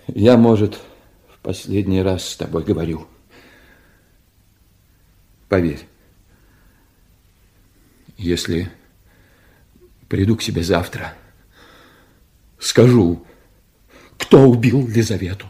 Я, 0.08 0.38
может, 0.38 0.80
в 1.34 1.40
последний 1.42 2.04
раз 2.04 2.24
с 2.24 2.38
тобой 2.38 2.64
говорю. 2.64 3.08
Поверь, 5.50 5.88
если 8.16 8.72
приду 10.10 10.36
к 10.36 10.42
себе 10.42 10.64
завтра, 10.64 11.14
скажу, 12.58 13.26
кто 14.18 14.50
убил 14.50 14.86
Лизавету. 14.88 15.46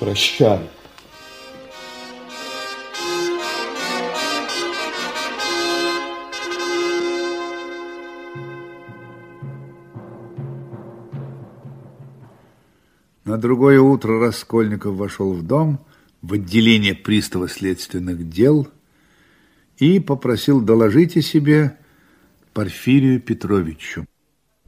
Прощай. 0.00 0.68
На 13.24 13.38
другое 13.38 13.80
утро 13.80 14.20
Раскольников 14.20 14.96
вошел 14.96 15.32
в 15.32 15.42
дом, 15.42 15.80
в 16.22 16.34
отделение 16.34 16.94
пристава 16.94 17.48
следственных 17.48 18.28
дел 18.28 18.68
и 19.78 19.98
попросил 19.98 20.60
доложить 20.60 21.16
о 21.16 21.22
себе 21.22 21.78
Порфирию 22.54 23.20
Петровичу. 23.20 24.06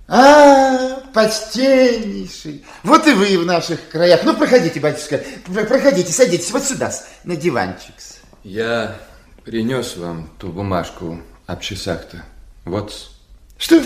А, 0.09 1.01
почтеннейший. 1.15 2.65
Вот 2.83 3.07
и 3.07 3.13
вы 3.13 3.39
в 3.39 3.47
наших 3.47 3.89
краях. 3.89 4.23
Ну, 4.25 4.37
проходите, 4.37 4.81
батюшка, 4.81 5.23
проходите, 5.47 6.13
садитесь 6.13 6.51
вот 6.51 6.65
сюда, 6.65 6.93
на 7.25 7.37
диванчик. 7.37 7.95
Я 8.43 8.97
принес 9.45 9.97
вам 9.97 10.29
ту 10.39 10.49
бумажку 10.49 11.21
об 11.47 11.61
часах-то. 11.61 12.25
Вот. 12.65 13.11
Что? 13.57 13.83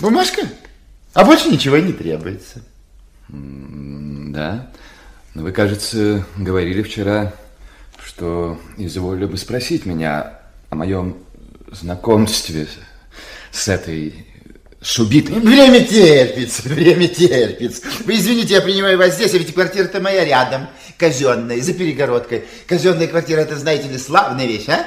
Бумажка? 0.00 0.42
А 1.14 1.24
больше 1.24 1.48
ничего 1.48 1.78
не 1.78 1.92
требуется. 1.92 2.60
Да. 3.28 4.70
Но 5.34 5.42
вы, 5.42 5.52
кажется, 5.52 6.24
говорили 6.36 6.82
вчера, 6.82 7.32
что 8.04 8.60
изволили 8.76 9.26
бы 9.26 9.36
спросить 9.36 9.86
меня 9.86 10.40
о 10.70 10.74
моем 10.74 11.16
знакомстве 11.70 12.68
с 13.56 13.68
этой 13.68 14.26
с 14.80 14.98
убитой. 14.98 15.40
Время 15.40 15.84
терпится, 15.84 16.68
время 16.68 17.08
терпится. 17.08 17.82
Вы 18.04 18.14
извините, 18.14 18.54
я 18.54 18.60
принимаю 18.60 18.98
вас 18.98 19.14
здесь, 19.14 19.34
а 19.34 19.38
ведь 19.38 19.52
квартира-то 19.52 20.00
моя 20.00 20.24
рядом, 20.24 20.68
казенная, 20.98 21.60
за 21.60 21.72
перегородкой. 21.72 22.44
Казенная 22.68 23.08
квартира, 23.08 23.40
это, 23.40 23.56
знаете 23.56 23.88
ли, 23.88 23.98
славная 23.98 24.46
вещь, 24.46 24.68
а? 24.68 24.86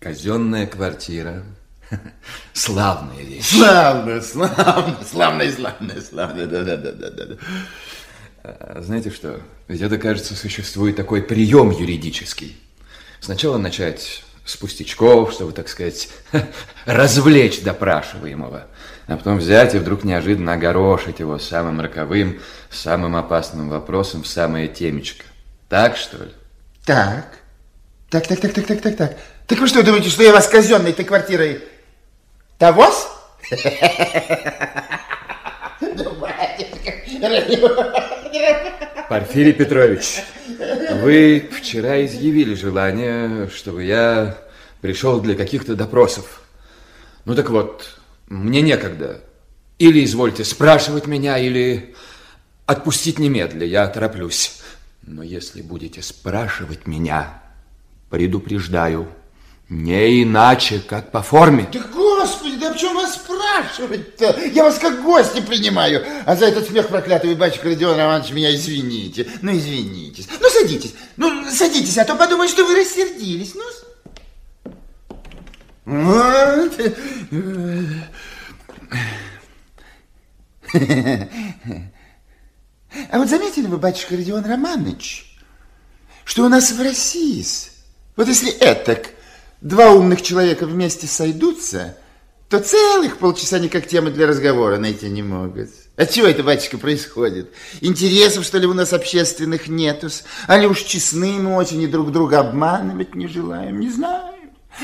Казенная 0.00 0.66
квартира. 0.66 1.44
Славная 2.52 3.22
вещь. 3.22 3.44
Славная, 3.44 4.20
славная, 4.22 5.04
славная, 5.04 5.52
славная, 5.52 6.00
славная, 6.00 6.46
да-да-да-да. 6.46 7.36
А, 8.42 8.80
знаете 8.82 9.10
что, 9.10 9.40
ведь 9.68 9.82
это, 9.82 9.98
кажется, 9.98 10.34
существует 10.34 10.96
такой 10.96 11.22
прием 11.22 11.70
юридический. 11.70 12.56
Сначала 13.20 13.58
начать 13.58 14.24
с 14.44 14.56
пустячков, 14.56 15.32
чтобы, 15.32 15.52
так 15.52 15.68
сказать, 15.68 16.08
развлечь 16.86 17.62
допрашиваемого, 17.62 18.66
а 19.06 19.16
потом 19.16 19.38
взять 19.38 19.74
и 19.74 19.78
вдруг 19.78 20.04
неожиданно 20.04 20.54
огорошить 20.54 21.20
его 21.20 21.38
самым 21.38 21.80
роковым, 21.80 22.40
самым 22.70 23.16
опасным 23.16 23.68
вопросом 23.68 24.22
в 24.22 24.26
самое 24.26 24.68
темечко. 24.68 25.24
Так, 25.68 25.96
что 25.96 26.24
ли? 26.24 26.32
Так. 26.84 27.26
Так, 28.10 28.26
так, 28.26 28.40
так, 28.40 28.52
так, 28.52 28.66
так, 28.66 28.80
так, 28.82 28.96
так. 28.96 29.16
Так 29.46 29.58
вы 29.58 29.66
что 29.66 29.82
думаете, 29.82 30.10
что 30.10 30.22
я 30.22 30.32
вас 30.32 30.48
казенной-то 30.48 31.04
квартирой 31.04 31.62
Тавос? 32.58 33.08
Порфирий 39.08 39.52
Петрович, 39.52 40.22
вы 41.02 41.48
вчера 41.52 42.04
изъявили 42.04 42.54
желание, 42.54 43.48
чтобы 43.48 43.84
я 43.84 44.38
пришел 44.80 45.20
для 45.20 45.36
каких-то 45.36 45.76
допросов. 45.76 46.42
Ну 47.24 47.36
так 47.36 47.50
вот, 47.50 47.98
мне 48.26 48.60
некогда. 48.60 49.20
Или 49.78 50.04
извольте 50.04 50.44
спрашивать 50.44 51.06
меня, 51.06 51.38
или 51.38 51.94
отпустить 52.66 53.20
немедля, 53.20 53.66
я 53.66 53.86
тороплюсь. 53.86 54.60
Но 55.02 55.22
если 55.22 55.62
будете 55.62 56.02
спрашивать 56.02 56.88
меня, 56.88 57.40
предупреждаю, 58.10 59.06
не 59.68 60.24
иначе, 60.24 60.80
как 60.80 61.12
по 61.12 61.22
форме. 61.22 61.68
Да 61.72 61.80
господи, 62.22 62.56
да 62.56 62.72
в 62.72 62.76
чем 62.76 62.94
вас 62.94 63.14
спрашивать-то? 63.14 64.40
Я 64.52 64.64
вас 64.64 64.78
как 64.78 65.02
гости 65.02 65.40
принимаю. 65.40 66.04
А 66.24 66.36
за 66.36 66.46
этот 66.46 66.68
смех 66.68 66.88
проклятый 66.88 67.34
батюшка 67.34 67.68
Родион 67.68 67.96
Романович, 67.96 68.32
меня 68.32 68.54
извините. 68.54 69.28
Ну, 69.42 69.52
извинитесь. 69.56 70.28
Ну, 70.40 70.48
садитесь. 70.48 70.94
Ну, 71.16 71.50
садитесь, 71.50 71.98
а 71.98 72.04
то 72.04 72.14
подумают, 72.16 72.50
что 72.50 72.64
вы 72.64 72.76
рассердились. 72.76 73.54
Ну, 73.54 73.64
вот. 75.84 76.72
А 83.10 83.18
вот 83.18 83.28
заметили 83.28 83.66
вы, 83.66 83.78
батюшка 83.78 84.16
Родион 84.16 84.44
Романович, 84.44 85.36
что 86.24 86.44
у 86.44 86.48
нас 86.48 86.70
в 86.72 86.80
России, 86.80 87.44
вот 88.16 88.28
если 88.28 88.52
этак 88.52 89.10
два 89.60 89.90
умных 89.92 90.22
человека 90.22 90.66
вместе 90.66 91.06
сойдутся, 91.06 91.96
то 92.52 92.60
целых 92.60 93.16
полчаса 93.16 93.58
никак 93.58 93.86
темы 93.86 94.10
для 94.10 94.26
разговора 94.26 94.76
найти 94.76 95.08
не 95.08 95.22
могут. 95.22 95.70
А 95.96 96.04
чего 96.04 96.26
это, 96.26 96.42
батюшка, 96.42 96.76
происходит? 96.76 97.50
Интересов, 97.80 98.44
что 98.44 98.58
ли, 98.58 98.66
у 98.66 98.74
нас 98.74 98.92
общественных 98.92 99.68
нету? 99.68 100.08
Али 100.48 100.66
уж 100.66 100.82
честны 100.82 101.38
мы 101.38 101.56
очень 101.56 101.80
и 101.80 101.86
друг 101.86 102.12
друга 102.12 102.40
обманывать 102.40 103.14
не 103.14 103.26
желаем? 103.26 103.80
Не 103.80 103.88
знаю. 103.88 104.34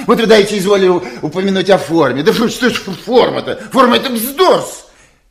Вот 0.06 0.18
вы 0.18 0.26
дайте 0.26 0.56
изволили 0.56 0.88
упомянуть 1.20 1.68
о 1.68 1.76
форме. 1.76 2.22
Да 2.22 2.32
что, 2.32 2.48
что 2.48 2.70
ж 2.70 2.72
форма-то? 3.04 3.56
Форма 3.70 3.96
это 3.96 4.08
вздорс. 4.08 4.86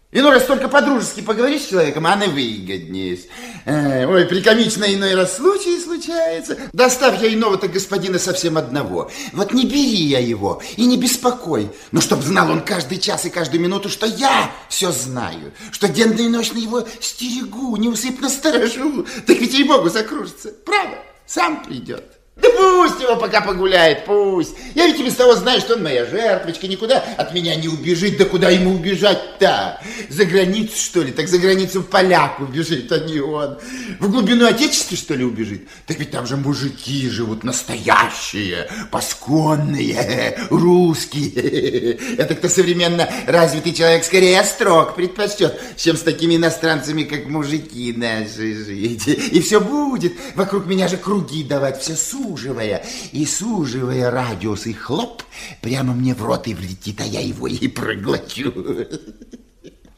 Иной 0.10 0.32
раз 0.32 0.46
только 0.46 0.70
по-дружески 0.70 1.20
поговоришь 1.20 1.64
с 1.64 1.68
человеком, 1.68 2.08
а 2.08 2.14
она 2.14 2.28
выгоднее. 2.28 3.20
Ой, 3.66 4.26
прикомично 4.26 4.86
иной 4.86 5.16
раз 5.16 5.36
случай 5.36 5.78
случается. 5.82 6.58
Доставь 6.72 7.22
я 7.22 7.34
иного-то 7.34 7.68
господина 7.68 8.18
совсем 8.18 8.58
одного. 8.58 9.12
Вот 9.34 9.52
не 9.52 9.66
бери 9.66 10.06
я 10.06 10.20
его 10.20 10.62
и 10.78 10.86
не 10.86 10.98
беспокой. 10.98 11.70
Но 11.92 12.00
чтоб 12.00 12.22
знал 12.22 12.50
он 12.50 12.62
каждый 12.62 13.00
час 13.00 13.26
и 13.26 13.30
каждую 13.30 13.62
минуту, 13.62 13.90
что 13.90 14.06
я 14.06 14.50
все 14.70 14.94
знаю. 14.94 15.52
Что 15.72 15.90
денно 15.90 16.22
и 16.22 16.30
ночно 16.30 16.58
его 16.58 16.88
стерегу, 17.02 17.76
неусыпно 17.76 18.30
сторожу. 18.30 19.06
Так 19.26 19.38
ведь 19.38 19.54
ей-богу 19.54 19.90
закружится. 19.90 20.54
Право, 20.66 21.00
сам 21.26 21.66
придет. 21.66 22.17
Да 22.42 22.50
пусть 22.52 23.02
его 23.02 23.16
пока 23.16 23.42
погуляет, 23.42 24.06
пусть. 24.06 24.54
Я 24.76 24.86
ведь 24.86 25.00
и 25.00 25.04
без 25.04 25.16
того 25.16 25.36
знаю, 25.36 25.60
что 25.60 25.74
он 25.74 25.84
моя 25.84 26.06
жертвочка, 26.06 26.68
никуда 26.68 27.04
от 27.18 27.34
меня 27.34 27.56
не 27.56 27.68
убежит. 27.68 28.18
Да 28.18 28.26
куда 28.26 28.50
ему 28.50 28.76
убежать-то? 28.76 29.82
За 30.10 30.26
границу, 30.26 30.78
что 30.78 31.02
ли? 31.02 31.12
Так 31.12 31.28
за 31.28 31.40
границу 31.40 31.82
поляк 31.82 32.40
убежит, 32.40 32.92
а 32.92 33.00
не 33.00 33.20
он. 33.20 33.58
В 34.00 34.12
глубину 34.12 34.46
Отечества, 34.46 34.96
что 34.96 35.16
ли, 35.16 35.26
убежит? 35.26 35.68
Так 35.88 35.98
ведь 35.98 36.12
там 36.12 36.28
же 36.28 36.38
мужики 36.38 37.10
живут 37.10 37.44
настоящие, 37.44 38.70
пасконные, 38.92 40.38
русские. 40.52 41.98
Это 42.18 42.36
кто 42.36 42.50
современно 42.50 43.10
развитый 43.26 43.74
человек 43.74 44.04
скорее 44.06 44.40
острог 44.40 44.96
предпочтет, 44.96 45.60
чем 45.76 45.98
с 45.98 46.02
такими 46.02 46.36
иностранцами, 46.36 47.04
как 47.04 47.26
мужики 47.26 47.94
наши 47.98 48.64
жить. 48.64 49.08
И 49.08 49.42
все 49.42 49.60
будет. 49.60 50.14
Вокруг 50.36 50.68
меня 50.68 50.88
же 50.88 50.98
круги 50.98 51.44
давать, 51.44 51.82
все 51.82 51.96
суд 51.96 52.27
суживая 52.28 52.84
и 53.12 53.26
суживая 53.26 54.12
радиус 54.12 54.66
и 54.66 54.74
хлоп, 54.74 55.24
прямо 55.62 55.94
мне 55.94 56.14
в 56.14 56.24
рот 56.24 56.48
и 56.48 56.54
влетит, 56.54 57.00
а 57.02 57.06
я 57.06 57.22
его 57.22 57.48
и 57.48 57.68
проглочу. 57.68 58.52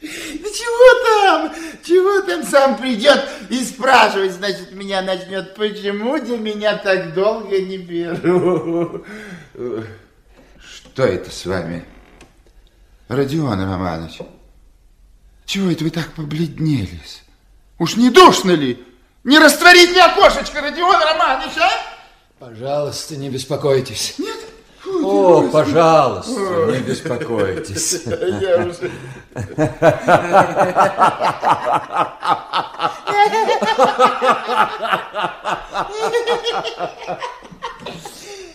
Да 0.01 0.49
чего 0.59 0.89
там? 1.05 1.53
Чего 1.83 2.21
там 2.21 2.43
сам 2.43 2.77
придет 2.77 3.21
и 3.49 3.63
спрашивать, 3.63 4.33
значит, 4.33 4.71
меня 4.73 5.01
начнет, 5.01 5.55
почему 5.55 6.19
для 6.19 6.37
меня 6.37 6.77
так 6.77 7.13
долго 7.13 7.59
не 7.59 7.77
беру? 7.77 9.03
Что 10.59 11.03
это 11.03 11.31
с 11.31 11.45
вами? 11.45 11.83
Родион 13.07 13.59
Романович, 13.59 14.19
чего 15.45 15.71
это 15.71 15.83
вы 15.83 15.89
так 15.89 16.13
побледнелись? 16.13 17.23
Уж 17.79 17.95
не 17.95 18.09
душно 18.09 18.51
ли? 18.51 18.85
Не 19.23 19.39
растворить 19.39 19.89
мне 19.89 20.03
окошечко, 20.03 20.61
Родион 20.61 20.95
Романович, 21.01 21.57
а? 21.57 21.98
Пожалуйста, 22.39 23.17
не 23.17 23.29
беспокойтесь. 23.29 24.15
Нет? 24.17 24.37
О, 25.03 25.49
пожалуйста, 25.51 26.71
не 26.71 26.79
беспокойтесь. 26.79 28.03
Я 28.05 28.65
уже... 28.65 28.91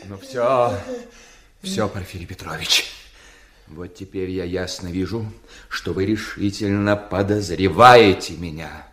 Ну 0.09 0.19
все, 0.23 0.81
все, 1.63 1.89
Порфирий 1.89 2.27
Петрович. 2.27 2.91
Вот 3.67 3.95
теперь 3.95 4.31
я 4.31 4.45
ясно 4.45 4.89
вижу, 4.89 5.27
что 5.69 5.93
вы 5.93 6.07
решительно 6.07 6.97
подозреваете 6.97 8.35
меня 8.35 8.87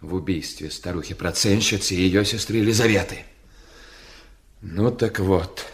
в 0.00 0.14
убийстве 0.14 0.70
старухи-проценщицы 0.70 1.94
и 1.94 2.02
ее 2.02 2.24
сестры 2.24 2.58
Елизаветы. 2.58 3.24
Ну 4.60 4.90
так 4.90 5.20
вот, 5.20 5.64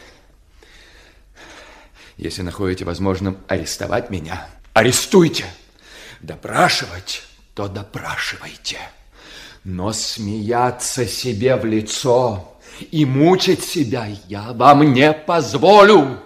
если 2.18 2.42
находите 2.42 2.84
возможным 2.84 3.38
арестовать 3.48 4.10
меня, 4.10 4.46
арестуйте. 4.74 5.46
Допрашивать, 6.20 7.22
то 7.54 7.68
допрашивайте. 7.68 8.78
Но 9.62 9.92
смеяться 9.92 11.06
себе 11.06 11.56
в 11.56 11.64
лицо 11.64 12.58
и 12.90 13.06
мучить 13.06 13.64
себя 13.64 14.06
я 14.28 14.52
вам 14.52 14.92
не 14.92 15.12
позволю. 15.12 16.20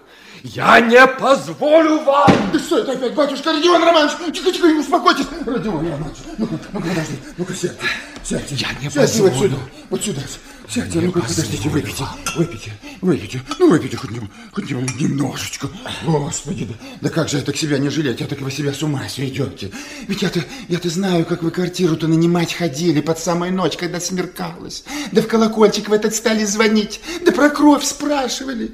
Я 0.44 0.80
не 0.80 1.06
позволю 1.06 2.00
вам! 2.04 2.30
Да 2.52 2.58
что 2.58 2.78
это 2.78 2.92
опять, 2.92 3.14
батюшка 3.14 3.52
Родион 3.52 3.82
Романович? 3.82 4.12
Тихо, 4.34 4.52
тихо, 4.52 4.66
успокойтесь. 4.78 5.26
Родион 5.44 5.76
Романович, 5.76 6.16
ну-ка, 6.38 6.58
ну-ка, 6.72 6.88
подожди, 6.88 7.14
ну-ка, 7.36 7.54
сядьте, 7.54 7.76
сядьте. 8.22 8.54
Я 8.54 8.68
не 8.80 8.90
сядьте 8.90 9.22
вот 9.22 9.30
позволю. 9.32 9.50
сюда, 9.50 9.56
вот 9.90 10.04
сюда. 10.04 10.20
Сядьте, 10.68 11.00
ну-ка, 11.00 11.20
подождите, 11.20 11.68
выпейте, 11.70 12.04
выпейте, 12.36 12.72
выпейте. 13.00 13.42
Ну, 13.58 13.70
выпейте 13.70 13.96
хоть, 13.96 14.10
нем- 14.10 14.30
хоть 14.52 14.70
нем- 14.70 14.86
немножечко. 15.00 15.68
Господи, 16.04 16.66
да, 16.66 16.74
да 17.00 17.08
как 17.08 17.28
же 17.30 17.38
я 17.38 17.42
так 17.42 17.56
себя 17.56 17.78
не 17.78 17.88
жалеть, 17.88 18.20
а 18.20 18.26
так 18.26 18.40
вы 18.40 18.50
себя 18.50 18.72
с 18.74 18.82
ума 18.82 19.08
сведете. 19.08 19.70
Ведь 20.06 20.20
я-то, 20.22 20.44
я-то 20.68 20.90
знаю, 20.90 21.24
как 21.24 21.42
вы 21.42 21.50
квартиру-то 21.50 22.06
нанимать 22.06 22.52
ходили 22.52 23.00
под 23.00 23.18
самой 23.18 23.50
ночь, 23.50 23.76
когда 23.78 23.98
смеркалось. 23.98 24.84
Да 25.10 25.22
в 25.22 25.26
колокольчик 25.26 25.88
в 25.88 25.92
этот 25.92 26.14
стали 26.14 26.44
звонить, 26.44 27.00
да 27.24 27.32
про 27.32 27.48
кровь 27.48 27.84
спрашивали. 27.84 28.72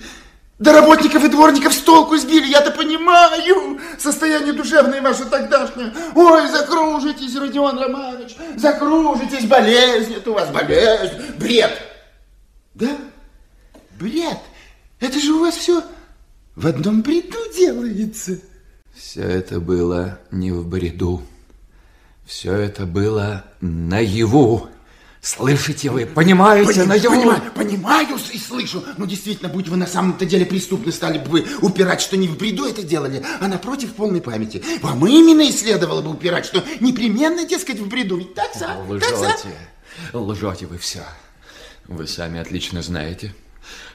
Да 0.58 0.72
работников 0.72 1.24
и 1.24 1.28
дворников 1.28 1.74
с 1.74 1.80
толку 1.80 2.16
сбили, 2.16 2.46
я-то 2.46 2.70
понимаю. 2.70 3.80
Состояние 3.98 4.52
душевное 4.52 5.02
ваше 5.02 5.24
тогдашнее. 5.24 5.92
Ой, 6.14 6.48
закружитесь, 6.48 7.36
Родион 7.36 7.78
Романович, 7.78 8.36
закружитесь, 8.56 9.46
болезнь, 9.46 10.14
это 10.14 10.30
у 10.30 10.34
вас 10.34 10.50
болезнь, 10.50 11.16
бред. 11.38 11.76
Да, 12.74 12.96
бред. 13.98 14.38
Это 15.00 15.18
же 15.18 15.32
у 15.32 15.40
вас 15.40 15.56
все 15.56 15.82
в 16.54 16.66
одном 16.66 17.02
бреду 17.02 17.38
делается. 17.56 18.38
Все 18.94 19.22
это 19.22 19.58
было 19.58 20.20
не 20.30 20.52
в 20.52 20.66
бреду. 20.68 21.22
Все 22.24 22.52
это 22.54 22.86
было 22.86 23.44
наяву. 23.60 24.68
Слышите 25.24 25.88
вы, 25.88 26.04
понимаете, 26.04 26.70
Поним- 26.70 26.86
наяву? 26.86 27.16
понимаю, 27.16 27.42
понимаю 27.54 28.18
и 28.30 28.38
слышу. 28.38 28.84
Ну, 28.98 29.06
действительно, 29.06 29.48
будь 29.48 29.68
вы 29.68 29.78
на 29.78 29.86
самом-то 29.86 30.26
деле 30.26 30.44
преступны, 30.44 30.92
стали 30.92 31.16
бы 31.16 31.30
вы 31.30 31.46
упирать, 31.62 32.02
что 32.02 32.18
не 32.18 32.28
в 32.28 32.36
бреду 32.36 32.66
это 32.66 32.82
делали, 32.82 33.24
а 33.40 33.48
напротив 33.48 33.94
полной 33.94 34.20
памяти. 34.20 34.62
Вам 34.82 35.06
именно 35.06 35.40
и 35.40 35.50
следовало 35.50 36.02
бы 36.02 36.10
упирать, 36.10 36.44
что 36.44 36.62
непременно, 36.78 37.46
дескать, 37.46 37.78
в 37.78 37.88
бреду. 37.88 38.18
Ведь 38.18 38.34
так, 38.34 38.52
сам, 38.52 38.86
так, 39.00 39.16
сам. 39.16 39.22
Лжете. 39.22 39.48
Лжете 40.12 40.66
вы 40.66 40.76
все. 40.76 41.04
Вы 41.88 42.06
сами 42.06 42.38
отлично 42.38 42.82
знаете, 42.82 43.34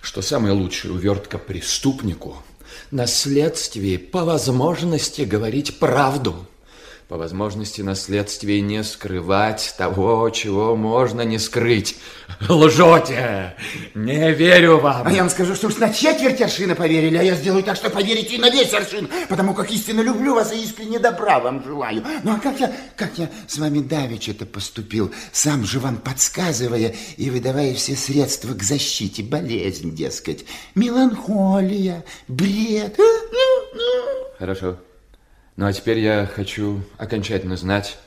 что 0.01 0.23
самая 0.23 0.53
лучшая 0.53 0.93
увертка 0.93 1.37
преступнику 1.37 2.41
на 2.89 3.05
следствии 3.05 3.97
по 3.97 4.25
возможности 4.25 5.21
говорить 5.21 5.77
правду. 5.77 6.47
По 7.09 7.17
возможности 7.17 7.81
на 7.81 7.95
следствии 7.95 8.59
не 8.59 8.83
скрывать 8.83 9.73
того, 9.79 10.29
чего 10.29 10.75
можно 10.75 11.21
не 11.21 11.39
скрыть. 11.39 11.97
Лжете! 12.47 13.55
Не 13.95 14.31
верю 14.31 14.77
вам! 14.77 15.07
А 15.07 15.11
я 15.11 15.21
вам 15.21 15.31
скажу, 15.31 15.55
что 15.55 15.69
уж 15.69 15.77
на 15.77 15.91
четверть 15.91 16.39
аршина 16.39 16.75
поверили, 16.75 17.17
а 17.17 17.23
я 17.23 17.33
сделаю 17.33 17.63
так, 17.63 17.77
что 17.77 17.89
поверите 17.89 18.35
и 18.35 18.37
на 18.37 18.51
весь 18.51 18.71
аршин, 18.75 19.09
потому 19.27 19.55
как 19.55 19.71
истинно 19.71 20.01
люблю 20.01 20.35
вас 20.35 20.53
и 20.53 20.61
искренне 20.61 20.99
добра 20.99 21.39
вам 21.39 21.63
желаю. 21.63 22.03
Ну 22.21 22.31
а 22.31 22.39
как 22.39 22.59
я, 22.59 22.71
как 22.95 23.17
я 23.17 23.27
с 23.47 23.57
вами 23.57 23.79
давеча 23.79 24.29
это 24.29 24.45
поступил, 24.45 25.11
сам 25.31 25.65
же 25.65 25.79
вам 25.79 25.97
подсказывая 25.97 26.93
и 27.17 27.31
выдавая 27.31 27.73
все 27.73 27.95
средства 27.95 28.53
к 28.53 28.61
защите, 28.61 29.23
болезнь, 29.23 29.95
дескать, 29.95 30.45
меланхолия, 30.75 32.05
бред. 32.27 32.99
Хорошо. 34.37 34.77
Ну 35.59 35.65
а 35.65 35.73
теперь 35.73 35.99
я 35.99 36.25
хочу 36.25 36.85
окончательно 36.97 37.57
знать, 37.57 37.97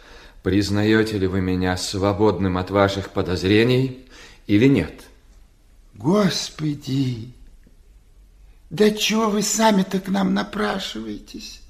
признаете 0.42 1.18
ли 1.18 1.26
вы 1.26 1.42
меня 1.42 1.76
свободным 1.76 2.56
от 2.56 2.70
ваших 2.70 3.10
подозрений 3.10 4.06
или 4.46 4.68
нет? 4.68 5.02
Господи, 5.92 7.30
да 8.70 8.90
чего 8.90 9.28
вы 9.28 9.42
сами-то 9.42 10.00
к 10.00 10.08
нам 10.08 10.32
напрашиваетесь? 10.32 11.60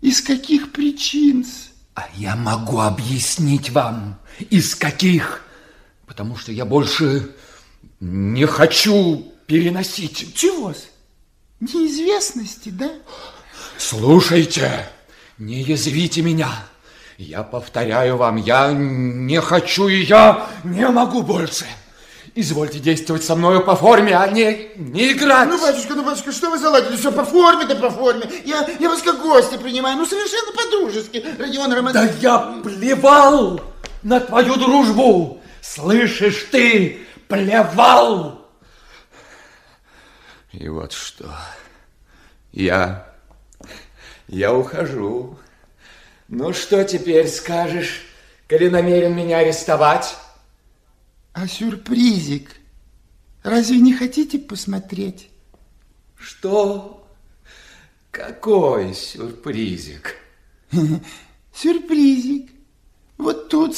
Из 0.00 0.20
каких 0.20 0.72
причин? 0.72 1.46
А 1.94 2.08
я 2.16 2.34
могу 2.34 2.80
объяснить 2.80 3.70
вам, 3.70 4.18
из 4.50 4.74
каких. 4.74 5.44
Потому 6.06 6.34
что 6.34 6.50
я 6.50 6.64
больше 6.64 7.30
не 8.00 8.48
хочу 8.48 9.32
переносить. 9.46 10.34
Чего-с? 10.34 10.88
Неизвестности, 11.60 12.70
да? 12.70 12.90
Слушайте, 13.78 14.88
не 15.38 15.62
язвите 15.62 16.22
меня. 16.22 16.48
Я 17.18 17.42
повторяю 17.42 18.16
вам, 18.16 18.36
я 18.36 18.72
не 18.72 19.40
хочу 19.40 19.88
и 19.88 20.02
я 20.02 20.46
не 20.64 20.88
могу 20.88 21.22
больше. 21.22 21.64
Извольте 22.36 22.80
действовать 22.80 23.22
со 23.22 23.36
мною 23.36 23.62
по 23.62 23.76
форме, 23.76 24.16
а 24.18 24.26
не, 24.26 24.70
не 24.74 25.12
играть. 25.12 25.48
Ну, 25.48 25.60
батюшка, 25.60 25.94
ну, 25.94 26.04
батюшка, 26.04 26.32
что 26.32 26.50
вы 26.50 26.58
заладили? 26.58 26.96
Все 26.96 27.12
по 27.12 27.24
форме, 27.24 27.64
да 27.64 27.76
по 27.76 27.90
форме. 27.90 28.28
Я, 28.44 28.68
я 28.80 28.88
вас 28.88 29.02
как 29.02 29.22
гостя 29.22 29.56
принимаю, 29.56 29.96
ну, 29.96 30.04
совершенно 30.04 30.50
по-дружески, 30.52 31.24
Родион 31.38 31.70
Да 31.70 31.76
Романович. 31.76 32.12
я 32.20 32.38
плевал 32.64 33.60
на 34.02 34.18
твою 34.18 34.56
дружбу. 34.56 35.40
Слышишь 35.60 36.48
ты, 36.50 37.06
плевал. 37.28 38.48
И 40.50 40.68
вот 40.68 40.92
что. 40.92 41.32
Я... 42.52 43.13
Я 44.34 44.52
ухожу. 44.52 45.38
Ну, 46.26 46.52
что 46.52 46.82
теперь 46.82 47.28
скажешь, 47.28 48.02
коли 48.48 48.68
намерен 48.68 49.14
меня 49.14 49.38
арестовать? 49.38 50.16
А 51.32 51.46
сюрпризик? 51.46 52.50
Разве 53.44 53.78
не 53.78 53.94
хотите 53.94 54.40
посмотреть? 54.40 55.28
Что? 56.18 57.06
Какой 58.10 58.92
сюрпризик? 58.94 60.16
Сюрпризик. 61.54 62.50
Вот 63.16 63.50
тут 63.50 63.76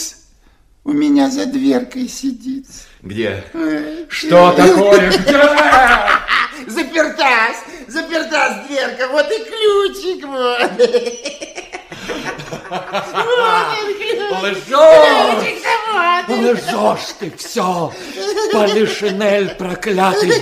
у 0.85 0.93
меня 0.93 1.28
за 1.31 1.45
дверкой 1.45 2.09
сидит. 2.09 2.66
Где? 3.03 3.45
Э, 3.53 4.07
Что 4.09 4.53
такое? 4.53 5.11
Где? 5.27 5.37
Запертась, 7.88 8.30
запертась 8.30 8.66
дверка, 8.66 9.08
вот 9.08 9.26
и 9.30 9.44
ключик 9.44 10.26
вот. 10.26 10.72
Лжешь! 14.42 15.56
Лжешь 16.28 17.12
ты 17.18 17.30
все! 17.36 17.92
Полишинель 18.52 19.54
проклятый! 19.54 20.32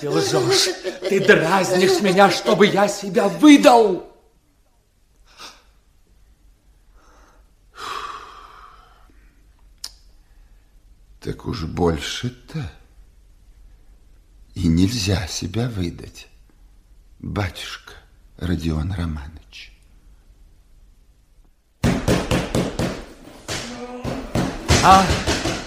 Ты 0.00 0.10
лжешь! 0.10 0.70
Ты 1.08 1.20
дразнишь 1.20 2.00
меня, 2.00 2.30
чтобы 2.30 2.66
я 2.66 2.88
себя 2.88 3.28
выдал! 3.28 4.10
Так 11.20 11.46
уж 11.46 11.62
больше-то 11.64 12.70
и 14.54 14.68
нельзя 14.68 15.26
себя 15.26 15.68
выдать, 15.68 16.28
батюшка 17.18 17.92
Родион 18.38 18.92
Романович. 18.92 19.72
А, 24.82 25.04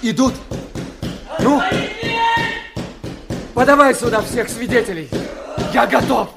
идут. 0.02 0.34
Ну, 1.40 1.62
подавай 3.56 3.96
сюда 3.96 4.22
всех 4.22 4.50
свидетелей. 4.50 5.10
Я 5.74 5.88
готов. 5.88 6.30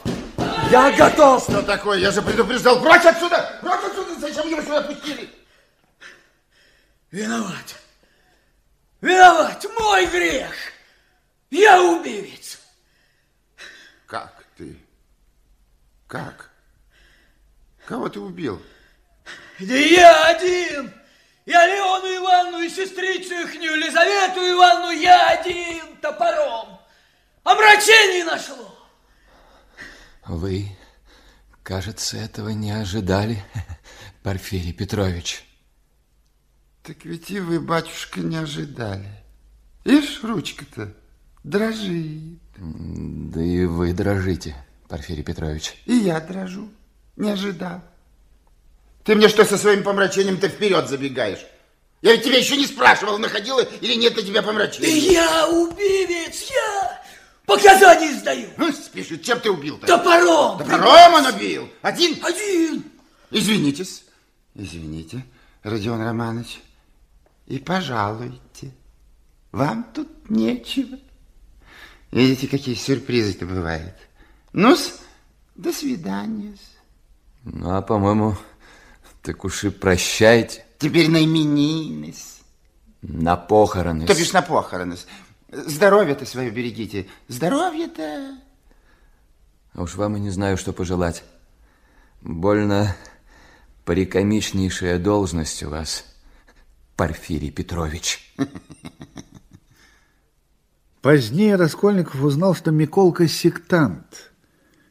Я 0.70 0.90
готов. 0.96 1.42
Что 1.42 1.62
такое? 1.62 1.98
Я 1.98 2.10
же 2.10 2.22
предупреждал. 2.22 2.80
Прочь 2.80 3.04
отсюда! 3.04 3.58
Прочь 3.60 3.84
отсюда! 3.84 4.20
Зачем 4.20 4.48
его 4.48 4.62
сюда 4.62 4.82
пустили? 4.82 5.28
Виноват. 7.10 7.76
Виноват. 9.00 9.66
Мой 9.78 10.06
грех. 10.06 10.54
Я 11.50 11.82
убивец. 11.82 12.60
Как 14.06 14.44
ты? 14.56 14.78
Как? 16.10 16.50
Кого 17.86 18.08
ты 18.08 18.18
убил? 18.18 18.60
Да 19.60 19.76
я 19.76 20.26
один. 20.26 20.92
И 21.46 21.52
Алену 21.52 22.04
Ивановну, 22.16 22.62
и 22.62 22.68
сестрицу 22.68 23.32
ихнюю, 23.34 23.76
Елизавету 23.76 24.40
Ивановну 24.40 24.90
я 24.90 25.28
один 25.28 25.96
топором. 25.98 26.80
Омрачение 27.44 28.24
нашло. 28.24 28.76
Вы, 30.26 30.76
кажется, 31.62 32.16
этого 32.16 32.48
не 32.48 32.72
ожидали, 32.72 33.44
Порфирий 34.24 34.72
Петрович. 34.72 35.44
Так 36.82 37.04
ведь 37.04 37.30
и 37.30 37.38
вы, 37.38 37.60
батюшка, 37.60 38.18
не 38.18 38.36
ожидали. 38.36 39.08
Ишь, 39.84 40.24
ручка-то 40.24 40.92
дрожит. 41.44 42.40
Да 42.56 43.40
и 43.40 43.64
вы 43.64 43.92
дрожите, 43.92 44.56
Порфирий 44.90 45.22
Петрович. 45.22 45.74
И 45.86 45.94
я 45.94 46.20
дрожу. 46.20 46.68
Не 47.16 47.30
ожидал. 47.30 47.80
Ты 49.04 49.14
мне 49.14 49.28
что 49.28 49.44
со 49.44 49.56
своим 49.56 49.84
помрачением-то 49.84 50.48
вперед 50.48 50.88
забегаешь? 50.88 51.46
Я 52.02 52.12
ведь 52.12 52.24
тебя 52.24 52.38
еще 52.38 52.56
не 52.56 52.66
спрашивал, 52.66 53.18
находила 53.18 53.60
или 53.60 53.94
нет 53.94 54.16
на 54.16 54.22
тебя 54.22 54.42
помрачения. 54.42 55.12
Я 55.12 55.48
убивец, 55.48 56.50
я 56.50 57.02
показания 57.46 58.18
сдаю. 58.18 58.48
Ну, 58.56 58.72
спешит, 58.72 59.22
чем 59.22 59.38
ты 59.38 59.50
убил-то? 59.50 59.86
Топором. 59.86 60.58
Топором 60.58 61.14
он 61.14 61.26
убил? 61.26 61.70
Один? 61.82 62.18
Один. 62.24 62.84
Извинитесь. 63.30 64.04
Извините, 64.56 65.24
Родион 65.62 66.00
Романович. 66.02 66.60
И 67.46 67.58
пожалуйте. 67.58 68.72
Вам 69.52 69.84
тут 69.94 70.30
нечего. 70.30 70.98
Видите, 72.10 72.48
какие 72.48 72.74
сюрпризы-то 72.74 73.46
бывают. 73.46 73.94
Ну-с, 74.52 75.00
до 75.54 75.72
свидания. 75.72 76.54
Ну, 77.44 77.70
а, 77.70 77.82
по-моему, 77.82 78.36
так 79.22 79.44
уж 79.44 79.64
и 79.64 79.70
прощайте. 79.70 80.64
Теперь 80.78 81.10
на 81.10 81.24
именины. 81.24 82.14
На 83.02 83.36
похороны. 83.36 84.06
То 84.06 84.14
бишь 84.14 84.32
на 84.32 84.42
похороны. 84.42 84.96
Здоровье-то 85.50 86.26
свое 86.26 86.50
берегите. 86.50 87.06
Здоровье-то... 87.28 88.38
А 89.72 89.82
уж 89.82 89.94
вам 89.94 90.16
и 90.16 90.20
не 90.20 90.30
знаю, 90.30 90.56
что 90.56 90.72
пожелать. 90.72 91.24
Больно 92.20 92.96
прикомичнейшая 93.84 94.98
должность 94.98 95.62
у 95.62 95.70
вас, 95.70 96.04
Порфирий 96.96 97.50
Петрович. 97.50 98.34
Позднее 101.02 101.56
Раскольников 101.56 102.22
узнал, 102.22 102.54
что 102.54 102.70
Миколка 102.70 103.26
сектант. 103.26 104.29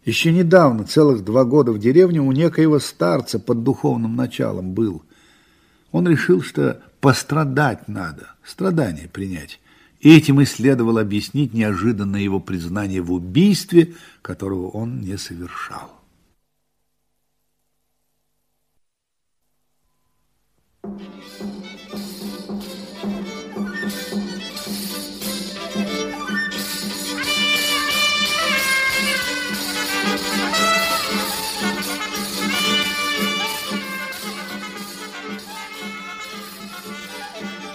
Еще 0.09 0.31
недавно, 0.31 0.85
целых 0.85 1.23
два 1.23 1.45
года 1.45 1.71
в 1.71 1.77
деревне 1.77 2.19
у 2.19 2.31
некоего 2.31 2.79
старца 2.79 3.37
под 3.37 3.63
духовным 3.63 4.15
началом 4.15 4.73
был. 4.73 5.03
Он 5.91 6.07
решил, 6.07 6.41
что 6.41 6.81
пострадать 6.99 7.87
надо, 7.87 8.31
страдания 8.43 9.07
принять. 9.07 9.59
И 9.99 10.11
этим 10.17 10.41
и 10.41 10.45
следовало 10.45 11.01
объяснить 11.01 11.53
неожиданное 11.53 12.21
его 12.21 12.39
признание 12.39 13.03
в 13.03 13.13
убийстве, 13.13 13.93
которого 14.23 14.69
он 14.69 14.99
не 14.99 15.15
совершал. 15.15 15.91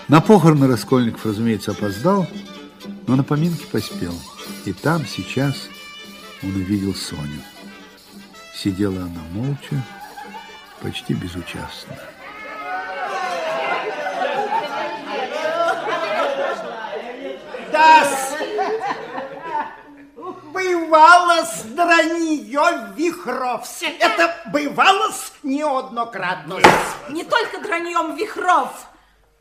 На 0.07 0.21
похороны 0.21 0.67
Раскольников, 0.67 1.25
разумеется, 1.25 1.71
опоздал, 1.71 2.27
но 3.07 3.17
на 3.17 3.25
поминки 3.25 3.65
поспел. 3.65 4.15
И 4.67 4.73
там, 4.75 5.07
сейчас, 5.07 5.55
он 6.43 6.51
увидел 6.51 6.95
Соню. 6.95 7.41
Сидела 8.55 9.03
она 9.03 9.23
молча, 9.33 9.83
почти 10.83 11.15
безучастно. 11.15 11.97
Да, 17.73 18.07
бывало 20.53 21.49
дранье 21.65 22.93
вихров. 22.95 23.67
Это 24.01 24.37
бывало 24.53 25.13
неоднократно. 25.43 26.61
Не 27.09 27.25
только 27.25 27.61
драньем 27.63 28.17
вихров, 28.17 28.87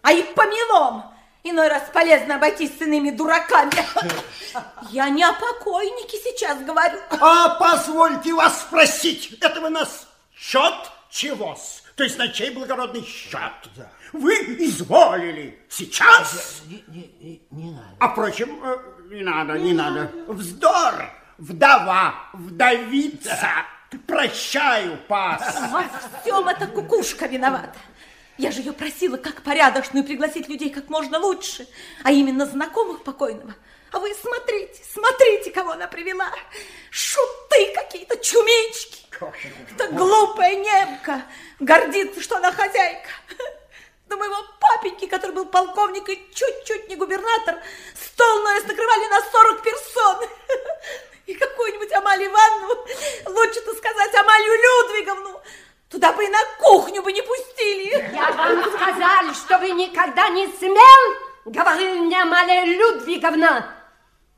а 0.03 0.11
и 0.11 0.21
помелом. 0.21 1.05
Иной 1.45 1.67
раз 1.67 1.83
полезно 1.91 2.35
обойтись 2.35 2.77
с 2.77 2.81
иными 2.81 3.09
дураками. 3.09 3.71
Я 4.91 5.09
не 5.09 5.23
о 5.23 5.33
покойнике 5.33 6.17
сейчас 6.23 6.59
говорю. 6.61 6.99
А 7.09 7.49
позвольте 7.55 8.33
вас 8.33 8.61
спросить, 8.61 9.35
это 9.41 9.59
вы 9.59 9.69
нас 9.69 10.07
счет 10.35 10.73
чего-с? 11.09 11.83
То 11.95 12.03
есть 12.03 12.17
на 12.17 12.27
чей 12.29 12.51
благородный 12.51 13.03
счет? 13.03 13.51
Вы 14.13 14.33
изволили 14.59 15.59
сейчас? 15.69 16.61
Не, 16.67 16.83
не, 16.87 17.11
не, 17.19 17.47
не 17.51 17.71
надо. 17.71 17.87
А 17.99 18.09
впрочем, 18.09 18.59
э, 18.63 18.77
не 19.09 19.23
надо, 19.23 19.57
не 19.57 19.73
надо. 19.73 20.11
Вздор, 20.27 21.09
вдова, 21.37 22.13
вдовица. 22.33 23.37
Прощаю, 24.07 24.97
пас. 25.07 25.55
Во 25.71 25.83
всем 26.21 26.47
эта 26.47 26.67
кукушка 26.67 27.27
виновата. 27.27 27.77
Я 28.37 28.51
же 28.51 28.61
ее 28.61 28.73
просила, 28.73 29.17
как 29.17 29.43
порядочную, 29.43 30.03
пригласить 30.03 30.47
людей 30.47 30.69
как 30.69 30.89
можно 30.89 31.19
лучше, 31.19 31.67
а 32.03 32.11
именно 32.11 32.45
знакомых 32.45 33.03
покойного. 33.03 33.53
А 33.91 33.99
вы 33.99 34.11
смотрите, 34.15 34.81
смотрите, 34.91 35.51
кого 35.51 35.71
она 35.71 35.87
привела. 35.87 36.31
Шуты 36.89 37.73
какие-то, 37.75 38.17
чумички. 38.17 39.05
Это 39.71 39.87
глупая 39.93 40.55
немка. 40.55 41.23
Гордится, 41.59 42.21
что 42.21 42.37
она 42.37 42.51
хозяйка. 42.51 43.09
Да 44.07 44.17
моего 44.17 44.35
папеньки, 44.59 45.05
который 45.05 45.31
был 45.31 45.45
полковник 45.45 46.09
и 46.09 46.27
чуть-чуть 46.33 46.89
не 46.89 46.95
губернатор, 46.95 47.57
стол 47.95 48.43
наверное, 48.43 48.69
накрывали 48.69 49.07
на 49.09 49.21
40 49.21 49.63
персон. 49.63 50.29
И 51.25 51.33
какую-нибудь 51.35 51.91
Амалию 51.93 52.29
Ивановну, 52.29 52.85
лучше-то 53.27 53.73
сказать 53.75 54.13
Амалию 54.13 54.53
Людвиговну, 54.53 55.41
Туда 55.93 56.11
бы 56.11 56.25
и 56.25 56.27
на 56.27 56.39
кухню 56.57 57.03
бы 57.03 57.11
не 57.13 57.21
пустили. 57.21 58.11
Я 58.15 58.31
вам 58.31 58.63
сказал, 58.63 59.31
что 59.35 59.59
вы 59.59 59.69
никогда 59.69 60.27
не 60.29 60.47
смел, 60.47 61.15
говорил 61.45 62.05
мне 62.05 62.19
Амалия 62.19 62.65
Людвиговна. 62.65 63.67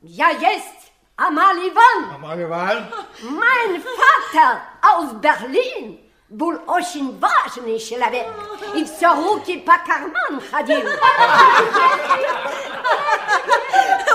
Я 0.01 0.31
есть 0.31 0.91
Амалия 1.15 1.69
Иван. 1.69 2.15
Амалия 2.15 2.45
Иван? 2.45 2.93
Mein 3.21 3.81
Vater 3.81 4.59
aus 4.81 5.13
Berlin 5.21 6.01
был 6.27 6.61
очень 6.67 7.17
важный 7.19 7.79
человек 7.79 8.27
и 8.75 8.83
все 8.83 9.15
руки 9.15 9.57
по 9.59 9.77
карман 9.77 10.41
ходил. 10.51 10.81
У 10.81 10.87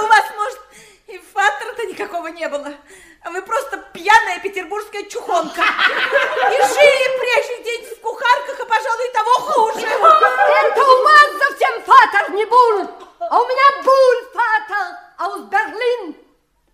вас, 0.08 0.24
может, 0.36 0.60
и 1.06 1.16
фатера-то 1.16 1.86
никакого 1.86 2.26
не 2.26 2.46
было. 2.50 2.74
А 3.22 3.30
вы 3.30 3.42
просто 3.42 3.76
пьяная 3.92 4.40
петербургская 4.40 5.04
чухонка. 5.04 5.62
И 5.62 6.56
жили 6.56 7.18
прежний 7.20 7.64
день 7.64 7.84
в 7.84 8.00
кухарках, 8.00 8.60
а, 8.60 8.64
пожалуй, 8.64 9.08
того 9.12 9.30
хуже. 9.40 9.86
Это 9.86 10.84
у 10.84 11.02
вас 11.04 11.48
совсем 11.48 11.82
фатер 11.82 12.30
не 12.32 12.46
был, 12.46 12.88
а 13.18 13.40
у 13.40 13.46
меня 13.46 13.82
был 13.84 14.30
фатер 14.32 14.96
aus 15.18 15.48
Берлин. 15.50 16.16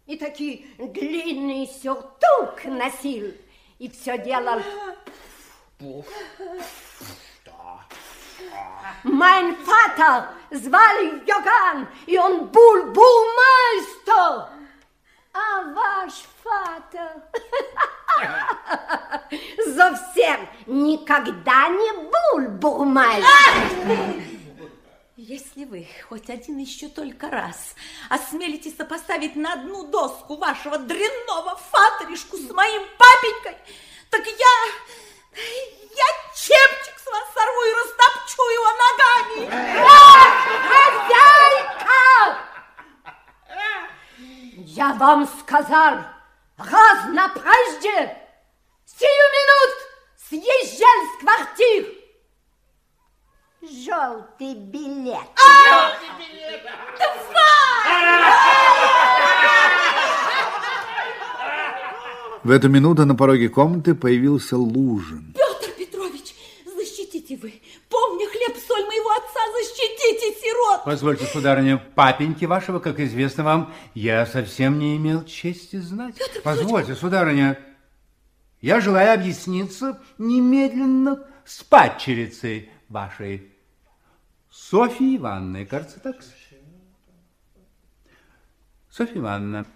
И 0.06 0.16
такие 0.16 0.66
длинный 0.78 1.66
сюртук 1.66 2.64
носил. 2.64 3.34
И 3.78 3.90
все 3.90 4.16
делал... 4.18 4.62
Mein 9.02 9.56
Vater 9.64 10.28
звали 10.50 11.22
Йоган, 11.26 11.88
и 12.06 12.16
он 12.18 12.46
был 12.46 12.84
бурмайстер. 12.86 14.48
А 15.32 15.62
ваш 15.74 16.12
фатер 16.46 17.22
совсем 19.74 20.48
никогда 20.66 21.68
не 21.68 21.92
был 21.92 22.48
бурмайстер. 22.50 23.26
Если 25.16 25.64
вы 25.64 25.88
хоть 26.08 26.30
один 26.30 26.58
еще 26.58 26.88
только 26.88 27.30
раз 27.30 27.74
осмелитесь 28.10 28.76
сопоставить 28.76 29.34
на 29.34 29.54
одну 29.54 29.90
доску 29.90 30.36
вашего 30.36 30.78
дрянного 30.78 31.56
фатеришку 31.56 32.36
с 32.36 32.50
моим 32.50 32.82
папенькой, 32.98 33.56
так 34.10 34.24
я... 34.26 34.32
я 35.34 36.06
чепчик 36.34 36.98
с 36.98 37.06
вас 37.06 37.24
сорву 37.34 37.62
и 37.64 37.74
растопчу 37.74 38.42
его 38.52 38.70
ногами. 38.84 39.48
Хозяйка! 40.68 41.86
Я 44.58 44.92
вам 44.94 45.26
сказал 45.40 46.15
раз 46.58 47.04
на 47.12 47.28
прежде, 47.28 48.16
сию 48.84 49.26
минут 49.36 49.74
съезжай 50.28 51.06
с 51.06 51.20
квартир. 51.20 51.86
желтый 53.62 54.54
билет. 54.54 55.26
Желтый 55.36 56.08
билет! 56.18 56.62
В 62.44 62.50
эту 62.50 62.68
минуту 62.68 63.04
на 63.04 63.16
пороге 63.16 63.48
комнаты 63.48 63.94
появился 63.96 64.56
Лужин. 64.56 65.34
Петр 65.34 65.72
Петрович, 65.76 66.32
защитите 66.64 67.36
вы. 67.36 67.60
Помня 67.88 68.28
хлеб, 68.28 68.56
соль 68.68 68.84
моего 68.86 69.10
отца, 69.10 69.40
защитите 70.26 70.40
сирот. 70.40 70.84
Позвольте, 70.84 71.24
сударыня, 71.26 71.78
папеньки 71.94 72.44
вашего, 72.44 72.78
как 72.78 73.00
известно 73.00 73.44
вам, 73.44 73.74
я 73.94 74.26
совсем 74.26 74.78
не 74.78 74.96
имел 74.96 75.24
чести 75.24 75.76
знать. 75.76 76.16
Петр 76.16 76.40
Позвольте, 76.42 76.94
сударыня, 76.94 77.58
я 78.60 78.80
желаю 78.80 79.14
объясниться 79.14 80.00
немедленно 80.18 81.24
с 81.44 81.62
падчерицей 81.62 82.70
вашей, 82.88 83.52
Софьей 84.50 85.16
Ивановной, 85.18 85.66
кажется, 85.66 86.00
так? 86.00 86.16
Софья 88.90 89.18
Ивановна, 89.18 89.66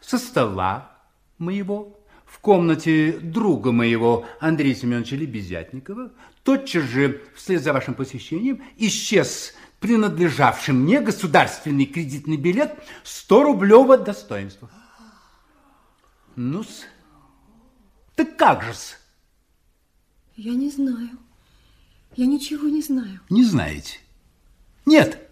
со 0.00 0.18
стола 0.18 0.90
моего 1.38 1.98
в 2.26 2.40
комнате 2.40 3.18
друга 3.18 3.72
моего 3.72 4.26
Андрея 4.40 4.74
Семеновича 4.74 5.16
Лебезятникова 5.16 6.10
тотчас 6.42 6.84
же, 6.84 7.22
вслед 7.34 7.62
за 7.62 7.72
вашим 7.72 7.94
посещением, 7.94 8.62
исчез 8.76 9.54
принадлежавший 9.86 10.74
мне 10.74 11.00
государственный 11.00 11.86
кредитный 11.86 12.36
билет 12.36 12.76
100 13.04 13.42
рублево 13.44 13.96
достоинства. 13.96 14.68
Ну-с, 16.34 16.86
так 18.16 18.36
как 18.36 18.64
же-с? 18.64 18.98
Я 20.34 20.54
не 20.54 20.70
знаю. 20.70 21.10
Я 22.16 22.26
ничего 22.26 22.68
не 22.68 22.82
знаю. 22.82 23.20
Не 23.30 23.44
знаете? 23.44 24.00
Нет. 24.86 25.22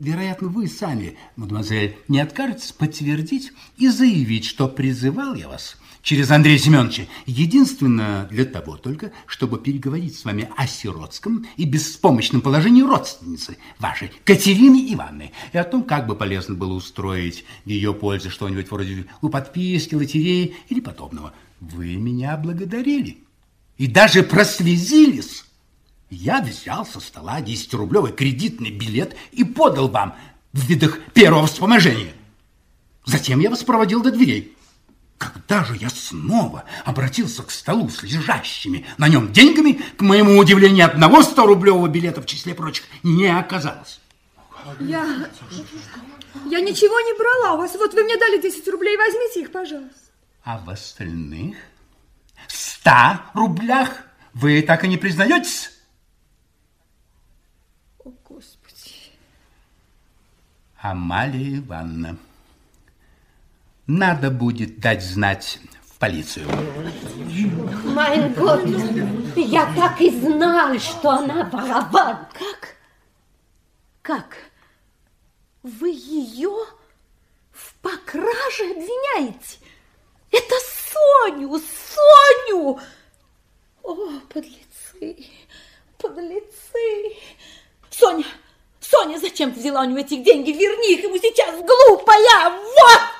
Вероятно, 0.00 0.48
вы 0.48 0.66
сами, 0.66 1.16
мадемуазель, 1.36 1.96
не 2.08 2.20
откажетесь 2.20 2.72
подтвердить 2.72 3.52
и 3.76 3.88
заявить, 3.88 4.46
что 4.46 4.68
призывал 4.68 5.34
я 5.34 5.48
вас 5.48 5.76
через 6.02 6.30
Андрея 6.30 6.58
Семеновича 6.58 7.04
единственно 7.26 8.26
для 8.30 8.44
того 8.44 8.76
только, 8.76 9.12
чтобы 9.26 9.58
переговорить 9.58 10.16
с 10.16 10.24
вами 10.24 10.50
о 10.56 10.66
сиротском 10.66 11.46
и 11.56 11.64
беспомощном 11.64 12.40
положении 12.40 12.82
родственницы 12.82 13.58
вашей, 13.78 14.10
Катерины 14.24 14.92
Ивановны, 14.92 15.32
и 15.52 15.58
о 15.58 15.64
том, 15.64 15.82
как 15.82 16.06
бы 16.06 16.14
полезно 16.14 16.54
было 16.54 16.74
устроить 16.74 17.44
в 17.64 17.68
ее 17.68 17.94
пользу 17.94 18.30
что-нибудь 18.30 18.70
вроде 18.70 19.06
у 19.22 19.28
подписки, 19.28 19.94
лотереи 19.94 20.56
или 20.68 20.80
подобного. 20.80 21.32
Вы 21.60 21.96
меня 21.96 22.36
благодарили 22.36 23.18
и 23.76 23.86
даже 23.86 24.22
прослезились. 24.22 25.44
Я 26.10 26.40
взял 26.40 26.86
со 26.86 27.00
стола 27.00 27.40
10-рублевый 27.40 28.12
кредитный 28.12 28.70
билет 28.70 29.14
и 29.32 29.44
подал 29.44 29.88
вам 29.88 30.14
в 30.52 30.66
видах 30.66 31.00
первого 31.12 31.46
вспоможения. 31.46 32.12
Затем 33.04 33.40
я 33.40 33.50
вас 33.50 33.62
проводил 33.62 34.02
до 34.02 34.10
дверей. 34.10 34.54
Когда 35.18 35.64
же 35.64 35.76
я 35.76 35.90
снова 35.90 36.64
обратился 36.84 37.42
к 37.42 37.50
столу 37.50 37.90
с 37.90 38.02
лежащими 38.04 38.86
на 38.98 39.08
нем 39.08 39.32
деньгами, 39.32 39.72
к 39.96 40.00
моему 40.00 40.38
удивлению, 40.38 40.86
одного 40.86 41.22
100-рублевого 41.22 41.88
билета 41.88 42.22
в 42.22 42.26
числе 42.26 42.54
прочих 42.54 42.84
не 43.02 43.26
оказалось. 43.26 44.00
Я... 44.80 45.28
Я 46.44 46.60
ничего 46.60 47.00
не 47.00 47.18
брала 47.18 47.54
у 47.54 47.58
вас. 47.58 47.74
Вот 47.74 47.94
вы 47.94 48.04
мне 48.04 48.16
дали 48.16 48.40
10 48.40 48.68
рублей, 48.68 48.96
возьмите 48.96 49.42
их, 49.42 49.50
пожалуйста. 49.50 49.98
А 50.44 50.58
в 50.58 50.70
остальных 50.70 51.56
100 52.46 52.90
рублях 53.34 54.04
вы 54.34 54.62
так 54.62 54.84
и 54.84 54.88
не 54.88 54.96
признаетесь? 54.96 55.72
О, 58.04 58.12
Господи. 58.28 59.12
Амалия 60.80 61.58
Ивановна, 61.58 62.18
надо 63.88 64.30
будет 64.30 64.78
дать 64.78 65.02
знать 65.02 65.58
в 65.86 65.98
полицию. 65.98 66.46
Майн 67.84 68.34
я 69.34 69.72
так 69.74 70.00
и 70.00 70.10
знал, 70.10 70.78
что 70.78 71.10
она 71.10 71.44
ворован. 71.44 72.18
Как? 72.32 72.76
Как? 74.02 74.36
Вы 75.62 75.88
ее 75.90 76.54
в 77.50 77.74
покраже 77.80 78.70
обвиняете? 78.70 79.58
Это 80.30 80.54
Соню, 80.92 81.58
Соню! 81.58 82.80
О, 83.82 84.20
подлецы, 84.28 85.26
подлецы! 85.96 87.16
Соня, 87.90 88.24
Соня, 88.80 89.18
зачем 89.18 89.52
ты 89.52 89.60
взяла 89.60 89.80
у 89.80 89.84
него 89.84 89.98
эти 89.98 90.22
деньги? 90.22 90.50
Верни 90.50 90.94
их 90.94 91.04
ему 91.04 91.16
сейчас, 91.16 91.54
глупая! 91.56 92.50
Вот! 92.50 93.17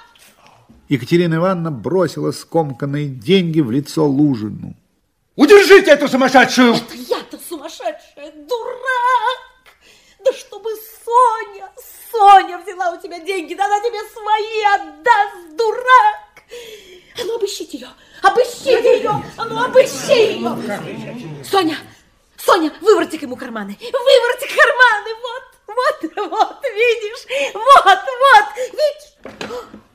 Екатерина 0.89 1.35
Ивановна 1.35 1.71
бросила 1.71 2.33
скомканные 2.33 3.09
деньги 3.09 3.61
в 3.61 3.71
лицо 3.71 4.07
Лужину. 4.07 4.75
Удержите 5.37 5.91
эту 5.91 6.09
сумасшедшую! 6.09 6.75
Это 6.75 6.95
я-то 6.95 7.39
сумасшедшая, 7.39 8.33
дурак! 8.49 9.39
Да 10.25 10.33
чтобы 10.33 10.71
Соня, 11.05 11.71
Соня 12.11 12.59
взяла 12.59 12.93
у 12.93 13.01
тебя 13.01 13.21
деньги, 13.21 13.55
да 13.55 13.67
она 13.67 13.81
тебе 13.81 13.99
свои 14.13 14.63
отдаст, 14.75 15.57
дурак! 15.57 16.43
А 17.21 17.25
ну 17.25 17.37
обыщите 17.37 17.79
ее, 17.79 17.89
обыщите 18.23 18.99
ее, 18.99 19.23
а 19.37 19.45
ну 19.45 19.63
обыщи 19.63 20.37
ее! 20.37 21.45
Соня, 21.45 21.77
Соня, 22.39 22.73
выворотик 22.81 23.23
ему 23.23 23.37
карманы, 23.37 23.77
выворотик 23.79 24.49
карманы, 24.57 25.11
вот, 25.23 25.45
вот, 25.67 26.31
вот, 26.31 26.65
видишь, 26.65 27.53
вот, 27.55 27.99
вот, 28.25 28.57
видишь? 28.73 29.88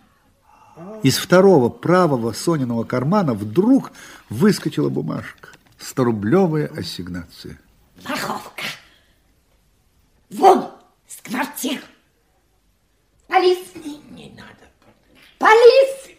Из 1.03 1.17
второго 1.17 1.69
правого 1.69 2.31
Сониного 2.33 2.83
кармана 2.83 3.33
вдруг 3.33 3.91
выскочила 4.29 4.89
бумажка. 4.89 5.49
Сторублевая 5.77 6.67
ассигнация. 6.67 7.59
Парковка. 8.03 8.63
Вон 10.29 10.71
с 11.07 11.21
квартир. 11.21 11.83
Полис. 13.27 13.59
Не, 13.75 13.97
не 14.11 14.29
надо. 14.31 14.69
Полис. 15.37 16.09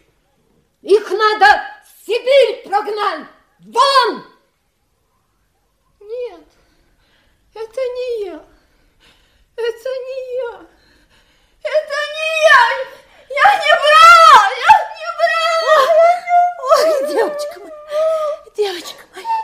Их 0.81 1.09
надо 1.09 1.63
в 1.83 2.05
Сибирь 2.05 2.69
прогнать. 2.69 3.27
Вон! 3.59 4.23
Нет, 5.99 6.45
это 7.55 7.81
не 7.81 8.25
я. 8.25 8.45
Это 9.55 9.89
не 9.89 10.35
я. 10.37 10.67
Это 11.63 11.97
не 12.15 12.29
я. 12.43 13.04
Я 13.35 13.47
не 13.63 13.71
брала, 13.83 14.43
я 14.65 14.73
не 14.95 15.07
брала. 15.19 15.77
Ой, 16.71 16.89
девочка 17.13 17.59
моя, 17.59 17.75
девочка 18.55 19.03
моя, 19.13 19.37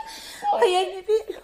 а 0.52 0.64
я 0.64 0.84
не 0.86 1.00
верю. 1.02 1.40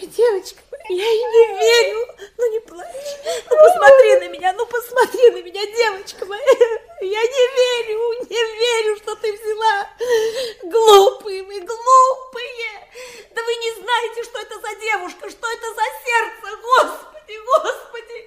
Девочка 0.00 0.60
моя, 0.70 1.04
я 1.04 1.28
не 1.28 1.44
верю. 1.58 2.06
Ну 2.38 2.52
не 2.52 2.60
плачь, 2.60 3.16
ну 3.50 3.56
посмотри 3.56 4.16
на 4.16 4.28
меня, 4.28 4.52
ну 4.54 4.66
посмотри 4.66 5.30
на 5.30 5.42
меня, 5.42 5.66
девочка 5.66 6.24
моя. 6.24 6.42
Я 7.00 7.22
не 7.22 7.44
верю, 7.58 7.98
не 8.28 8.42
верю, 8.58 8.96
что 8.96 9.14
ты 9.16 9.32
взяла. 9.32 9.88
Глупые 10.64 11.42
вы, 11.44 11.60
глупые. 11.60 12.88
Да 13.30 13.42
вы 13.42 13.54
не 13.56 13.72
знаете, 13.72 14.24
что 14.24 14.38
это 14.40 14.58
за 14.58 14.74
девушка, 14.80 15.30
что 15.30 15.48
это 15.48 15.74
за 15.74 15.84
сердце. 16.04 16.56
Господи, 16.62 17.17
Господи, 17.36 18.18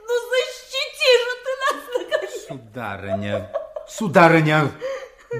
ну 0.00 0.14
защити 0.30 1.10
же 1.24 1.32
ты 1.44 1.50
нас, 1.64 1.78
наконец. 1.98 2.46
Сударыня, 2.48 3.52
сударыня, 3.88 4.72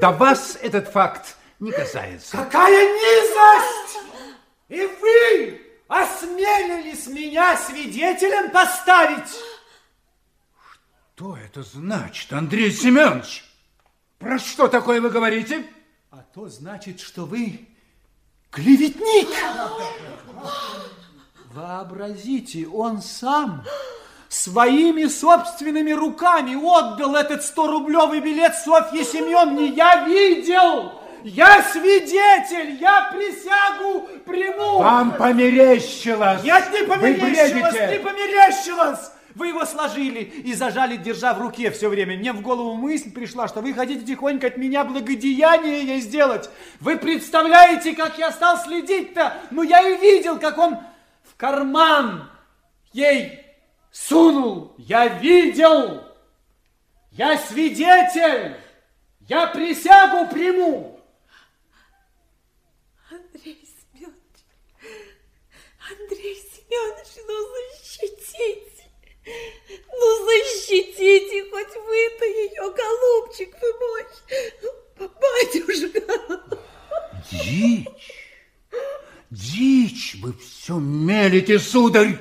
до 0.01 0.11
вас 0.11 0.59
этот 0.61 0.89
факт 0.89 1.37
не 1.61 1.73
касается. 1.73 2.37
Какая 2.37 2.93
низость! 2.95 3.99
И 4.69 4.87
вы 5.01 5.61
осмелились 5.89 7.07
меня 7.07 7.57
свидетелем 7.57 8.51
поставить? 8.51 9.31
Что 11.17 11.37
это 11.37 11.63
значит, 11.63 12.33
Андрей 12.33 12.71
Семенович? 12.71 13.45
Про 14.19 14.39
что 14.39 14.69
такое 14.69 15.01
вы 15.01 15.11
говорите? 15.11 15.67
А 16.11 16.19
то 16.35 16.49
значит, 16.49 17.01
что 17.01 17.25
вы 17.25 17.69
клеветник. 18.51 19.29
Вообразите, 21.55 22.67
он 22.69 23.01
сам 23.01 23.65
своими 24.29 25.07
собственными 25.07 25.93
руками 25.93 26.55
отдал 26.55 27.17
этот 27.17 27.41
100-рублевый 27.41 28.21
билет 28.21 28.55
Софье 28.55 29.03
Семеновне. 29.03 29.69
Я 29.69 30.05
видел! 30.05 30.93
Я 31.25 31.63
свидетель! 31.63 32.77
Я 32.79 33.11
присягу 33.13 34.09
приму! 34.27 34.79
Вам 34.79 35.13
померещилось! 35.13 36.43
Нет, 36.45 36.71
не 36.71 36.87
померещилось! 36.87 37.93
Не 37.93 37.99
померещилось! 37.99 39.11
Вы 39.35 39.49
его 39.49 39.65
сложили 39.65 40.21
и 40.21 40.53
зажали, 40.53 40.97
держа 40.97 41.33
в 41.33 41.41
руке 41.41 41.71
все 41.71 41.89
время. 41.89 42.17
Мне 42.17 42.33
в 42.33 42.43
голову 42.43 42.75
мысль 42.75 43.11
пришла, 43.11 43.49
что 43.49 43.61
вы 43.61 43.73
хотите 43.73 44.05
тихонько 44.05 44.49
от 44.49 44.59
меня 44.59 44.85
благодеяние 44.85 45.85
ей 45.85 46.01
сделать. 46.01 46.51
Вы 46.81 46.97
представляете, 46.97 47.95
как 47.95 48.19
я 48.19 48.33
стал 48.33 48.59
следить-то? 48.59 49.35
Ну, 49.51 49.63
я 49.63 49.81
и 49.81 49.97
видел, 49.97 50.39
как 50.39 50.59
он 50.59 50.79
в 51.31 51.37
карман 51.37 52.31
ей 52.93 53.45
сунул. 53.91 54.75
Я 54.79 55.09
видел. 55.09 56.05
Я 57.11 57.37
свидетель. 57.39 58.57
Я 59.29 59.47
присягу 59.49 60.33
приму. 60.33 60.99
Андрей 63.11 63.67
Семенович, 63.93 64.39
Андрей 65.91 66.37
Семенович, 66.37 67.09
ну 67.27 67.35
защитите, 67.55 68.91
ну 69.91 70.27
защитите, 70.27 71.51
хоть 71.51 71.75
вы-то 71.75 72.25
ее, 72.25 72.75
голубчик 72.75 73.57
вы 73.61 73.71
мой, 73.81 74.05
батюшка. 75.21 76.03
Дичь, 77.31 77.87
дичь, 79.31 80.17
вы 80.21 80.33
все 80.35 80.79
мелите, 80.79 81.59
сударь. 81.59 82.19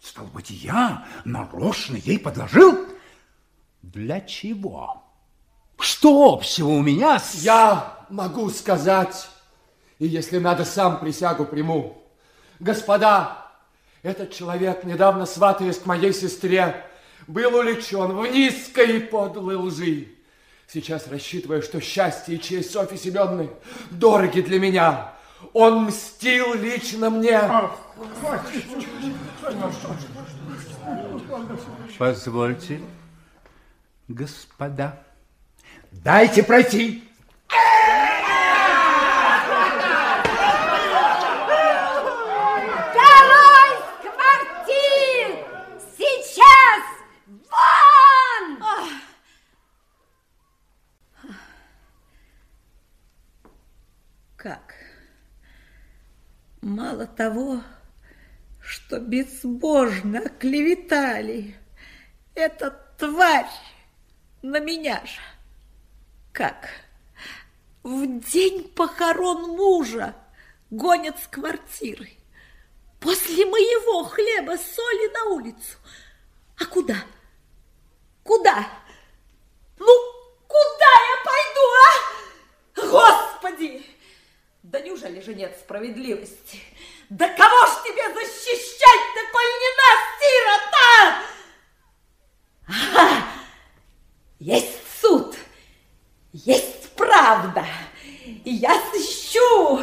Стал 0.00 0.26
быть, 0.26 0.50
я 0.50 1.06
нарочно 1.24 1.96
ей 1.96 2.18
подложил? 2.18 2.78
Для 3.82 4.20
чего? 4.20 5.02
Что 5.78 6.32
общего 6.32 6.68
у 6.68 6.82
меня 6.82 7.18
с... 7.18 7.34
Я 7.36 8.06
могу 8.10 8.50
сказать, 8.50 9.28
и 9.98 10.06
если 10.06 10.38
надо, 10.38 10.64
сам 10.64 10.98
присягу 10.98 11.44
приму. 11.44 12.02
Господа, 12.58 13.46
этот 14.02 14.32
человек, 14.32 14.84
недавно 14.84 15.26
сватаясь 15.26 15.78
к 15.78 15.86
моей 15.86 16.12
сестре, 16.12 16.84
был 17.26 17.54
увлечен 17.54 18.16
в 18.16 18.26
низкой 18.26 18.96
и 18.96 19.00
подлой 19.00 19.56
лжи. 19.56 20.08
Сейчас, 20.66 21.06
рассчитывая, 21.08 21.62
что 21.62 21.80
счастье 21.80 22.36
и 22.36 22.40
честь 22.40 22.72
Софьи 22.72 22.98
Семеновны 22.98 23.50
дороги 23.90 24.40
для 24.40 24.58
меня, 24.58 25.14
он 25.52 25.84
мстил 25.84 26.54
лично 26.54 27.10
мне. 27.10 27.40
Позвольте, 31.98 32.80
господа, 34.08 35.02
дайте 35.90 36.42
пройти. 36.42 37.04
Второй 42.90 43.70
с 43.78 43.88
квартир! 44.02 45.44
Сейчас! 45.96 46.82
Вон! 47.26 48.58
Как? 54.36 54.74
Мало 56.68 57.06
того, 57.06 57.62
что 58.60 59.00
безбожно 59.00 60.18
оклеветали 60.18 61.56
эта 62.34 62.70
тварь 62.98 63.48
на 64.42 64.60
меня 64.60 65.02
же. 65.06 65.18
Как? 66.30 66.68
В 67.82 68.20
день 68.20 68.68
похорон 68.68 69.56
мужа 69.56 70.14
гонят 70.68 71.18
с 71.18 71.26
квартиры. 71.28 72.10
После 73.00 73.46
моего 73.46 74.04
хлеба 74.04 74.58
соли 74.58 75.10
на 75.14 75.24
улицу. 75.36 75.78
А 76.58 76.66
куда? 76.66 76.96
Куда? 78.22 78.68
Ну, 79.78 79.86
куда 80.46 80.92
я 81.08 81.24
пойду, 81.24 81.64
а? 81.86 82.90
Господи! 82.90 83.97
Да 84.70 84.80
неужели 84.82 85.20
же 85.22 85.34
нет 85.34 85.56
справедливости? 85.58 86.60
Да 87.08 87.26
кого 87.26 87.66
ж 87.66 87.70
тебе 87.84 88.02
защищать-то, 88.12 89.20
коль 89.32 89.54
не 89.62 89.70
нас, 89.80 90.00
сирота? 90.20 90.98
Ага, 92.66 93.24
есть 94.38 94.78
суд, 95.00 95.36
есть 96.34 96.90
правда. 96.96 97.64
Я 98.44 98.78
сыщу, 98.92 99.80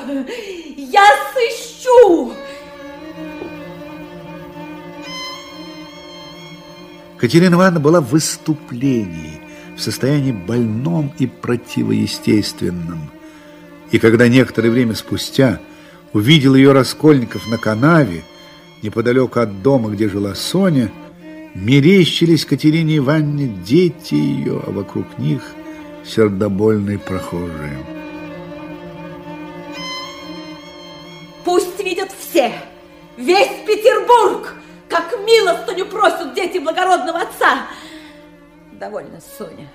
я 0.77 1.33
сыщу. 1.33 2.35
Катерина 7.17 7.55
Ивановна 7.55 7.79
была 7.79 8.01
в 8.01 8.09
выступлении, 8.09 9.41
в 9.75 9.79
состоянии 9.79 10.31
больном 10.31 11.11
и 11.17 11.25
противоестественном. 11.25 13.14
И 13.91 13.99
когда 13.99 14.27
некоторое 14.27 14.69
время 14.69 14.95
спустя 14.95 15.59
увидел 16.13 16.55
ее 16.55 16.71
Раскольников 16.71 17.47
на 17.47 17.57
канаве, 17.57 18.23
неподалеку 18.81 19.39
от 19.39 19.61
дома, 19.61 19.89
где 19.89 20.09
жила 20.09 20.35
Соня, 20.35 20.91
мерещились 21.53 22.45
Катерине 22.45 22.97
Ивановне 22.97 23.47
дети 23.47 24.15
ее, 24.15 24.61
а 24.65 24.71
вокруг 24.71 25.17
них 25.17 25.41
сердобольные 26.05 26.99
прохожие. 26.99 27.85
Пусть 31.43 31.79
видят 31.83 32.11
все, 32.11 32.53
весь 33.17 33.65
Петербург, 33.65 34.53
как 34.89 35.13
милостыню 35.25 35.85
просят 35.85 36.33
дети 36.33 36.57
благородного 36.57 37.19
отца. 37.21 37.67
Довольно, 38.73 39.19
Соня. 39.37 39.69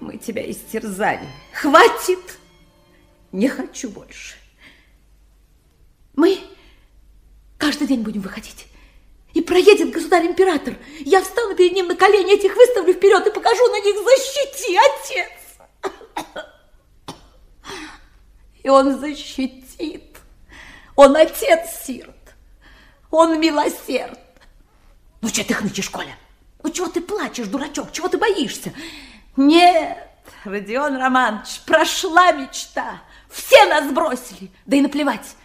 Мы 0.00 0.16
тебя 0.16 0.48
истерзали. 0.48 1.26
Хватит! 1.52 2.37
Не 3.32 3.48
хочу 3.48 3.90
больше. 3.90 4.36
Мы 6.14 6.40
каждый 7.58 7.86
день 7.86 8.02
будем 8.02 8.22
выходить. 8.22 8.66
И 9.34 9.40
проедет 9.42 9.90
государь-император. 9.90 10.76
Я 11.00 11.22
встану 11.22 11.54
перед 11.54 11.72
ним 11.72 11.88
на 11.88 11.94
колени, 11.94 12.34
этих 12.34 12.56
выставлю 12.56 12.94
вперед 12.94 13.26
и 13.26 13.30
покажу 13.30 13.66
на 13.68 13.80
них 13.80 13.94
«Защити, 13.96 14.76
отец!» 14.76 16.26
И 18.62 18.68
он 18.68 18.98
защитит. 18.98 20.18
Он 20.96 21.16
отец 21.16 21.84
сирот. 21.84 22.14
Он 23.10 23.40
милосерд. 23.40 24.18
Ну, 25.20 25.28
что 25.28 25.44
ты 25.44 25.54
хнычешь, 25.54 25.90
Коля? 25.90 26.16
Ну, 26.62 26.70
чего 26.70 26.88
ты 26.88 27.00
плачешь, 27.00 27.46
дурачок? 27.46 27.92
Чего 27.92 28.08
ты 28.08 28.18
боишься? 28.18 28.72
Нет, 29.36 30.08
Родион 30.44 30.96
Романович, 30.96 31.60
прошла 31.64 32.32
мечта. 32.32 33.02
Все 33.30 33.64
нас 33.66 33.90
бросили. 33.92 34.50
Да 34.66 34.76
и 34.76 34.80
наплевать. 34.80 35.36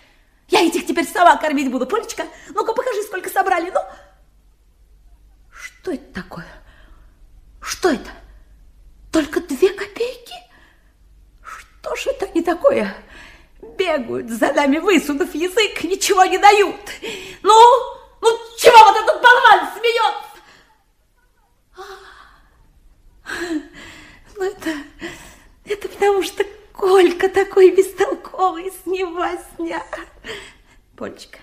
Я 0.47 0.61
этих 0.61 0.85
теперь 0.85 1.07
сама 1.07 1.37
кормить 1.37 1.71
буду. 1.71 1.85
Полечка, 1.85 2.25
ну-ка 2.49 2.73
покажи, 2.73 3.01
сколько 3.03 3.29
собрали. 3.29 3.71
Ну, 3.71 3.79
что 5.51 5.91
это 5.91 6.13
такое? 6.13 6.47
Что 7.61 7.89
это? 7.89 8.11
Только 9.11 9.41
две 9.41 9.69
копейки? 9.69 10.33
Что 11.41 11.95
ж 11.95 12.07
это 12.07 12.27
не 12.33 12.41
такое? 12.41 12.95
Бегают 13.77 14.29
за 14.29 14.53
нами, 14.53 14.77
высунув 14.77 15.33
язык, 15.33 15.83
ничего 15.83 16.25
не 16.25 16.37
дают. 16.37 16.75
Ну, 17.41 17.53
ну 18.21 18.39
чего 18.57 18.77
вот 18.77 18.97
этот 18.97 19.21
болван 19.21 19.69
смеется? 19.77 20.33
Ну 24.35 24.43
это, 24.43 24.71
это 25.65 25.87
потому 25.87 26.23
что 26.23 26.43
Колька 26.83 27.29
такой 27.29 27.71
бестолковый, 27.71 28.69
с 28.69 28.85
ним 28.85 29.15
возня. 29.15 29.81
Полечка, 30.97 31.39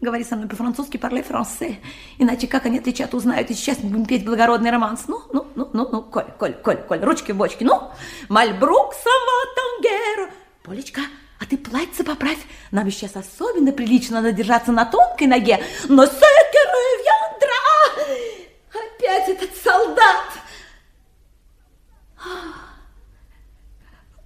говори 0.00 0.24
со 0.24 0.34
мной 0.34 0.48
по-французски, 0.48 0.96
парле 0.96 1.22
франце. 1.22 1.76
Иначе 2.16 2.46
как 2.46 2.64
они 2.64 2.78
отвечат, 2.78 3.12
узнают, 3.12 3.50
и 3.50 3.54
сейчас 3.54 3.82
мы 3.82 3.90
будем 3.90 4.06
петь 4.06 4.24
благородный 4.24 4.70
романс. 4.70 5.04
Ну, 5.06 5.20
ну, 5.30 5.46
ну, 5.56 5.68
ну, 5.74 5.88
ну, 5.92 6.02
Коль, 6.04 6.32
Коль, 6.38 6.54
Коль, 6.54 6.78
Коль, 6.78 7.00
ручки 7.00 7.32
в 7.32 7.36
бочки. 7.36 7.64
Ну, 7.64 7.90
мальбрук 8.30 8.94
сама 8.94 9.54
тангера. 9.56 10.30
Полечка, 10.62 11.02
а 11.38 11.44
ты 11.44 11.58
платье 11.58 12.02
поправь. 12.02 12.40
Нам 12.70 12.90
сейчас 12.90 13.14
особенно 13.14 13.72
прилично 13.72 14.22
надо 14.22 14.32
держаться 14.32 14.72
на 14.72 14.86
тонкой 14.86 15.26
ноге. 15.26 15.62
Но 15.90 16.06
секеры 16.06 16.88
вьяндра! 17.04 18.38
Опять 18.72 19.28
этот 19.28 19.54
солдат! 19.54 20.24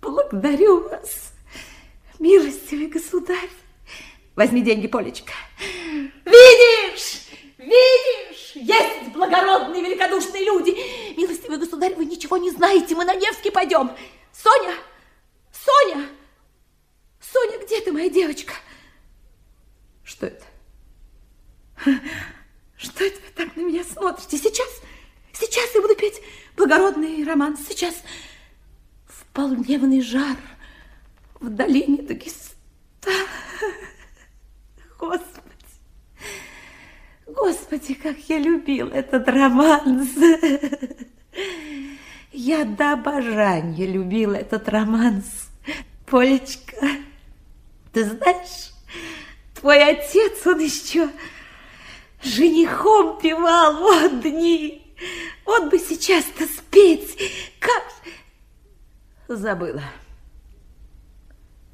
Благодарю 0.03 0.89
вас, 0.89 1.33
милостивый 2.19 2.89
государь. 2.89 3.49
Возьми 4.35 4.61
деньги, 4.61 4.89
Полечка. 4.89 5.33
Видишь, 6.24 7.29
видишь, 7.57 8.53
есть 8.57 9.12
благородные, 9.12 9.81
великодушные 9.81 10.45
люди. 10.45 10.77
Милостивый 11.16 11.59
государь, 11.59 11.95
вы 11.95 12.05
ничего 12.05 12.37
не 12.37 12.51
знаете, 12.51 12.97
мы 12.97 13.05
на 13.05 13.15
Невский 13.15 13.51
пойдем. 13.51 13.93
Соня, 14.33 14.74
Соня, 15.53 16.09
Соня, 17.20 17.65
где 17.65 17.81
ты, 17.81 17.93
моя 17.93 18.09
девочка? 18.09 18.55
Что 20.03 20.27
это? 20.27 20.45
Что 22.77 23.05
это 23.05 23.20
вы 23.20 23.33
так 23.37 23.55
на 23.55 23.61
меня 23.61 23.85
смотрите? 23.85 24.37
Сейчас, 24.37 24.69
сейчас 25.33 25.73
я 25.77 25.81
буду 25.81 25.95
петь 25.95 26.20
благородный 26.57 27.23
роман. 27.24 27.57
Сейчас 27.57 27.95
в 27.95 28.03
полдневный 29.33 30.01
жар 30.01 30.37
в 31.41 31.49
долине 31.49 32.03
Дагестана. 32.03 32.57
Господи, 34.99 35.43
Господи, 37.27 37.95
как 37.95 38.17
я 38.29 38.39
любил 38.39 38.89
этот 38.89 39.29
романс. 39.29 40.11
Я 42.33 42.65
до 42.65 42.93
обожания 42.93 43.87
любил 43.87 44.33
этот 44.33 44.69
романс. 44.69 45.51
Полечка, 46.07 46.89
ты 47.93 48.05
знаешь, 48.05 48.73
твой 49.55 49.83
отец, 49.83 50.47
он 50.47 50.59
еще 50.61 51.09
женихом 52.23 53.19
певал, 53.21 53.77
вот 53.79 54.21
дни. 54.21 54.95
Вот 55.45 55.71
бы 55.71 55.79
сейчас-то 55.79 56.47
спеть, 56.47 57.19
как... 57.59 57.83
Забыла. 59.37 59.83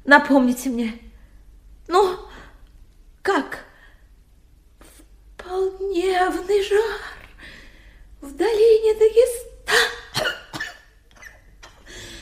Напомните 0.05 0.69
мне. 0.69 0.97
Ну, 1.87 2.17
как? 3.21 3.65
Полневный 5.37 6.63
жар 6.63 7.01
в 8.21 8.33
долине 8.33 8.93
Дагестана. 8.95 10.29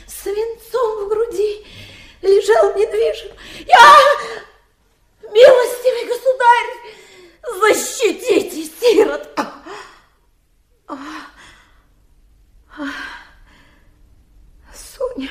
Свинцом 0.06 1.04
в 1.04 1.08
груди 1.08 1.64
лежал 2.22 2.74
недвижим. 2.74 3.30
Я, 3.60 3.96
милостивый 5.22 6.08
государь, 6.08 6.70
защитите 7.60 8.64
сирот. 8.80 9.28
А, 9.36 9.62
а, 12.76 12.84
Соня, 14.98 15.30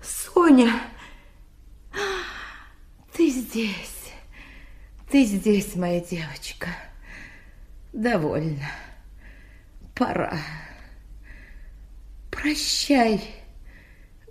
Соня, 0.00 0.80
ты 3.12 3.28
здесь. 3.28 4.12
Ты 5.10 5.24
здесь, 5.24 5.76
моя 5.76 6.00
девочка. 6.00 6.68
Довольно. 7.92 8.70
Пора. 9.94 10.38
Прощай, 12.30 13.22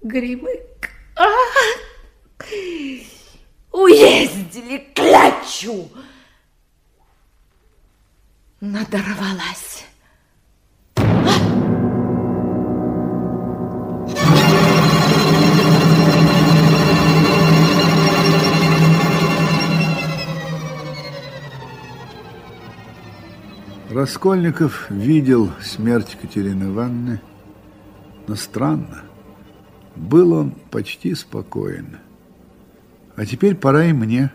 Гримык. 0.01 0.89
А! 1.15 1.29
Уездили 3.71 4.79
клячу. 4.95 5.91
Надорвалась. 8.59 9.85
Раскольников 23.91 24.89
видел 24.89 25.51
смерть 25.61 26.17
Катерины 26.19 26.71
Ивановны, 26.71 27.19
но 28.25 28.35
странно, 28.35 29.03
был 29.97 30.31
он 30.31 30.51
почти 30.51 31.13
спокоен. 31.13 31.99
А 33.17 33.25
теперь 33.25 33.53
пора 33.53 33.83
и 33.87 33.91
мне, 33.91 34.31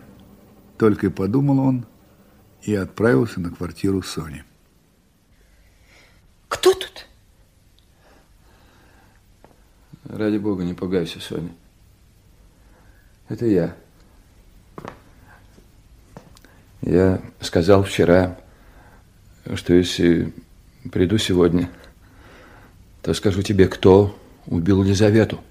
только 0.77 1.07
и 1.07 1.09
подумал 1.09 1.57
он 1.57 1.87
и 2.61 2.75
отправился 2.75 3.39
на 3.39 3.49
квартиру 3.49 4.03
Сони. 4.03 4.43
Кто 6.49 6.73
тут? 6.73 7.07
Ради 10.03 10.37
бога, 10.37 10.63
не 10.63 10.75
пугайся, 10.75 11.19
Соня. 11.19 11.49
Это 13.27 13.47
я. 13.47 13.75
Я 16.81 17.19
сказал 17.39 17.83
вчера, 17.83 18.37
что 19.55 19.73
если 19.73 20.33
приду 20.91 21.17
сегодня, 21.17 21.69
то 23.01 23.13
скажу 23.13 23.41
тебе, 23.41 23.67
кто 23.67 24.17
убил 24.45 24.83
Лизавету. 24.83 25.43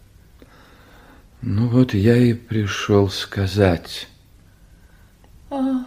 Ну 1.43 1.69
вот 1.69 1.95
я 1.95 2.17
и 2.17 2.35
пришел 2.35 3.09
сказать. 3.09 4.09
А 5.51 5.87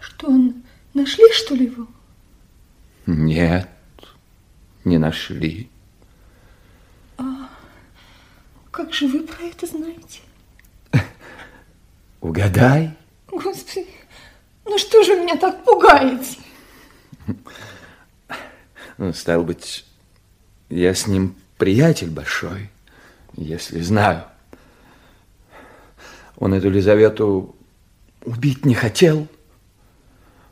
что, 0.00 0.28
он 0.28 0.62
нашли, 0.94 1.24
что 1.32 1.54
ли, 1.54 1.66
его? 1.66 1.86
Нет, 3.06 3.68
не 4.84 4.98
нашли. 4.98 5.68
А 7.18 7.48
как 8.70 8.92
же 8.92 9.08
вы 9.08 9.22
про 9.22 9.44
это 9.44 9.66
знаете? 9.66 10.20
Угадай. 12.20 12.96
Господи, 13.28 13.86
ну 14.66 14.78
что 14.78 15.02
же 15.02 15.16
меня 15.16 15.36
так 15.36 15.64
пугаете? 15.64 16.38
Ну, 18.98 19.12
стал 19.12 19.42
быть, 19.44 19.84
я 20.68 20.94
с 20.94 21.06
ним 21.06 21.36
приятель 21.58 22.10
большой, 22.10 22.70
если 23.34 23.80
знаю. 23.80 24.24
Он 26.36 26.54
эту 26.54 26.70
Лизавету 26.70 27.54
убить 28.24 28.64
не 28.64 28.74
хотел. 28.74 29.28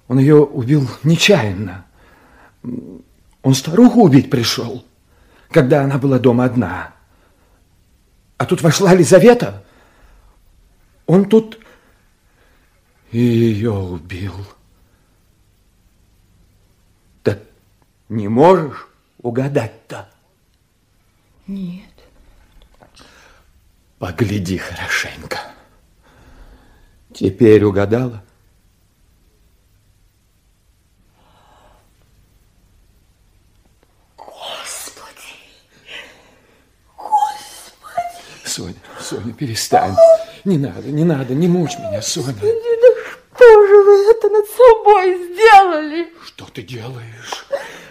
Он 0.09 0.19
ее 0.19 0.37
убил 0.37 0.89
нечаянно. 1.03 1.87
Он 3.43 3.55
старуху 3.55 4.03
убить 4.03 4.31
пришел, 4.31 4.85
когда 5.51 5.83
она 5.83 5.99
была 5.99 6.19
дома 6.19 6.45
одна. 6.45 6.95
А 8.37 8.47
тут 8.47 8.63
вошла 8.63 8.95
Лизавета. 8.95 9.65
Он 11.07 11.27
тут 11.27 11.64
и 13.15 13.21
ее 13.21 13.71
убил. 13.71 14.35
Не 18.09 18.29
можешь 18.29 18.89
угадать-то? 19.23 20.09
Нет. 21.47 21.89
Погляди 23.99 24.59
хорошенько. 24.59 25.39
Теперь 27.15 27.63
угадала? 27.63 28.23
Господи! 34.17 35.15
Господи! 36.97 38.45
Соня, 38.45 38.75
Соня, 39.01 39.33
перестань. 39.33 39.95
Не 40.45 40.59
надо, 40.59 40.89
не 40.89 41.05
надо, 41.05 41.35
не 41.35 41.47
мучь 41.47 41.79
меня, 41.79 42.03
Соня. 42.03 42.35
Что 43.35 43.67
же 43.67 43.83
вы 43.83 44.11
это 44.11 44.29
над 44.29 44.47
собой 44.49 45.15
сделали? 45.17 46.13
Что 46.25 46.47
ты 46.53 46.63
делаешь? 46.63 47.47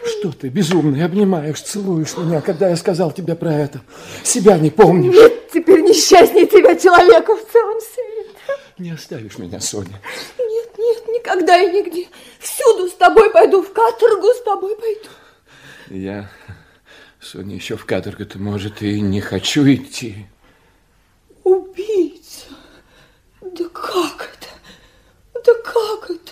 Что 0.06 0.32
ты, 0.32 0.50
безумный, 0.50 1.04
обнимаешь, 1.04 1.62
целуешь 1.62 2.16
меня, 2.18 2.42
когда 2.42 2.70
я 2.70 2.76
сказал 2.76 3.12
тебе 3.12 3.36
про 3.36 3.54
это? 3.54 3.82
Себя 4.24 4.58
не 4.58 4.70
помнишь? 4.70 5.14
Нет, 5.14 5.52
теперь 5.52 5.82
несчастнее 5.82 6.46
тебя 6.46 6.76
человека 6.76 7.36
в 7.36 7.52
целом 7.52 7.80
свете. 7.82 8.30
Не 8.78 8.92
оставишь 8.92 9.38
меня, 9.38 9.60
Соня. 9.60 10.02
Нет, 10.40 10.78
нет, 10.78 11.08
никогда 11.08 11.62
и 11.62 11.72
нигде. 11.72 12.08
Всюду 12.40 12.88
с 12.88 12.94
тобой 12.94 13.32
пойду, 13.32 13.62
в 13.62 13.72
каторгу 13.72 14.28
с 14.28 14.42
тобой 14.44 14.76
пойду. 14.78 15.10
Я, 15.90 16.30
Соня, 17.20 17.56
еще 17.56 17.76
в 17.76 17.86
каторгу-то, 17.86 18.40
может, 18.40 18.82
и 18.82 19.00
не 19.02 19.22
хочу 19.22 19.66
идти. 19.66 20.26
Убийца? 21.44 22.48
Да 23.42 23.66
как 23.66 24.30
это? 24.38 24.53
Да 25.46 25.54
как 25.64 26.10
это? 26.10 26.32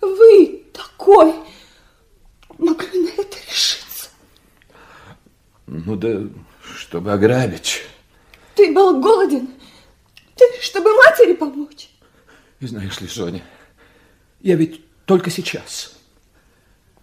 Вы 0.00 0.64
такой 0.72 1.34
могли 2.58 3.02
на 3.02 3.20
это 3.20 3.36
решиться? 3.48 4.08
Ну 5.66 5.96
да, 5.96 6.22
чтобы 6.62 7.12
ограбить. 7.12 7.82
Ты 8.54 8.72
был 8.72 9.00
голоден? 9.00 9.48
Ты, 10.36 10.44
чтобы 10.60 10.94
матери 10.94 11.34
помочь? 11.34 11.90
И 12.60 12.66
знаешь 12.66 13.00
ли, 13.00 13.08
Соня, 13.08 13.42
я 14.40 14.56
ведь 14.56 14.84
только 15.06 15.30
сейчас, 15.30 15.94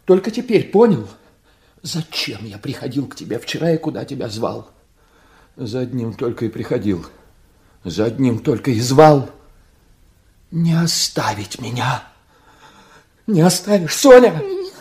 только 0.05 0.31
теперь 0.31 0.69
понял, 0.69 1.07
зачем 1.81 2.45
я 2.45 2.57
приходил 2.57 3.07
к 3.07 3.15
тебе 3.15 3.39
вчера 3.39 3.71
и 3.71 3.77
куда 3.77 4.05
тебя 4.05 4.29
звал. 4.29 4.71
За 5.55 5.79
одним 5.79 6.13
только 6.13 6.45
и 6.45 6.49
приходил, 6.49 7.05
за 7.83 8.05
одним 8.05 8.39
только 8.39 8.71
и 8.71 8.79
звал. 8.79 9.31
Не 10.51 10.73
оставить 10.73 11.59
меня. 11.59 12.03
Не 13.27 13.41
оставишь, 13.41 13.95
Соня? 13.95 14.31
Нет. 14.31 14.73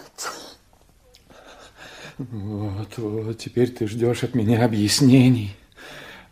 Вот, 2.18 2.88
вот, 2.97 3.38
теперь 3.38 3.70
ты 3.70 3.88
ждешь 3.88 4.22
от 4.22 4.34
меня 4.34 4.64
объяснений. 4.64 5.56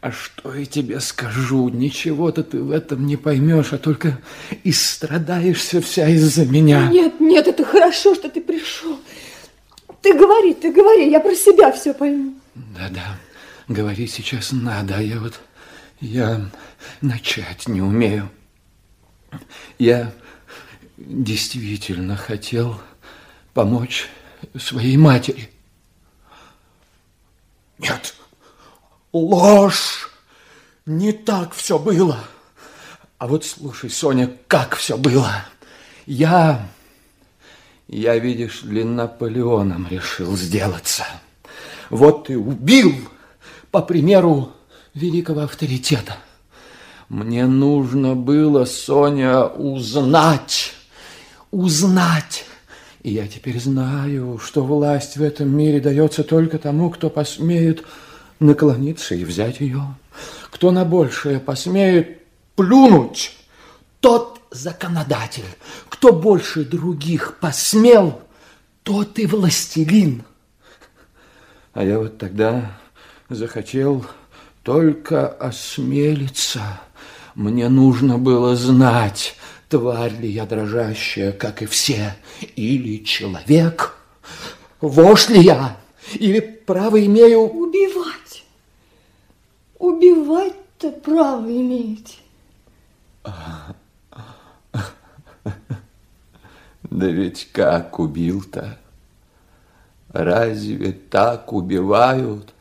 А 0.00 0.12
что 0.12 0.54
я 0.54 0.66
тебе 0.66 1.00
скажу? 1.00 1.68
Ничего-то 1.70 2.44
ты 2.44 2.62
в 2.62 2.70
этом 2.70 3.06
не 3.06 3.16
поймешь, 3.16 3.72
а 3.72 3.78
только 3.78 4.20
и 4.62 4.70
страдаешься 4.70 5.80
вся 5.80 6.08
из-за 6.08 6.44
меня. 6.46 6.88
Нет, 6.88 7.20
нет, 7.20 7.48
это 7.48 7.64
хорошо, 7.64 8.14
что 8.14 8.28
ты 8.28 8.40
пришел. 8.40 8.98
Ты 10.02 10.12
говори, 10.12 10.52
ты 10.52 10.70
говори, 10.70 11.10
я 11.10 11.20
про 11.20 11.34
себя 11.34 11.72
все 11.72 11.94
пойму. 11.94 12.34
Да-да, 12.54 13.18
говори 13.66 14.06
сейчас 14.06 14.52
надо, 14.52 14.96
а 14.98 15.02
я 15.02 15.18
вот, 15.18 15.40
я 16.00 16.50
начать 17.00 17.66
не 17.66 17.80
умею. 17.80 18.30
Я, 19.78 20.12
действительно 20.96 22.16
хотел 22.16 22.80
помочь 23.52 24.08
своей 24.58 24.96
матери. 24.96 25.50
Нет, 27.78 28.14
ложь. 29.12 30.10
Не 30.86 31.12
так 31.12 31.54
все 31.54 31.78
было. 31.78 32.18
А 33.18 33.26
вот 33.26 33.44
слушай, 33.44 33.88
Соня, 33.88 34.30
как 34.48 34.76
все 34.76 34.98
было. 34.98 35.46
Я, 36.04 36.68
я, 37.88 38.18
видишь 38.18 38.62
ли, 38.62 38.84
Наполеоном 38.84 39.88
решил 39.88 40.36
сделаться. 40.36 41.06
Вот 41.88 42.28
и 42.28 42.36
убил, 42.36 43.08
по 43.70 43.80
примеру 43.80 44.52
великого 44.92 45.40
авторитета. 45.42 46.18
Мне 47.14 47.46
нужно 47.46 48.16
было, 48.16 48.64
Соня, 48.64 49.44
узнать, 49.44 50.72
узнать. 51.52 52.44
И 53.04 53.12
я 53.12 53.28
теперь 53.28 53.60
знаю, 53.60 54.40
что 54.42 54.64
власть 54.64 55.16
в 55.16 55.22
этом 55.22 55.56
мире 55.56 55.78
дается 55.78 56.24
только 56.24 56.58
тому, 56.58 56.90
кто 56.90 57.10
посмеет 57.10 57.84
наклониться 58.40 59.14
и 59.14 59.24
взять 59.24 59.60
ее. 59.60 59.94
Кто 60.50 60.72
на 60.72 60.84
большее 60.84 61.38
посмеет 61.38 62.18
плюнуть, 62.56 63.36
тот 64.00 64.40
законодатель. 64.50 65.44
Кто 65.88 66.12
больше 66.12 66.64
других 66.64 67.36
посмел, 67.40 68.22
тот 68.82 69.20
и 69.20 69.26
властелин. 69.26 70.24
А 71.74 71.84
я 71.84 72.00
вот 72.00 72.18
тогда 72.18 72.76
захотел 73.28 74.04
только 74.64 75.28
осмелиться. 75.28 76.80
Мне 77.34 77.68
нужно 77.68 78.16
было 78.16 78.54
знать, 78.54 79.34
тварь 79.68 80.14
ли 80.20 80.28
я 80.30 80.46
дрожащая, 80.46 81.32
как 81.32 81.62
и 81.62 81.66
все, 81.66 82.14
или 82.54 83.04
человек, 83.04 83.96
вошь 84.80 85.28
ли 85.28 85.40
я, 85.40 85.76
или 86.14 86.38
право 86.38 87.04
имею... 87.04 87.40
Убивать. 87.40 88.44
Убивать-то 89.78 90.90
право 90.90 91.46
имеете. 91.46 92.18
Да 96.90 97.08
ведь 97.08 97.50
как 97.50 97.98
убил-то? 97.98 98.78
Разве 100.10 100.92
так 100.92 101.52
убивают? 101.52 102.53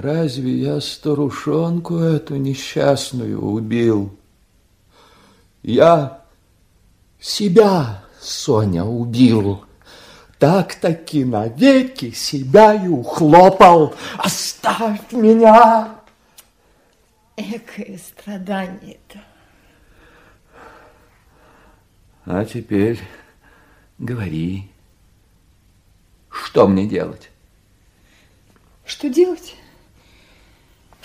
Разве 0.00 0.52
я 0.52 0.80
старушонку 0.80 1.96
эту 1.96 2.36
несчастную 2.36 3.44
убил? 3.44 4.16
Я 5.64 6.22
себя, 7.18 8.04
Соня, 8.20 8.84
убил. 8.84 9.64
Так-таки 10.38 11.24
навеки 11.24 12.12
себя 12.12 12.74
и 12.74 12.86
ухлопал. 12.86 13.92
Оставь 14.18 15.10
меня! 15.10 15.96
Экое 17.36 17.98
страдание-то. 17.98 19.20
А 22.24 22.44
теперь 22.44 23.00
говори, 23.98 24.70
что 26.30 26.68
мне 26.68 26.86
делать? 26.86 27.30
Что 28.84 29.08
делать? 29.08 29.57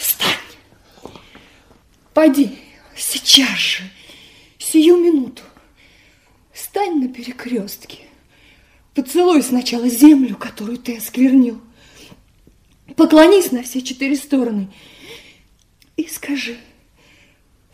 Встань! 0.03 1.13
Пойди 2.13 2.59
сейчас 2.93 3.57
же, 3.57 3.84
сию 4.59 4.97
минуту. 4.97 5.43
Встань 6.51 6.99
на 6.99 7.07
перекрестке. 7.07 7.99
Поцелуй 8.93 9.41
сначала 9.41 9.88
землю, 9.88 10.35
которую 10.35 10.77
ты 10.77 10.97
осквернил. 10.97 11.61
Поклонись 12.97 13.53
на 13.53 13.63
все 13.63 13.81
четыре 13.81 14.17
стороны 14.17 14.67
и 15.95 16.05
скажи 16.07 16.57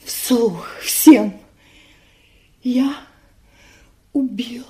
вслух 0.05 0.67
всем, 0.83 1.33
я 2.61 2.95
убил. 4.13 4.67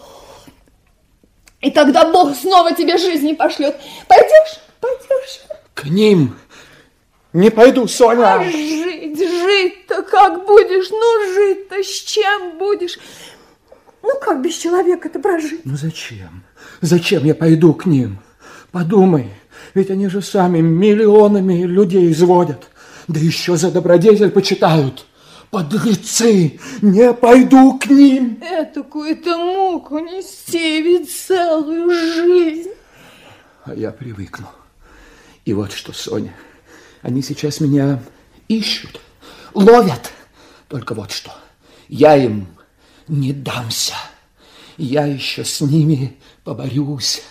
И 1.60 1.70
тогда 1.72 2.10
Бог 2.10 2.38
снова 2.38 2.74
тебе 2.74 2.98
жизни 2.98 3.34
пошлет. 3.34 3.78
Пойдешь? 4.08 4.60
Пойдешь? 4.80 5.42
К 5.74 5.84
ним 5.86 6.38
не 7.34 7.52
пойду, 7.52 7.88
Соня. 7.88 8.36
А 8.36 8.44
жить, 8.44 9.18
жить-то 9.18 10.04
как 10.04 10.46
будешь? 10.46 10.90
Ну, 10.90 11.34
жить-то 11.34 11.84
с 11.84 12.02
чем 12.04 12.58
будешь? 12.58 12.98
Ну, 14.02 14.10
как 14.20 14.42
без 14.42 14.56
человека-то 14.56 15.20
прожить? 15.20 15.62
Ну, 15.66 15.76
зачем? 15.76 16.44
Зачем 16.82 17.26
я 17.26 17.36
пойду 17.36 17.74
к 17.74 17.86
ним? 17.86 18.20
Подумай, 18.72 19.30
ведь 19.74 19.92
они 19.92 20.08
же 20.08 20.22
сами 20.22 20.60
миллионами 20.60 21.64
людей 21.64 22.12
изводят. 22.12 22.70
Да 23.08 23.20
еще 23.20 23.58
за 23.58 23.72
добродетель 23.72 24.32
почитают. 24.32 25.06
Подлецы, 25.52 26.60
не 26.82 27.12
пойду 27.14 27.80
к 27.80 27.88
ним. 27.88 28.40
Этакую-то 28.42 29.38
муку 29.38 29.98
нести 29.98 30.82
ведь 30.82 31.12
целую 31.12 31.90
жизнь. 31.90 32.70
А 33.66 33.74
я 33.74 33.92
привыкну. 33.92 34.48
И 35.46 35.54
вот 35.54 35.72
что, 35.72 35.92
Соня, 35.92 36.36
они 37.02 37.22
сейчас 37.22 37.60
меня 37.60 38.02
ищут, 38.48 39.00
ловят. 39.54 40.12
Только 40.68 40.94
вот 40.94 41.12
что, 41.12 41.34
я 41.88 42.16
им 42.16 42.48
не 43.08 43.34
дамся. 43.34 43.96
Я 44.78 45.06
еще 45.06 45.44
с 45.44 45.62
ними 45.62 46.18
поборюсь. 46.44 47.22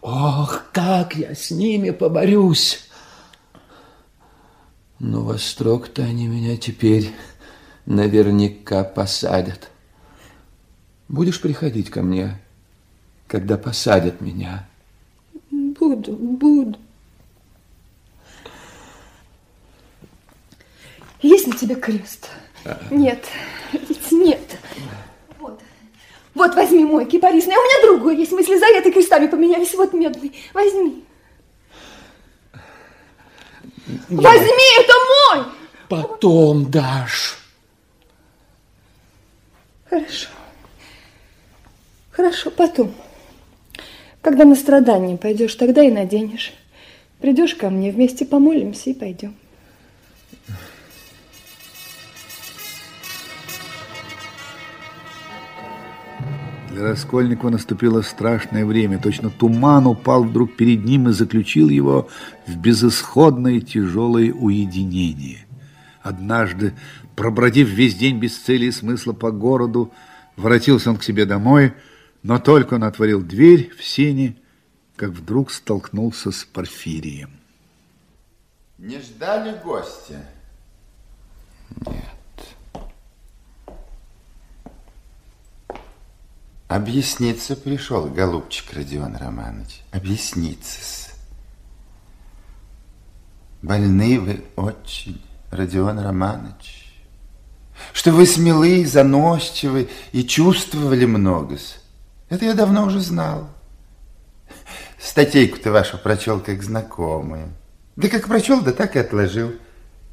Ох, 0.00 0.64
как 0.72 1.16
я 1.16 1.34
с 1.34 1.50
ними 1.50 1.90
поборюсь. 1.90 2.88
Но 4.98 5.22
во 5.22 5.38
строк-то 5.38 6.02
они 6.02 6.26
меня 6.26 6.56
теперь 6.56 7.12
наверняка 7.86 8.84
посадят. 8.84 9.70
Будешь 11.08 11.40
приходить 11.40 11.88
ко 11.88 12.02
мне, 12.02 12.40
когда 13.26 13.56
посадят 13.56 14.20
меня? 14.20 14.68
Буду, 15.50 16.12
буду. 16.12 16.78
Есть 21.20 21.46
на 21.46 21.56
тебе 21.56 21.74
крест? 21.74 22.28
А. 22.64 22.80
Нет, 22.90 23.24
ведь 23.72 24.12
нет. 24.12 24.58
Вот. 25.38 25.60
Вот 26.34 26.54
возьми 26.54 26.84
мой 26.84 27.06
кипарисный, 27.06 27.54
а 27.54 27.58
у 27.58 27.62
меня 27.62 27.86
другой 27.86 28.16
есть. 28.16 28.32
Мы 28.32 28.42
с 28.42 28.48
Лизаветой 28.48 28.92
крестами 28.92 29.26
поменялись. 29.26 29.74
Вот 29.74 29.92
медный. 29.92 30.32
Возьми. 30.54 31.04
Возьми, 34.08 34.78
это 34.78 34.92
мой! 35.34 35.44
Потом 35.88 36.70
дашь. 36.70 37.38
Хорошо. 39.88 40.28
Хорошо, 42.10 42.50
потом. 42.50 42.94
Когда 44.20 44.44
на 44.44 44.54
страдания 44.54 45.16
пойдешь, 45.16 45.54
тогда 45.54 45.82
и 45.82 45.90
наденешь. 45.90 46.52
Придешь 47.20 47.54
ко 47.54 47.70
мне, 47.70 47.90
вместе 47.90 48.26
помолимся 48.26 48.90
и 48.90 48.94
пойдем. 48.94 49.34
Для 56.78 56.90
Раскольникова 56.90 57.50
наступило 57.50 58.02
страшное 58.02 58.64
время. 58.64 59.00
Точно 59.00 59.30
туман 59.30 59.88
упал 59.88 60.22
вдруг 60.22 60.54
перед 60.54 60.84
ним 60.84 61.08
и 61.08 61.12
заключил 61.12 61.70
его 61.70 62.08
в 62.46 62.56
безысходное 62.56 63.60
тяжелое 63.60 64.32
уединение. 64.32 65.44
Однажды, 66.02 66.74
пробродив 67.16 67.68
весь 67.68 67.96
день 67.96 68.20
без 68.20 68.38
цели 68.38 68.66
и 68.66 68.70
смысла 68.70 69.12
по 69.12 69.32
городу, 69.32 69.92
воротился 70.36 70.90
он 70.90 70.98
к 70.98 71.02
себе 71.02 71.26
домой, 71.26 71.74
но 72.22 72.38
только 72.38 72.74
он 72.74 72.84
отворил 72.84 73.22
дверь 73.22 73.72
в 73.76 73.82
сене, 73.82 74.36
как 74.94 75.10
вдруг 75.10 75.50
столкнулся 75.50 76.30
с 76.30 76.44
Порфирием. 76.44 77.30
Не 78.78 79.00
ждали 79.00 79.60
гостя? 79.64 80.24
Нет. 81.84 82.17
Объясниться 86.68 87.56
пришел, 87.56 88.08
голубчик 88.08 88.74
Родион 88.74 89.16
Романович. 89.16 89.80
Объясниться. 89.90 90.80
-с. 90.80 91.14
Больны 93.62 94.20
вы 94.20 94.44
очень, 94.54 95.24
Родион 95.50 95.98
Романович. 95.98 96.92
Что 97.94 98.12
вы 98.12 98.26
смелы, 98.26 98.84
заносчивы 98.84 99.88
и 100.12 100.24
чувствовали 100.24 101.06
много. 101.06 101.54
-с. 101.54 101.78
Это 102.28 102.44
я 102.44 102.52
давно 102.52 102.84
уже 102.84 103.00
знал. 103.00 103.48
Статейку-то 105.00 105.72
вашу 105.72 105.96
прочел 105.96 106.38
как 106.38 106.62
знакомую. 106.62 107.48
Да 107.96 108.08
как 108.08 108.28
прочел, 108.28 108.60
да 108.60 108.72
так 108.72 108.94
и 108.94 108.98
отложил. 108.98 109.52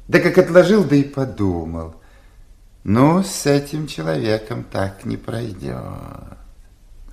Да 0.08 0.20
как 0.20 0.38
отложил, 0.38 0.84
да 0.84 0.96
и 0.96 1.02
подумал. 1.02 1.96
Ну, 2.82 3.22
с 3.22 3.44
этим 3.44 3.86
человеком 3.88 4.64
так 4.64 5.04
не 5.04 5.18
пройдет. 5.18 6.35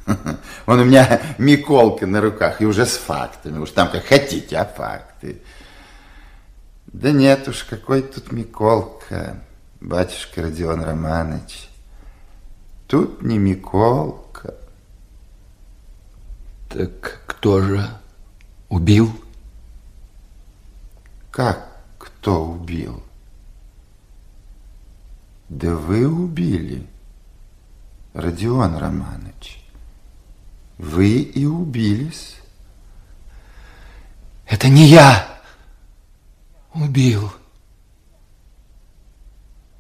Он 0.65 0.79
у 0.79 0.85
меня 0.85 1.21
Миколка 1.37 2.05
на 2.05 2.21
руках, 2.21 2.61
и 2.61 2.65
уже 2.65 2.85
с 2.85 2.97
фактами. 2.97 3.57
Уж 3.59 3.71
там 3.71 3.89
как 3.89 4.05
хотите, 4.05 4.57
а 4.57 4.65
факты. 4.65 5.41
Да 6.87 7.11
нет 7.11 7.47
уж, 7.47 7.63
какой 7.63 8.01
тут 8.01 8.31
Миколка, 8.31 9.37
батюшка 9.79 10.43
Родион 10.43 10.83
Романович. 10.83 11.69
Тут 12.87 13.23
не 13.23 13.37
Миколка. 13.37 14.55
Так 16.69 17.21
кто 17.25 17.61
же 17.61 17.87
убил? 18.69 19.11
Как 21.31 21.67
кто 21.97 22.45
убил? 22.45 23.03
Да 25.49 25.75
вы 25.75 26.07
убили, 26.07 26.87
Родион 28.13 28.77
Романович. 28.77 29.62
Вы 30.77 31.21
и 31.21 31.45
убились. 31.45 32.37
Это 34.47 34.67
не 34.67 34.87
я 34.87 35.27
убил. 36.73 37.31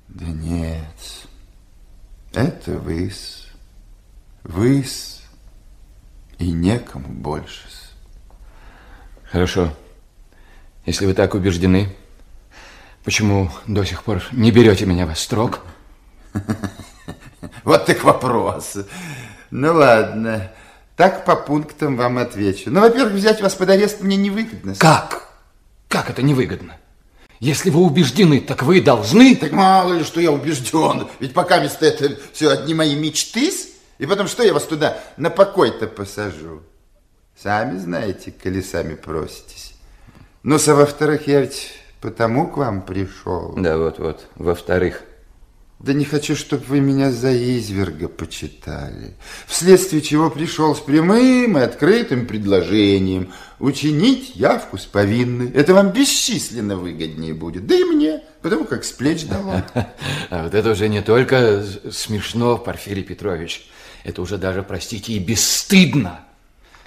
Да 0.07 0.25
нет, 0.25 1.27
это 2.33 2.77
выс, 2.77 3.47
выс 4.43 5.23
и 6.37 6.51
некому 6.51 7.07
больше. 7.07 7.67
Хорошо. 9.23 9.75
Если 10.85 11.07
вы 11.07 11.15
так 11.15 11.33
убеждены, 11.33 11.95
почему 13.03 13.49
до 13.65 13.83
сих 13.83 14.03
пор 14.03 14.23
не 14.31 14.51
берете 14.51 14.85
меня 14.85 15.05
во 15.05 15.15
строк? 15.15 15.65
Вот 17.63 17.85
так 17.85 18.03
вопрос. 18.03 18.77
Ну 19.51 19.73
ладно, 19.73 20.51
так 21.03 21.25
по 21.25 21.35
пунктам 21.35 21.97
вам 21.97 22.17
отвечу. 22.17 22.71
Ну, 22.71 22.79
во-первых, 22.79 23.15
взять 23.15 23.41
вас 23.41 23.55
под 23.55 23.69
арест 23.69 23.99
мне 23.99 24.15
невыгодно. 24.15 24.73
Как? 24.75 25.27
Как 25.89 26.09
это 26.09 26.21
невыгодно? 26.21 26.77
Если 27.41 27.71
вы 27.71 27.81
убеждены, 27.81 28.39
так 28.39 28.63
вы 28.63 28.79
должны... 28.79 29.35
Так 29.35 29.51
мало 29.51 29.95
ли, 29.95 30.05
что 30.05 30.21
я 30.21 30.31
убежден. 30.31 31.09
Ведь 31.19 31.33
пока 31.33 31.59
место 31.59 31.85
это 31.85 32.17
все 32.31 32.51
одни 32.51 32.73
мои 32.73 32.95
мечты. 32.95 33.51
И 33.97 34.05
потом, 34.05 34.29
что 34.29 34.43
я 34.43 34.53
вас 34.53 34.63
туда 34.63 34.97
на 35.17 35.29
покой-то 35.29 35.87
посажу? 35.87 36.61
Сами 37.37 37.79
знаете, 37.79 38.31
колесами 38.31 38.95
проситесь. 38.95 39.73
Ну, 40.43 40.55
а 40.55 40.73
во-вторых, 40.73 41.27
я 41.27 41.41
ведь 41.41 41.73
потому 41.99 42.47
к 42.47 42.55
вам 42.55 42.81
пришел. 42.81 43.53
Да, 43.57 43.77
вот-вот, 43.77 44.25
во-вторых. 44.35 45.03
Да 45.83 45.91
не 45.91 46.05
хочу, 46.05 46.37
чтобы 46.37 46.63
вы 46.67 46.79
меня 46.79 47.11
за 47.11 47.35
изверга 47.35 48.07
почитали. 48.07 49.15
Вследствие 49.47 50.01
чего 50.01 50.29
пришел 50.29 50.73
с 50.73 50.79
прямым 50.79 51.57
и 51.57 51.61
открытым 51.61 52.25
предложением 52.25 53.33
учинить 53.59 54.33
явку 54.33 54.77
с 54.77 54.85
повинной. 54.85 55.51
Это 55.51 55.73
вам 55.73 55.91
бесчисленно 55.91 56.77
выгоднее 56.77 57.33
будет. 57.33 57.67
Да 57.67 57.75
и 57.75 57.83
мне, 57.83 58.23
потому 58.41 58.63
как 58.63 58.85
с 58.85 58.93
плеч 58.93 59.25
дало. 59.25 59.61
А 60.29 60.43
вот 60.43 60.53
это 60.53 60.71
уже 60.71 60.87
не 60.87 61.01
только 61.01 61.65
смешно, 61.91 62.57
Порфирий 62.57 63.03
Петрович. 63.03 63.67
Это 64.05 64.21
уже 64.21 64.37
даже, 64.37 64.63
простите, 64.63 65.11
и 65.11 65.19
бесстыдно. 65.19 66.21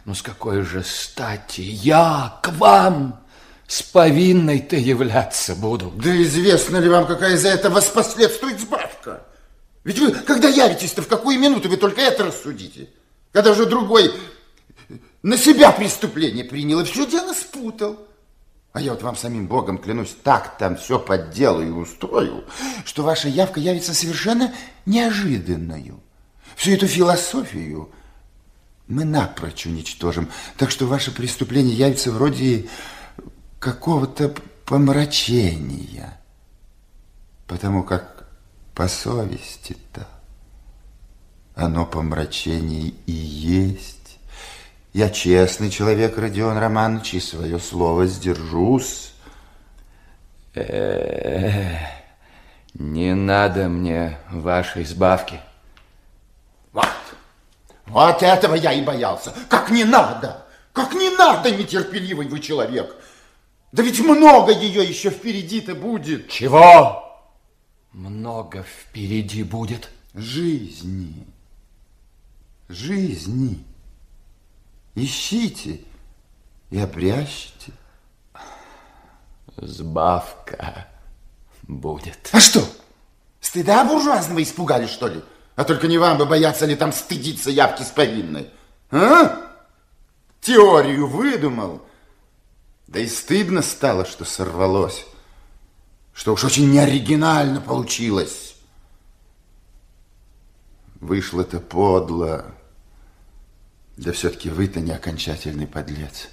Ну, 0.07 0.15
с 0.15 0.23
какой 0.23 0.63
же 0.63 0.83
стати 0.83 1.61
я 1.61 2.41
к 2.43 2.49
вам 2.53 3.21
с 3.67 3.83
повинной-то 3.83 4.77
являться 4.77 5.55
буду? 5.55 5.93
Да 5.97 6.23
известно 6.23 6.77
ли 6.79 6.89
вам, 6.89 7.07
какая 7.07 7.37
за 7.37 7.49
это 7.49 7.71
воспоследствует 7.71 8.61
сбавка? 8.61 9.23
Ведь 9.85 9.99
вы, 9.99 10.13
когда 10.13 10.49
явитесь-то, 10.49 11.03
в 11.03 11.09
какую 11.09 11.39
минуту 11.39 11.69
вы 11.69 11.77
только 11.77 12.01
это 12.01 12.25
рассудите? 12.25 12.89
Когда 13.33 13.53
уже 13.53 13.67
другой 13.67 14.13
на 15.23 15.37
себя 15.37 15.73
преступление 15.73 16.45
принял 16.45 16.81
и 16.81 16.85
все 16.85 17.07
дело 17.07 17.33
спутал. 17.33 17.99
А 18.73 18.81
я 18.81 18.93
вот 18.93 19.03
вам 19.03 19.17
самим 19.17 19.47
Богом 19.47 19.79
клянусь, 19.79 20.15
так 20.23 20.59
там 20.59 20.77
все 20.77 20.99
подделаю 20.99 21.69
и 21.69 21.71
устрою, 21.71 22.45
что 22.85 23.03
ваша 23.03 23.29
явка 23.29 23.59
явится 23.59 23.95
совершенно 23.95 24.55
неожиданною. 24.85 26.01
Всю 26.57 26.73
эту 26.73 26.87
философию 26.87 27.91
мы 28.87 29.05
напрочь 29.05 29.67
уничтожим. 29.67 30.31
Так 30.57 30.71
что 30.71 30.87
ваше 30.87 31.11
преступление 31.11 31.75
явится 31.75 32.13
вроде 32.13 32.69
какого-то 33.59 34.35
помрачения. 34.65 36.19
Потому 37.47 37.83
как 37.83 38.27
по 38.75 38.89
совести-то 38.89 40.07
оно 41.55 41.87
помрачение 41.87 42.93
и 43.07 43.13
есть. 43.13 44.19
Я 44.93 45.11
честный 45.11 45.71
человек, 45.71 46.19
Родион 46.19 46.59
Романович, 46.59 47.15
и 47.15 47.21
свое 47.21 47.59
слово 47.59 48.07
сдержусь. 48.07 49.13
Э, 50.55 51.77
не 52.75 53.15
надо 53.15 53.69
мне 53.69 54.19
вашей 54.31 54.83
избавки. 54.83 55.41
Вот, 56.73 56.89
вот 57.87 58.23
этого 58.23 58.55
я 58.55 58.73
и 58.73 58.83
боялся. 58.83 59.33
Как 59.49 59.71
не 59.71 59.85
надо, 59.85 60.45
как 60.73 60.93
не 60.93 61.11
надо, 61.11 61.51
нетерпеливый 61.51 62.29
вы 62.29 62.41
человек. 62.41 62.95
Да 63.73 63.83
ведь 63.83 64.01
много 64.01 64.53
ее 64.53 64.85
еще 64.85 65.11
впереди-то 65.11 65.75
будет. 65.75 66.29
Чего? 66.29 67.03
Много 67.93 68.63
впереди 68.63 69.43
будет. 69.43 69.91
Жизни. 70.15 71.27
Жизни. 72.69 73.65
Ищите 74.95 75.81
и 76.71 76.79
обрящите. 76.79 77.73
Сбавка 79.57 80.89
будет. 81.63 82.31
А 82.33 82.41
что? 82.41 82.63
Стыда 83.41 83.85
буржуазного 83.85 84.43
испугали, 84.43 84.87
что 84.87 85.09
ли? 85.09 85.23
А 85.55 85.65
только 85.65 85.87
не 85.89 85.99
вам 85.99 86.19
бы 86.19 86.27
бояться 86.27 86.67
ли 86.67 86.77
там 86.77 86.93
стыдиться 86.93 87.51
явки 87.51 87.83
с 87.83 87.87
повинной. 87.87 88.51
А? 88.91 89.41
Теорию 90.41 91.07
выдумал. 91.07 91.86
Да 92.87 93.01
и 93.01 93.07
стыдно 93.07 93.63
стало, 93.63 94.05
что 94.05 94.25
сорвалось. 94.25 95.07
Что 96.13 96.33
уж 96.33 96.45
очень 96.45 96.71
неоригинально 96.71 97.61
получилось. 97.61 98.55
Вышло-то 101.01 101.61
подло. 101.61 102.55
Да 103.97 104.13
все-таки 104.13 104.51
вы-то 104.51 104.81
не 104.81 104.93
окончательный 104.93 105.67
подлец. 105.67 106.29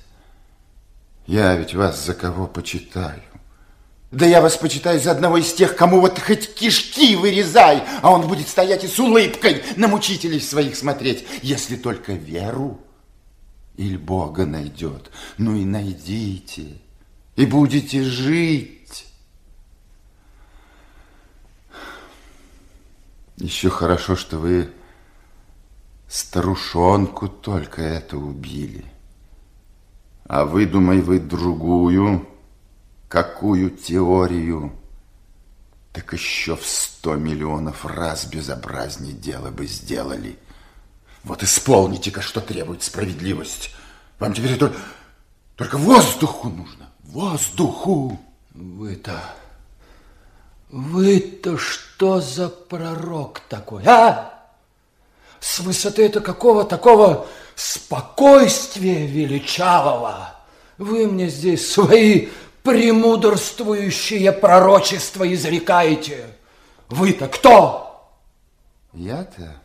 Я 1.26 1.56
ведь 1.56 1.74
вас 1.74 2.04
за 2.06 2.14
кого 2.14 2.48
почитаю? 2.48 3.22
Да 4.12 4.28
я 4.28 4.42
вас 4.42 4.58
почитаю 4.58 5.00
за 5.00 5.12
одного 5.12 5.38
из 5.38 5.52
тех, 5.54 5.76
кому 5.76 6.00
вот 6.00 6.20
хоть 6.20 6.54
кишки 6.54 7.16
вырезай, 7.16 7.84
а 8.04 8.12
он 8.12 8.28
будет 8.28 8.48
стоять 8.48 8.84
и 8.84 8.88
с 8.88 9.00
улыбкой 9.00 9.64
на 9.76 9.88
мучителей 9.88 10.40
своих 10.40 10.76
смотреть, 10.76 11.26
если 11.42 11.78
только 11.78 12.14
веру 12.14 12.80
или 13.76 13.98
Бога 13.98 14.46
найдет. 14.46 15.12
Ну 15.38 15.56
и 15.56 15.66
найдите, 15.66 16.78
и 17.36 17.46
будете 17.46 18.04
жить. 18.04 19.08
Еще 23.38 23.70
хорошо, 23.70 24.16
что 24.16 24.38
вы 24.38 24.70
старушонку 26.08 27.28
только 27.28 27.82
это 27.82 28.18
убили. 28.18 28.86
А 30.26 30.46
выдумай 30.46 31.02
вы 31.02 31.20
другую, 31.20 32.28
какую 33.10 33.72
теорию, 33.72 34.72
так 35.92 36.14
еще 36.14 36.56
в 36.56 36.66
сто 36.66 37.16
миллионов 37.16 37.86
раз 37.86 38.26
безобразнее 38.26 39.14
дело 39.14 39.52
бы 39.52 39.68
сделали. 39.68 40.38
Вот 41.24 41.42
исполните-ка, 41.42 42.22
что 42.22 42.42
требует 42.42 42.84
справедливость. 42.84 43.72
Вам 44.20 44.34
теперь 44.34 44.58
только, 44.58 44.78
только 45.56 45.78
воздуху 45.78 46.50
нужно. 46.50 46.90
Воздуху. 47.04 48.20
Вы-то... 48.54 49.20
Вы-то 50.70 51.58
что 51.58 52.20
за 52.20 52.50
пророк 52.50 53.42
такой, 53.42 53.84
а? 53.86 54.34
С 55.40 55.60
высоты 55.60 56.04
это 56.04 56.20
какого 56.20 56.64
такого 56.64 57.28
спокойствия 57.56 59.06
величавого 59.06 60.34
вы 60.80 61.06
мне 61.06 61.30
здесь 61.30 61.72
свои 61.72 62.30
премудрствующие 62.64 64.32
пророчества 64.32 65.32
изрекаете. 65.32 66.26
Вы-то 66.90 67.28
кто? 67.28 68.10
Я-то 68.94 69.62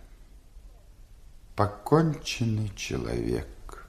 поконченный 1.59 2.70
человек 2.77 3.89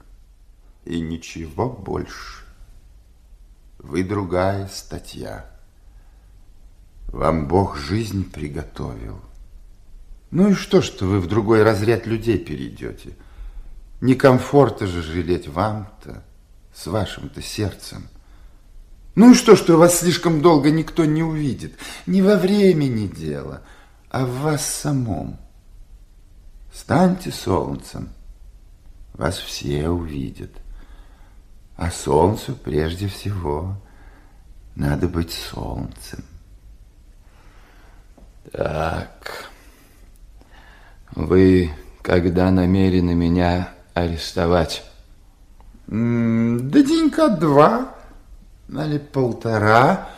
и 0.84 1.00
ничего 1.00 1.70
больше. 1.70 2.44
Вы 3.78 4.02
другая 4.02 4.66
статья. 4.66 5.48
Вам 7.12 7.46
Бог 7.46 7.76
жизнь 7.76 8.28
приготовил. 8.28 9.20
Ну 10.32 10.50
и 10.50 10.54
что, 10.54 10.82
что 10.82 11.06
вы 11.06 11.20
в 11.20 11.28
другой 11.28 11.62
разряд 11.62 12.06
людей 12.06 12.38
перейдете? 12.38 13.16
Не 14.00 14.16
комфорта 14.16 14.88
же 14.88 15.00
жалеть 15.00 15.46
вам-то, 15.46 16.24
с 16.74 16.88
вашим-то 16.88 17.40
сердцем. 17.40 18.08
Ну 19.14 19.30
и 19.30 19.34
что, 19.34 19.54
что 19.54 19.76
вас 19.76 20.00
слишком 20.00 20.42
долго 20.42 20.72
никто 20.72 21.04
не 21.04 21.22
увидит? 21.22 21.78
Не 22.06 22.20
во 22.20 22.36
времени 22.36 23.06
дело, 23.06 23.62
а 24.08 24.26
в 24.26 24.40
вас 24.40 24.66
самом. 24.66 25.38
Станьте 26.72 27.30
солнцем, 27.30 28.10
вас 29.14 29.38
все 29.38 29.88
увидят. 29.88 30.50
А 31.76 31.90
солнцу 31.90 32.54
прежде 32.54 33.08
всего 33.08 33.74
надо 34.76 35.08
быть 35.08 35.32
солнцем. 35.32 36.24
Так, 38.52 39.50
вы 41.12 41.70
когда 42.02 42.50
намерены 42.50 43.14
меня 43.14 43.70
арестовать? 43.94 44.84
Да 45.86 46.82
денька 46.82 47.28
два, 47.28 47.94
или 48.68 48.98
полтора. 48.98 50.08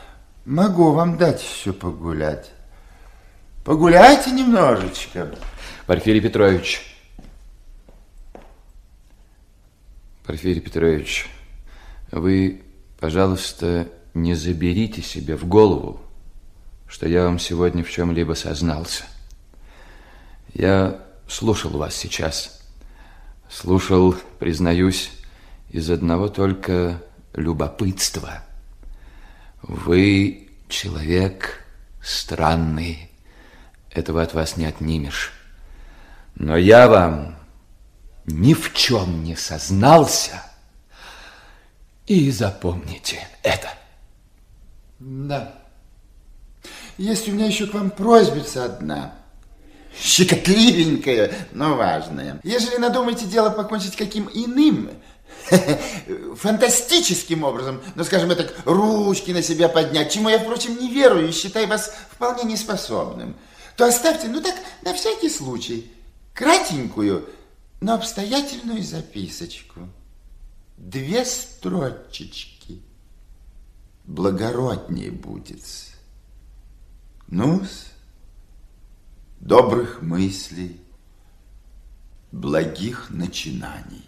Могу 0.44 0.90
вам 0.92 1.16
дать 1.16 1.42
еще 1.42 1.72
погулять. 1.72 2.50
Погуляйте 3.64 4.32
немножечко. 4.32 5.30
Порфирий 5.86 6.20
Петрович. 6.20 6.80
Порфирий 10.24 10.60
Петрович, 10.60 11.28
вы, 12.12 12.62
пожалуйста, 13.00 13.88
не 14.14 14.34
заберите 14.34 15.02
себе 15.02 15.36
в 15.36 15.44
голову, 15.48 16.00
что 16.86 17.08
я 17.08 17.24
вам 17.24 17.40
сегодня 17.40 17.82
в 17.82 17.90
чем-либо 17.90 18.34
сознался. 18.34 19.04
Я 20.54 21.04
слушал 21.26 21.72
вас 21.72 21.96
сейчас. 21.96 22.62
Слушал, 23.50 24.14
признаюсь, 24.38 25.10
из 25.70 25.90
одного 25.90 26.28
только 26.28 27.02
любопытства. 27.34 28.44
Вы 29.62 30.48
человек 30.68 31.64
странный, 32.00 33.10
этого 33.90 34.22
от 34.22 34.32
вас 34.32 34.56
не 34.56 34.64
отнимешь. 34.64 35.32
Но 36.34 36.56
я 36.56 36.88
вам 36.88 37.36
ни 38.26 38.54
в 38.54 38.72
чем 38.72 39.24
не 39.24 39.36
сознался, 39.36 40.42
и 42.06 42.30
запомните 42.30 43.26
это. 43.42 43.68
Да. 44.98 45.54
Есть 46.98 47.28
у 47.28 47.32
меня 47.32 47.46
еще 47.46 47.66
к 47.66 47.74
вам 47.74 47.90
просьбица 47.90 48.64
одна. 48.64 49.14
Щекотливенькая, 49.98 51.32
но 51.52 51.76
важная. 51.76 52.40
Ежели 52.42 52.76
надумаете 52.76 53.26
дело 53.26 53.50
покончить 53.50 53.96
каким 53.96 54.28
иным, 54.32 54.90
фантастическим 56.36 57.44
образом, 57.44 57.82
ну, 57.94 58.04
скажем, 58.04 58.30
это 58.30 58.50
ручки 58.64 59.32
на 59.32 59.42
себя 59.42 59.68
поднять, 59.68 60.12
чему 60.12 60.28
я, 60.28 60.38
впрочем, 60.38 60.78
не 60.78 60.88
верую 60.88 61.28
и 61.28 61.32
считаю 61.32 61.68
вас 61.68 61.94
вполне 62.10 62.44
неспособным, 62.44 63.34
то 63.76 63.86
оставьте, 63.86 64.28
ну 64.28 64.40
так, 64.40 64.54
на 64.82 64.94
всякий 64.94 65.28
случай, 65.28 65.90
кратенькую, 66.34 67.28
но 67.80 67.94
обстоятельную 67.94 68.82
записочку. 68.82 69.88
Две 70.76 71.24
строчечки. 71.24 72.80
Благороднее 74.04 75.10
будет. 75.10 75.62
Ну-с, 77.28 77.86
добрых 79.40 80.02
мыслей, 80.02 80.80
благих 82.30 83.10
начинаний. 83.10 84.04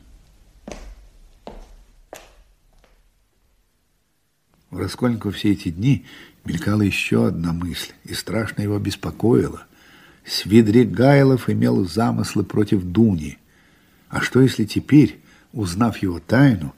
В 4.71 4.79
Раскольникову 4.79 5.33
все 5.33 5.53
эти 5.53 5.71
дни 5.71 6.05
мелькала 6.45 6.83
еще 6.83 7.29
одна 7.29 7.53
мысль, 7.53 7.93
и 8.03 8.13
страшно 8.13 8.63
его 8.63 8.79
беспокоила. 8.79 9.67
Свидригайлов 10.25 11.51
имел 11.51 11.87
замыслы 11.87 12.45
против 12.45 12.83
Дуни. 12.83 13.39
А 14.09 14.21
что, 14.21 14.41
если 14.41 14.65
теперь, 14.65 15.21
узнав 15.53 15.99
его 15.99 16.19
тайну 16.19 16.75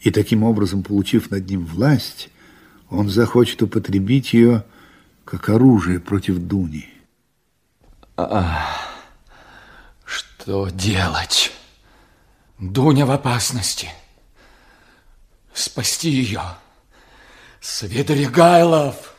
и 0.00 0.10
таким 0.10 0.42
образом 0.42 0.82
получив 0.82 1.30
над 1.30 1.48
ним 1.48 1.64
власть, 1.64 2.30
он 2.90 3.08
захочет 3.08 3.62
употребить 3.62 4.32
ее 4.32 4.64
как 5.24 5.48
оружие 5.48 6.00
против 6.00 6.38
Дуни? 6.38 6.88
А, 8.16 8.66
что 10.04 10.68
делать? 10.70 11.52
Дуня 12.58 13.06
в 13.06 13.12
опасности. 13.12 13.90
Спасти 15.52 16.10
ее. 16.10 16.42
Свидригайлов, 17.60 19.14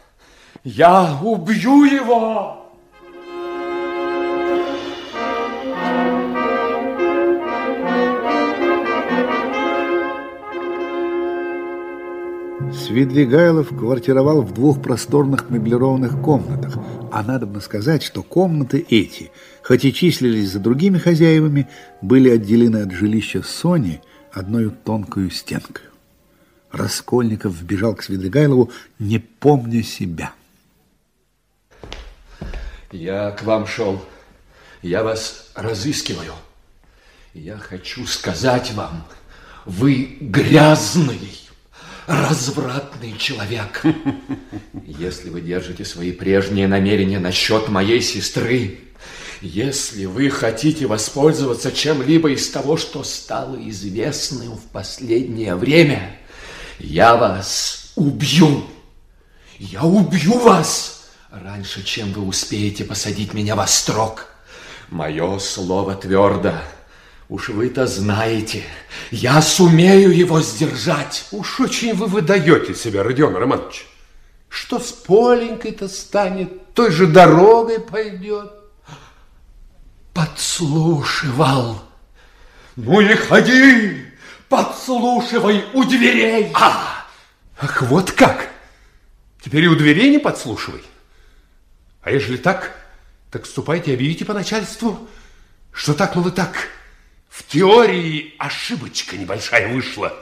я 0.63 1.17
убью 1.21 1.85
его! 1.85 2.58
Свидригайлов 12.73 13.69
квартировал 13.69 14.41
в 14.41 14.53
двух 14.53 14.81
просторных 14.81 15.49
меблированных 15.49 16.21
комнатах, 16.21 16.77
а 17.11 17.23
надо 17.23 17.45
бы 17.45 17.61
сказать, 17.61 18.03
что 18.03 18.23
комнаты 18.23 18.85
эти, 18.89 19.31
хоть 19.63 19.85
и 19.85 19.93
числились 19.93 20.51
за 20.51 20.59
другими 20.59 20.97
хозяевами, 20.97 21.67
были 22.01 22.29
отделены 22.29 22.77
от 22.83 22.91
жилища 22.91 23.43
Сони 23.43 24.01
одной 24.31 24.69
тонкой 24.69 25.31
стенкой. 25.31 25.85
Раскольников 26.71 27.53
вбежал 27.53 27.95
к 27.95 28.03
Свидригайлову, 28.03 28.71
не 28.99 29.19
помня 29.19 29.83
себя. 29.83 30.33
Я 32.91 33.31
к 33.31 33.43
вам 33.43 33.65
шел. 33.65 34.01
Я 34.81 35.03
вас 35.03 35.51
разыскиваю. 35.55 36.33
Я 37.33 37.57
хочу 37.57 38.05
сказать 38.05 38.71
вам, 38.73 39.05
вы 39.65 40.17
грязный, 40.19 41.19
развратный 42.09 43.15
человек. 43.17 43.83
Если 44.85 45.29
вы 45.29 45.41
держите 45.41 45.85
свои 45.85 46.11
прежние 46.11 46.67
намерения 46.67 47.19
насчет 47.19 47.69
моей 47.69 48.01
сестры, 48.01 48.79
если 49.41 50.03
вы 50.03 50.29
хотите 50.29 50.85
воспользоваться 50.85 51.71
чем-либо 51.71 52.31
из 52.31 52.49
того, 52.49 52.75
что 52.75 53.05
стало 53.05 53.55
известным 53.69 54.57
в 54.57 54.63
последнее 54.63 55.55
время, 55.55 56.19
я 56.77 57.15
вас 57.15 57.93
убью. 57.95 58.65
Я 59.57 59.83
убью 59.83 60.39
вас 60.39 61.09
раньше, 61.31 61.85
чем 61.85 62.11
вы 62.11 62.23
успеете 62.23 62.83
посадить 62.83 63.33
меня 63.33 63.55
во 63.55 63.65
строк. 63.65 64.25
Мое 64.89 65.39
слово 65.39 65.95
твердо. 65.95 66.55
Уж 67.29 67.49
вы-то 67.49 67.85
знаете, 67.85 68.63
я 69.11 69.39
сумею 69.43 70.09
его 70.09 70.41
сдержать. 70.41 71.27
Уж 71.31 71.59
очень 71.59 71.93
вы 71.93 72.07
выдаете 72.07 72.73
себя, 72.73 73.03
Родион 73.03 73.35
Романович. 73.35 73.85
Что 74.49 74.79
с 74.79 74.91
Поленькой-то 74.91 75.87
станет, 75.89 76.73
той 76.73 76.89
же 76.91 77.05
дорогой 77.05 77.81
пойдет. 77.81 78.51
Подслушивал. 80.11 81.83
Ну 82.75 82.99
и 82.99 83.13
ходи, 83.13 84.05
подслушивай 84.49 85.65
у 85.73 85.83
дверей. 85.83 86.51
А, 86.55 87.05
ах, 87.59 87.83
вот 87.83 88.11
как. 88.11 88.49
Теперь 89.39 89.65
и 89.65 89.67
у 89.67 89.75
дверей 89.75 90.09
не 90.09 90.17
подслушивай. 90.17 90.81
А 92.01 92.09
ежели 92.09 92.37
так, 92.37 92.75
так 93.29 93.45
ступайте, 93.45 93.93
объявите 93.93 94.25
по 94.25 94.33
начальству, 94.33 95.07
что 95.71 95.93
так, 95.93 96.15
мол, 96.15 96.29
и 96.29 96.31
так. 96.31 96.69
В 97.29 97.43
теории 97.45 98.33
ошибочка 98.37 99.15
небольшая 99.15 99.73
вышла. 99.73 100.13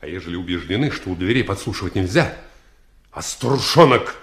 А 0.00 0.06
ежели 0.06 0.36
убеждены, 0.36 0.90
что 0.90 1.10
у 1.10 1.16
дверей 1.16 1.42
подслушивать 1.42 1.94
нельзя, 1.94 2.34
а 3.10 3.22
старушонок 3.22 4.16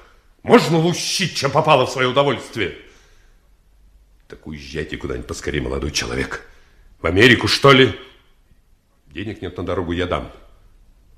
можно 0.43 0.77
лущить, 0.77 1.35
чем 1.35 1.51
попало 1.51 1.85
в 1.85 1.91
свое 1.91 2.07
удовольствие, 2.07 2.77
так 4.27 4.45
уезжайте 4.47 4.97
куда-нибудь 4.97 5.27
поскорее, 5.27 5.61
молодой 5.61 5.91
человек. 5.91 6.47
В 6.99 7.05
Америку, 7.05 7.47
что 7.47 7.71
ли? 7.71 7.97
Денег 9.07 9.41
нет 9.41 9.55
на 9.57 9.65
дорогу, 9.65 9.91
я 9.91 10.05
дам. 10.05 10.31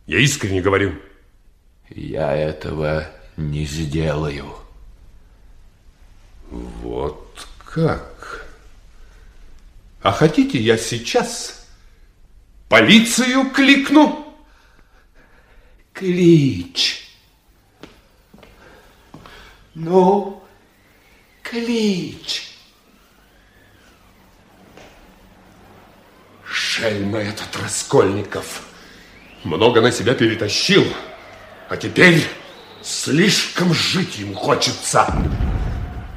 Я 0.06 0.20
искренне 0.20 0.62
говорю. 0.62 0.96
Я 1.90 2.36
этого 2.36 3.10
не 3.38 3.66
сделаю. 3.66 4.54
Вот 6.52 7.48
как? 7.66 8.19
А 10.02 10.12
хотите, 10.12 10.58
я 10.58 10.78
сейчас 10.78 11.68
полицию 12.70 13.52
кликну? 13.52 14.34
Клич. 15.94 17.10
Ну, 19.76 20.42
клич. 21.44 22.56
Шельма 26.46 27.20
этот 27.20 27.56
Раскольников 27.62 28.64
много 29.44 29.82
на 29.82 29.92
себя 29.92 30.14
перетащил, 30.14 30.86
а 31.68 31.76
теперь 31.76 32.26
слишком 32.82 33.74
жить 33.74 34.18
ему 34.18 34.34
хочется. 34.34 35.14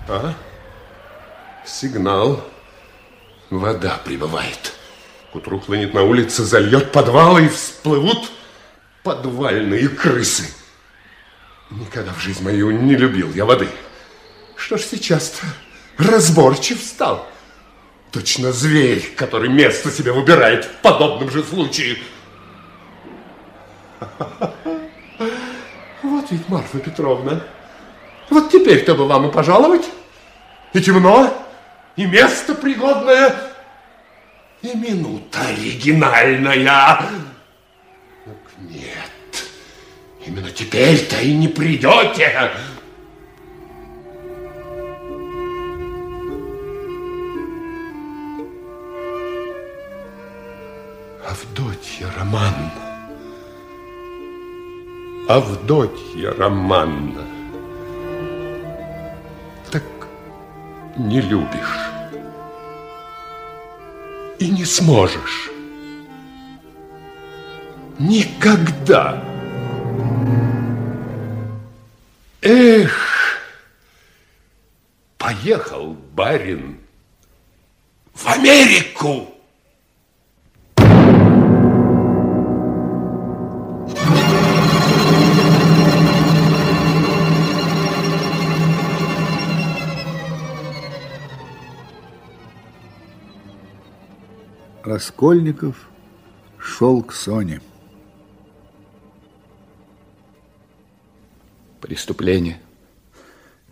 А? 0.08 0.34
Сигнал. 1.66 2.51
Вода 3.52 4.00
прибывает. 4.02 4.72
К 5.30 5.36
утру 5.36 5.60
хлынет 5.60 5.92
на 5.92 6.04
улице, 6.04 6.42
зальет 6.42 6.90
подвалы 6.90 7.44
и 7.44 7.48
всплывут 7.48 8.30
подвальные 9.02 9.90
крысы. 9.90 10.44
Никогда 11.68 12.14
в 12.14 12.18
жизни 12.18 12.44
мою 12.44 12.70
не 12.70 12.96
любил 12.96 13.30
я 13.34 13.44
воды. 13.44 13.68
Что 14.56 14.78
ж 14.78 14.80
сейчас-то 14.80 15.44
разборчив 15.98 16.80
стал? 16.80 17.28
Точно 18.10 18.52
зверь, 18.52 19.12
который 19.18 19.50
место 19.50 19.90
себе 19.90 20.12
выбирает 20.12 20.64
в 20.64 20.76
подобном 20.80 21.30
же 21.30 21.44
случае. 21.44 21.98
Вот 26.02 26.24
ведь, 26.30 26.48
Марфа 26.48 26.78
Петровна, 26.78 27.42
вот 28.28 28.50
теперь-то 28.50 28.94
бы 28.94 29.06
вам 29.06 29.28
и 29.28 29.32
пожаловать. 29.32 29.84
И 30.72 30.80
темно, 30.80 31.41
и 31.96 32.06
место 32.06 32.54
пригодное, 32.54 33.34
и 34.62 34.76
минута 34.76 35.40
оригинальная. 35.40 36.64
Так 36.64 38.36
нет, 38.60 39.44
именно 40.24 40.50
теперь-то 40.50 41.20
и 41.20 41.34
не 41.34 41.48
придете. 41.48 42.50
Авдотья 51.26 52.08
Романна. 52.18 52.72
Авдотья 55.28 56.34
Романна. 56.34 57.31
Не 60.96 61.20
любишь 61.20 61.92
и 64.38 64.50
не 64.50 64.64
сможешь. 64.64 65.50
Никогда. 67.98 69.22
Эх, 72.40 73.38
поехал 75.16 75.92
барин 75.92 76.80
в 78.14 78.26
Америку. 78.26 79.31
Раскольников 94.84 95.88
шел 96.58 97.04
к 97.04 97.12
Соне. 97.12 97.60
Преступление. 101.80 102.60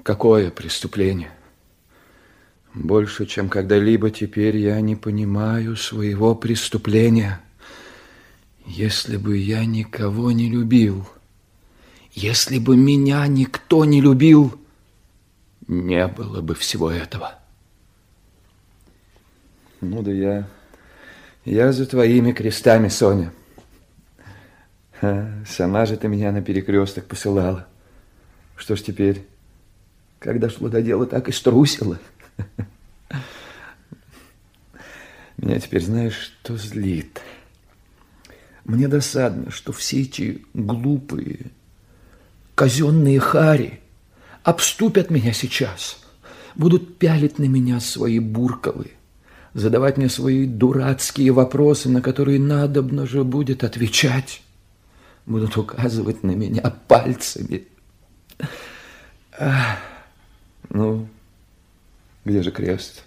Какое 0.05 0.53
преступление? 0.53 1.33
Больше, 2.75 3.27
чем 3.27 3.49
когда-либо 3.49 4.13
теперь 4.13 4.57
я 4.57 4.81
не 4.81 4.95
понимаю 4.95 5.75
своего 5.75 6.37
преступления. 6.37 7.41
Если 8.65 9.17
бы 9.17 9.37
я 9.37 9.65
никого 9.65 10.31
не 10.31 10.49
любил, 10.49 11.09
если 12.13 12.61
бы 12.61 12.77
меня 12.77 13.27
никто 13.27 13.85
не 13.85 14.01
любил, 14.01 14.55
не 15.67 16.07
было 16.07 16.41
бы 16.41 16.55
всего 16.55 16.89
этого. 16.89 17.35
Ну 19.81 20.03
да 20.03 20.13
я 20.13 20.49
я 21.45 21.73
за 21.73 21.87
твоими 21.87 22.33
крестами, 22.33 22.89
Соня. 22.89 23.33
А, 25.03 25.43
сама 25.47 25.87
же 25.87 25.97
ты 25.97 26.09
меня 26.09 26.33
на 26.33 26.43
перекресток 26.43 27.07
посылала. 27.07 27.67
Что 28.57 28.77
ж 28.77 28.83
теперь, 28.83 29.27
когда 30.19 30.51
шло 30.51 30.69
до 30.69 30.83
дела, 30.83 31.07
так 31.07 31.29
и 31.29 31.33
струсила. 31.33 31.99
Меня 35.39 35.59
теперь 35.59 35.83
знаешь, 35.83 36.35
что 36.43 36.59
злит? 36.59 37.23
Мне 38.65 38.89
досадно, 38.89 39.51
что 39.51 39.73
все 39.73 40.03
эти 40.03 40.45
глупые, 40.53 41.47
казенные 42.55 43.19
хари 43.19 43.81
обступят 44.43 45.11
меня 45.11 45.33
сейчас, 45.33 45.99
будут 46.55 46.99
пялить 46.99 47.39
на 47.39 47.45
меня 47.45 47.81
свои 47.81 48.19
бурковые 48.19 49.00
задавать 49.55 49.97
мне 49.97 50.09
свои 50.09 50.47
дурацкие 50.47 51.33
вопросы, 51.33 51.89
на 51.89 52.03
которые 52.03 52.39
надобно 52.39 53.07
же 53.07 53.25
будет 53.25 53.65
отвечать. 53.65 54.43
Будут 55.27 55.57
указывать 55.57 56.23
на 56.23 56.33
меня 56.33 56.75
пальцами. 56.89 57.67
Ах, 59.39 59.79
ну, 60.69 61.09
где 62.25 62.43
же 62.43 62.51
крест? 62.51 63.05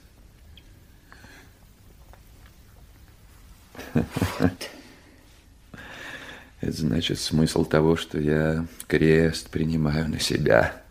Это 6.61 6.71
значит 6.71 7.19
смысл 7.19 7.65
того, 7.65 7.97
что 7.97 8.19
я 8.19 8.65
крест 8.87 9.49
принимаю 9.49 10.09
на 10.09 10.19
себя. 10.19 10.81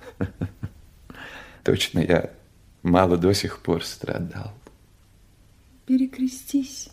Точно 1.64 2.00
я 2.00 2.30
мало 2.82 3.16
до 3.16 3.32
сих 3.32 3.60
пор 3.60 3.84
страдал 3.84 4.52
перекрестись. 5.86 6.88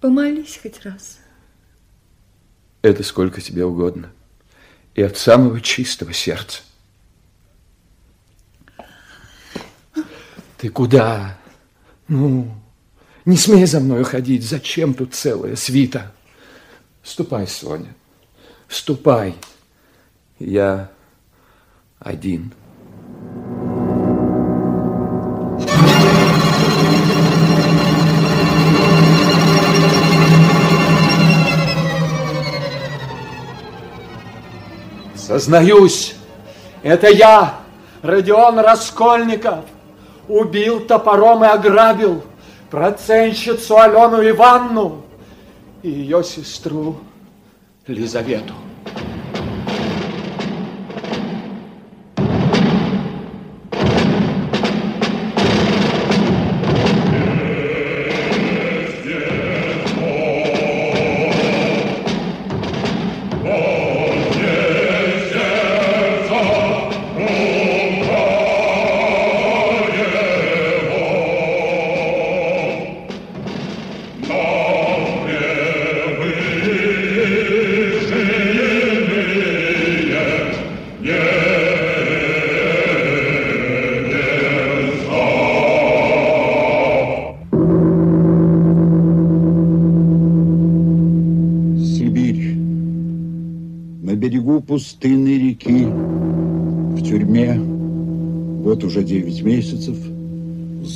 Помолись 0.00 0.58
хоть 0.62 0.84
раз. 0.84 1.18
Это 2.82 3.02
сколько 3.02 3.40
тебе 3.40 3.64
угодно. 3.64 4.10
И 4.94 5.02
от 5.02 5.16
самого 5.16 5.60
чистого 5.60 6.12
сердца. 6.12 6.62
Ты 10.56 10.70
куда? 10.70 11.38
Ну, 12.08 12.52
не 13.24 13.36
смей 13.36 13.66
за 13.66 13.80
мной 13.80 14.04
ходить. 14.04 14.44
Зачем 14.44 14.94
тут 14.94 15.14
целая 15.14 15.56
свита? 15.56 16.12
Ступай, 17.02 17.46
Соня, 17.46 17.94
ступай. 18.68 19.34
Я 20.38 20.90
один. 21.98 22.52
Сознаюсь, 35.28 36.14
это 36.82 37.10
я, 37.10 37.56
Родион 38.00 38.60
Раскольников, 38.60 39.66
убил 40.26 40.80
топором 40.80 41.44
и 41.44 41.48
ограбил 41.48 42.24
процентщицу 42.70 43.76
Алену 43.76 44.26
Иванну 44.26 45.04
и 45.82 45.90
ее 45.90 46.24
сестру 46.24 46.96
Лизавету. 47.86 48.54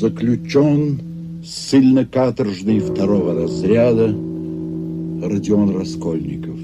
Заключен 0.02 1.00
ссыльно-каторжный 1.44 2.80
второго 2.80 3.34
разряда 3.42 4.08
Родион 4.08 5.76
Раскольников. 5.76 6.58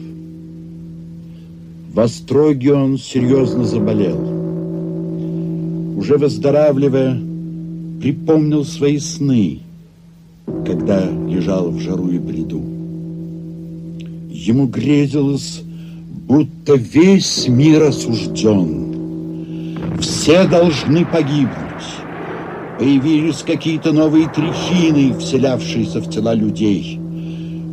В 1.95 2.01
Остроге 2.01 2.75
он 2.75 2.99
серьезно 2.99 3.63
заболел. 3.63 4.19
Уже 5.97 6.17
выздоравливая, 6.17 7.17
припомнил 8.01 8.65
свои 8.65 8.99
сны, 8.99 9.61
когда 10.67 11.09
лежал 11.09 11.71
в 11.71 11.79
жару 11.79 12.09
и 12.09 12.19
бреду. 12.19 12.61
Ему 14.31 14.67
грезилось, 14.67 15.63
будто 16.27 16.75
весь 16.75 17.47
мир 17.47 17.85
осужден. 17.85 18.89
Все 20.01 20.49
должны 20.49 21.07
погибнуть. 21.07 21.68
Появились 22.79 23.43
какие-то 23.45 23.91
новые 23.91 24.29
тряхины, 24.29 25.19
вселявшиеся 25.19 26.01
в 26.01 26.09
тела 26.11 26.33
людей. 26.33 27.01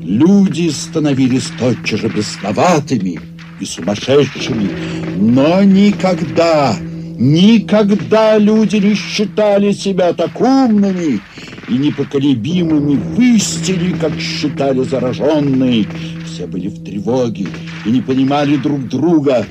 Люди 0.04 0.70
становились 0.70 1.52
тотчас 1.60 2.00
же 2.00 2.08
бесноватыми 2.08 3.20
и 3.60 3.66
сумасшедшими, 3.66 4.70
но 5.18 5.62
никогда, 5.64 6.76
никогда 7.20 8.40
люди 8.40 8.78
не 8.78 8.96
считали 8.96 9.74
себя 9.74 10.12
так 10.14 10.42
умными 10.42 11.22
и 11.70 11.74
непоколебимыми 11.74 12.96
в 12.96 13.20
истине, 13.22 13.96
как 14.02 14.20
считали 14.20 14.84
зараженные. 14.84 15.86
Все 16.26 16.48
были 16.48 16.68
в 16.68 16.84
тревоге 16.84 17.48
и 17.86 17.90
не 17.90 18.02
понимали 18.02 18.58
друг 18.58 18.88
друга. 18.88 19.46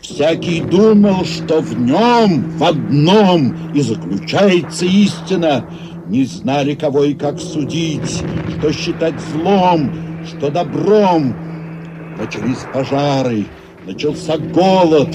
Всякий 0.00 0.62
думал, 0.62 1.24
что 1.26 1.60
в 1.60 1.78
нем, 1.78 2.50
в 2.56 2.64
одном 2.64 3.72
и 3.74 3.82
заключается 3.82 4.86
истина. 4.86 5.66
Не 6.08 6.24
знали, 6.24 6.74
кого 6.74 7.04
и 7.04 7.14
как 7.14 7.38
судить, 7.38 8.22
что 8.58 8.72
считать 8.72 9.14
злом, 9.32 9.92
что 10.26 10.50
добром. 10.50 11.34
Начались 12.18 12.64
пожары, 12.72 13.44
начался 13.86 14.38
голод, 14.38 15.14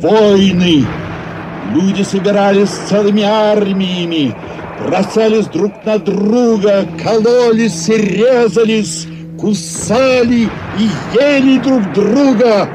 войны. 0.00 0.86
Люди 1.74 2.02
собирались 2.02 2.70
целыми 2.88 3.22
армиями, 3.22 4.34
бросались 4.86 5.46
друг 5.46 5.72
на 5.84 5.98
друга, 5.98 6.86
кололись 7.02 7.88
и 7.88 7.96
резались, 7.96 9.08
кусали 9.38 10.48
и 10.78 11.18
ели 11.18 11.58
друг 11.58 11.92
друга. 11.92 12.68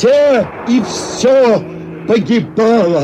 Все 0.00 0.46
и 0.66 0.80
все 0.80 1.62
погибало. 2.08 3.02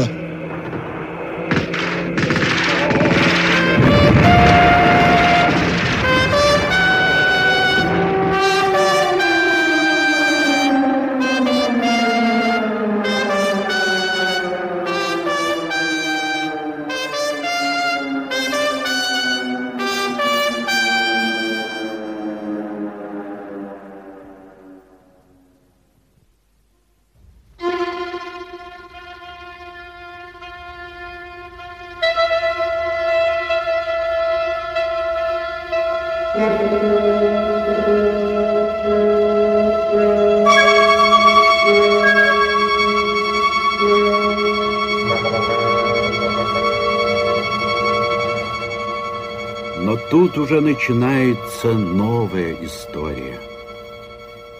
Начинается 50.77 51.73
новая 51.73 52.55
история. 52.63 53.41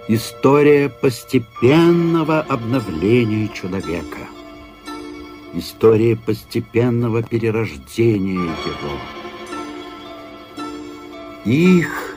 История 0.09 0.89
постепенного 0.89 2.41
обновления 2.41 3.49
человека. 3.49 4.27
История 5.53 6.17
постепенного 6.17 7.23
перерождения 7.23 8.41
его. 8.41 8.97
Их 11.45 12.17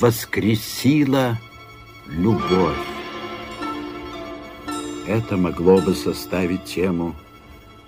воскресила 0.00 1.38
любовь. 2.06 2.76
Это 5.06 5.36
могло 5.36 5.82
бы 5.82 5.94
составить 5.94 6.64
тему 6.64 7.14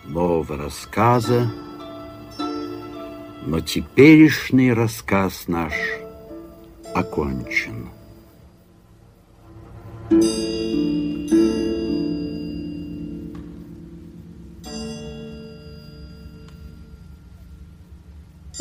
нового 0.04 0.58
рассказа, 0.58 1.50
но 3.46 3.60
теперешний 3.60 4.72
рассказ 4.72 5.44
наш 5.48 5.74
окончен. 6.94 7.88
Thank 10.10 10.24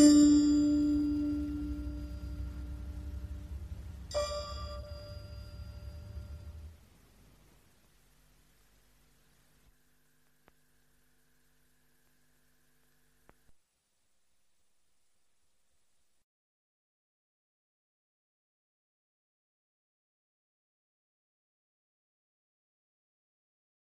you. 0.03 0.48